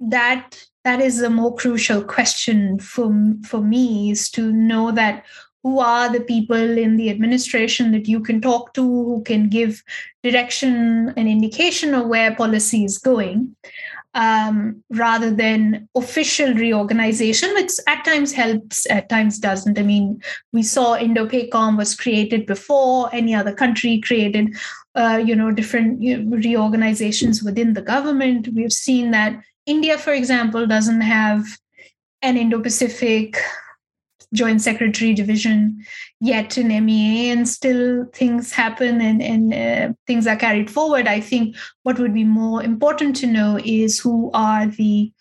that 0.00 0.58
that 0.84 1.00
is 1.00 1.22
a 1.22 1.30
more 1.30 1.54
crucial 1.54 2.02
question 2.02 2.78
for 2.78 3.12
for 3.46 3.60
me 3.60 4.10
is 4.10 4.28
to 4.30 4.52
know 4.52 4.90
that 4.90 5.24
who 5.62 5.78
are 5.78 6.12
the 6.12 6.20
people 6.20 6.78
in 6.78 6.96
the 6.96 7.08
administration 7.08 7.92
that 7.92 8.08
you 8.08 8.18
can 8.20 8.40
talk 8.40 8.74
to 8.74 8.82
who 8.82 9.22
can 9.24 9.48
give 9.48 9.82
direction 10.24 11.12
and 11.16 11.28
indication 11.28 11.94
of 11.94 12.08
where 12.08 12.34
policy 12.34 12.84
is 12.84 12.98
going 12.98 13.54
um, 14.14 14.82
rather 14.90 15.30
than 15.30 15.88
official 15.94 16.52
reorganization, 16.54 17.54
which 17.54 17.72
at 17.86 18.04
times 18.04 18.32
helps, 18.32 18.88
at 18.90 19.08
times 19.08 19.38
doesn't. 19.38 19.78
I 19.78 19.82
mean, 19.82 20.20
we 20.52 20.62
saw 20.62 20.96
Indo-PACOM 20.96 21.78
was 21.78 21.94
created 21.94 22.46
before 22.46 23.08
any 23.14 23.34
other 23.34 23.54
country 23.54 24.00
created, 24.00 24.54
uh, 24.94 25.22
you 25.24 25.34
know, 25.34 25.50
different 25.50 26.00
reorganizations 26.44 27.42
within 27.42 27.72
the 27.72 27.82
government. 27.82 28.48
We've 28.54 28.72
seen 28.72 29.12
that 29.12 29.42
India, 29.64 29.96
for 29.96 30.12
example, 30.12 30.66
doesn't 30.66 31.00
have 31.00 31.44
an 32.20 32.36
Indo 32.36 32.60
Pacific 32.60 33.38
joint 34.34 34.62
secretary 34.62 35.12
division 35.14 35.84
yet 36.22 36.56
in 36.56 36.68
MEA, 36.68 37.30
and 37.30 37.48
still 37.48 38.06
things 38.14 38.52
happen 38.52 39.00
and, 39.00 39.20
and 39.20 39.52
uh, 39.52 39.92
things 40.06 40.24
are 40.28 40.36
carried 40.36 40.70
forward. 40.70 41.08
I 41.08 41.18
think 41.18 41.56
what 41.82 41.98
would 41.98 42.14
be 42.14 42.22
more 42.22 42.62
important 42.62 43.16
to 43.16 43.26
know 43.26 43.58
is 43.64 43.98
who 43.98 44.30
are 44.32 44.68
the 44.68 45.12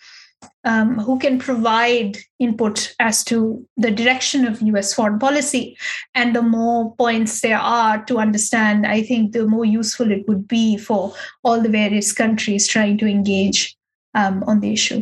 um, 0.63 0.99
who 0.99 1.17
can 1.17 1.39
provide 1.39 2.17
input 2.37 2.93
as 2.99 3.23
to 3.23 3.67
the 3.77 3.89
direction 3.89 4.45
of 4.45 4.61
US 4.61 4.93
foreign 4.93 5.17
policy. 5.17 5.75
And 6.13 6.35
the 6.35 6.43
more 6.43 6.95
points 6.95 7.41
there 7.41 7.57
are 7.57 8.05
to 8.05 8.19
understand, 8.19 8.85
I 8.85 9.01
think 9.01 9.31
the 9.31 9.47
more 9.47 9.65
useful 9.65 10.11
it 10.11 10.27
would 10.27 10.47
be 10.47 10.77
for 10.77 11.15
all 11.43 11.59
the 11.59 11.69
various 11.69 12.11
countries 12.11 12.67
trying 12.67 12.99
to 12.99 13.07
engage 13.07 13.75
um, 14.13 14.43
on 14.45 14.59
the 14.59 14.71
issue. 14.71 15.01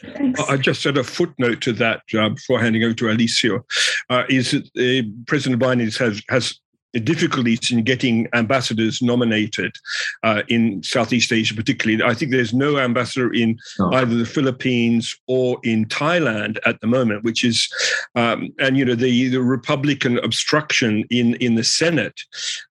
Thanks. 0.00 0.40
I 0.40 0.56
just 0.56 0.84
add 0.86 0.96
a 0.96 1.04
footnote 1.04 1.60
to 1.62 1.72
that 1.74 2.02
uh, 2.18 2.30
before 2.30 2.60
handing 2.60 2.84
over 2.84 2.94
to 2.94 3.10
Alessio. 3.10 3.64
Uh, 4.08 4.24
is 4.28 4.52
that 4.52 4.64
uh, 4.76 5.08
President 5.26 5.62
Biden 5.62 5.80
has 5.98 6.22
has 6.28 6.60
difficulties 6.98 7.70
in 7.70 7.84
getting 7.84 8.26
ambassadors 8.34 9.00
nominated 9.00 9.72
uh, 10.22 10.42
in 10.48 10.82
Southeast 10.82 11.32
Asia, 11.32 11.54
particularly. 11.54 12.02
I 12.02 12.14
think 12.14 12.32
there's 12.32 12.52
no 12.52 12.78
ambassador 12.78 13.32
in 13.32 13.58
oh. 13.78 13.92
either 13.94 14.14
the 14.14 14.26
Philippines 14.26 15.14
or 15.28 15.58
in 15.62 15.86
Thailand 15.86 16.58
at 16.66 16.80
the 16.80 16.86
moment, 16.86 17.22
which 17.22 17.44
is, 17.44 17.68
um, 18.16 18.48
and 18.58 18.76
you 18.76 18.84
know, 18.84 18.94
the 18.94 19.28
the 19.28 19.42
Republican 19.42 20.18
obstruction 20.18 21.04
in 21.10 21.34
in 21.36 21.54
the 21.54 21.64
Senate, 21.64 22.20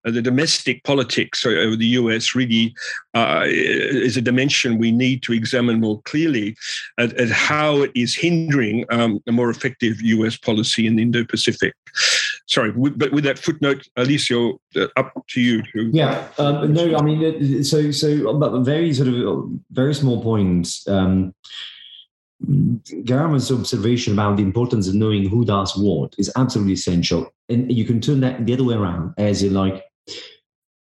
uh, 0.04 0.10
the 0.10 0.22
domestic 0.22 0.84
politics 0.84 1.44
of 1.44 1.78
the 1.78 1.86
U.S. 1.86 2.34
really 2.34 2.74
uh, 3.14 3.42
is 3.46 4.16
a 4.16 4.22
dimension 4.22 4.78
we 4.78 4.92
need 4.92 5.22
to 5.22 5.32
examine 5.32 5.80
more 5.80 6.00
clearly 6.02 6.56
at, 6.98 7.12
at 7.14 7.30
how 7.30 7.82
it 7.82 7.92
is 7.94 8.14
hindering 8.14 8.84
um, 8.90 9.20
a 9.26 9.32
more 9.32 9.50
effective 9.50 10.00
U.S. 10.00 10.36
policy 10.36 10.86
in 10.86 10.96
the 10.96 11.02
Indo-Pacific. 11.02 11.74
Sorry, 12.50 12.72
but 12.72 13.12
with 13.12 13.22
that 13.22 13.38
footnote, 13.38 13.86
Alessio, 13.96 14.60
uh, 14.74 14.88
up 14.96 15.24
to 15.28 15.40
you. 15.40 15.62
To- 15.72 15.90
yeah, 15.92 16.26
um, 16.36 16.72
no, 16.72 16.96
I 16.96 17.02
mean, 17.02 17.62
so 17.62 17.92
so, 17.92 18.36
but 18.38 18.62
very 18.62 18.92
sort 18.92 19.08
of 19.08 19.50
very 19.70 19.94
small 19.94 20.20
points. 20.20 20.86
Um, 20.88 21.32
Garima's 23.04 23.52
observation 23.52 24.14
about 24.14 24.36
the 24.36 24.42
importance 24.42 24.88
of 24.88 24.94
knowing 24.94 25.28
who 25.28 25.44
does 25.44 25.76
what 25.76 26.14
is 26.18 26.32
absolutely 26.34 26.72
essential, 26.72 27.32
and 27.48 27.70
you 27.70 27.84
can 27.84 28.00
turn 28.00 28.18
that 28.20 28.44
the 28.44 28.54
other 28.54 28.64
way 28.64 28.74
around, 28.74 29.14
as 29.16 29.44
in 29.44 29.54
like 29.54 29.84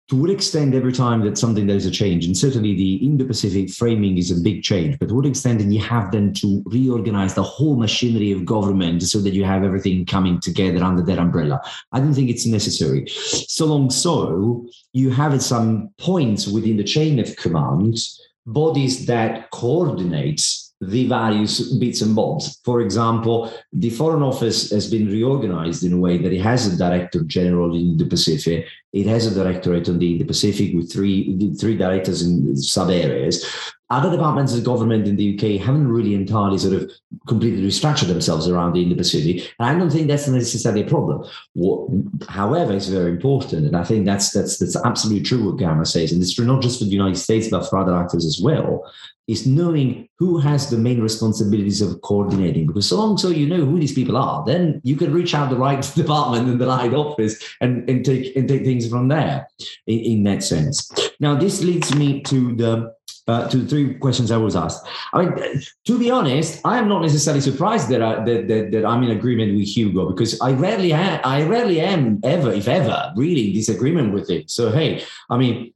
to 0.09 0.17
what 0.17 0.31
extent 0.31 0.75
every 0.75 0.93
time 0.93 1.23
that 1.23 1.39
something 1.39 1.67
there's 1.67 1.87
a 1.87 1.91
change 1.91 2.27
and 2.27 2.37
certainly 2.37 2.75
the 2.75 2.97
indo-pacific 2.97 3.71
framing 3.71 4.19
is 4.19 4.31
a 4.31 4.43
big 4.43 4.63
change 4.63 4.99
but 4.99 5.09
to 5.09 5.15
what 5.15 5.27
extent 5.27 5.61
do 5.61 5.67
you 5.67 5.81
have 5.81 6.11
then 6.11 6.33
to 6.33 6.63
reorganize 6.67 7.35
the 7.35 7.43
whole 7.43 7.77
machinery 7.77 8.31
of 8.31 8.45
government 8.45 9.03
so 9.03 9.21
that 9.21 9.33
you 9.33 9.45
have 9.45 9.65
everything 9.65 10.05
coming 10.05 10.41
together 10.41 10.83
under 10.83 11.03
that 11.03 11.19
umbrella. 11.19 11.61
I 11.93 12.01
don't 12.01 12.15
think 12.15 12.31
it's 12.31 12.47
necessary. 12.47 13.07
So 13.09 13.67
long 13.67 13.91
so 13.91 14.67
you 14.93 15.11
have 15.11 15.35
at 15.35 15.43
some 15.43 15.91
points 15.99 16.47
within 16.47 16.77
the 16.77 16.85
chain 16.85 17.19
of 17.19 17.35
command 17.37 17.99
bodies 18.47 19.07
that 19.07 19.51
coordinate 19.51 20.43
the 20.81 21.09
various 21.09 21.73
bits 21.75 22.03
and 22.03 22.15
bobs. 22.15 22.61
For 22.65 22.81
example, 22.81 23.53
the 23.73 23.91
Foreign 23.91 24.23
Office 24.23 24.71
has 24.71 24.91
been 24.91 25.07
reorganized 25.07 25.85
in 25.85 25.93
a 25.93 25.99
way 25.99 26.19
that 26.19 26.33
it 26.33 26.41
has 26.41 26.67
a 26.67 26.77
Director 26.77 27.23
General 27.25 27.75
in 27.75 27.97
the 27.97 28.07
Pacific, 28.07 28.67
it 28.95 29.07
has 29.07 29.27
a 29.27 29.35
directorate 29.35 29.89
on 29.89 29.99
the 29.99 30.13
Indo-Pacific 30.13 30.73
with 30.73 30.91
three 30.91 31.53
three 31.61 31.77
directors 31.77 32.23
in 32.23 32.57
sub 32.57 32.91
areas. 32.91 33.45
Other 33.91 34.11
departments 34.11 34.55
of 34.55 34.65
government 34.65 35.07
in 35.07 35.17
the 35.17 35.35
UK 35.35 35.61
haven't 35.61 35.89
really 35.89 36.15
entirely 36.15 36.59
sort 36.59 36.75
of 36.75 36.91
completely 37.27 37.63
restructured 37.63 38.07
themselves 38.07 38.49
around 38.49 38.73
the 38.73 38.83
Indo-Pacific, 38.83 39.53
and 39.59 39.69
I 39.69 39.77
don't 39.77 39.91
think 39.91 40.07
that's 40.07 40.29
necessarily 40.29 40.83
a 40.83 40.87
problem. 40.87 41.29
What, 41.55 41.91
however, 42.29 42.73
it's 42.73 42.87
very 42.87 43.11
important, 43.11 43.67
and 43.67 43.77
I 43.77 43.83
think 43.83 44.07
that's 44.07 44.31
that's 44.31 44.59
that's 44.59 44.77
absolutely 44.77 45.25
true 45.25 45.45
what 45.45 45.61
Garima 45.61 45.87
says, 45.87 46.13
and 46.13 46.23
it's 46.23 46.35
true 46.35 46.47
not 46.47 46.63
just 46.63 46.79
for 46.79 46.85
the 46.85 46.93
United 46.93 47.19
States 47.19 47.49
but 47.49 47.69
for 47.69 47.79
other 47.79 47.97
actors 47.97 48.25
as 48.25 48.41
well 48.41 48.85
is 49.27 49.47
knowing 49.47 50.09
who 50.19 50.39
has 50.39 50.71
the 50.71 50.79
main 50.79 51.01
responsibilities 51.01 51.81
of 51.81 52.01
coordinating. 52.03 52.67
Because 52.67 52.89
so 52.89 52.97
long 52.97 53.17
so 53.17 53.29
you 53.29 53.47
know 53.47 53.65
who 53.65 53.79
these 53.79 53.95
people 53.95 54.17
are, 54.17 54.45
then 54.45 54.81
you 54.85 54.97
can 54.97 55.13
reach 55.13 55.35
out 55.35 55.51
the 55.51 55.57
right 55.57 55.81
department 55.95 56.49
and 56.49 56.61
the 56.61 56.67
right 56.67 56.93
office 56.93 57.43
and, 57.61 57.89
and 57.89 58.05
take 58.05 58.37
and 58.37 58.49
take 58.49 58.65
things 58.65 58.89
from 58.89 59.09
there 59.09 59.49
in, 59.87 59.99
in 59.99 60.23
that 60.25 60.43
sense. 60.43 60.91
Now 61.21 61.35
this 61.35 61.63
leads 61.63 61.95
me 61.95 62.23
to 62.23 62.55
the 62.55 62.95
uh, 63.27 63.49
to 63.49 63.59
the 63.59 63.69
three 63.69 63.95
questions 63.95 64.31
I 64.31 64.37
was 64.37 64.55
asked. 64.55 64.87
I 65.13 65.25
mean, 65.25 65.63
to 65.87 65.99
be 65.99 66.11
honest, 66.11 66.61
I 66.65 66.79
am 66.79 66.89
not 66.89 67.03
necessarily 67.03 67.41
surprised 67.41 67.89
that, 67.89 68.03
I, 68.03 68.23
that, 68.25 68.49
that, 68.49 68.71
that 68.73 68.85
I'm 68.85 69.03
in 69.03 69.11
agreement 69.11 69.57
with 69.57 69.67
Hugo 69.67 70.11
because 70.11 70.39
I 70.41 70.53
rarely 70.53 70.93
am, 70.93 71.21
I 71.25 71.43
rarely 71.45 71.81
am 71.81 72.21
ever, 72.23 72.53
if 72.53 72.69
ever, 72.69 73.13
really 73.17 73.49
in 73.49 73.55
disagreement 73.55 74.13
with 74.13 74.31
it. 74.31 74.51
So 74.51 74.71
hey, 74.71 75.05
I 75.31 75.39
mean, 75.39 75.73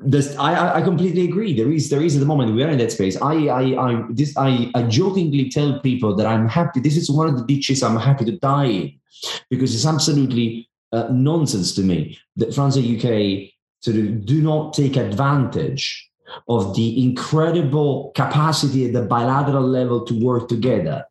this, 0.00 0.36
I, 0.36 0.76
I 0.76 0.82
completely 0.82 1.24
agree. 1.24 1.54
There 1.54 1.72
is 1.72 1.90
there 1.90 2.02
is 2.02 2.16
at 2.16 2.20
the 2.20 2.26
moment 2.26 2.54
we 2.54 2.62
are 2.62 2.68
in 2.68 2.78
that 2.78 2.92
space. 2.92 3.20
I 3.20 3.46
I 3.46 3.62
I 3.90 4.04
this 4.10 4.36
I, 4.36 4.70
I 4.74 4.82
jokingly 4.82 5.50
tell 5.50 5.80
people 5.80 6.14
that 6.16 6.26
I'm 6.26 6.48
happy. 6.48 6.80
This 6.80 6.96
is 6.96 7.10
one 7.10 7.28
of 7.28 7.36
the 7.36 7.44
ditches 7.44 7.82
I'm 7.82 7.96
happy 7.96 8.24
to 8.26 8.32
die 8.38 8.66
in 8.66 9.00
because 9.50 9.74
it's 9.74 9.86
absolutely 9.86 10.68
uh, 10.92 11.08
nonsense 11.10 11.74
to 11.74 11.82
me 11.82 12.18
that 12.36 12.54
France 12.54 12.76
and 12.76 12.86
UK 12.86 13.50
sort 13.80 13.96
of 13.96 14.24
do 14.24 14.40
not 14.40 14.72
take 14.72 14.96
advantage 14.96 16.08
of 16.48 16.74
the 16.76 17.02
incredible 17.02 18.12
capacity 18.14 18.86
at 18.86 18.92
the 18.92 19.02
bilateral 19.02 19.66
level 19.66 20.04
to 20.04 20.24
work 20.24 20.48
together. 20.48 21.04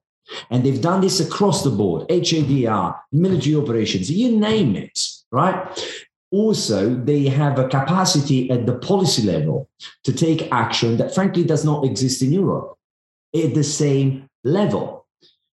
And 0.49 0.63
they've 0.63 0.81
done 0.81 1.01
this 1.01 1.19
across 1.19 1.63
the 1.63 1.69
board 1.69 2.07
HADR, 2.09 2.99
military 3.11 3.55
operations, 3.55 4.11
you 4.11 4.37
name 4.37 4.75
it, 4.75 4.99
right? 5.31 5.55
Also 6.31 6.93
they 6.93 7.27
have 7.27 7.57
a 7.57 7.67
capacity 7.67 8.49
at 8.51 8.65
the 8.65 8.77
policy 8.79 9.23
level 9.23 9.69
to 10.03 10.13
take 10.13 10.51
action 10.51 10.97
that 10.97 11.13
frankly 11.13 11.43
does 11.43 11.63
not 11.63 11.85
exist 11.85 12.21
in 12.21 12.33
Europe 12.33 12.77
at 13.35 13.53
the 13.53 13.63
same 13.63 14.29
level. 14.43 15.05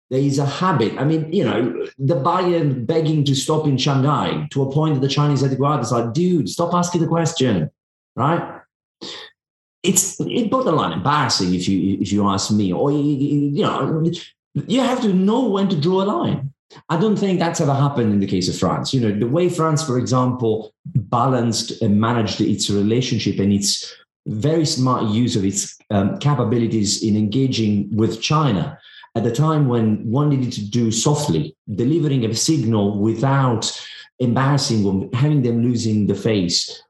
There 0.09 0.19
is 0.19 0.37
a 0.37 0.45
habit. 0.45 0.97
I 0.97 1.03
mean, 1.03 1.31
you 1.33 1.43
know, 1.43 1.87
the 1.97 2.15
Bayern 2.15 2.85
begging 2.85 3.23
to 3.25 3.35
stop 3.35 3.65
in 3.65 3.77
Shanghai 3.77 4.47
to 4.51 4.61
a 4.61 4.71
point 4.71 4.95
that 4.95 5.01
the 5.01 5.07
Chinese 5.07 5.41
headquarters 5.41 5.91
like, 5.91 6.13
dude, 6.13 6.47
stop 6.47 6.73
asking 6.73 7.01
the 7.01 7.07
question, 7.07 7.71
right? 8.15 8.61
It's 9.81 10.19
it's 10.19 10.49
borderline 10.49 10.93
embarrassing 10.93 11.53
if 11.53 11.67
you 11.67 11.97
if 11.99 12.11
you 12.11 12.27
ask 12.27 12.51
me. 12.51 12.71
Or 12.71 12.91
you 12.91 13.63
know, 13.63 14.03
you 14.53 14.81
have 14.81 15.01
to 15.01 15.13
know 15.13 15.47
when 15.49 15.69
to 15.69 15.79
draw 15.79 16.03
a 16.03 16.05
line. 16.05 16.53
I 16.89 16.99
don't 16.99 17.17
think 17.17 17.39
that's 17.39 17.61
ever 17.61 17.73
happened 17.73 18.11
in 18.11 18.19
the 18.19 18.27
case 18.27 18.49
of 18.49 18.57
France. 18.57 18.93
You 18.93 19.01
know, 19.01 19.17
the 19.17 19.27
way 19.27 19.49
France, 19.49 19.83
for 19.83 19.97
example, 19.97 20.73
balanced 20.85 21.81
and 21.81 21.99
managed 21.99 22.41
its 22.41 22.69
relationship 22.69 23.39
and 23.39 23.53
its 23.53 23.95
very 24.27 24.65
smart 24.65 25.03
use 25.09 25.35
of 25.35 25.45
its 25.45 25.77
um, 25.91 26.17
capabilities 26.17 27.03
in 27.03 27.15
engaging 27.15 27.95
with 27.95 28.21
China 28.21 28.77
at 29.15 29.23
the 29.23 29.31
time 29.31 29.67
when 29.67 30.09
one 30.09 30.29
needed 30.29 30.51
to 30.53 30.69
do 30.69 30.91
softly, 30.91 31.55
delivering 31.75 32.25
a 32.25 32.33
signal 32.33 32.99
without 32.99 33.71
embarrassing 34.19 34.83
them, 34.83 35.11
having 35.13 35.41
them 35.41 35.61
losing 35.61 36.07
the 36.07 36.15
face 36.15 36.81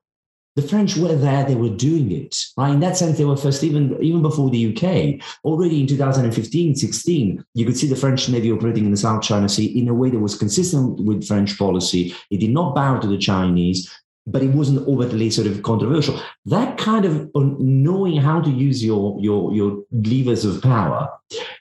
the 0.56 0.62
French 0.62 0.96
were 0.96 1.16
there, 1.16 1.44
they 1.44 1.56
were 1.56 1.70
doing 1.70 2.12
it, 2.12 2.36
right? 2.58 2.72
In 2.72 2.80
that 2.80 2.96
sense, 2.96 3.18
they 3.18 3.26
were 3.26 3.36
first, 3.36 3.64
even, 3.64 4.02
even 4.02 4.22
before 4.22 4.50
the 4.50 4.72
UK. 4.72 5.22
Already 5.44 5.82
in 5.82 5.88
2015, 5.88 6.76
16, 6.76 7.46
you 7.54 7.66
could 7.66 7.78
see 7.78 7.88
the 7.88 7.96
French 7.96 8.30
Navy 8.30 8.52
operating 8.52 8.86
in 8.86 8.92
the 8.92 8.98
South 8.98 9.22
China 9.22 9.50
Sea 9.50 9.66
in 9.78 9.90
a 9.90 9.94
way 9.94 10.10
that 10.10 10.20
was 10.20 10.38
consistent 10.38 11.02
with 11.02 11.28
French 11.28 11.58
policy. 11.58 12.16
It 12.32 12.40
did 12.40 12.52
not 12.52 12.74
bow 12.74 13.00
to 13.00 13.08
the 13.08 13.18
Chinese, 13.18 13.92
but 14.28 14.44
it 14.44 14.52
wasn't 14.52 14.88
overtly 14.88 15.30
sort 15.30 15.48
of 15.48 15.62
controversial. 15.62 16.20
That 16.46 16.78
kind 16.78 17.04
of 17.04 17.30
knowing 17.36 18.16
how 18.16 18.40
to 18.40 18.50
use 18.50 18.84
your, 18.84 19.20
your, 19.20 19.54
your 19.54 19.84
levers 19.92 20.46
of 20.46 20.62
power, 20.62 21.10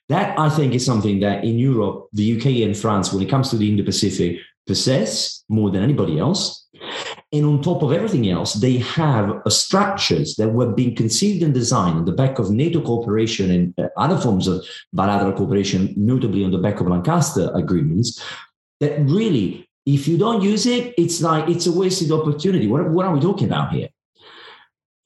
that 0.09 0.39
I 0.39 0.49
think 0.49 0.73
is 0.73 0.87
something 0.87 1.19
that 1.21 1.43
in 1.43 1.59
Europe, 1.59 2.09
the 2.13 2.37
UK 2.37 2.47
and 2.67 2.77
France, 2.77 3.13
when 3.13 3.23
it 3.23 3.29
comes 3.29 3.51
to 3.51 3.57
the 3.57 3.69
Indo-Pacific, 3.69 4.39
possess 4.67 5.45
more 5.49 5.71
than 5.71 5.83
anybody 5.83 6.19
else 6.19 6.64
and 7.35 7.45
on 7.47 7.61
top 7.61 7.83
of 7.83 7.93
everything 7.93 8.31
else, 8.31 8.55
they 8.55 8.79
have 8.79 9.43
structures 9.49 10.37
that 10.37 10.51
were 10.51 10.73
being 10.73 10.95
conceived 10.95 11.43
and 11.43 11.53
designed 11.53 11.97
on 11.97 12.05
the 12.05 12.13
back 12.13 12.39
of 12.39 12.53
NATO 12.53 12.81
cooperation 12.81 13.51
and 13.51 13.75
uh, 13.77 13.89
other 13.97 14.17
forms 14.17 14.47
of 14.47 14.65
bilateral 14.93 15.33
cooperation, 15.33 15.93
notably 15.97 16.45
on 16.45 16.53
the 16.53 16.59
back 16.59 16.81
of 16.81 16.87
Lancaster 16.87 17.51
agreements, 17.55 18.23
that 18.79 19.01
really, 19.01 19.69
if 19.85 20.07
you 20.07 20.17
don't 20.17 20.43
use 20.43 20.65
it, 20.67 20.95
it's 20.97 21.21
like 21.23 21.49
it's 21.49 21.67
a 21.67 21.73
wasted 21.73 22.13
opportunity. 22.13 22.69
What, 22.69 22.89
what 22.91 23.05
are 23.05 23.13
we 23.13 23.21
talking 23.21 23.49
about 23.49 23.73
here? 23.73 23.89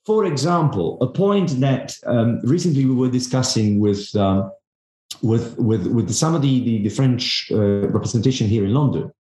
For 0.05 0.27
example, 0.27 0.99
a 1.01 1.07
point 1.07 1.61
that 1.61 1.95
um, 2.07 2.41
recently 2.43 2.85
we 2.85 2.95
were 2.95 3.11
discussing 3.11 3.81
with 3.81 4.15
um, 4.17 4.51
with 5.23 5.59
with 5.59 5.87
with 5.87 6.13
some 6.13 6.35
of 6.35 6.43
the 6.43 6.61
the, 6.65 6.83
the 6.83 6.91
French 6.91 7.51
uh, 7.53 7.89
representation 7.89 8.49
here 8.49 8.65
in 8.67 8.75
London 8.75 9.11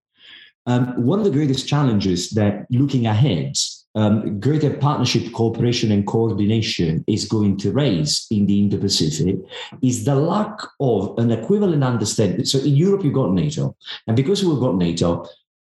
um, 0.68 1.02
one 1.02 1.18
of 1.18 1.24
the 1.24 1.30
greatest 1.30 1.66
challenges 1.66 2.30
that 2.30 2.66
looking 2.70 3.06
ahead, 3.06 3.56
um, 3.94 4.38
greater 4.38 4.76
partnership, 4.76 5.32
cooperation, 5.32 5.90
and 5.90 6.06
coordination 6.06 7.02
is 7.08 7.24
going 7.24 7.56
to 7.56 7.72
raise 7.72 8.26
in 8.30 8.44
the 8.44 8.60
Indo 8.60 8.76
Pacific 8.76 9.36
is 9.82 10.04
the 10.04 10.14
lack 10.14 10.60
of 10.78 11.18
an 11.18 11.30
equivalent 11.30 11.82
understanding. 11.82 12.44
So 12.44 12.58
in 12.58 12.76
Europe, 12.76 13.02
you've 13.02 13.14
got 13.14 13.32
NATO. 13.32 13.74
And 14.06 14.14
because 14.14 14.44
we've 14.44 14.60
got 14.60 14.76
NATO, 14.76 15.26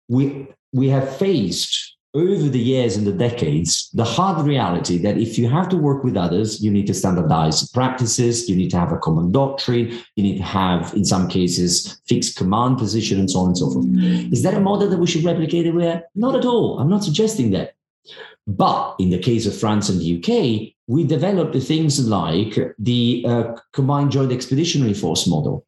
we, 0.09 0.49
we 0.73 0.89
have 0.89 1.17
faced 1.17 1.97
over 2.13 2.49
the 2.49 2.59
years 2.59 2.97
and 2.97 3.07
the 3.07 3.13
decades, 3.13 3.89
the 3.95 4.05
hard 4.05 4.45
reality 4.45 4.99
that 4.99 5.17
if 5.17 5.39
you 5.39 5.49
have 5.49 5.69
to 5.69 5.77
work 5.77 6.03
with 6.03 6.17
others, 6.17 6.61
you 6.61 6.71
need 6.71 6.87
to 6.87 6.95
standardize 6.95 7.69
practices, 7.69 8.49
you 8.49 8.57
need 8.57 8.71
to 8.71 8.79
have 8.79 8.91
a 8.91 8.99
common 8.99 9.31
doctrine, 9.31 9.89
you 10.17 10.23
need 10.23 10.39
to 10.39 10.43
have, 10.43 10.93
in 10.95 11.05
some 11.05 11.29
cases, 11.29 12.01
fixed 12.09 12.37
command 12.37 12.79
position, 12.79 13.21
and 13.21 13.31
so 13.31 13.41
on 13.41 13.47
and 13.49 13.59
so 13.59 13.71
forth. 13.71 13.87
Is 14.33 14.43
that 14.43 14.55
a 14.55 14.61
model 14.61 14.89
that 14.89 14.99
we 14.99 15.07
should 15.07 15.25
replicate 15.25 15.67
everywhere? 15.67 16.05
Not 16.17 16.35
at 16.35 16.45
all. 16.45 16.81
I'm 16.81 16.91
not 16.91 17.05
suggesting 17.05 17.53
that. 17.53 17.75
But 18.47 18.97
in 18.99 19.11
the 19.11 19.19
case 19.19 19.47
of 19.47 19.57
France 19.57 19.89
and 19.89 20.01
the 20.01 20.17
UK, 20.19 20.75
we 20.89 21.05
developed 21.05 21.57
things 21.63 22.05
like 22.05 22.59
the 22.79 23.25
uh, 23.29 23.53
Combined 23.73 24.11
Joint 24.11 24.33
Expeditionary 24.33 24.95
Force 24.95 25.29
model, 25.29 25.65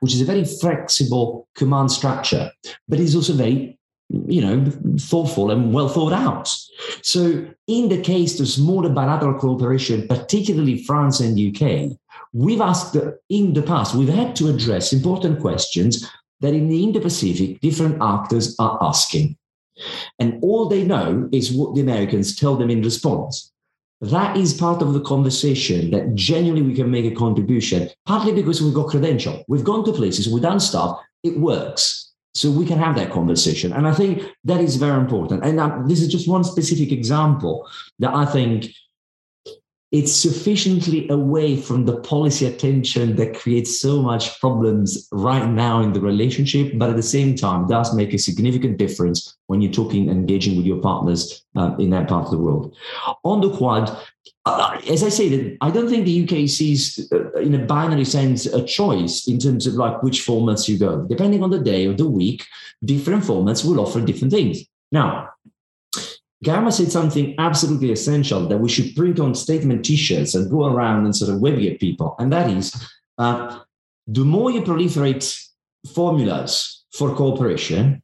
which 0.00 0.14
is 0.14 0.20
a 0.20 0.24
very 0.24 0.44
flexible 0.44 1.46
command 1.54 1.92
structure, 1.92 2.50
but 2.88 2.98
is 2.98 3.14
also 3.14 3.34
very 3.34 3.78
you 4.10 4.40
know, 4.40 4.70
thoughtful 4.98 5.50
and 5.50 5.72
well 5.72 5.88
thought 5.88 6.12
out. 6.12 6.48
So, 7.02 7.46
in 7.66 7.88
the 7.88 8.00
case 8.00 8.38
of 8.40 8.48
smaller 8.48 8.90
bilateral 8.90 9.38
cooperation, 9.38 10.06
particularly 10.08 10.84
France 10.84 11.20
and 11.20 11.38
UK, 11.38 11.96
we've 12.32 12.60
asked 12.60 12.96
in 13.28 13.54
the 13.54 13.62
past, 13.62 13.94
we've 13.94 14.08
had 14.08 14.36
to 14.36 14.48
address 14.48 14.92
important 14.92 15.40
questions 15.40 16.10
that 16.40 16.54
in 16.54 16.68
the 16.68 16.82
Indo 16.82 17.00
Pacific, 17.00 17.60
different 17.60 18.02
actors 18.02 18.54
are 18.58 18.78
asking. 18.82 19.36
And 20.18 20.38
all 20.42 20.68
they 20.68 20.84
know 20.84 21.28
is 21.32 21.52
what 21.52 21.74
the 21.74 21.80
Americans 21.80 22.36
tell 22.36 22.56
them 22.56 22.70
in 22.70 22.82
response. 22.82 23.50
That 24.00 24.36
is 24.36 24.52
part 24.52 24.82
of 24.82 24.92
the 24.92 25.00
conversation 25.00 25.90
that 25.92 26.14
genuinely 26.14 26.62
we 26.62 26.74
can 26.74 26.90
make 26.90 27.06
a 27.06 27.14
contribution, 27.14 27.88
partly 28.04 28.32
because 28.32 28.60
we've 28.60 28.74
got 28.74 28.88
credential. 28.88 29.42
We've 29.48 29.64
gone 29.64 29.84
to 29.86 29.92
places, 29.92 30.28
we've 30.28 30.42
done 30.42 30.60
stuff, 30.60 31.00
it 31.22 31.38
works. 31.38 32.03
So 32.34 32.50
we 32.50 32.66
can 32.66 32.78
have 32.78 32.96
that 32.96 33.12
conversation. 33.12 33.72
And 33.72 33.86
I 33.86 33.94
think 33.94 34.22
that 34.44 34.60
is 34.60 34.76
very 34.76 34.98
important. 34.98 35.44
And 35.44 35.60
uh, 35.60 35.82
this 35.86 36.00
is 36.00 36.08
just 36.08 36.28
one 36.28 36.42
specific 36.42 36.90
example 36.90 37.68
that 38.00 38.12
I 38.12 38.24
think 38.24 38.66
it's 39.94 40.12
sufficiently 40.12 41.08
away 41.08 41.56
from 41.56 41.84
the 41.84 42.00
policy 42.00 42.46
attention 42.46 43.14
that 43.14 43.32
creates 43.32 43.80
so 43.80 44.02
much 44.02 44.40
problems 44.40 45.06
right 45.12 45.48
now 45.48 45.82
in 45.82 45.92
the 45.92 46.00
relationship, 46.00 46.72
but 46.74 46.90
at 46.90 46.96
the 46.96 47.02
same 47.16 47.36
time 47.36 47.68
does 47.68 47.94
make 47.94 48.12
a 48.12 48.18
significant 48.18 48.76
difference 48.76 49.36
when 49.46 49.60
you're 49.60 49.70
talking 49.70 50.08
and 50.08 50.18
engaging 50.18 50.56
with 50.56 50.66
your 50.66 50.80
partners 50.80 51.44
uh, 51.54 51.76
in 51.78 51.90
that 51.90 52.08
part 52.08 52.24
of 52.24 52.32
the 52.32 52.38
world. 52.38 52.76
On 53.22 53.40
the 53.40 53.56
quad, 53.56 53.96
uh, 54.46 54.80
as 54.90 55.04
I 55.04 55.10
said, 55.10 55.56
I 55.60 55.70
don't 55.70 55.88
think 55.88 56.06
the 56.06 56.24
UK 56.24 56.48
sees, 56.48 57.08
uh, 57.12 57.32
in 57.34 57.54
a 57.54 57.64
binary 57.64 58.04
sense, 58.04 58.46
a 58.46 58.64
choice 58.64 59.28
in 59.28 59.38
terms 59.38 59.64
of 59.68 59.74
like 59.74 60.02
which 60.02 60.26
formats 60.26 60.66
you 60.66 60.76
go. 60.76 61.06
Depending 61.08 61.44
on 61.44 61.50
the 61.50 61.60
day 61.60 61.86
or 61.86 61.94
the 61.94 62.10
week, 62.10 62.44
different 62.84 63.22
formats 63.22 63.64
will 63.64 63.78
offer 63.78 64.00
different 64.00 64.32
things. 64.32 64.58
Now, 64.90 65.28
Garima 66.44 66.72
said 66.72 66.92
something 66.92 67.34
absolutely 67.38 67.90
essential 67.90 68.46
that 68.46 68.58
we 68.58 68.68
should 68.68 68.94
print 68.94 69.18
on 69.18 69.34
statement 69.34 69.84
t-shirts 69.84 70.34
and 70.34 70.50
go 70.50 70.66
around 70.66 71.04
and 71.04 71.16
sort 71.16 71.34
of 71.34 71.40
wave 71.40 71.72
at 71.72 71.80
people. 71.80 72.14
And 72.18 72.32
that 72.32 72.50
is, 72.50 72.72
uh, 73.18 73.60
the 74.06 74.24
more 74.24 74.50
you 74.50 74.62
proliferate 74.62 75.24
formulas 75.94 76.84
for 76.92 77.14
cooperation, 77.14 78.02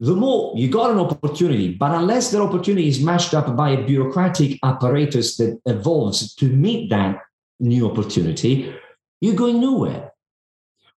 the 0.00 0.14
more 0.14 0.52
you 0.56 0.68
got 0.68 0.90
an 0.90 0.98
opportunity. 0.98 1.74
But 1.74 1.92
unless 1.92 2.30
that 2.30 2.40
opportunity 2.40 2.88
is 2.88 3.00
matched 3.00 3.34
up 3.34 3.56
by 3.56 3.70
a 3.70 3.84
bureaucratic 3.84 4.58
apparatus 4.62 5.36
that 5.36 5.60
evolves 5.66 6.34
to 6.36 6.48
meet 6.48 6.90
that 6.90 7.20
new 7.60 7.90
opportunity, 7.90 8.74
you're 9.20 9.34
going 9.34 9.60
nowhere. 9.60 10.13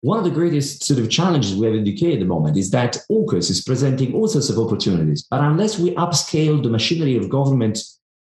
One 0.05 0.19
of 0.19 0.23
the 0.23 0.29
greatest 0.29 0.83
sort 0.83 0.99
of 0.99 1.09
challenges 1.09 1.55
we 1.55 1.65
have 1.65 1.73
in 1.73 1.83
the 1.83 1.91
UK 1.91 2.13
at 2.13 2.19
the 2.19 2.25
moment 2.25 2.57
is 2.57 2.69
that 2.69 2.95
AUKUS 3.09 3.49
is 3.49 3.63
presenting 3.63 4.13
all 4.13 4.27
sorts 4.27 4.51
of 4.51 4.59
opportunities. 4.59 5.25
But 5.31 5.41
unless 5.41 5.79
we 5.79 5.95
upscale 5.95 6.61
the 6.61 6.69
machinery 6.69 7.17
of 7.17 7.27
government 7.27 7.79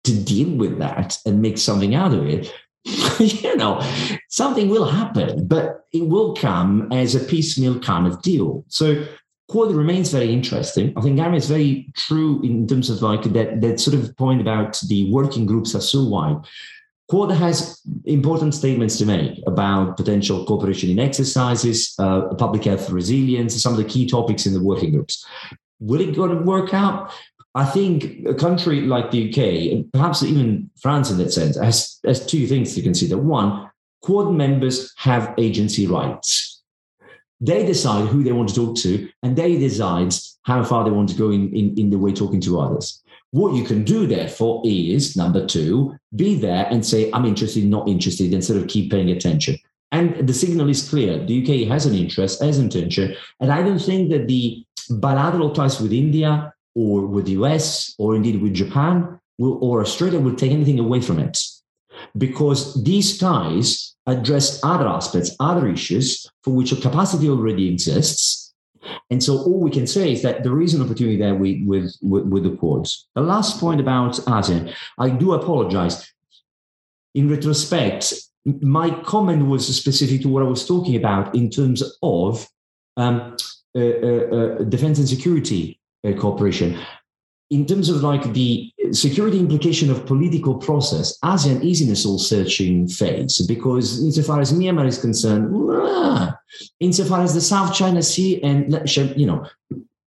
to 0.04 0.18
deal 0.24 0.48
with 0.56 0.78
that 0.78 1.18
and 1.26 1.42
make 1.42 1.58
something 1.58 1.94
out 1.94 2.14
of 2.14 2.26
it, 2.26 2.50
you 3.18 3.54
know, 3.56 3.82
something 4.30 4.70
will 4.70 4.86
happen, 4.86 5.46
but 5.46 5.84
it 5.92 6.08
will 6.08 6.34
come 6.34 6.90
as 6.90 7.14
a 7.14 7.20
piecemeal 7.20 7.78
kind 7.80 8.06
of 8.06 8.22
deal. 8.22 8.64
So 8.68 9.04
Quad 9.48 9.74
remains 9.74 10.10
very 10.10 10.32
interesting. 10.32 10.94
I 10.96 11.02
think 11.02 11.16
Gary 11.16 11.36
is 11.36 11.50
very 11.50 11.92
true 11.94 12.40
in 12.40 12.66
terms 12.66 12.88
of 12.88 13.02
like 13.02 13.24
that, 13.34 13.60
that 13.60 13.78
sort 13.78 13.94
of 13.94 14.16
point 14.16 14.40
about 14.40 14.80
the 14.88 15.12
working 15.12 15.44
groups 15.44 15.74
are 15.74 15.82
so 15.82 16.02
wide. 16.02 16.38
Quad 17.08 17.30
has 17.30 17.80
important 18.04 18.54
statements 18.54 18.98
to 18.98 19.06
make 19.06 19.40
about 19.46 19.96
potential 19.96 20.44
cooperation 20.44 20.90
in 20.90 20.98
exercises, 20.98 21.94
uh, 21.98 22.34
public 22.34 22.64
health 22.64 22.90
resilience, 22.90 23.60
some 23.62 23.72
of 23.72 23.78
the 23.78 23.84
key 23.84 24.06
topics 24.06 24.44
in 24.44 24.52
the 24.52 24.62
working 24.62 24.92
groups. 24.92 25.26
Will 25.80 26.02
it 26.02 26.14
going 26.14 26.30
to 26.30 26.42
work 26.42 26.74
out? 26.74 27.10
I 27.54 27.64
think 27.64 28.26
a 28.26 28.34
country 28.34 28.82
like 28.82 29.10
the 29.10 29.30
UK, 29.30 29.72
and 29.72 29.92
perhaps 29.92 30.22
even 30.22 30.70
France 30.80 31.10
in 31.10 31.16
that 31.18 31.32
sense, 31.32 31.56
has, 31.56 31.98
has 32.04 32.26
two 32.26 32.46
things 32.46 32.74
to 32.74 32.82
consider. 32.82 33.16
One, 33.16 33.70
Quad 34.02 34.34
members 34.34 34.92
have 34.98 35.34
agency 35.38 35.86
rights. 35.86 36.62
They 37.40 37.64
decide 37.64 38.08
who 38.08 38.22
they 38.22 38.32
want 38.32 38.50
to 38.50 38.54
talk 38.54 38.76
to, 38.78 39.08
and 39.22 39.34
they 39.34 39.58
decide 39.58 40.14
how 40.42 40.62
far 40.62 40.84
they 40.84 40.90
want 40.90 41.08
to 41.08 41.16
go 41.16 41.30
in, 41.30 41.54
in, 41.54 41.78
in 41.78 41.90
the 41.90 41.98
way 41.98 42.12
talking 42.12 42.40
to 42.42 42.60
others. 42.60 43.02
What 43.30 43.54
you 43.54 43.64
can 43.64 43.84
do, 43.84 44.06
therefore, 44.06 44.62
is 44.64 45.16
number 45.16 45.46
two, 45.46 45.96
be 46.16 46.36
there 46.36 46.66
and 46.70 46.84
say, 46.84 47.10
I'm 47.12 47.26
interested, 47.26 47.64
not 47.64 47.88
interested, 47.88 48.32
instead 48.32 48.56
of 48.56 48.68
keep 48.68 48.90
paying 48.90 49.10
attention. 49.10 49.58
And 49.92 50.26
the 50.26 50.34
signal 50.34 50.68
is 50.68 50.88
clear. 50.88 51.24
The 51.24 51.42
UK 51.42 51.68
has 51.68 51.86
an 51.86 51.94
interest, 51.94 52.42
has 52.42 52.58
intention. 52.58 53.14
And 53.40 53.52
I 53.52 53.62
don't 53.62 53.78
think 53.78 54.10
that 54.10 54.28
the 54.28 54.64
bilateral 54.90 55.52
ties 55.52 55.80
with 55.80 55.92
India 55.92 56.52
or 56.74 57.06
with 57.06 57.26
the 57.26 57.32
US 57.32 57.94
or 57.98 58.14
indeed 58.14 58.40
with 58.40 58.54
Japan 58.54 59.18
will, 59.38 59.58
or 59.62 59.80
Australia 59.80 60.20
will 60.20 60.34
take 60.34 60.52
anything 60.52 60.78
away 60.78 61.00
from 61.00 61.18
it. 61.18 61.38
Because 62.16 62.82
these 62.84 63.18
ties 63.18 63.94
address 64.06 64.60
other 64.62 64.86
aspects, 64.86 65.34
other 65.40 65.68
issues 65.68 66.26
for 66.44 66.52
which 66.52 66.72
a 66.72 66.76
capacity 66.76 67.28
already 67.28 67.70
exists 67.70 68.47
and 69.10 69.22
so 69.22 69.38
all 69.38 69.60
we 69.60 69.70
can 69.70 69.86
say 69.86 70.12
is 70.12 70.22
that 70.22 70.42
there 70.42 70.60
is 70.60 70.74
an 70.74 70.82
opportunity 70.82 71.16
there 71.16 71.34
with, 71.34 71.58
with, 71.64 71.96
with, 72.02 72.42
the 72.42 72.56
Quads. 72.56 73.08
The 73.14 73.22
last 73.22 73.60
point 73.60 73.80
about 73.80 74.14
ASEAN, 74.14 74.74
I 74.98 75.10
do 75.10 75.32
apologize. 75.32 76.12
In 77.14 77.28
retrospect, 77.28 78.14
my 78.44 78.90
comment 79.02 79.46
was 79.46 79.74
specific 79.74 80.22
to 80.22 80.28
what 80.28 80.42
I 80.42 80.46
was 80.46 80.66
talking 80.66 80.96
about 80.96 81.34
in 81.34 81.50
terms 81.50 81.82
of 82.02 82.48
um, 82.96 83.36
uh, 83.74 83.80
uh, 83.80 83.82
uh, 83.82 84.62
defense 84.64 84.98
and 84.98 85.08
security 85.08 85.80
uh, 86.06 86.12
cooperation 86.12 86.78
in 87.50 87.64
terms 87.64 87.88
of 87.88 88.02
like 88.02 88.32
the 88.34 88.72
security 88.92 89.38
implication 89.38 89.90
of 89.90 90.06
political 90.06 90.56
process, 90.56 91.18
ASEAN 91.24 91.68
is 91.68 91.80
in 91.80 91.90
a 91.90 91.96
soul 91.96 92.18
searching 92.18 92.86
phase 92.86 93.40
because 93.46 94.02
insofar 94.02 94.40
as 94.40 94.52
Myanmar 94.52 94.86
is 94.86 94.98
concerned, 94.98 95.46
insofar 96.80 97.22
as 97.22 97.34
the 97.34 97.40
South 97.40 97.74
China 97.74 98.02
Sea 98.02 98.42
and 98.42 98.72
you 99.16 99.26
know, 99.26 99.46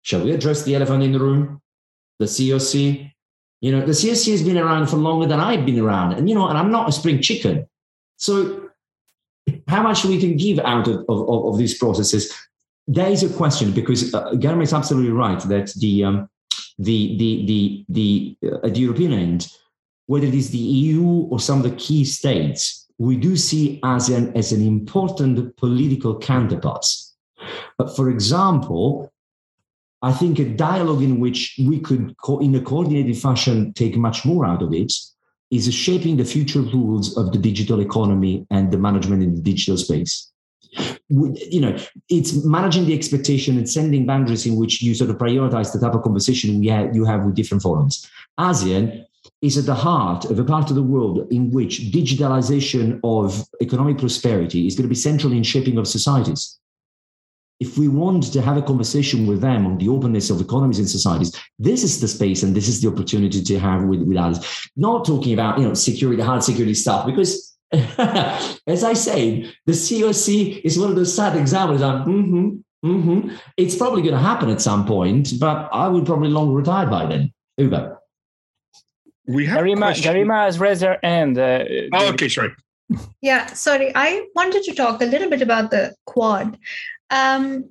shall 0.02 0.24
we 0.24 0.32
address 0.32 0.64
the 0.64 0.76
elephant 0.76 1.04
in 1.04 1.14
the 1.14 1.20
room, 1.20 1.62
the 2.20 2.26
COC? 2.26 3.12
You 3.62 3.72
know, 3.72 3.86
the 3.86 3.92
COC 3.92 4.32
has 4.32 4.44
been 4.44 4.58
around 4.58 4.88
for 4.88 4.98
longer 4.98 5.28
than 5.28 5.40
I've 5.40 5.66
been 5.66 5.80
around, 5.80 6.14
and 6.14 6.30
you 6.30 6.36
know, 6.36 6.48
and 6.48 6.58
I'm 6.58 6.72
not 6.72 6.90
a 6.90 6.92
spring 6.92 7.22
chicken, 7.22 7.68
so 8.18 8.70
how 9.68 9.82
much 9.82 10.04
we 10.06 10.20
can 10.20 10.36
give 10.36 10.60
out 10.60 10.88
of, 10.88 11.06
of, 11.08 11.46
of 11.46 11.58
these 11.58 11.78
processes? 11.78 12.34
There 12.88 13.10
is 13.10 13.24
a 13.24 13.30
question 13.30 13.72
because 13.72 14.14
uh, 14.14 14.32
Garima 14.32 14.64
is 14.64 14.74
absolutely 14.74 15.12
right 15.12 15.40
that 15.42 15.74
the 15.76 16.04
um, 16.04 16.30
the 16.80 17.18
the 17.18 17.46
the 17.46 17.86
the 17.90 18.38
uh, 18.52 18.66
at 18.66 18.74
the 18.74 18.80
European 18.80 19.14
end, 19.14 19.48
whether 20.08 20.26
it 20.26 20.34
is 20.34 20.50
the 20.50 20.58
EU 20.58 21.28
or 21.30 21.40
some 21.40 21.58
of 21.58 21.70
the 21.70 21.76
key 21.76 22.06
states, 22.06 22.88
we 22.98 23.18
do 23.18 23.36
see 23.36 23.80
ASEAN 23.84 24.36
as 24.36 24.52
an 24.52 24.66
important 24.66 25.56
political 25.58 26.18
counterpart. 26.18 26.86
But 27.78 27.96
for 27.96 28.10
example, 28.10 29.12
I 30.02 30.14
think 30.14 30.40
a 30.40 30.46
dialogue 30.46 31.04
in 31.04 31.20
which 31.20 31.60
we 31.60 31.80
could, 31.80 32.16
co- 32.18 32.40
in 32.40 32.56
a 32.56 32.62
coordinated 32.62 33.18
fashion, 33.18 33.74
take 33.74 33.98
much 33.98 34.26
more 34.26 34.46
out 34.46 34.62
of 34.62 34.74
it 34.74 34.94
is 35.52 35.74
shaping 35.74 36.16
the 36.16 36.26
future 36.26 36.62
rules 36.62 37.18
of 37.18 37.32
the 37.34 37.38
digital 37.40 37.82
economy 37.82 38.46
and 38.50 38.72
the 38.72 38.78
management 38.78 39.24
in 39.24 39.36
the 39.36 39.42
digital 39.42 39.78
space 39.78 40.32
you 41.10 41.60
know, 41.60 41.78
it's 42.10 42.46
managing 42.46 42.86
the 42.86 42.94
expectation 42.94 43.58
and 43.58 43.70
sending 43.70 44.06
boundaries 44.06 44.46
in 44.46 44.56
which 44.56 44.82
you 44.82 44.94
sort 44.94 45.10
of 45.10 45.18
prioritize 45.18 45.74
the 45.74 45.80
type 45.80 45.96
of 45.96 46.04
conversation 46.04 46.60
we 46.60 46.68
have, 46.68 46.96
you 46.96 47.06
have 47.06 47.24
with 47.24 47.36
different 47.36 47.64
forums. 47.64 48.08
ASEAN 48.40 49.06
is 49.42 49.58
at 49.58 49.66
the 49.66 49.76
heart 49.76 50.26
of 50.26 50.38
a 50.38 50.44
part 50.44 50.70
of 50.70 50.76
the 50.76 50.84
world 50.84 51.28
in 51.32 51.50
which 51.52 51.80
digitalization 51.92 53.00
of 53.04 53.46
economic 53.62 53.98
prosperity 53.98 54.68
is 54.68 54.76
going 54.76 54.84
to 54.84 54.90
be 54.90 54.96
central 54.96 55.34
in 55.34 55.44
shaping 55.44 55.78
of 55.78 55.88
societies. 55.88 56.60
If 57.60 57.78
we 57.78 57.90
want 57.90 58.32
to 58.32 58.42
have 58.42 58.56
a 58.56 58.62
conversation 58.62 59.28
with 59.28 59.42
them 59.42 59.66
on 59.66 59.78
the 59.78 59.90
openness 59.90 60.30
of 60.30 60.40
economies 60.40 60.80
and 60.80 60.90
societies, 60.90 61.38
this 61.58 61.84
is 61.84 62.00
the 62.00 62.08
space 62.08 62.44
and 62.44 62.56
this 62.56 62.70
is 62.70 62.82
the 62.82 62.88
opportunity 62.88 63.42
to 63.42 63.60
have 63.60 63.84
with, 63.84 64.02
with 64.04 64.18
us. 64.18 64.70
Not 64.78 65.06
talking 65.06 65.34
about, 65.34 65.60
you 65.60 65.68
know, 65.68 65.74
security, 65.74 66.22
hard 66.22 66.44
security 66.44 66.74
stuff, 66.74 67.06
because 67.06 67.49
as 67.72 68.84
I 68.84 68.94
say, 68.94 69.52
the 69.66 69.74
COC 69.74 70.62
is 70.64 70.80
one 70.80 70.90
of 70.90 70.96
those 70.96 71.14
sad 71.14 71.36
examples. 71.36 71.82
Of, 71.82 72.08
mm-hmm, 72.08 72.50
mm-hmm. 72.84 73.36
It's 73.58 73.76
probably 73.76 74.02
going 74.02 74.16
to 74.16 74.20
happen 74.20 74.50
at 74.50 74.62
some 74.62 74.86
point, 74.86 75.34
but 75.40 75.70
I 75.72 75.88
would 75.88 76.06
probably 76.06 76.30
long 76.30 76.52
retire 76.52 76.88
by 76.88 77.06
then. 77.06 77.34
Uber. 77.58 78.00
We 79.28 79.46
have 79.46 79.60
Garima, 79.60 79.94
Garima 79.94 80.46
has 80.46 80.60
raised 80.60 80.82
her 80.82 80.98
hand. 81.04 81.38
Uh, 81.38 81.64
oh, 81.94 82.10
okay, 82.14 82.30
sorry. 82.30 82.52
Yeah, 83.22 83.46
sorry. 83.48 83.92
I 83.94 84.26
wanted 84.36 84.64
to 84.64 84.74
talk 84.74 85.02
a 85.02 85.06
little 85.06 85.30
bit 85.30 85.44
about 85.44 85.70
the 85.70 85.94
quad. 86.06 86.58
Um, 87.12 87.70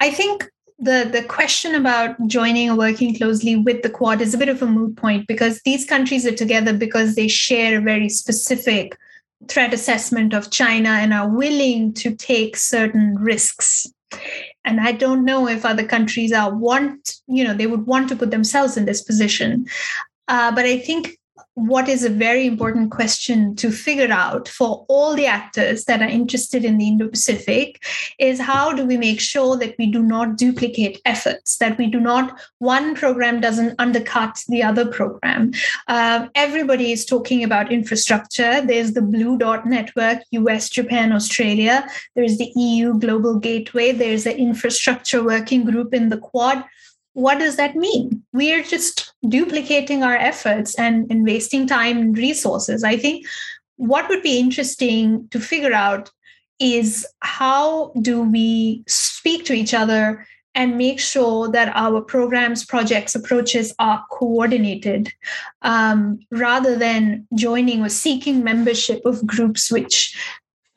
I 0.00 0.10
think 0.10 0.50
the 0.78 1.08
the 1.10 1.22
question 1.22 1.74
about 1.74 2.16
joining 2.26 2.68
or 2.68 2.76
working 2.76 3.16
closely 3.16 3.56
with 3.56 3.82
the 3.82 3.88
quad 3.88 4.20
is 4.20 4.34
a 4.34 4.38
bit 4.38 4.48
of 4.48 4.60
a 4.60 4.66
moot 4.66 4.96
point 4.96 5.26
because 5.26 5.60
these 5.64 5.86
countries 5.86 6.26
are 6.26 6.34
together 6.34 6.72
because 6.72 7.14
they 7.14 7.28
share 7.28 7.78
a 7.78 7.80
very 7.80 8.08
specific 8.08 8.98
threat 9.48 9.74
assessment 9.74 10.32
of 10.32 10.50
China 10.50 10.90
and 10.90 11.12
are 11.12 11.28
willing 11.28 11.92
to 11.94 12.14
take 12.14 12.56
certain 12.56 13.16
risks. 13.18 13.86
and 14.64 14.78
i 14.80 14.92
don't 14.92 15.24
know 15.24 15.48
if 15.48 15.64
other 15.64 15.84
countries 15.92 16.32
are 16.40 16.54
want 16.54 17.14
you 17.26 17.44
know 17.44 17.54
they 17.54 17.66
would 17.66 17.86
want 17.92 18.10
to 18.10 18.18
put 18.22 18.30
themselves 18.30 18.76
in 18.76 18.84
this 18.84 19.02
position 19.02 19.64
uh, 20.28 20.50
but 20.54 20.66
i 20.72 20.78
think 20.78 21.16
what 21.54 21.88
is 21.88 22.02
a 22.02 22.08
very 22.08 22.46
important 22.46 22.90
question 22.90 23.54
to 23.56 23.70
figure 23.70 24.10
out 24.10 24.48
for 24.48 24.86
all 24.88 25.14
the 25.14 25.26
actors 25.26 25.84
that 25.84 26.00
are 26.00 26.08
interested 26.08 26.64
in 26.64 26.78
the 26.78 26.88
Indo 26.88 27.08
Pacific 27.08 27.84
is 28.18 28.40
how 28.40 28.72
do 28.72 28.86
we 28.86 28.96
make 28.96 29.20
sure 29.20 29.56
that 29.58 29.74
we 29.78 29.86
do 29.86 30.02
not 30.02 30.36
duplicate 30.36 31.00
efforts, 31.04 31.58
that 31.58 31.76
we 31.76 31.88
do 31.88 32.00
not, 32.00 32.40
one 32.58 32.94
program 32.94 33.40
doesn't 33.40 33.74
undercut 33.78 34.42
the 34.48 34.62
other 34.62 34.86
program. 34.86 35.52
Uh, 35.88 36.28
everybody 36.34 36.90
is 36.90 37.04
talking 37.04 37.44
about 37.44 37.70
infrastructure. 37.70 38.62
There's 38.64 38.94
the 38.94 39.02
Blue 39.02 39.36
Dot 39.36 39.66
Network, 39.66 40.20
US, 40.30 40.70
Japan, 40.70 41.12
Australia. 41.12 41.86
There's 42.16 42.38
the 42.38 42.50
EU 42.56 42.98
Global 42.98 43.38
Gateway. 43.38 43.92
There's 43.92 44.24
the 44.24 44.36
infrastructure 44.36 45.22
working 45.22 45.64
group 45.64 45.92
in 45.92 46.08
the 46.08 46.18
Quad 46.18 46.64
what 47.14 47.38
does 47.38 47.56
that 47.56 47.76
mean? 47.76 48.22
We're 48.32 48.62
just 48.62 49.12
duplicating 49.28 50.02
our 50.02 50.16
efforts 50.16 50.74
and, 50.76 51.10
and 51.10 51.24
wasting 51.24 51.66
time 51.66 51.98
and 51.98 52.16
resources. 52.16 52.84
I 52.84 52.96
think 52.96 53.26
what 53.76 54.08
would 54.08 54.22
be 54.22 54.38
interesting 54.38 55.28
to 55.28 55.40
figure 55.40 55.74
out 55.74 56.10
is 56.58 57.06
how 57.20 57.92
do 58.00 58.22
we 58.22 58.84
speak 58.86 59.44
to 59.46 59.52
each 59.52 59.74
other 59.74 60.26
and 60.54 60.76
make 60.76 61.00
sure 61.00 61.50
that 61.50 61.72
our 61.74 62.00
programs, 62.02 62.64
projects, 62.64 63.14
approaches 63.14 63.74
are 63.78 64.04
coordinated 64.10 65.12
um, 65.62 66.18
rather 66.30 66.76
than 66.76 67.26
joining 67.34 67.82
or 67.82 67.88
seeking 67.88 68.44
membership 68.44 69.04
of 69.04 69.26
groups 69.26 69.72
which 69.72 70.16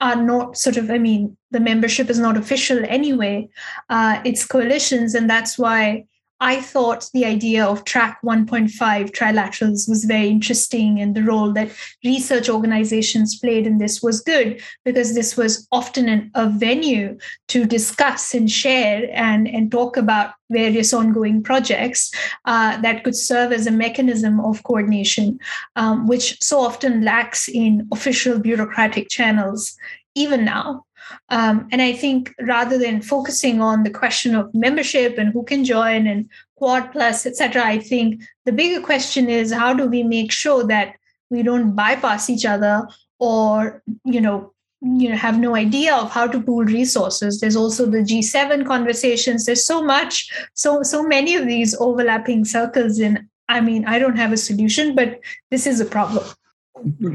are 0.02 0.16
not 0.16 0.58
sort 0.58 0.78
of, 0.78 0.90
I 0.90 0.98
mean, 0.98 1.36
the 1.52 1.60
membership 1.60 2.10
is 2.10 2.20
not 2.20 2.38
official 2.38 2.84
anyway. 2.88 3.50
Uh, 3.90 4.22
it's 4.26 4.46
coalitions, 4.46 5.14
and 5.16 5.30
that's 5.30 5.58
why 5.58 6.06
I 6.46 6.62
thought 6.62 7.10
the 7.12 7.26
idea 7.26 7.66
of 7.66 7.86
track 7.86 8.20
1.5 8.24 8.70
trilaterals 9.10 9.90
was 9.90 10.06
very 10.06 10.28
interesting, 10.28 11.00
and 11.00 11.16
the 11.16 11.24
role 11.24 11.52
that 11.54 11.72
research 12.04 12.50
organizations 12.50 13.40
played 13.40 13.66
in 13.66 13.80
this 13.80 14.04
was 14.04 14.22
good 14.22 14.62
because 14.84 15.16
this 15.16 15.36
was 15.36 15.68
often 15.72 16.08
an, 16.08 16.30
a 16.36 16.48
venue 16.48 17.18
to 17.48 17.66
discuss 17.66 18.36
and 18.36 18.52
share 18.52 19.10
and, 19.14 19.48
and 19.48 19.72
talk 19.72 19.98
about 19.98 20.36
various 20.52 20.94
ongoing 20.94 21.42
projects 21.42 22.12
uh, 22.46 22.80
that 22.80 23.04
could 23.04 23.16
serve 23.16 23.52
as 23.52 23.66
a 23.66 23.72
mechanism 23.72 24.40
of 24.40 24.62
coordination, 24.62 25.40
um, 25.76 26.06
which 26.06 26.38
so 26.44 26.60
often 26.60 27.04
lacks 27.04 27.50
in 27.50 27.88
official 27.92 28.38
bureaucratic 28.38 29.10
channels, 29.10 29.76
even 30.14 30.46
now. 30.46 30.86
Um, 31.30 31.68
and 31.72 31.82
I 31.82 31.94
think 31.94 32.34
rather 32.42 32.78
than 32.78 33.02
focusing 33.02 33.62
on 33.62 33.84
the 33.84 33.90
question 33.90 34.36
of 34.36 34.54
membership 34.54 35.18
and 35.18 35.32
who 35.32 35.44
can 35.44 35.64
join 35.64 36.08
and 36.08 36.30
Quad 36.56 36.92
Plus, 36.92 37.26
etc., 37.26 37.64
I 37.64 37.80
think 37.80 38.22
the 38.46 38.52
bigger 38.52 38.82
question 38.82 39.30
is 39.30 39.52
how 39.52 39.74
do 39.74 39.86
we 39.88 40.04
make 40.04 40.32
sure 40.32 40.66
that 40.68 40.96
we 41.30 41.44
don't 41.44 41.76
bypass 41.76 42.30
each 42.30 42.46
other 42.46 42.88
or 43.20 43.82
you 44.04 44.22
know 44.22 44.54
you 44.82 45.10
know 45.10 45.16
have 45.16 45.40
no 45.40 45.56
idea 45.56 45.96
of 45.96 46.12
how 46.12 46.28
to 46.28 46.42
pool 46.42 46.64
resources 46.66 47.40
there's 47.40 47.56
also 47.56 47.86
the 47.86 48.00
g7 48.00 48.66
conversations 48.66 49.46
there's 49.46 49.66
so 49.66 49.82
much 49.84 50.30
so 50.54 50.84
so 50.84 51.02
many 51.02 51.36
of 51.36 51.48
these 51.48 51.76
overlapping 51.80 52.46
circles 52.46 53.00
and 53.00 53.26
i 53.50 53.60
mean 53.62 53.86
i 53.86 53.98
don't 53.98 54.18
have 54.18 54.32
a 54.32 54.38
solution 54.38 54.94
but 54.94 55.20
this 55.50 55.66
is 55.66 55.80
a 55.80 55.86
problem 55.86 56.24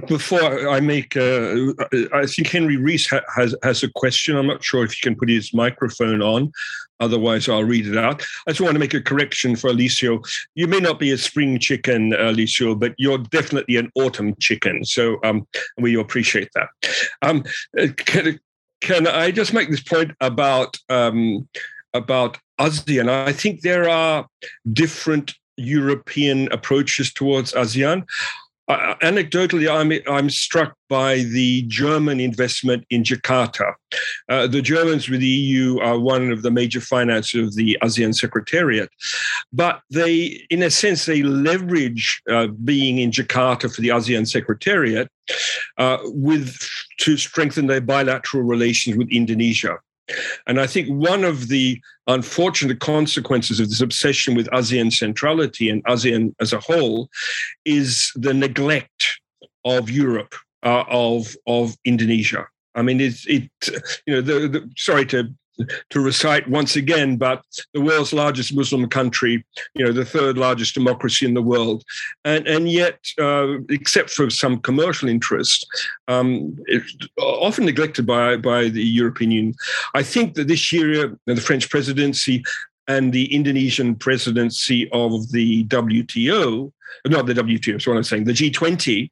before 0.07 0.69
I 0.69 0.81
make, 0.81 1.17
uh, 1.17 1.73
I 2.13 2.27
think 2.27 2.49
Henry 2.49 2.77
Rees 2.77 3.09
ha- 3.09 3.21
has 3.35 3.55
has 3.63 3.83
a 3.83 3.91
question. 3.91 4.37
I'm 4.37 4.47
not 4.47 4.65
sure 4.65 4.85
if 4.85 4.93
he 4.93 5.01
can 5.01 5.17
put 5.17 5.29
his 5.29 5.55
microphone 5.55 6.23
on. 6.23 6.53
Otherwise, 7.01 7.49
I'll 7.49 7.65
read 7.65 7.87
it 7.87 7.97
out. 7.97 8.23
I 8.47 8.51
just 8.51 8.61
want 8.61 8.75
to 8.75 8.79
make 8.79 8.95
a 8.95 9.01
correction 9.01 9.57
for 9.57 9.71
Alessio. 9.71 10.21
You 10.55 10.67
may 10.67 10.81
not 10.81 10.99
be 10.99 11.11
a 11.13 11.19
spring 11.19 11.59
chicken, 11.59 12.13
Alessio, 12.13 12.75
but 12.75 12.95
you're 12.99 13.19
definitely 13.19 13.77
an 13.77 13.91
autumn 13.95 14.35
chicken. 14.39 14.85
So 14.85 15.19
um, 15.25 15.47
we 15.79 15.99
appreciate 15.99 16.51
that. 16.55 16.69
Um, 17.23 17.45
uh, 17.79 17.87
can, 17.97 18.39
can 18.83 19.07
I 19.07 19.31
just 19.31 19.55
make 19.55 19.71
this 19.71 19.83
point 19.83 20.13
about 20.21 20.77
um, 20.89 21.49
about 21.95 22.39
ASEAN? 22.59 23.09
I 23.09 23.33
think 23.33 23.63
there 23.63 23.89
are 23.89 24.27
different 24.73 25.35
European 25.57 26.53
approaches 26.53 27.13
towards 27.13 27.53
ASEAN. 27.53 28.05
Uh, 28.71 28.95
anecdotally, 29.03 29.69
I'm, 29.69 29.91
I'm 30.09 30.31
struck 30.31 30.77
by 30.89 31.19
the 31.19 31.63
German 31.63 32.21
investment 32.21 32.85
in 32.89 33.03
Jakarta. 33.03 33.75
Uh, 34.29 34.47
the 34.47 34.63
Germans 34.63 35.09
with 35.09 35.19
the 35.19 35.27
EU 35.27 35.81
are 35.81 35.99
one 35.99 36.31
of 36.31 36.43
the 36.43 36.53
major 36.53 36.81
financiers 36.81 37.49
of 37.49 37.55
the 37.57 37.77
ASEAN 37.83 38.15
Secretariat, 38.15 38.89
but 39.53 39.81
they, 39.91 40.47
in 40.51 40.63
a 40.63 40.71
sense, 40.71 41.07
they 41.07 41.25
leverage 41.25 42.23
uh, 42.31 42.47
being 42.65 42.99
in 42.99 43.11
Jakarta 43.11 43.75
for 43.75 43.81
the 43.81 43.89
ASEAN 43.89 44.29
Secretariat 44.29 45.09
uh, 45.79 45.99
with 46.05 46.57
to 46.99 47.17
strengthen 47.17 47.67
their 47.67 47.81
bilateral 47.81 48.45
relations 48.45 48.97
with 48.97 49.09
Indonesia. 49.11 49.79
And 50.47 50.61
I 50.61 50.66
think 50.66 50.89
one 50.89 51.24
of 51.24 51.49
the 51.49 51.81
unfortunate 52.07 52.81
consequences 52.81 53.61
of 53.61 53.69
this 53.69 53.81
obsession 53.81 54.35
with 54.35 54.49
ASEAN 54.49 54.93
centrality 54.93 55.69
and 55.69 55.85
ASEAN 55.85 56.35
as 56.41 56.53
a 56.53 56.61
whole 56.61 57.09
is 57.65 58.12
the 58.15 58.35
neglect 58.35 59.20
of 59.65 59.91
Europe, 59.91 60.35
uh, 60.62 60.85
of 60.89 61.37
of 61.47 61.77
Indonesia. 61.85 62.47
I 62.74 62.82
mean, 62.82 63.01
it, 63.01 63.15
it 63.27 63.51
you 64.07 64.15
know, 64.15 64.20
the, 64.20 64.49
the, 64.49 64.70
sorry 64.77 65.05
to 65.07 65.35
to 65.91 66.01
recite 66.01 66.49
once 66.49 66.77
again, 66.77 67.16
but 67.16 67.45
the 67.74 67.81
world's 67.81 68.12
largest 68.12 68.55
Muslim 68.55 68.89
country, 68.89 69.45
you 69.74 69.85
know, 69.85 69.93
the 69.93 70.05
third 70.05 70.39
largest 70.39 70.74
democracy 70.74 71.27
in 71.27 71.35
the 71.35 71.43
world, 71.43 71.85
and 72.24 72.47
and 72.47 72.70
yet, 72.70 72.99
uh, 73.19 73.59
except 73.69 74.11
for 74.11 74.31
some 74.31 74.59
commercial 74.61 75.09
interest, 75.09 75.66
um, 76.09 76.57
often 77.19 77.65
neglected 77.65 78.07
by 78.07 78.37
by 78.37 78.69
the 78.69 78.85
European 78.85 79.31
Union. 79.31 79.55
I 79.95 80.03
think 80.03 80.35
that 80.35 80.49
this 80.49 80.73
year, 80.73 81.16
the 81.27 81.37
French 81.37 81.69
presidency 81.69 82.43
and 82.89 83.12
the 83.12 83.32
Indonesian 83.35 83.95
presidency 83.95 84.91
of 84.91 85.31
the 85.31 85.65
WTO, 85.66 86.73
not 87.07 87.27
the 87.27 87.35
WTO, 87.35 87.73
that's 87.73 87.87
what 87.87 87.97
I'm 87.97 88.03
saying, 88.03 88.24
the 88.24 88.32
G20. 88.32 89.11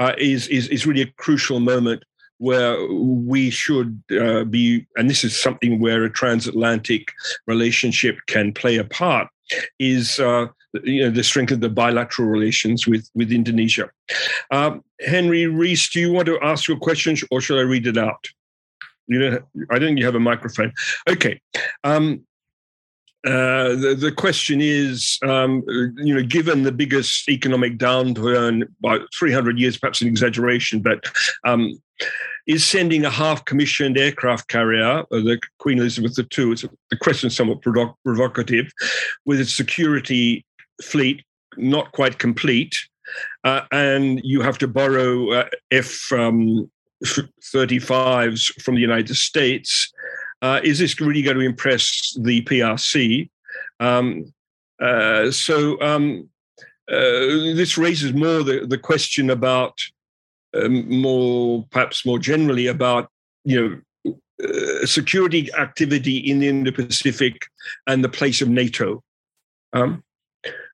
Uh, 0.00 0.12
is, 0.18 0.48
is 0.48 0.66
is 0.68 0.88
really 0.88 1.02
a 1.02 1.12
crucial 1.18 1.60
moment 1.60 2.02
where 2.42 2.76
we 2.90 3.50
should 3.50 4.02
uh, 4.20 4.42
be, 4.42 4.84
and 4.96 5.08
this 5.08 5.22
is 5.22 5.40
something 5.40 5.78
where 5.78 6.02
a 6.02 6.10
transatlantic 6.10 7.12
relationship 7.46 8.16
can 8.26 8.52
play 8.52 8.78
a 8.78 8.84
part, 8.84 9.28
is 9.78 10.18
uh, 10.18 10.46
you 10.82 11.04
know 11.04 11.10
the 11.10 11.22
strength 11.22 11.52
of 11.52 11.60
the 11.60 11.68
bilateral 11.68 12.26
relations 12.26 12.84
with 12.84 13.08
with 13.14 13.30
Indonesia. 13.30 13.88
Uh, 14.50 14.78
Henry 15.00 15.46
Rees, 15.46 15.88
do 15.88 16.00
you 16.00 16.12
want 16.12 16.26
to 16.26 16.40
ask 16.40 16.66
your 16.66 16.78
question, 16.78 17.16
or 17.30 17.40
shall 17.40 17.60
I 17.60 17.62
read 17.62 17.86
it 17.86 17.96
out? 17.96 18.24
You 19.06 19.18
know, 19.20 19.38
I 19.70 19.78
don't 19.78 19.90
think 19.90 20.00
you 20.00 20.06
have 20.06 20.16
a 20.16 20.28
microphone. 20.32 20.72
Okay. 21.08 21.40
Um, 21.84 22.26
uh, 23.24 23.76
the, 23.76 23.96
the 23.96 24.10
question 24.10 24.60
is, 24.60 25.18
um, 25.22 25.62
you 25.96 26.12
know, 26.12 26.24
given 26.24 26.64
the 26.64 26.72
biggest 26.72 27.28
economic 27.28 27.78
downturn 27.78 28.66
by 28.80 28.98
300 29.16 29.60
years, 29.60 29.78
perhaps 29.78 30.00
an 30.00 30.08
exaggeration, 30.08 30.80
but 30.80 31.04
um, 31.44 31.80
is 32.46 32.64
sending 32.64 33.04
a 33.04 33.10
half-commissioned 33.10 33.96
aircraft 33.96 34.48
carrier, 34.48 35.00
uh, 35.00 35.04
the 35.10 35.40
Queen 35.58 35.78
Elizabeth 35.78 36.18
II. 36.18 36.52
It's 36.52 36.64
a, 36.64 36.70
the 36.90 36.96
question 36.96 37.30
somewhat 37.30 37.62
provocative, 37.62 38.70
with 39.24 39.40
its 39.40 39.54
security 39.54 40.44
fleet 40.82 41.24
not 41.56 41.92
quite 41.92 42.18
complete, 42.18 42.74
uh, 43.44 43.62
and 43.72 44.20
you 44.24 44.40
have 44.40 44.58
to 44.58 44.68
borrow 44.68 45.30
uh, 45.32 45.48
F. 45.70 46.12
Um, 46.12 46.70
35s 47.04 48.62
from 48.62 48.76
the 48.76 48.80
United 48.80 49.16
States. 49.16 49.92
Uh, 50.40 50.60
is 50.62 50.78
this 50.78 51.00
really 51.00 51.22
going 51.22 51.36
to 51.36 51.44
impress 51.44 52.16
the 52.20 52.42
PRC? 52.42 53.28
Um, 53.80 54.32
uh, 54.80 55.30
so 55.30 55.80
um, 55.80 56.28
uh, 56.88 57.54
this 57.54 57.78
raises 57.78 58.12
more 58.12 58.42
the, 58.42 58.66
the 58.66 58.78
question 58.78 59.30
about 59.30 59.76
um, 60.54 60.88
more, 60.88 61.66
perhaps 61.70 62.04
more 62.04 62.18
generally, 62.18 62.66
about 62.66 63.08
you 63.44 63.60
know 63.60 64.14
uh, 64.42 64.86
security 64.86 65.52
activity 65.54 66.18
in 66.18 66.40
the 66.40 66.48
Indo-Pacific 66.48 67.46
and 67.86 68.02
the 68.02 68.08
place 68.08 68.42
of 68.42 68.48
NATO. 68.48 69.02
Um, 69.72 70.02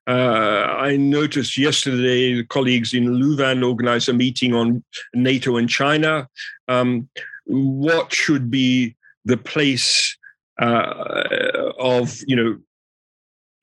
uh, 0.07 0.65
I 0.79 0.97
noticed 0.97 1.59
yesterday 1.59 2.43
colleagues 2.45 2.95
in 2.95 3.13
Louvain 3.13 3.63
organized 3.63 4.09
a 4.09 4.15
meeting 4.15 4.55
on 4.55 4.83
NATO 5.15 5.57
and 5.57 5.69
China. 5.69 6.29
Um, 6.67 7.11
what 7.45 8.13
should 8.13 8.51
be 8.51 8.97
the 9.27 9.37
place 9.37 10.17
uh, 10.61 11.73
of 11.79 12.19
you 12.27 12.37
know 12.37 12.59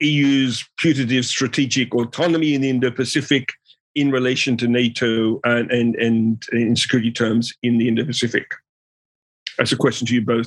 EU's 0.00 0.64
putative 0.78 1.26
strategic 1.26 1.94
autonomy 1.94 2.54
in 2.54 2.60
the 2.60 2.70
Indo-Pacific 2.70 3.52
in 3.96 4.12
relation 4.12 4.56
to 4.58 4.68
NATO 4.68 5.40
and, 5.44 5.70
and, 5.72 5.96
and 5.96 6.44
in 6.52 6.76
security 6.76 7.10
terms 7.10 7.52
in 7.62 7.78
the 7.78 7.88
Indo 7.88 8.04
Pacific? 8.04 8.46
That's 9.58 9.72
a 9.72 9.76
question 9.76 10.06
to 10.06 10.14
you 10.14 10.20
both. 10.20 10.46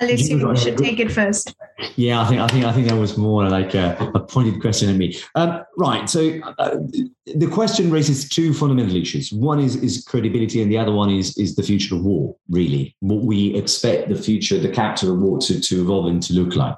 Alice, 0.00 0.28
you 0.28 0.56
should 0.56 0.78
take 0.78 1.00
it 1.00 1.10
first. 1.10 1.56
Yeah, 1.96 2.20
I 2.20 2.28
think 2.28 2.40
I 2.40 2.46
think 2.46 2.64
I 2.64 2.72
think 2.72 2.86
that 2.86 2.96
was 2.96 3.18
more 3.18 3.48
like 3.48 3.74
a, 3.74 3.96
a 4.14 4.20
pointed 4.20 4.60
question 4.60 4.88
at 4.88 4.94
me. 4.94 5.18
Um, 5.34 5.64
right. 5.76 6.08
So 6.08 6.38
uh, 6.58 6.76
the 7.26 7.48
question 7.50 7.90
raises 7.90 8.28
two 8.28 8.54
fundamental 8.54 8.94
issues. 8.94 9.32
One 9.32 9.58
is 9.58 9.74
is 9.74 10.04
credibility, 10.04 10.62
and 10.62 10.70
the 10.70 10.78
other 10.78 10.92
one 10.92 11.10
is 11.10 11.36
is 11.36 11.56
the 11.56 11.64
future 11.64 11.96
of 11.96 12.04
war. 12.04 12.36
Really, 12.48 12.94
what 13.00 13.24
we 13.24 13.56
expect 13.56 14.08
the 14.08 14.14
future, 14.14 14.56
the 14.60 14.70
character 14.70 15.12
of 15.12 15.18
war 15.18 15.40
to 15.40 15.60
to 15.60 15.82
evolve 15.82 16.06
and 16.06 16.22
to 16.22 16.32
look 16.32 16.54
like 16.54 16.76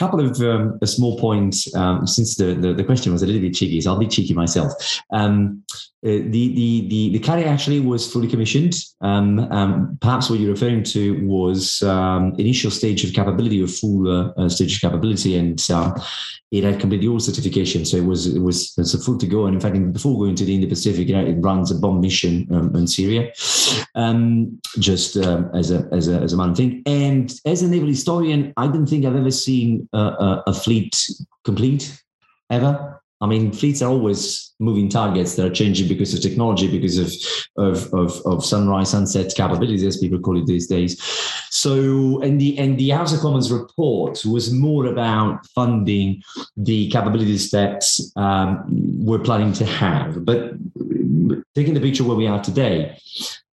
couple 0.00 0.18
of 0.18 0.40
um, 0.40 0.78
small 0.86 1.18
points 1.18 1.72
um, 1.76 2.06
since 2.06 2.34
the, 2.34 2.54
the, 2.54 2.72
the, 2.72 2.82
question 2.82 3.12
was 3.12 3.22
a 3.22 3.26
little 3.26 3.42
bit 3.42 3.52
cheeky, 3.54 3.78
so 3.82 3.92
I'll 3.92 3.98
be 3.98 4.06
cheeky 4.06 4.32
myself. 4.32 4.72
Um, 5.12 5.62
the, 6.02 6.28
the, 6.28 6.88
the, 6.88 7.10
the 7.12 7.18
carrier 7.18 7.46
actually 7.46 7.80
was 7.80 8.10
fully 8.10 8.26
commissioned. 8.26 8.74
Um, 9.02 9.40
um, 9.52 9.98
perhaps 10.00 10.30
what 10.30 10.40
you're 10.40 10.52
referring 10.52 10.82
to 10.84 11.26
was 11.26 11.82
um, 11.82 12.34
initial 12.38 12.70
stage 12.70 13.04
of 13.04 13.12
capability 13.12 13.62
or 13.62 13.66
full 13.66 14.08
uh, 14.08 14.32
uh, 14.36 14.48
stage 14.48 14.76
of 14.76 14.80
capability, 14.80 15.36
and 15.36 15.60
it 16.50 16.64
had 16.64 16.80
completed 16.80 17.08
all 17.08 17.20
certification, 17.20 17.84
so 17.84 17.96
it 17.96 18.04
was 18.04 18.26
it 18.34 18.40
was 18.40 18.74
it's 18.76 18.94
a 18.94 18.98
full 18.98 19.18
to 19.18 19.26
go. 19.26 19.46
And 19.46 19.54
in 19.54 19.60
fact, 19.60 19.92
before 19.92 20.18
going 20.18 20.34
to 20.36 20.44
the 20.44 20.54
Indo-Pacific, 20.54 21.06
you 21.06 21.14
know, 21.14 21.24
it 21.24 21.34
runs 21.34 21.70
a 21.70 21.76
bomb 21.76 22.00
mission 22.00 22.48
um, 22.50 22.74
in 22.74 22.86
Syria, 22.86 23.30
um, 23.94 24.58
just 24.78 25.16
um, 25.16 25.50
as 25.54 25.70
a 25.70 25.88
as 25.92 26.08
a 26.08 26.18
as 26.20 26.32
a 26.32 26.36
man 26.36 26.54
thing. 26.54 26.82
And 26.86 27.32
as 27.44 27.62
a 27.62 27.68
naval 27.68 27.88
historian, 27.88 28.52
I 28.56 28.66
don't 28.66 28.86
think 28.86 29.04
I've 29.04 29.16
ever 29.16 29.30
seen 29.30 29.88
a, 29.92 29.98
a, 29.98 30.44
a 30.48 30.54
fleet 30.54 30.96
complete 31.44 32.02
ever. 32.50 32.99
I 33.22 33.26
mean, 33.26 33.52
fleets 33.52 33.82
are 33.82 33.90
always 33.90 34.54
moving 34.60 34.88
targets 34.88 35.36
that 35.36 35.46
are 35.46 35.54
changing 35.54 35.88
because 35.88 36.14
of 36.14 36.22
technology, 36.22 36.70
because 36.70 36.98
of, 36.98 37.12
of, 37.58 37.92
of, 37.92 38.20
of, 38.24 38.44
sunrise, 38.44 38.90
sunset 38.90 39.34
capabilities, 39.34 39.84
as 39.84 39.98
people 39.98 40.18
call 40.18 40.38
it 40.38 40.46
these 40.46 40.66
days. 40.66 41.00
So, 41.50 42.22
and 42.22 42.40
the 42.40 42.58
and 42.58 42.78
the 42.78 42.90
House 42.90 43.12
of 43.12 43.20
Commons 43.20 43.52
report 43.52 44.24
was 44.24 44.52
more 44.52 44.86
about 44.86 45.46
funding 45.48 46.22
the 46.56 46.88
capabilities 46.88 47.50
that 47.50 47.84
um, 48.16 48.64
we're 49.04 49.18
planning 49.18 49.52
to 49.54 49.66
have. 49.66 50.24
But 50.24 50.52
taking 51.54 51.74
the 51.74 51.80
picture 51.80 52.04
where 52.04 52.16
we 52.16 52.26
are 52.26 52.42
today, 52.42 52.96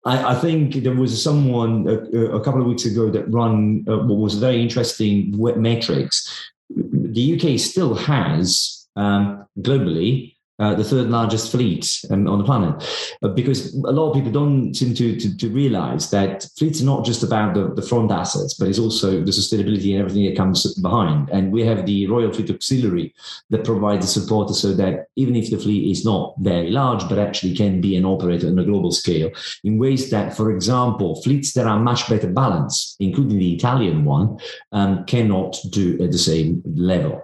I, 0.06 0.32
I, 0.32 0.34
think 0.36 0.76
there 0.76 0.94
was 0.94 1.22
someone 1.22 1.86
a, 1.86 2.36
a, 2.36 2.40
couple 2.42 2.62
of 2.62 2.66
weeks 2.66 2.86
ago 2.86 3.10
that 3.10 3.30
run 3.30 3.84
uh, 3.86 3.98
what 3.98 4.18
was 4.18 4.34
very 4.34 4.62
interesting 4.62 5.34
metrics. 5.60 6.50
The 6.70 7.34
UK 7.34 7.58
still 7.58 7.94
has 7.94 8.79
um, 8.96 9.46
globally 9.58 10.36
uh, 10.60 10.74
the 10.74 10.84
third 10.84 11.08
largest 11.08 11.50
fleet 11.50 12.04
um, 12.10 12.28
on 12.28 12.38
the 12.38 12.44
planet. 12.44 13.16
Uh, 13.22 13.28
because 13.28 13.74
a 13.74 13.92
lot 13.92 14.10
of 14.10 14.14
people 14.14 14.30
don't 14.30 14.74
seem 14.74 14.94
to, 14.94 15.18
to, 15.18 15.36
to, 15.36 15.48
realize 15.50 16.10
that 16.10 16.46
fleets 16.58 16.82
are 16.82 16.84
not 16.84 17.04
just 17.04 17.22
about 17.22 17.54
the, 17.54 17.72
the 17.74 17.82
front 17.82 18.12
assets, 18.12 18.54
but 18.54 18.68
it's 18.68 18.78
also 18.78 19.24
the 19.24 19.32
sustainability 19.32 19.92
and 19.92 20.00
everything 20.00 20.24
that 20.26 20.36
comes 20.36 20.74
behind. 20.80 21.28
And 21.30 21.50
we 21.50 21.64
have 21.64 21.86
the 21.86 22.06
Royal 22.06 22.32
Fleet 22.32 22.50
Auxiliary 22.50 23.14
that 23.48 23.64
provides 23.64 24.04
the 24.04 24.20
support 24.20 24.50
so 24.50 24.72
that 24.74 25.06
even 25.16 25.34
if 25.34 25.50
the 25.50 25.58
fleet 25.58 25.90
is 25.90 26.04
not 26.04 26.34
very 26.38 26.70
large, 26.70 27.08
but 27.08 27.18
actually 27.18 27.54
can 27.54 27.80
be 27.80 27.96
an 27.96 28.04
operator 28.04 28.48
on 28.48 28.58
a 28.58 28.64
global 28.64 28.92
scale 28.92 29.30
in 29.64 29.78
ways 29.78 30.10
that, 30.10 30.36
for 30.36 30.50
example, 30.50 31.20
fleets 31.22 31.52
that 31.54 31.66
are 31.66 31.78
much 31.78 32.08
better 32.08 32.28
balanced, 32.28 32.96
including 33.00 33.38
the 33.38 33.54
Italian 33.54 34.04
one, 34.04 34.38
um, 34.72 35.04
cannot 35.06 35.56
do 35.70 36.00
at 36.02 36.12
the 36.12 36.18
same 36.18 36.62
level. 36.66 37.22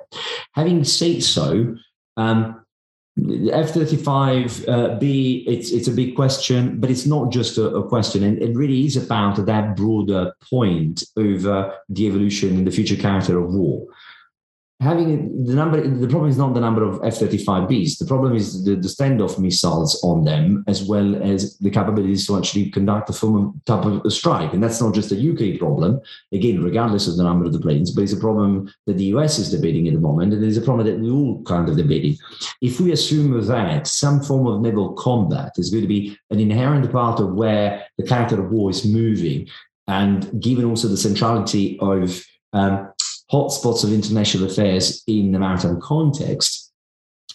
Having 0.52 0.84
said 0.84 1.22
so, 1.22 1.76
um, 2.16 2.65
F-35B, 3.18 4.68
uh, 4.68 4.98
it's 5.00 5.70
it's 5.70 5.88
a 5.88 5.92
big 5.92 6.14
question, 6.14 6.78
but 6.78 6.90
it's 6.90 7.06
not 7.06 7.32
just 7.32 7.56
a, 7.56 7.64
a, 7.70 7.88
question, 7.88 8.22
and 8.22 8.42
it 8.42 8.54
really 8.54 8.84
is 8.84 8.94
about 8.94 9.46
that 9.46 9.74
broader 9.74 10.34
point 10.50 11.02
over 11.16 11.72
the 11.88 12.06
evolution 12.06 12.58
and 12.58 12.66
the 12.66 12.70
future 12.70 12.94
character 12.94 13.38
of 13.38 13.54
war 13.54 13.86
having 14.80 15.44
the 15.44 15.54
number 15.54 15.80
the 15.80 16.06
problem 16.06 16.28
is 16.28 16.36
not 16.36 16.52
the 16.52 16.60
number 16.60 16.84
of 16.84 17.00
f-35bs 17.02 17.96
the 17.96 18.04
problem 18.04 18.36
is 18.36 18.62
the, 18.64 18.74
the 18.74 18.88
standoff 18.88 19.38
missiles 19.38 20.02
on 20.04 20.22
them 20.22 20.62
as 20.66 20.84
well 20.84 21.16
as 21.22 21.56
the 21.58 21.70
capabilities 21.70 22.26
to 22.26 22.36
actually 22.36 22.70
conduct 22.70 23.08
a 23.08 23.12
full 23.12 23.54
type 23.64 23.86
of 23.86 24.12
strike. 24.12 24.52
And 24.52 24.62
that's 24.62 24.80
not 24.80 24.94
just 24.94 25.12
a 25.12 25.32
uk 25.32 25.58
problem. 25.58 26.00
Again 26.32 26.62
regardless 26.62 27.08
of 27.08 27.16
the 27.16 27.22
number 27.22 27.46
of 27.46 27.54
the 27.54 27.58
planes 27.58 27.90
but 27.90 28.02
it's 28.02 28.12
a 28.12 28.18
problem 28.18 28.70
that 28.86 28.98
the 28.98 29.06
us 29.06 29.38
is 29.38 29.50
debating 29.50 29.88
at 29.88 29.94
the 29.94 30.00
moment 30.00 30.34
and 30.34 30.44
it's 30.44 30.58
a 30.58 30.62
problem 30.62 30.86
that 30.86 31.00
we 31.00 31.10
all 31.10 31.42
kind 31.44 31.68
of 31.68 31.76
debating. 31.76 32.18
If 32.60 32.78
we 32.78 32.92
assume 32.92 33.32
that 33.46 33.86
some 33.86 34.20
form 34.20 34.46
of 34.46 34.60
naval 34.60 34.92
combat 34.92 35.52
is 35.56 35.70
going 35.70 35.82
to 35.82 35.88
be 35.88 36.18
an 36.30 36.38
inherent 36.38 36.90
part 36.92 37.18
of 37.18 37.32
where 37.32 37.86
the 37.96 38.06
character 38.06 38.44
of 38.44 38.50
war 38.50 38.68
is 38.68 38.84
moving 38.84 39.48
and 39.88 40.42
given 40.42 40.66
also 40.66 40.88
the 40.88 40.96
centrality 40.96 41.78
of 41.80 42.22
um, 42.52 42.92
hotspots 43.32 43.84
of 43.84 43.92
international 43.92 44.46
affairs 44.46 45.02
in 45.06 45.32
the 45.32 45.38
maritime 45.38 45.80
context? 45.80 46.72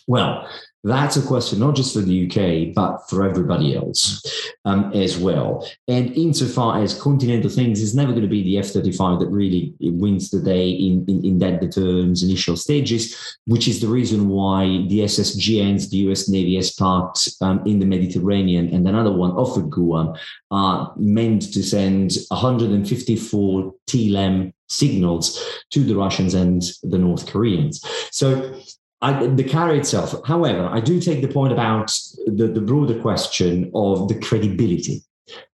Well, 0.08 0.48
that's 0.84 1.16
a 1.16 1.22
question 1.22 1.60
not 1.60 1.76
just 1.76 1.94
for 1.94 2.02
the 2.02 2.26
UK, 2.26 2.74
but 2.74 3.08
for 3.10 3.24
everybody 3.24 3.76
else 3.76 4.26
um, 4.66 4.92
as 4.94 5.18
well. 5.18 5.68
And 5.88 6.12
insofar 6.14 6.82
as 6.82 7.00
continental 7.00 7.50
things, 7.50 7.82
it's 7.82 7.94
never 7.94 8.12
going 8.12 8.24
to 8.24 8.28
be 8.28 8.44
the 8.44 8.58
F 8.58 8.68
35 8.68 9.20
that 9.20 9.28
really 9.28 9.76
wins 9.80 10.32
the 10.32 10.42
day 10.42 10.70
in, 10.70 11.06
in, 11.08 11.24
in 11.24 11.38
that 11.40 11.62
determines 11.62 12.24
initial 12.24 12.58
stages, 12.58 13.38
which 13.46 13.68
is 13.68 13.80
the 13.80 13.88
reason 13.88 14.30
why 14.30 14.66
the 14.90 15.02
SSGNs, 15.02 15.90
the 15.90 15.98
US 16.10 16.28
Navy 16.28 16.56
has 16.56 16.72
parked 16.72 17.30
um, 17.42 17.62
in 17.66 17.80
the 17.80 17.86
Mediterranean, 17.86 18.70
and 18.74 18.88
another 18.88 19.12
one 19.12 19.32
off 19.32 19.58
of 19.58 19.70
Guam 19.70 20.16
are 20.50 20.94
meant 20.98 21.54
to 21.54 21.64
send 21.64 22.14
154 22.30 23.74
TLAM 23.88 24.54
signals 24.68 25.62
to 25.70 25.84
the 25.84 25.96
Russians 25.96 26.34
and 26.34 26.64
the 26.84 26.98
North 26.98 27.28
Koreans. 27.28 27.84
So 28.12 28.56
I, 29.02 29.26
the 29.26 29.44
carrier 29.44 29.80
itself, 29.80 30.16
however, 30.26 30.68
I 30.68 30.80
do 30.80 31.00
take 31.00 31.22
the 31.22 31.28
point 31.28 31.52
about 31.52 31.92
the, 32.28 32.48
the 32.48 32.62
broader 32.62 33.00
question 33.00 33.72
of 33.74 34.08
the 34.08 34.20
credibility. 34.20 35.02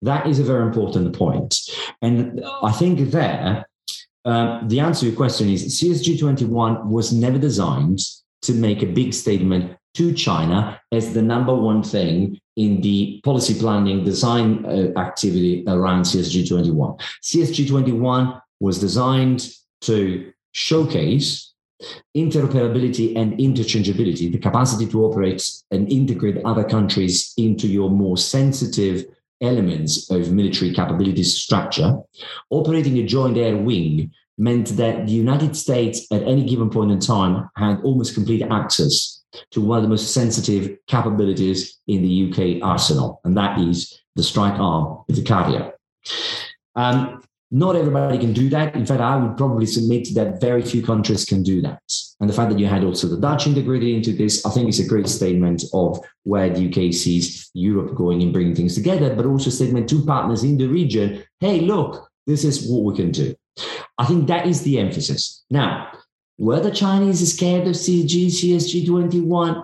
That 0.04 0.28
is 0.28 0.40
a 0.40 0.44
very 0.44 0.64
important 0.64 1.16
point. 1.16 1.60
And 2.02 2.44
I 2.62 2.72
think 2.72 3.12
there, 3.12 3.66
um, 4.26 4.68
the 4.68 4.80
answer 4.80 5.02
to 5.02 5.06
your 5.08 5.16
question 5.16 5.50
is 5.50 5.82
CSG 5.82 6.20
21 6.20 6.90
was 6.90 7.12
never 7.12 7.40
designed 7.40 8.00
to 8.44 8.54
make 8.54 8.84
a 8.84 8.88
big 8.88 9.14
statement 9.14 9.78
to 9.96 10.14
China 10.14 10.80
as 10.92 11.14
the 11.14 11.22
number 11.22 11.54
one 11.54 11.84
thing 11.84 12.40
in 12.56 12.82
the 12.82 13.20
policy 13.24 13.60
planning 13.60 14.04
design 14.04 14.66
uh, 14.66 15.00
activity 15.00 15.64
around 15.68 16.04
CSG 16.04 16.48
21. 16.48 16.98
CSG 17.24 17.68
21 17.68 18.42
was 18.60 18.80
designed 18.80 19.50
to 19.82 20.32
showcase 20.52 21.51
interoperability 22.16 23.18
and 23.18 23.34
interchangeability, 23.34 24.32
the 24.32 24.38
capacity 24.38 24.88
to 24.88 25.06
operate 25.06 25.50
and 25.72 25.92
integrate 25.92 26.44
other 26.46 26.64
countries 26.64 27.34
into 27.38 27.68
your 27.68 27.90
more 27.90 28.18
sensitive 28.18 29.06
elements 29.42 30.10
of 30.12 30.32
military 30.32 30.74
capabilities 30.74 31.36
structure. 31.36 31.98
Operating 32.50 32.98
a 32.98 33.04
joint 33.04 33.38
air 33.38 33.58
wing 33.58 34.12
meant 34.38 34.70
that 34.78 35.06
the 35.06 35.12
United 35.12 35.56
States 35.56 36.08
at 36.12 36.24
any 36.24 36.46
given 36.46 36.70
point 36.70 36.92
in 36.92 37.00
time 37.00 37.50
had 37.56 37.82
almost 37.82 38.14
complete 38.14 38.44
access 38.44 39.22
to 39.52 39.62
one 39.62 39.78
of 39.78 39.84
the 39.84 39.90
most 39.90 40.14
sensitive 40.14 40.78
capabilities 40.88 41.80
in 41.88 42.02
the 42.02 42.30
UK 42.30 42.64
arsenal, 42.64 43.22
and 43.24 43.38
that 43.38 43.60
is 43.60 44.02
the 44.16 44.24
strike 44.24 44.60
arm 44.60 45.04
the 45.08 45.22
carrier. 45.22 45.74
Um, 46.76 47.22
not 47.52 47.76
everybody 47.76 48.18
can 48.18 48.32
do 48.32 48.50
that. 48.50 48.76
In 48.76 48.86
fact, 48.86 49.02
I 49.02 49.18
would 49.18 49.36
probably 49.36 49.66
submit 49.66 50.08
that 50.16 50.40
very 50.40 50.62
few 50.62 50.82
countries 50.82 51.26
can 51.26 51.44
do 51.44 51.62
that. 51.62 51.82
And 52.22 52.30
the 52.30 52.34
fact 52.34 52.50
that 52.50 52.60
you 52.60 52.68
had 52.68 52.86
also 52.86 53.08
the 53.08 53.20
Dutch 53.20 53.46
integrated 53.46 53.90
into 53.90 54.14
this, 54.14 54.46
I 54.46 54.52
think 54.52 54.70
is 54.70 54.80
a 54.80 54.88
great 54.88 55.10
statement 55.10 55.64
of 55.74 56.00
where 56.24 56.50
the 56.50 56.70
UK 56.70 56.94
sees 56.94 57.50
Europe 57.54 57.96
going 57.96 58.22
and 58.22 58.32
bringing 58.32 58.56
things 58.56 58.76
together, 58.76 59.14
but 59.14 59.26
also 59.26 59.50
statement 59.50 59.90
to 59.90 60.06
partners 60.06 60.44
in 60.44 60.58
the 60.58 60.68
region, 60.68 61.24
hey, 61.42 61.60
look, 61.60 62.10
this 62.26 62.46
is 62.46 62.70
what 62.70 62.84
we 62.84 62.96
can 62.96 63.12
do. 63.12 63.36
I 63.98 64.06
think 64.06 64.28
that 64.28 64.48
is 64.48 64.62
the 64.62 64.80
emphasis. 64.80 65.44
Now, 65.50 65.92
were 66.38 66.62
the 66.62 66.72
Chinese 66.72 67.34
scared 67.34 67.68
of 67.68 67.74
CG, 67.74 68.28
CSG 68.28 68.88
21? 68.88 69.64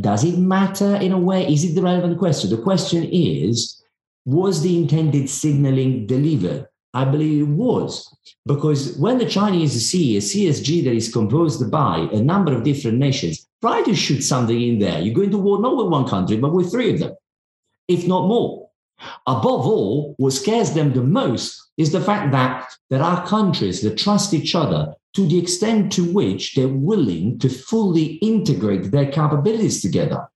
Does 0.00 0.24
it 0.24 0.38
matter 0.38 0.96
in 0.96 1.12
a 1.12 1.18
way? 1.18 1.50
Is 1.50 1.64
it 1.64 1.74
the 1.74 1.82
relevant 1.82 2.18
question? 2.18 2.50
The 2.50 2.62
question 2.62 3.04
is, 3.10 3.82
was 4.26 4.60
the 4.62 4.76
intended 4.76 5.30
signaling 5.30 6.06
delivered? 6.06 6.66
I 6.92 7.04
believe 7.04 7.42
it 7.42 7.48
was. 7.48 8.14
Because 8.46 8.96
when 8.98 9.18
the 9.18 9.26
Chinese 9.26 9.88
see 9.88 10.16
a 10.16 10.20
CSG 10.20 10.84
that 10.84 10.94
is 10.94 11.12
composed 11.12 11.70
by 11.70 12.08
a 12.12 12.20
number 12.20 12.52
of 12.52 12.64
different 12.64 12.98
nations, 12.98 13.46
try 13.60 13.82
to 13.82 13.94
shoot 13.94 14.22
something 14.22 14.60
in 14.60 14.78
there. 14.78 15.00
You're 15.00 15.14
going 15.14 15.30
to 15.30 15.38
war 15.38 15.60
not 15.60 15.76
with 15.76 15.86
one 15.86 16.08
country, 16.08 16.36
but 16.36 16.52
with 16.52 16.70
three 16.70 16.94
of 16.94 17.00
them, 17.00 17.14
if 17.86 18.06
not 18.06 18.26
more. 18.26 18.68
Above 19.26 19.66
all, 19.66 20.14
what 20.18 20.32
scares 20.32 20.72
them 20.72 20.92
the 20.92 21.02
most 21.02 21.70
is 21.76 21.92
the 21.92 22.00
fact 22.00 22.32
that 22.32 22.68
there 22.90 23.02
are 23.02 23.26
countries 23.26 23.80
that 23.82 23.96
trust 23.96 24.34
each 24.34 24.54
other 24.54 24.94
to 25.14 25.26
the 25.26 25.38
extent 25.38 25.92
to 25.92 26.12
which 26.12 26.54
they're 26.54 26.68
willing 26.68 27.38
to 27.38 27.48
fully 27.48 28.14
integrate 28.16 28.90
their 28.90 29.10
capabilities 29.10 29.80
together. 29.80 30.28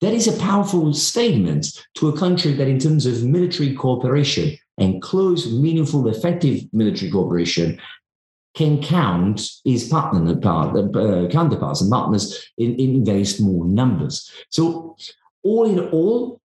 That 0.00 0.14
is 0.14 0.26
a 0.26 0.40
powerful 0.40 0.92
statement 0.92 1.66
to 1.94 2.08
a 2.08 2.18
country 2.18 2.52
that, 2.54 2.66
in 2.66 2.78
terms 2.78 3.06
of 3.06 3.22
military 3.22 3.74
cooperation, 3.74 4.58
and 4.80 5.00
close, 5.02 5.52
meaningful, 5.52 6.08
effective 6.08 6.62
military 6.72 7.10
cooperation 7.10 7.78
can 8.54 8.82
count 8.82 9.48
his 9.64 9.88
partner, 9.88 10.32
uh, 10.32 11.28
counterparts 11.28 11.82
and 11.82 11.90
partners 11.90 12.50
in, 12.58 12.74
in 12.76 13.04
very 13.04 13.24
small 13.24 13.64
numbers. 13.64 14.28
So, 14.48 14.96
all 15.42 15.70
in 15.70 15.78
all, 15.90 16.40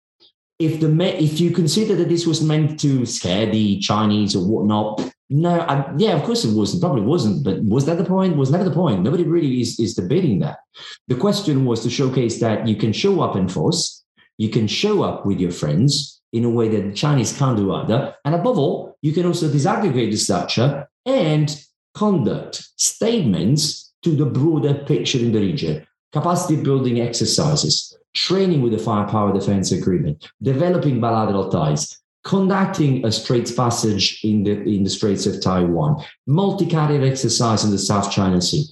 if 0.60 0.80
the 0.80 0.90
if 1.22 1.40
you 1.40 1.52
consider 1.52 1.96
that 1.96 2.10
this 2.10 2.26
was 2.26 2.42
meant 2.42 2.80
to 2.82 3.06
scare 3.06 3.48
the 3.48 3.80
Chinese 3.80 4.36
or 4.36 4.46
whatnot, 4.46 5.12
no, 5.30 5.60
I, 5.60 5.92
yeah, 5.98 6.16
of 6.16 6.24
course 6.24 6.46
it 6.46 6.56
wasn't. 6.56 6.82
Probably 6.82 7.02
wasn't. 7.02 7.44
But 7.44 7.64
was 7.64 7.86
that 7.86 7.98
the 7.98 8.06
point? 8.06 8.38
Was 8.38 8.52
never 8.52 8.64
the 8.64 8.72
point. 8.72 9.02
Nobody 9.02 9.24
really 9.24 9.60
is, 9.60 9.80
is 9.80 9.96
debating 9.96 10.40
that. 10.40 10.60
The 11.08 11.16
question 11.16 11.66
was 11.66 11.82
to 11.84 11.90
showcase 11.90 12.40
that 12.40 12.68
you 12.68 12.76
can 12.76 12.94
show 12.94 13.22
up 13.22 13.36
in 13.36 13.50
force, 13.50 14.04
you 14.38 14.50
can 14.50 14.68
show 14.68 15.04
up 15.04 15.26
with 15.26 15.40
your 15.40 15.52
friends 15.52 16.22
in 16.36 16.44
a 16.44 16.50
way 16.50 16.68
that 16.68 16.82
the 16.82 16.94
Chinese 16.94 17.36
can't 17.38 17.56
do 17.56 17.74
either, 17.74 18.14
and 18.26 18.36
above 18.36 18.60
all, 18.60 18.98
you 19.02 19.14
can 19.14 19.26
also 19.26 19.48
disaggregate 19.48 20.12
the 20.12 20.18
structure 20.18 20.88
and 21.06 21.64
conduct 21.94 22.68
statements 22.76 23.94
to 24.04 24.12
the 24.18 24.26
broader 24.26 24.74
picture 24.74 25.18
in 25.18 25.32
the 25.32 25.40
region, 25.40 25.88
capacity 26.12 26.62
building 26.62 27.00
exercises, 27.00 27.98
training 28.14 28.62
with 28.62 28.74
the 28.74 28.78
Five 28.78 29.08
Power 29.10 29.32
defense 29.34 29.72
agreement, 29.72 30.30
developing 30.42 31.00
bilateral 31.00 31.50
ties, 31.50 32.00
conducting 32.26 33.06
a 33.06 33.12
straits 33.14 33.54
passage 33.54 34.20
in 34.24 34.44
the 34.44 34.62
in 34.64 34.84
the 34.84 34.90
Straits 34.90 35.26
of 35.26 35.42
Taiwan, 35.42 36.04
multi-carrier 36.28 37.04
exercise 37.06 37.64
in 37.64 37.72
the 37.72 37.80
South 37.80 38.12
China 38.12 38.42
Sea. 38.42 38.66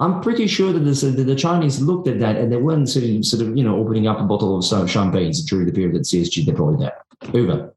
I'm 0.00 0.22
pretty 0.22 0.46
sure 0.46 0.72
that 0.72 0.80
the, 0.80 1.06
that 1.10 1.24
the 1.24 1.36
Chinese 1.36 1.80
looked 1.80 2.08
at 2.08 2.18
that 2.20 2.36
and 2.36 2.50
they 2.50 2.56
weren't 2.56 2.88
sort 2.88 3.04
of, 3.04 3.24
sort 3.24 3.42
of, 3.42 3.56
you 3.56 3.62
know, 3.62 3.76
opening 3.76 4.06
up 4.06 4.18
a 4.18 4.24
bottle 4.24 4.58
of 4.58 4.90
champagne 4.90 5.32
during 5.46 5.66
the 5.66 5.72
period 5.72 5.94
that 5.94 6.02
CSG 6.02 6.46
deployed 6.46 6.80
there. 6.80 6.96
Over. 7.34 7.74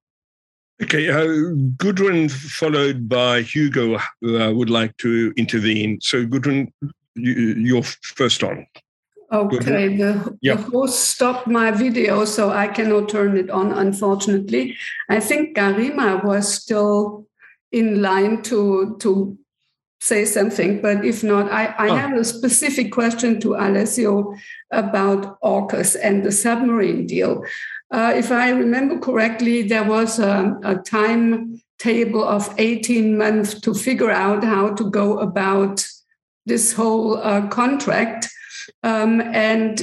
Okay, 0.82 1.10
uh, 1.10 1.26
Gudrun, 1.78 2.32
followed 2.32 3.10
by 3.10 3.42
Hugo, 3.42 3.96
uh, 3.96 4.54
would 4.54 4.70
like 4.70 4.96
to 4.98 5.34
intervene. 5.36 6.00
So, 6.02 6.26
Gudrun, 6.26 6.72
you, 7.16 7.78
are 7.78 7.84
first 7.84 8.42
on. 8.42 8.66
Okay, 9.32 9.98
the, 9.98 10.38
yep. 10.42 10.58
the, 10.58 10.64
host 10.64 11.10
stopped 11.10 11.48
my 11.48 11.72
video, 11.72 12.24
so 12.24 12.52
I 12.52 12.68
cannot 12.68 13.10
turn 13.10 13.36
it 13.36 13.50
on, 13.50 13.72
unfortunately. 13.74 14.78
I 15.10 15.20
think 15.20 15.58
Garima 15.58 16.24
was 16.24 16.54
still 16.54 17.28
in 17.72 18.02
line 18.02 18.42
to, 18.44 18.96
to 19.02 19.38
say 20.04 20.26
something, 20.26 20.82
but 20.82 21.06
if 21.06 21.24
not, 21.24 21.50
I, 21.50 21.68
I 21.78 21.90
oh. 21.90 21.96
have 21.96 22.14
a 22.18 22.26
specific 22.26 22.92
question 22.92 23.40
to 23.40 23.54
Alessio 23.54 24.36
about 24.72 25.40
AUKUS 25.42 25.96
and 26.04 26.26
the 26.26 26.32
submarine 26.32 27.08
deal. 27.08 27.46
Uh, 27.90 28.12
if 28.14 28.30
I 28.30 28.50
remember 28.50 29.00
correctly, 29.00 29.62
there 29.62 29.86
was 29.86 30.20
a, 30.20 30.60
a 30.64 30.76
timetable 30.76 32.24
of 32.24 32.54
18 32.58 33.18
months 33.18 33.62
to 33.62 33.74
figure 33.74 34.12
out 34.12 34.44
how 34.44 34.74
to 34.74 34.90
go 34.90 35.20
about 35.20 35.88
this 36.46 36.74
whole 36.74 37.18
uh, 37.18 37.48
contract. 37.48 38.28
Um, 38.84 39.22
and 39.22 39.82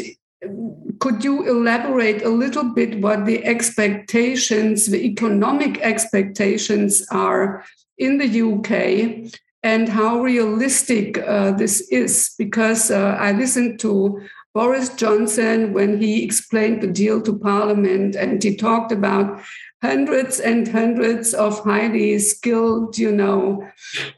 could 0.98 1.24
you 1.24 1.48
elaborate 1.48 2.22
a 2.22 2.28
little 2.28 2.64
bit 2.64 3.00
what 3.00 3.24
the 3.24 3.42
expectations, 3.46 4.84
the 4.86 5.02
economic 5.02 5.80
expectations 5.80 7.06
are 7.10 7.64
in 7.96 8.18
the 8.18 8.42
UK 8.42 9.32
and 9.62 9.88
how 9.88 10.20
realistic 10.20 11.18
uh, 11.18 11.52
this 11.52 11.80
is? 11.90 12.34
Because 12.38 12.90
uh, 12.90 13.16
I 13.18 13.32
listened 13.32 13.78
to 13.80 14.20
Boris 14.54 14.88
Johnson 14.90 15.72
when 15.72 16.00
he 16.00 16.24
explained 16.24 16.82
the 16.82 16.88
deal 16.88 17.20
to 17.22 17.38
Parliament 17.38 18.16
and 18.16 18.42
he 18.42 18.56
talked 18.56 18.90
about 18.90 19.40
hundreds 19.82 20.40
and 20.40 20.68
hundreds 20.68 21.32
of 21.32 21.60
highly 21.60 22.18
skilled, 22.18 22.98
you 22.98 23.12
know, 23.12 23.66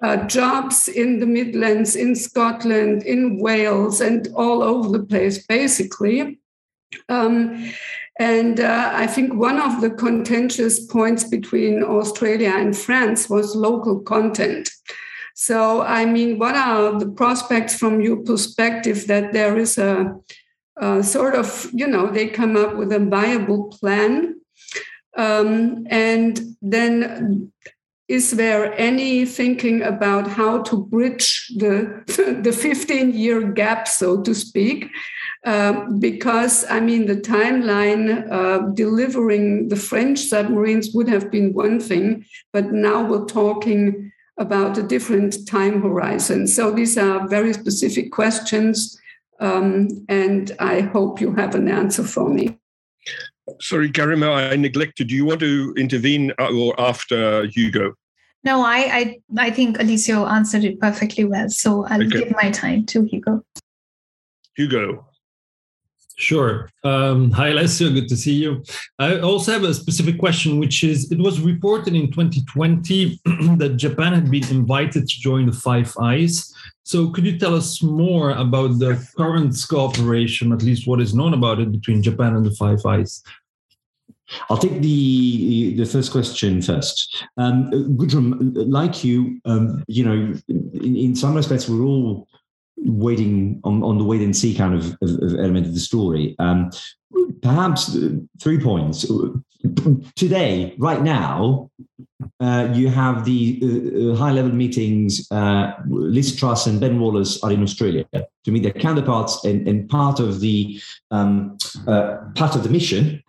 uh, 0.02 0.16
jobs 0.26 0.88
in 0.88 1.20
the 1.20 1.26
Midlands, 1.26 1.94
in 1.94 2.16
Scotland, 2.16 3.04
in 3.04 3.38
Wales, 3.38 4.00
and 4.00 4.28
all 4.34 4.62
over 4.62 4.96
the 4.96 5.04
place, 5.04 5.46
basically. 5.46 6.40
Um, 7.08 7.72
and 8.18 8.60
uh, 8.60 8.90
I 8.92 9.06
think 9.06 9.34
one 9.34 9.60
of 9.60 9.80
the 9.80 9.90
contentious 9.90 10.84
points 10.84 11.24
between 11.24 11.82
Australia 11.82 12.52
and 12.56 12.76
France 12.76 13.30
was 13.30 13.56
local 13.56 14.00
content. 14.00 14.68
So, 15.34 15.82
I 15.82 16.04
mean, 16.04 16.38
what 16.38 16.54
are 16.54 16.98
the 16.98 17.10
prospects 17.10 17.76
from 17.76 18.00
your 18.00 18.18
perspective 18.18 19.06
that 19.06 19.32
there 19.32 19.56
is 19.58 19.78
a, 19.78 20.14
a 20.76 21.02
sort 21.02 21.34
of, 21.34 21.70
you 21.72 21.86
know, 21.86 22.10
they 22.10 22.28
come 22.28 22.56
up 22.56 22.76
with 22.76 22.92
a 22.92 22.98
viable 22.98 23.68
plan 23.68 24.36
um, 25.16 25.86
and 25.90 26.40
then, 26.62 27.52
is 28.08 28.32
there 28.32 28.78
any 28.78 29.24
thinking 29.24 29.82
about 29.82 30.26
how 30.26 30.62
to 30.62 30.84
bridge 30.86 31.50
the 31.56 32.02
the 32.42 32.52
15 32.52 33.12
year 33.12 33.52
gap, 33.52 33.88
so 33.88 34.20
to 34.22 34.34
speak? 34.34 34.90
Um, 35.44 35.98
because 35.98 36.64
I 36.70 36.80
mean, 36.80 37.06
the 37.06 37.16
timeline 37.16 38.30
uh, 38.30 38.70
delivering 38.74 39.68
the 39.68 39.76
French 39.76 40.20
submarines 40.20 40.90
would 40.94 41.08
have 41.08 41.30
been 41.30 41.52
one 41.52 41.80
thing, 41.80 42.24
but 42.52 42.72
now 42.72 43.04
we're 43.04 43.26
talking 43.26 44.12
about 44.42 44.76
a 44.76 44.82
different 44.82 45.46
time 45.46 45.80
horizon. 45.80 46.46
So 46.46 46.70
these 46.72 46.98
are 46.98 47.28
very 47.28 47.52
specific 47.54 48.10
questions, 48.10 49.00
um, 49.40 49.88
and 50.08 50.52
I 50.58 50.80
hope 50.80 51.20
you 51.20 51.32
have 51.34 51.54
an 51.54 51.68
answer 51.68 52.02
for 52.04 52.28
me. 52.28 52.58
Sorry, 53.60 53.90
Garima, 53.90 54.52
I 54.52 54.56
neglected. 54.56 55.08
Do 55.08 55.14
you 55.14 55.24
want 55.24 55.40
to 55.40 55.74
intervene 55.78 56.32
uh, 56.38 56.52
or 56.52 56.78
after 56.78 57.46
Hugo? 57.46 57.94
No, 58.44 58.64
I, 58.64 58.78
I, 58.78 59.20
I 59.38 59.50
think 59.50 59.78
Alessio 59.78 60.26
answered 60.26 60.64
it 60.64 60.80
perfectly 60.80 61.24
well. 61.24 61.48
So 61.48 61.86
I'll 61.86 62.02
okay. 62.02 62.24
give 62.24 62.32
my 62.32 62.50
time 62.50 62.84
to 62.86 63.04
Hugo. 63.04 63.44
Hugo. 64.56 65.06
Sure. 66.16 66.68
Um, 66.84 67.30
hi, 67.30 67.48
Alessio. 67.48 67.90
Good 67.90 68.08
to 68.08 68.16
see 68.16 68.34
you. 68.34 68.62
I 68.98 69.20
also 69.20 69.52
have 69.52 69.64
a 69.64 69.74
specific 69.74 70.18
question, 70.18 70.58
which 70.58 70.84
is 70.84 71.10
it 71.10 71.18
was 71.18 71.40
reported 71.40 71.94
in 71.94 72.10
2020 72.10 73.20
that 73.56 73.76
Japan 73.76 74.12
had 74.12 74.30
been 74.30 74.48
invited 74.50 75.08
to 75.08 75.20
join 75.20 75.46
the 75.46 75.52
Five 75.52 75.94
Eyes. 76.00 76.52
So, 76.84 77.10
could 77.10 77.24
you 77.24 77.38
tell 77.38 77.54
us 77.54 77.82
more 77.82 78.32
about 78.32 78.78
the 78.78 79.08
current 79.16 79.56
cooperation, 79.68 80.52
at 80.52 80.62
least 80.62 80.86
what 80.86 81.00
is 81.00 81.14
known 81.14 81.34
about 81.34 81.60
it, 81.60 81.72
between 81.72 82.02
Japan 82.02 82.36
and 82.36 82.44
the 82.44 82.54
Five 82.56 82.84
Eyes? 82.84 83.22
I'll 84.48 84.58
take 84.58 84.80
the 84.80 85.74
the 85.74 85.84
first 85.84 86.12
question 86.12 86.62
first. 86.62 87.24
Um, 87.36 87.70
Gudrun, 87.96 88.52
like 88.54 89.04
you, 89.04 89.40
um, 89.44 89.84
you 89.88 90.04
know, 90.04 90.34
in, 90.48 90.96
in, 90.96 91.16
some 91.16 91.34
respects, 91.34 91.68
we're 91.68 91.84
all 91.84 92.28
waiting 92.84 93.60
on, 93.64 93.82
on 93.82 93.98
the 93.98 94.04
wait 94.04 94.22
and 94.22 94.36
see 94.36 94.54
kind 94.54 94.74
of, 94.74 94.96
of, 95.02 95.10
of 95.22 95.38
element 95.38 95.66
of 95.66 95.74
the 95.74 95.80
story. 95.80 96.34
Um, 96.38 96.70
perhaps 97.42 97.96
three 98.40 98.58
points. 98.58 99.06
Today, 100.16 100.74
right 100.78 101.02
now, 101.02 101.70
uh, 102.40 102.68
you 102.72 102.88
have 102.88 103.24
the 103.24 103.60
uh, 103.62 104.12
uh, 104.12 104.16
high 104.16 104.32
level 104.32 104.52
meetings. 104.52 105.30
Uh, 105.30 105.72
Liz 105.88 106.34
Truss 106.34 106.66
and 106.66 106.80
Ben 106.80 106.98
Wallace 106.98 107.42
are 107.42 107.52
in 107.52 107.62
Australia 107.62 108.04
to 108.12 108.50
meet 108.50 108.64
their 108.64 108.72
counterparts, 108.72 109.44
and, 109.44 109.68
and 109.68 109.88
part 109.88 110.18
of 110.18 110.40
the 110.40 110.80
um, 111.10 111.56
uh, 111.86 112.18
part 112.34 112.56
of 112.56 112.64
the 112.64 112.68
mission 112.68 113.22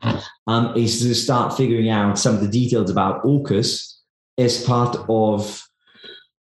um, 0.47 0.75
is 0.75 1.01
to 1.01 1.13
start 1.13 1.55
figuring 1.55 1.89
out 1.89 2.17
some 2.17 2.33
of 2.35 2.41
the 2.41 2.47
details 2.47 2.89
about 2.89 3.23
AUKUS 3.23 3.93
as 4.37 4.63
part 4.63 4.95
of 5.07 5.67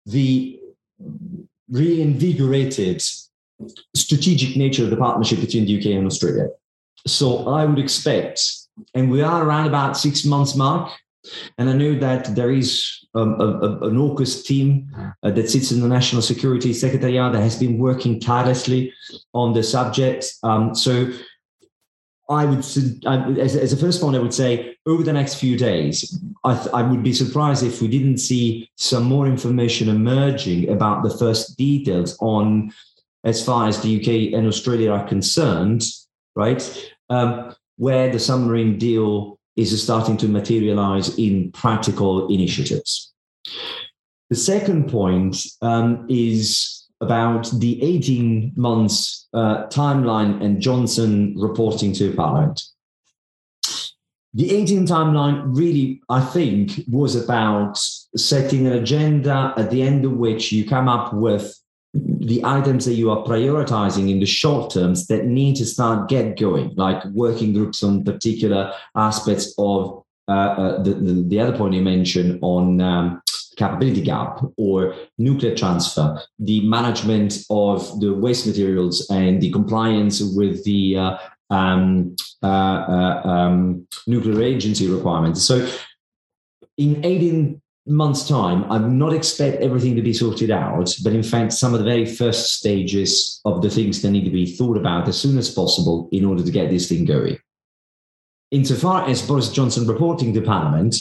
the 0.04 0.60
reinvigorated 1.70 3.02
strategic 3.94 4.56
nature 4.56 4.84
of 4.84 4.90
the 4.90 4.96
partnership 4.96 5.40
between 5.40 5.66
the 5.66 5.78
UK 5.78 5.86
and 5.96 6.06
Australia. 6.06 6.48
So 7.06 7.48
I 7.48 7.64
would 7.64 7.78
expect, 7.78 8.44
and 8.94 9.10
we 9.10 9.22
are 9.22 9.44
around 9.44 9.66
about 9.66 9.96
six 9.96 10.24
months 10.24 10.54
mark 10.54 10.90
and 11.58 11.68
I 11.68 11.72
know 11.72 11.94
that 11.98 12.34
there 12.34 12.50
is 12.50 13.06
um, 13.14 13.40
a, 13.40 13.44
a, 13.44 13.88
an 13.88 13.96
AUKUS 13.96 14.44
team 14.44 14.90
uh, 15.22 15.30
that 15.30 15.50
sits 15.50 15.72
in 15.72 15.80
the 15.80 15.88
National 15.88 16.22
Security 16.22 16.72
Secretariat 16.72 17.32
that 17.32 17.42
has 17.42 17.58
been 17.58 17.78
working 17.78 18.20
tirelessly 18.20 18.92
on 19.34 19.52
the 19.52 19.62
subject. 19.62 20.26
Um, 20.42 20.74
so 20.74 21.10
I 22.30 22.44
would, 22.44 22.58
as, 22.58 23.72
a 23.72 23.76
first 23.76 24.02
point, 24.02 24.14
I 24.14 24.18
would 24.18 24.34
say 24.34 24.76
over 24.86 25.02
the 25.02 25.12
next 25.12 25.36
few 25.36 25.56
days, 25.56 26.22
I, 26.44 26.54
th- 26.54 26.74
I, 26.74 26.82
would 26.82 27.02
be 27.02 27.14
surprised 27.14 27.62
if 27.62 27.80
we 27.80 27.88
didn't 27.88 28.18
see 28.18 28.70
some 28.76 29.04
more 29.04 29.26
information 29.26 29.88
emerging 29.88 30.68
about 30.68 31.02
the 31.02 31.16
first 31.16 31.56
details 31.56 32.18
on, 32.20 32.70
as 33.24 33.42
far 33.44 33.66
as 33.66 33.80
the 33.80 33.98
UK 33.98 34.38
and 34.38 34.46
Australia 34.46 34.90
are 34.90 35.08
concerned, 35.08 35.84
right? 36.36 36.90
Um, 37.08 37.54
where 37.76 38.10
the 38.10 38.18
submarine 38.18 38.76
deal 38.76 39.38
is 39.56 39.82
starting 39.82 40.16
to 40.18 40.28
materialize 40.28 41.18
in 41.18 41.50
practical 41.52 42.28
initiatives. 42.28 43.12
The 44.28 44.36
second 44.36 44.90
point 44.90 45.38
um, 45.62 46.06
is 46.10 46.77
about 47.00 47.50
the 47.60 47.82
18 47.82 48.52
months 48.56 49.28
uh, 49.32 49.66
timeline 49.66 50.42
and 50.42 50.60
Johnson 50.60 51.34
reporting 51.36 51.92
to 51.94 52.12
Parliament. 52.14 52.62
The 54.34 54.54
18 54.54 54.86
timeline 54.86 55.42
really, 55.46 56.02
I 56.08 56.20
think, 56.20 56.84
was 56.88 57.16
about 57.16 57.78
setting 58.16 58.66
an 58.66 58.74
agenda 58.74 59.54
at 59.56 59.70
the 59.70 59.82
end 59.82 60.04
of 60.04 60.12
which 60.12 60.52
you 60.52 60.66
come 60.66 60.88
up 60.88 61.14
with 61.14 61.58
the 61.94 62.44
items 62.44 62.84
that 62.84 62.94
you 62.94 63.10
are 63.10 63.24
prioritizing 63.24 64.10
in 64.10 64.20
the 64.20 64.26
short 64.26 64.72
terms 64.72 65.06
that 65.06 65.24
need 65.24 65.56
to 65.56 65.66
start 65.66 66.08
get 66.08 66.38
going, 66.38 66.74
like 66.76 67.02
working 67.06 67.54
groups 67.54 67.82
on 67.82 68.04
particular 68.04 68.72
aspects 68.94 69.54
of 69.56 70.04
uh, 70.28 70.32
uh, 70.32 70.82
the, 70.82 70.92
the, 70.92 71.24
the, 71.28 71.40
other 71.40 71.56
point 71.56 71.72
you 71.72 71.80
mentioned 71.80 72.38
on 72.42 72.82
um, 72.82 73.22
capability 73.58 74.00
gap 74.00 74.40
or 74.56 74.94
nuclear 75.18 75.54
transfer, 75.54 76.22
the 76.38 76.66
management 76.66 77.38
of 77.50 78.00
the 78.00 78.14
waste 78.14 78.46
materials 78.46 79.06
and 79.10 79.42
the 79.42 79.50
compliance 79.50 80.22
with 80.22 80.64
the 80.64 80.96
uh, 80.96 81.18
um, 81.50 82.14
uh, 82.42 82.46
uh, 82.46 83.22
um, 83.24 83.86
nuclear 84.06 84.42
agency 84.42 84.88
requirements. 84.88 85.42
So 85.42 85.68
in 86.76 87.04
18 87.04 87.60
months' 87.86 88.28
time, 88.28 88.64
I 88.70 88.78
would 88.78 88.92
not 88.92 89.12
expect 89.12 89.62
everything 89.62 89.96
to 89.96 90.02
be 90.02 90.12
sorted 90.12 90.50
out, 90.50 90.94
but 91.02 91.12
in 91.12 91.22
fact, 91.22 91.52
some 91.52 91.74
of 91.74 91.80
the 91.80 91.84
very 91.84 92.06
first 92.06 92.54
stages 92.54 93.40
of 93.44 93.62
the 93.62 93.70
things 93.70 94.02
that 94.02 94.10
need 94.10 94.24
to 94.24 94.30
be 94.30 94.46
thought 94.46 94.76
about 94.76 95.08
as 95.08 95.18
soon 95.18 95.36
as 95.38 95.50
possible 95.50 96.08
in 96.12 96.24
order 96.24 96.44
to 96.44 96.50
get 96.50 96.70
this 96.70 96.88
thing 96.88 97.04
going. 97.04 97.38
Insofar 98.50 99.08
as 99.08 99.26
Boris 99.26 99.50
Johnson 99.50 99.86
reporting 99.86 100.32
to 100.34 100.40
Parliament, 100.40 100.96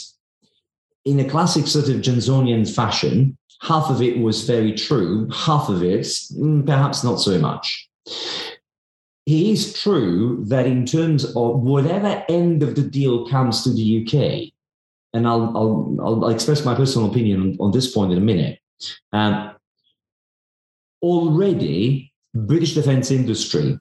in 1.08 1.20
a 1.20 1.28
classic 1.28 1.66
sort 1.66 1.88
of 1.88 2.02
Johnsonian 2.02 2.66
fashion, 2.66 3.38
half 3.62 3.88
of 3.88 4.02
it 4.02 4.18
was 4.18 4.44
very 4.44 4.72
true, 4.72 5.28
half 5.30 5.70
of 5.70 5.82
it, 5.82 6.02
mm, 6.02 6.66
perhaps 6.66 7.02
not 7.02 7.16
so 7.16 7.38
much. 7.38 7.88
It 9.26 9.46
is 9.46 9.80
true 9.80 10.44
that 10.48 10.66
in 10.66 10.84
terms 10.84 11.24
of 11.24 11.60
whatever 11.60 12.24
end 12.28 12.62
of 12.62 12.74
the 12.74 12.82
deal 12.82 13.26
comes 13.26 13.64
to 13.64 13.70
the 13.72 14.02
UK, 14.02 14.52
and 15.14 15.26
I'll, 15.26 15.56
I'll, 15.56 15.96
I'll 16.24 16.28
express 16.28 16.64
my 16.64 16.74
personal 16.74 17.10
opinion 17.10 17.56
on, 17.58 17.70
this 17.70 17.90
point 17.90 18.12
in 18.12 18.18
a 18.18 18.22
minute. 18.22 18.58
Um, 19.12 19.52
already, 21.02 22.12
British 22.34 22.74
defense 22.74 23.10
industry, 23.10 23.78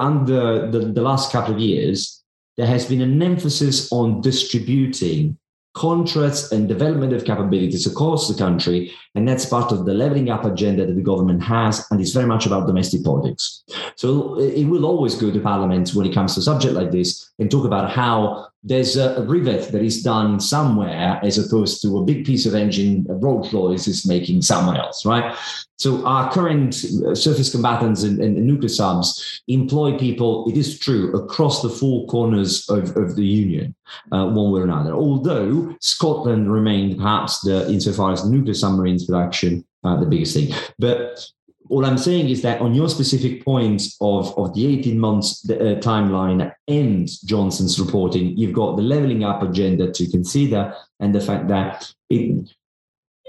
under 0.00 0.70
the, 0.70 0.80
the 0.80 1.02
last 1.02 1.30
couple 1.30 1.54
of 1.54 1.60
years, 1.60 2.22
there 2.56 2.66
has 2.66 2.86
been 2.86 3.00
an 3.00 3.22
emphasis 3.22 3.90
on 3.92 4.20
distributing 4.20 5.38
contracts 5.74 6.52
and 6.52 6.68
development 6.68 7.12
of 7.12 7.24
capabilities 7.24 7.86
across 7.86 8.28
the 8.28 8.34
country. 8.34 8.92
And 9.14 9.28
that's 9.28 9.44
part 9.44 9.72
of 9.72 9.84
the 9.84 9.92
leveling 9.92 10.30
up 10.30 10.44
agenda 10.44 10.86
that 10.86 10.94
the 10.94 11.02
government 11.02 11.42
has. 11.42 11.86
And 11.90 12.00
it's 12.00 12.12
very 12.12 12.26
much 12.26 12.46
about 12.46 12.66
domestic 12.66 13.04
politics. 13.04 13.64
So 13.96 14.38
it 14.38 14.64
will 14.64 14.86
always 14.86 15.16
go 15.16 15.30
to 15.30 15.40
parliament 15.40 15.90
when 15.90 16.06
it 16.06 16.14
comes 16.14 16.34
to 16.34 16.40
a 16.40 16.42
subject 16.44 16.74
like 16.74 16.92
this 16.92 17.30
and 17.38 17.50
talk 17.50 17.64
about 17.64 17.90
how 17.90 18.48
there's 18.64 18.96
a, 18.96 19.22
rivet 19.24 19.70
that 19.72 19.82
is 19.82 20.02
done 20.02 20.40
somewhere 20.40 21.20
as 21.22 21.38
opposed 21.38 21.82
to 21.82 21.98
a 21.98 22.04
big 22.04 22.24
piece 22.24 22.46
of 22.46 22.54
engine 22.54 23.06
a 23.10 23.14
Rolls 23.14 23.52
Royce 23.52 23.86
is 23.86 24.06
making 24.06 24.40
somewhere 24.40 24.76
else, 24.76 25.04
right? 25.04 25.36
So 25.76 26.04
our 26.06 26.32
current 26.32 26.74
uh, 27.06 27.14
surface 27.14 27.50
combatants 27.50 28.04
and, 28.04 28.20
and, 28.20 28.36
nuclear 28.46 28.68
subs 28.68 29.42
employ 29.48 29.98
people, 29.98 30.48
it 30.48 30.56
is 30.56 30.78
true, 30.78 31.12
across 31.14 31.62
the 31.62 31.68
four 31.68 32.06
corners 32.06 32.68
of, 32.70 32.96
of 32.96 33.16
the 33.16 33.24
Union, 33.24 33.74
uh, 34.12 34.26
one 34.26 34.50
way 34.50 34.60
or 34.60 34.64
another. 34.64 34.94
Although 34.94 35.74
Scotland 35.80 36.50
remained 36.50 36.98
perhaps 36.98 37.40
the, 37.40 37.68
insofar 37.70 38.12
as 38.12 38.24
nuclear 38.24 38.54
submarines 38.54 39.04
production, 39.04 39.64
uh, 39.82 40.00
the 40.00 40.06
biggest 40.06 40.34
thing. 40.34 40.54
But 40.78 41.26
all 41.70 41.86
I'm 41.86 41.98
saying 41.98 42.28
is 42.28 42.42
that 42.42 42.60
on 42.60 42.74
your 42.74 42.88
specific 42.88 43.44
point 43.44 43.82
of, 44.00 44.36
of 44.38 44.54
the 44.54 44.66
18 44.66 44.98
months 44.98 45.48
uh, 45.48 45.80
timeline 45.80 46.52
and 46.68 47.08
Johnson's 47.24 47.80
reporting, 47.80 48.36
you've 48.36 48.52
got 48.52 48.76
the 48.76 48.82
leveling 48.82 49.24
up 49.24 49.42
agenda 49.42 49.90
to 49.90 50.10
consider 50.10 50.74
and 51.00 51.14
the 51.14 51.20
fact 51.20 51.48
that 51.48 51.90
it, 52.10 52.50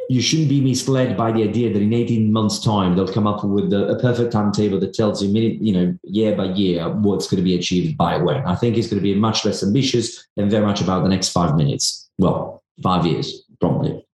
you 0.10 0.22
shouldn't 0.22 0.50
be 0.50 0.62
misled 0.62 1.16
by 1.16 1.32
the 1.32 1.44
idea 1.44 1.72
that 1.72 1.82
in 1.82 1.94
18 1.94 2.32
months' 2.32 2.64
time 2.64 2.96
they'll 2.96 3.12
come 3.12 3.26
up 3.26 3.44
with 3.44 3.72
a, 3.72 3.88
a 3.88 4.00
perfect 4.00 4.34
timetable 4.34 4.80
that 4.80 4.94
tells 4.94 5.24
you, 5.24 5.30
minute, 5.30 5.62
you 5.62 5.74
know, 5.74 5.98
year 6.04 6.36
by 6.36 6.46
year 6.46 6.90
what's 6.90 7.28
going 7.28 7.38
to 7.38 7.44
be 7.44 7.56
achieved 7.56 7.98
by 7.98 8.18
when. 8.18 8.46
I 8.46 8.56
think 8.56 8.78
it's 8.78 8.88
going 8.88 9.00
to 9.00 9.04
be 9.04 9.16
much 9.16 9.46
less 9.46 9.64
ambitious 9.64 10.28
and 10.36 10.52
very 10.52 10.66
much 10.66 10.82
about 10.82 11.04
the 11.04 11.10
next 11.10 11.30
five 11.30 11.56
minutes. 11.56 12.10
Well, 12.18 12.64
five 12.84 13.06
years, 13.06 13.44
probably. 13.60 14.06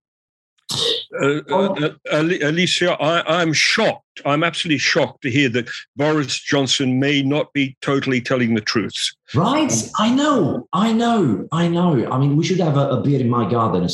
Uh, 1.22 1.40
uh, 1.50 1.90
uh 2.10 2.28
Alessio, 2.42 2.92
I, 2.94 3.42
am 3.42 3.52
shocked. 3.52 4.20
I'm 4.26 4.42
absolutely 4.42 4.78
shocked 4.78 5.22
to 5.22 5.30
hear 5.30 5.48
that 5.50 5.70
Boris 5.96 6.38
Johnson 6.38 6.98
may 6.98 7.22
not 7.22 7.52
be 7.52 7.76
totally 7.80 8.20
telling 8.20 8.54
the 8.54 8.60
truth. 8.60 9.12
Right? 9.34 9.72
Um, 9.72 9.90
I 9.98 10.10
know. 10.14 10.68
I 10.72 10.92
know. 10.92 11.48
I 11.52 11.68
know. 11.68 12.10
I 12.10 12.18
mean, 12.18 12.36
we 12.36 12.44
should 12.44 12.58
have 12.58 12.76
a, 12.76 12.88
a 12.90 13.00
beer 13.00 13.20
in 13.20 13.30
my 13.30 13.48
garden. 13.48 13.84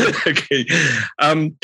okay. 0.26 0.66
Um, 1.18 1.56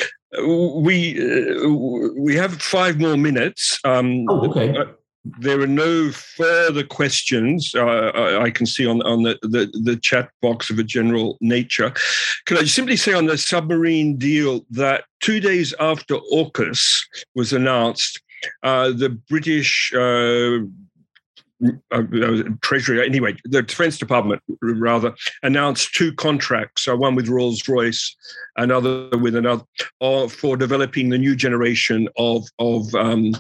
we 0.42 1.18
uh, 1.20 1.68
we 2.16 2.34
have 2.34 2.60
five 2.60 2.98
more 2.98 3.16
minutes. 3.16 3.80
Um, 3.84 4.26
oh, 4.28 4.50
okay. 4.50 4.74
There 5.24 5.60
are 5.60 5.66
no 5.66 6.10
further 6.10 6.84
questions 6.84 7.74
uh, 7.74 8.38
I 8.42 8.50
can 8.50 8.66
see 8.66 8.86
on, 8.86 9.00
on 9.02 9.22
the, 9.22 9.38
the, 9.42 9.72
the, 9.82 9.96
chat 9.96 10.30
box 10.42 10.68
of 10.68 10.78
a 10.78 10.84
general 10.84 11.38
nature. 11.40 11.92
Can 12.44 12.58
I 12.58 12.64
simply 12.64 12.96
say 12.96 13.14
on 13.14 13.26
the 13.26 13.38
submarine 13.38 14.18
deal 14.18 14.66
that 14.70 15.04
two 15.20 15.40
days 15.40 15.72
after 15.80 16.16
AUKUS 16.16 17.06
was 17.34 17.54
announced, 17.54 18.20
uh, 18.62 18.90
the 18.90 19.08
British 19.30 19.92
uh, 19.94 20.58
uh, 21.64 22.02
uh, 22.02 22.42
Treasury, 22.60 23.04
anyway, 23.04 23.34
the 23.44 23.62
Defense 23.62 23.96
Department 23.96 24.42
rather 24.60 25.14
announced 25.42 25.94
two 25.94 26.12
contracts, 26.12 26.86
uh, 26.86 26.96
one 26.96 27.14
with 27.14 27.28
Rolls 27.28 27.66
Royce, 27.66 28.14
another 28.56 29.08
with 29.18 29.34
another, 29.34 29.64
for 30.28 30.56
developing 30.56 31.08
the 31.08 31.18
new 31.18 31.34
generation 31.34 32.08
of 32.18 32.46
of 32.58 32.94
um, 32.94 33.34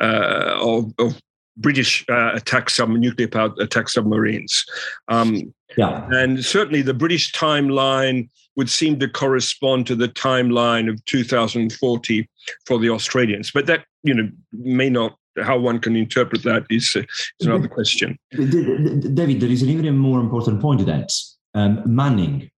uh, 0.00 0.58
of, 0.60 0.92
of, 0.98 1.20
British 1.60 2.04
uh, 2.08 2.32
attack 2.34 2.70
sub 2.70 2.88
nuclear 2.88 3.28
powered 3.28 3.58
attack 3.58 3.88
submarines. 3.88 4.64
Um, 5.08 5.54
yeah. 5.76 6.06
And 6.10 6.44
certainly 6.44 6.82
the 6.82 6.94
British 6.94 7.32
timeline 7.32 8.28
would 8.56 8.70
seem 8.70 8.98
to 8.98 9.08
correspond 9.08 9.86
to 9.86 9.94
the 9.94 10.08
timeline 10.08 10.90
of 10.90 11.02
2040 11.04 12.28
for 12.66 12.78
the 12.78 12.90
Australians. 12.90 13.50
But 13.50 13.66
that, 13.66 13.84
you 14.02 14.14
know, 14.14 14.28
may 14.52 14.90
not, 14.90 15.16
how 15.42 15.58
one 15.58 15.78
can 15.78 15.94
interpret 15.96 16.42
that 16.42 16.64
is, 16.70 16.92
uh, 16.96 17.02
is 17.38 17.46
another 17.46 17.68
question. 17.68 18.18
David, 18.32 19.40
there 19.40 19.50
is 19.50 19.62
an 19.62 19.68
even 19.68 19.96
more 19.96 20.20
important 20.20 20.60
point 20.60 20.80
to 20.80 20.86
that. 20.86 21.10
Um, 21.54 21.82
manning 21.84 22.50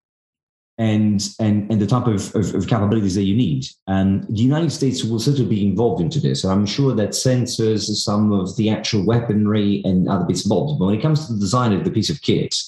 and 0.83 1.29
and 1.39 1.71
and 1.71 1.81
the 1.81 1.87
type 1.87 2.09
of, 2.09 2.35
of, 2.35 2.55
of, 2.57 2.67
capabilities 2.67 3.15
that 3.15 3.23
you 3.23 3.37
need. 3.37 3.67
And 3.87 4.25
the 4.25 4.43
United 4.43 4.73
States 4.73 5.05
will 5.05 5.21
certainly 5.21 5.49
be 5.49 5.65
involved 5.65 6.03
into 6.03 6.19
this. 6.19 6.43
And 6.43 6.53
I'm 6.53 6.67
sure 6.67 6.93
that 6.93 7.11
sensors, 7.11 7.85
some 7.85 8.33
of 8.33 8.57
the 8.57 8.69
actual 8.69 9.07
weaponry 9.07 9.81
and 9.85 10.09
other 10.09 10.25
bits 10.25 10.43
and 10.45 10.51
bobs. 10.51 10.73
But 10.77 10.87
when 10.87 10.97
it 10.97 11.03
comes 11.03 11.27
to 11.27 11.35
the 11.35 11.39
design 11.39 11.73
of 11.73 11.85
the 11.85 11.91
piece 11.93 12.11
of 12.11 12.21
kit, 12.21 12.61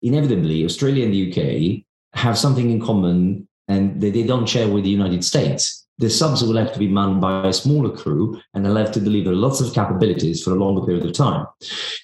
inevitably 0.00 0.64
Australia 0.64 1.04
and 1.04 1.12
the 1.12 1.24
UK 1.28 1.84
have 2.18 2.38
something 2.38 2.70
in 2.70 2.80
common 2.80 3.46
and 3.68 4.00
they, 4.00 4.10
they 4.10 4.22
don't 4.22 4.48
share 4.48 4.68
with 4.68 4.84
the 4.84 4.90
United 4.90 5.22
States 5.22 5.81
the 6.02 6.10
subs 6.10 6.42
will 6.42 6.56
have 6.56 6.72
to 6.72 6.80
be 6.80 6.88
manned 6.88 7.20
by 7.20 7.46
a 7.46 7.52
smaller 7.52 7.96
crew 7.96 8.36
and 8.52 8.64
they'll 8.64 8.74
have 8.74 8.90
to 8.90 9.00
deliver 9.00 9.32
lots 9.32 9.60
of 9.60 9.72
capabilities 9.72 10.42
for 10.42 10.50
a 10.50 10.56
longer 10.56 10.84
period 10.84 11.06
of 11.06 11.12
time. 11.12 11.46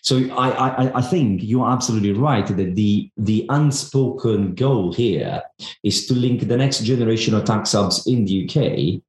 So 0.03 0.19
I, 0.37 0.51
I, 0.51 0.99
I 0.99 1.03
think 1.03 1.43
you 1.43 1.63
are 1.63 1.73
absolutely 1.73 2.13
right 2.13 2.47
that 2.47 2.77
the, 2.77 3.11
the 3.17 3.45
unspoken 3.49 4.55
goal 4.55 4.93
here 4.93 5.43
is 5.83 6.07
to 6.07 6.15
link 6.15 6.47
the 6.47 6.57
next 6.57 6.85
generation 6.85 7.35
of 7.35 7.43
attack 7.43 7.67
subs 7.67 8.07
in 8.07 8.25
the 8.25 8.45
UK 8.45 9.03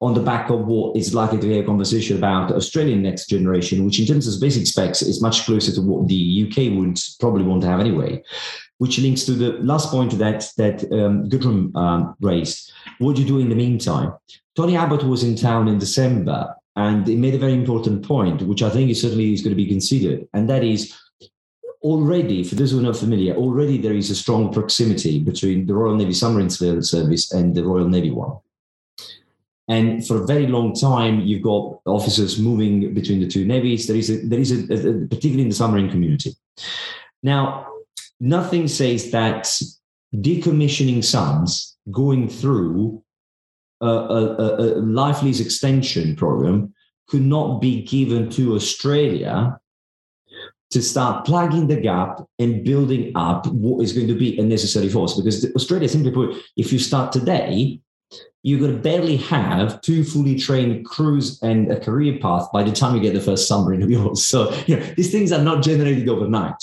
on 0.00 0.14
the 0.14 0.22
back 0.22 0.48
of 0.48 0.66
what 0.66 0.96
is 0.96 1.12
likely 1.12 1.38
to 1.38 1.46
be 1.46 1.58
a 1.58 1.62
conversation 1.62 2.16
about 2.16 2.50
Australian 2.50 3.02
next 3.02 3.26
generation, 3.26 3.84
which 3.84 4.00
in 4.00 4.06
terms 4.06 4.26
of 4.26 4.40
basic 4.40 4.66
specs 4.66 5.02
is 5.02 5.20
much 5.20 5.44
closer 5.44 5.70
to 5.70 5.82
what 5.82 6.08
the 6.08 6.46
UK 6.48 6.74
would 6.78 6.98
probably 7.20 7.44
want 7.44 7.60
to 7.60 7.68
have 7.68 7.80
anyway 7.80 8.22
which 8.80 8.98
links 8.98 9.24
to 9.24 9.32
the 9.32 9.52
last 9.62 9.90
point 9.90 10.10
that 10.12 10.50
that 10.56 10.82
um, 10.90 11.28
Gudrun 11.28 11.70
um, 11.76 12.16
raised. 12.20 12.72
What 13.00 13.16
do 13.16 13.22
you 13.22 13.28
do 13.28 13.38
in 13.38 13.48
the 13.48 13.54
meantime? 13.54 14.12
Tony 14.54 14.76
Abbott 14.76 15.04
was 15.04 15.24
in 15.24 15.34
town 15.34 15.68
in 15.68 15.78
December, 15.78 16.54
and 16.76 17.06
he 17.06 17.16
made 17.16 17.34
a 17.34 17.38
very 17.38 17.54
important 17.54 18.06
point, 18.06 18.42
which 18.42 18.62
I 18.62 18.68
think 18.68 18.90
is 18.90 19.00
certainly 19.00 19.32
is 19.32 19.40
going 19.40 19.56
to 19.56 19.64
be 19.64 19.66
considered, 19.66 20.28
and 20.34 20.50
that 20.50 20.62
is 20.62 20.94
already, 21.82 22.44
for 22.44 22.56
those 22.56 22.72
who 22.72 22.78
are 22.78 22.82
not 22.82 22.98
familiar, 22.98 23.34
already 23.34 23.78
there 23.78 23.94
is 23.94 24.10
a 24.10 24.14
strong 24.14 24.52
proximity 24.52 25.18
between 25.18 25.66
the 25.66 25.72
Royal 25.72 25.96
Navy 25.96 26.12
Submarine 26.12 26.50
Service 26.50 27.32
and 27.32 27.54
the 27.54 27.64
Royal 27.64 27.88
Navy 27.88 28.10
one. 28.10 28.36
And 29.68 30.06
for 30.06 30.22
a 30.22 30.26
very 30.26 30.46
long 30.46 30.74
time, 30.74 31.20
you've 31.20 31.42
got 31.42 31.80
officers 31.86 32.38
moving 32.38 32.92
between 32.92 33.20
the 33.20 33.28
two 33.28 33.46
navies. 33.46 33.86
There 33.86 33.96
is 33.96 34.10
a, 34.10 34.16
there 34.26 34.40
is 34.40 34.50
a, 34.52 34.64
a 34.64 35.06
particularly 35.06 35.42
in 35.42 35.48
the 35.48 35.54
submarine 35.54 35.90
community. 35.90 36.34
Now, 37.22 37.66
nothing 38.18 38.68
says 38.68 39.10
that 39.12 39.44
decommissioning 40.14 41.02
sums 41.02 41.78
going 41.90 42.28
through 42.28 43.02
a, 43.80 43.86
a, 43.86 44.56
a, 44.56 44.64
life 44.80 45.22
lease 45.22 45.40
extension 45.40 46.14
program 46.16 46.74
could 47.08 47.22
not 47.22 47.60
be 47.60 47.82
given 47.82 48.30
to 48.30 48.54
Australia 48.54 49.58
to 50.70 50.82
start 50.82 51.26
plugging 51.26 51.66
the 51.66 51.80
gap 51.80 52.20
and 52.38 52.64
building 52.64 53.12
up 53.16 53.46
what 53.48 53.82
is 53.82 53.92
going 53.92 54.06
to 54.06 54.14
be 54.14 54.38
a 54.38 54.42
necessary 54.42 54.88
force. 54.88 55.16
Because 55.16 55.44
Australia, 55.56 55.88
simply 55.88 56.12
put, 56.12 56.36
if 56.56 56.72
you 56.72 56.78
start 56.78 57.10
today, 57.10 57.80
you're 58.42 58.58
going 58.58 58.72
to 58.72 58.78
barely 58.78 59.16
have 59.16 59.80
two 59.82 60.02
fully 60.02 60.38
trained 60.38 60.86
crews 60.86 61.38
and 61.42 61.70
a 61.70 61.78
career 61.78 62.18
path 62.20 62.48
by 62.52 62.62
the 62.62 62.72
time 62.72 62.94
you 62.94 63.00
get 63.00 63.12
the 63.12 63.20
first 63.20 63.46
submarine 63.46 63.82
of 63.82 63.90
yours. 63.90 64.24
So, 64.30 64.54
you 64.66 64.76
know, 64.76 64.82
these 64.96 65.10
things 65.10 65.32
are 65.32 65.42
not 65.42 65.64
generated 65.64 66.08
overnight. 66.08 66.54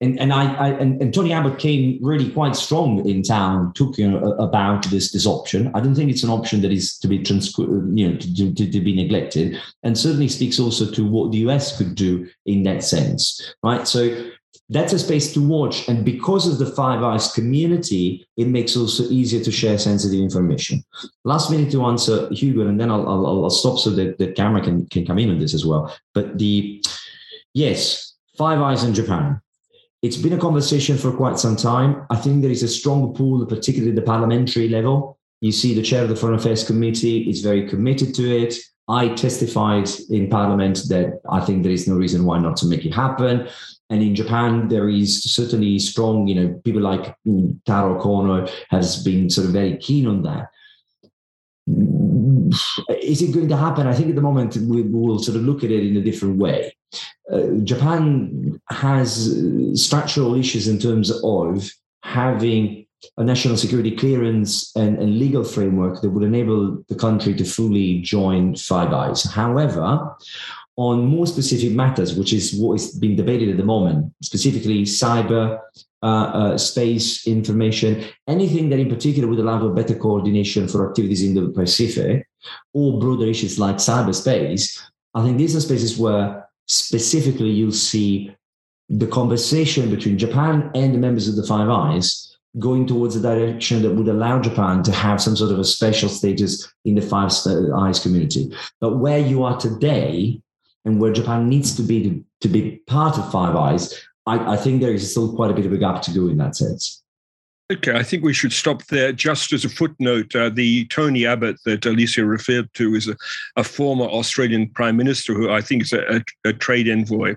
And 0.00 0.18
and 0.18 0.32
I, 0.32 0.52
I 0.54 0.68
and, 0.70 1.00
and, 1.00 1.14
Tony 1.14 1.32
Abbott 1.32 1.60
came 1.60 2.00
really 2.02 2.28
quite 2.30 2.56
strong 2.56 3.08
in 3.08 3.22
town, 3.22 3.72
talking 3.74 4.14
about 4.40 4.84
this 4.90 5.12
this 5.12 5.26
option. 5.26 5.70
I 5.74 5.80
don't 5.80 5.94
think 5.94 6.10
it's 6.10 6.24
an 6.24 6.30
option 6.30 6.60
that 6.62 6.72
is 6.72 6.98
to 6.98 7.08
be 7.08 7.22
trans, 7.22 7.56
you 7.56 8.10
know, 8.10 8.16
to, 8.16 8.54
to, 8.54 8.70
to 8.70 8.80
be 8.80 8.96
neglected, 8.96 9.60
and 9.84 9.96
certainly 9.96 10.28
speaks 10.28 10.58
also 10.58 10.90
to 10.90 11.06
what 11.06 11.30
the 11.30 11.38
US 11.38 11.76
could 11.78 11.94
do 11.94 12.28
in 12.46 12.64
that 12.64 12.82
sense, 12.82 13.54
right? 13.62 13.86
So 13.86 14.30
that's 14.70 14.92
a 14.92 14.98
space 14.98 15.32
to 15.34 15.46
watch. 15.46 15.88
And 15.88 16.04
because 16.04 16.46
of 16.46 16.58
the 16.58 16.74
Five 16.74 17.02
Eyes 17.02 17.32
community, 17.32 18.26
it 18.36 18.48
makes 18.48 18.76
also 18.76 19.04
easier 19.04 19.42
to 19.44 19.52
share 19.52 19.78
sensitive 19.78 20.20
information. 20.20 20.82
Last 21.24 21.50
minute 21.50 21.70
to 21.72 21.84
answer 21.84 22.28
Hugo, 22.32 22.66
and 22.66 22.80
then 22.80 22.90
I'll, 22.90 23.06
I'll, 23.06 23.44
I'll 23.44 23.50
stop 23.50 23.78
so 23.78 23.90
that 23.90 24.18
the 24.18 24.32
camera 24.32 24.62
can, 24.62 24.86
can 24.86 25.04
come 25.04 25.18
in 25.18 25.30
on 25.30 25.38
this 25.38 25.54
as 25.54 25.66
well. 25.66 25.94
But 26.14 26.38
the 26.38 26.84
yes, 27.52 28.14
Five 28.38 28.60
Eyes 28.60 28.84
in 28.84 28.94
Japan. 28.94 29.40
It's 30.02 30.16
been 30.18 30.34
a 30.34 30.38
conversation 30.38 30.98
for 30.98 31.12
quite 31.12 31.38
some 31.38 31.56
time. 31.56 32.06
I 32.10 32.16
think 32.16 32.42
there 32.42 32.50
is 32.50 32.62
a 32.62 32.68
strong 32.68 33.14
pull, 33.14 33.46
particularly 33.46 33.94
the 33.94 34.02
parliamentary 34.02 34.68
level. 34.68 35.18
You 35.40 35.52
see, 35.52 35.74
the 35.74 35.82
chair 35.82 36.02
of 36.02 36.10
the 36.10 36.16
Foreign 36.16 36.38
Affairs 36.38 36.64
Committee 36.64 37.28
is 37.28 37.40
very 37.40 37.68
committed 37.68 38.14
to 38.16 38.22
it. 38.22 38.54
I 38.88 39.08
testified 39.08 39.88
in 40.10 40.28
Parliament 40.28 40.82
that 40.88 41.20
I 41.30 41.40
think 41.40 41.62
there 41.62 41.72
is 41.72 41.88
no 41.88 41.96
reason 41.96 42.24
why 42.26 42.38
not 42.38 42.56
to 42.58 42.66
make 42.66 42.84
it 42.84 42.92
happen. 42.92 43.48
And 43.90 44.02
in 44.02 44.14
Japan, 44.14 44.68
there 44.68 44.88
is 44.88 45.22
certainly 45.24 45.78
strong, 45.78 46.26
you 46.26 46.34
know, 46.34 46.60
people 46.64 46.80
like 46.80 47.14
Taro 47.66 48.00
Kono 48.00 48.50
has 48.70 49.02
been 49.02 49.28
sort 49.28 49.46
of 49.46 49.52
very 49.52 49.76
keen 49.76 50.06
on 50.06 50.22
that. 50.22 50.48
Is 53.02 53.22
it 53.22 53.32
going 53.32 53.48
to 53.48 53.56
happen? 53.56 53.86
I 53.86 53.94
think 53.94 54.08
at 54.08 54.14
the 54.14 54.22
moment 54.22 54.56
we 54.56 54.82
will 54.82 55.18
sort 55.18 55.36
of 55.36 55.42
look 55.42 55.64
at 55.64 55.70
it 55.70 55.86
in 55.86 55.96
a 55.96 56.02
different 56.02 56.38
way. 56.38 56.74
Uh, 57.30 57.58
Japan 57.62 58.60
has 58.68 59.42
structural 59.74 60.34
issues 60.34 60.68
in 60.68 60.78
terms 60.78 61.10
of 61.22 61.70
having 62.02 62.86
a 63.16 63.24
national 63.24 63.56
security 63.56 63.94
clearance 63.94 64.74
and, 64.76 64.98
and, 64.98 65.18
legal 65.18 65.44
framework 65.44 66.00
that 66.00 66.10
would 66.10 66.22
enable 66.22 66.82
the 66.88 66.94
country 66.94 67.34
to 67.34 67.44
fully 67.44 68.00
join 68.00 68.56
Five 68.56 68.92
Eyes. 68.92 69.24
However, 69.24 70.16
on 70.76 71.04
more 71.04 71.26
specific 71.26 71.72
matters, 71.72 72.14
which 72.14 72.32
is 72.32 72.54
what 72.54 72.74
is 72.74 72.98
being 72.98 73.16
debated 73.16 73.48
at 73.48 73.56
the 73.56 73.64
moment, 73.64 74.12
specifically 74.22 74.82
cyber, 74.82 75.60
uh, 76.02 76.06
uh, 76.06 76.58
space 76.58 77.26
information, 77.26 78.04
anything 78.28 78.68
that 78.68 78.78
in 78.78 78.88
particular 78.88 79.28
would 79.28 79.38
allow 79.38 79.58
for 79.58 79.70
better 79.70 79.94
coordination 79.94 80.66
for 80.68 80.88
activities 80.88 81.22
in 81.22 81.34
the 81.34 81.50
Pacific, 81.52 82.26
or 82.72 82.98
broader 82.98 83.26
issues 83.26 83.58
like 83.58 83.76
cyberspace, 83.76 84.80
I 85.14 85.22
think 85.22 85.38
these 85.38 85.54
are 85.56 85.60
spaces 85.60 85.96
where 85.96 86.48
specifically 86.66 87.50
you'll 87.50 87.72
see 87.72 88.34
the 88.88 89.06
conversation 89.06 89.90
between 89.90 90.18
Japan 90.18 90.70
and 90.74 90.92
the 90.92 90.98
members 90.98 91.28
of 91.28 91.36
the 91.36 91.46
Five 91.46 91.70
Eyes 91.70 92.36
going 92.58 92.86
towards 92.86 93.16
a 93.16 93.20
direction 93.20 93.82
that 93.82 93.94
would 93.94 94.08
allow 94.08 94.40
Japan 94.40 94.82
to 94.82 94.92
have 94.92 95.20
some 95.20 95.36
sort 95.36 95.50
of 95.50 95.58
a 95.58 95.64
special 95.64 96.08
status 96.08 96.70
in 96.84 96.94
the 96.94 97.02
Five 97.02 97.32
Eyes 97.76 97.98
community. 98.00 98.54
But 98.80 98.98
where 98.98 99.18
you 99.18 99.42
are 99.42 99.56
today 99.56 100.40
and 100.84 101.00
where 101.00 101.12
Japan 101.12 101.48
needs 101.48 101.74
to 101.76 101.82
be 101.82 102.02
to, 102.02 102.24
to 102.42 102.48
be 102.48 102.82
part 102.86 103.18
of 103.18 103.30
Five 103.30 103.56
Eyes, 103.56 104.06
I, 104.26 104.54
I 104.54 104.56
think 104.56 104.80
there 104.80 104.92
is 104.92 105.10
still 105.10 105.34
quite 105.34 105.50
a 105.50 105.54
bit 105.54 105.66
of 105.66 105.72
a 105.72 105.78
gap 105.78 106.02
to 106.02 106.10
go 106.12 106.28
in 106.28 106.36
that 106.38 106.56
sense. 106.56 107.02
Okay, 107.72 107.96
I 107.96 108.02
think 108.02 108.22
we 108.22 108.34
should 108.34 108.52
stop 108.52 108.84
there. 108.86 109.10
Just 109.10 109.54
as 109.54 109.64
a 109.64 109.70
footnote, 109.70 110.36
uh, 110.36 110.50
the 110.50 110.84
Tony 110.88 111.24
Abbott 111.24 111.56
that 111.64 111.86
Alessio 111.86 112.24
referred 112.24 112.68
to 112.74 112.94
is 112.94 113.08
a, 113.08 113.16
a, 113.56 113.64
former 113.64 114.04
Australian 114.04 114.68
Prime 114.68 114.98
Minister 114.98 115.32
who 115.32 115.50
I 115.50 115.62
think 115.62 115.82
is 115.82 115.94
a, 115.94 116.16
a, 116.16 116.50
a 116.50 116.52
trade 116.52 116.88
envoy. 116.88 117.36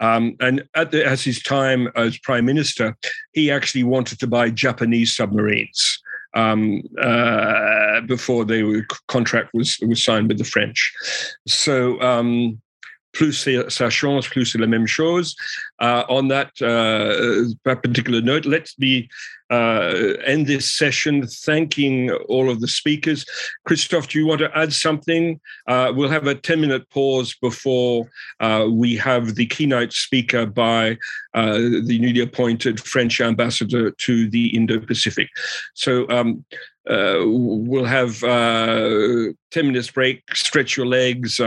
Um, 0.00 0.34
and 0.40 0.66
at 0.74 0.92
the, 0.92 1.04
as 1.04 1.22
his 1.22 1.42
time 1.42 1.88
as 1.94 2.16
Prime 2.16 2.46
Minister, 2.46 2.96
he 3.34 3.50
actually 3.50 3.84
wanted 3.84 4.18
to 4.20 4.26
buy 4.26 4.48
Japanese 4.48 5.14
submarines. 5.14 6.02
Um, 6.34 6.82
uh, 7.00 8.02
before 8.02 8.44
the 8.44 8.84
contract 9.08 9.50
was 9.54 9.78
was 9.80 10.04
signed 10.04 10.28
with 10.28 10.36
the 10.36 10.44
French, 10.44 10.92
so 11.46 11.98
um, 12.02 12.60
plus 13.16 13.48
plus 14.28 14.44
c'est 14.44 14.58
la 14.58 14.66
même 14.66 14.86
chose. 14.86 15.34
Uh, 15.80 16.04
on 16.08 16.28
that, 16.28 16.50
uh, 16.62 17.44
particular 17.64 18.20
note, 18.20 18.44
let's 18.44 18.74
be 18.74 19.08
uh, 19.50 20.14
end 20.26 20.46
this 20.46 20.72
session 20.72 21.26
thanking 21.26 22.10
all 22.28 22.50
of 22.50 22.60
the 22.60 22.68
speakers. 22.68 23.24
Christophe, 23.64 24.08
do 24.08 24.18
you 24.18 24.26
want 24.26 24.40
to 24.40 24.50
add 24.56 24.72
something? 24.72 25.40
Uh, 25.68 25.92
we'll 25.94 26.10
have 26.10 26.26
a 26.26 26.34
10 26.34 26.60
minute 26.60 26.88
pause 26.90 27.34
before 27.40 28.08
uh, 28.40 28.66
we 28.68 28.96
have 28.96 29.34
the 29.34 29.46
keynote 29.46 29.92
speaker 29.92 30.46
by 30.46 30.98
uh, 31.34 31.58
the 31.84 31.98
newly 32.00 32.20
appointed 32.20 32.80
French 32.80 33.20
ambassador 33.20 33.90
to 33.92 34.28
the 34.28 34.54
Indo 34.56 34.80
Pacific. 34.80 35.28
So 35.74 36.08
um, 36.08 36.44
uh, 36.88 37.22
we'll 37.24 37.84
have 37.84 38.22
uh, 38.22 39.32
10 39.50 39.66
minutes 39.66 39.90
break, 39.90 40.22
stretch 40.34 40.76
your 40.76 40.86
legs, 40.86 41.40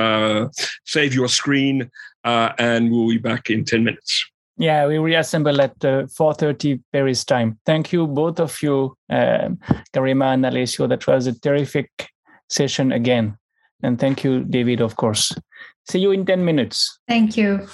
save 0.85 1.13
your 1.13 1.27
screen, 1.27 1.89
and 2.23 2.91
we'll 2.91 3.09
be 3.09 3.17
back 3.17 3.49
in 3.49 3.65
10 3.65 3.83
minutes. 3.83 4.25
Yeah, 4.59 4.87
we 4.87 4.97
reassemble 4.97 5.61
at 5.61 5.71
uh, 5.85 6.03
4.30 6.03 6.81
Paris 6.91 7.23
time. 7.23 7.57
Thank 7.65 7.93
you, 7.93 8.05
both 8.05 8.41
of 8.41 8.61
you, 8.61 8.93
um, 9.09 9.57
Garima 9.95 10.33
and 10.33 10.45
Alessio. 10.45 10.85
That 10.85 11.07
was 11.07 11.27
a 11.27 11.39
terrific 11.39 11.89
session 12.49 12.91
again. 12.91 13.37
And 13.81 13.97
thank 13.97 14.25
you, 14.25 14.43
David, 14.43 14.81
of 14.81 14.97
course. 14.97 15.33
See 15.89 15.99
you 15.99 16.11
in 16.11 16.25
10 16.25 16.43
minutes. 16.43 16.99
Thank 17.07 17.37
you. 17.37 17.69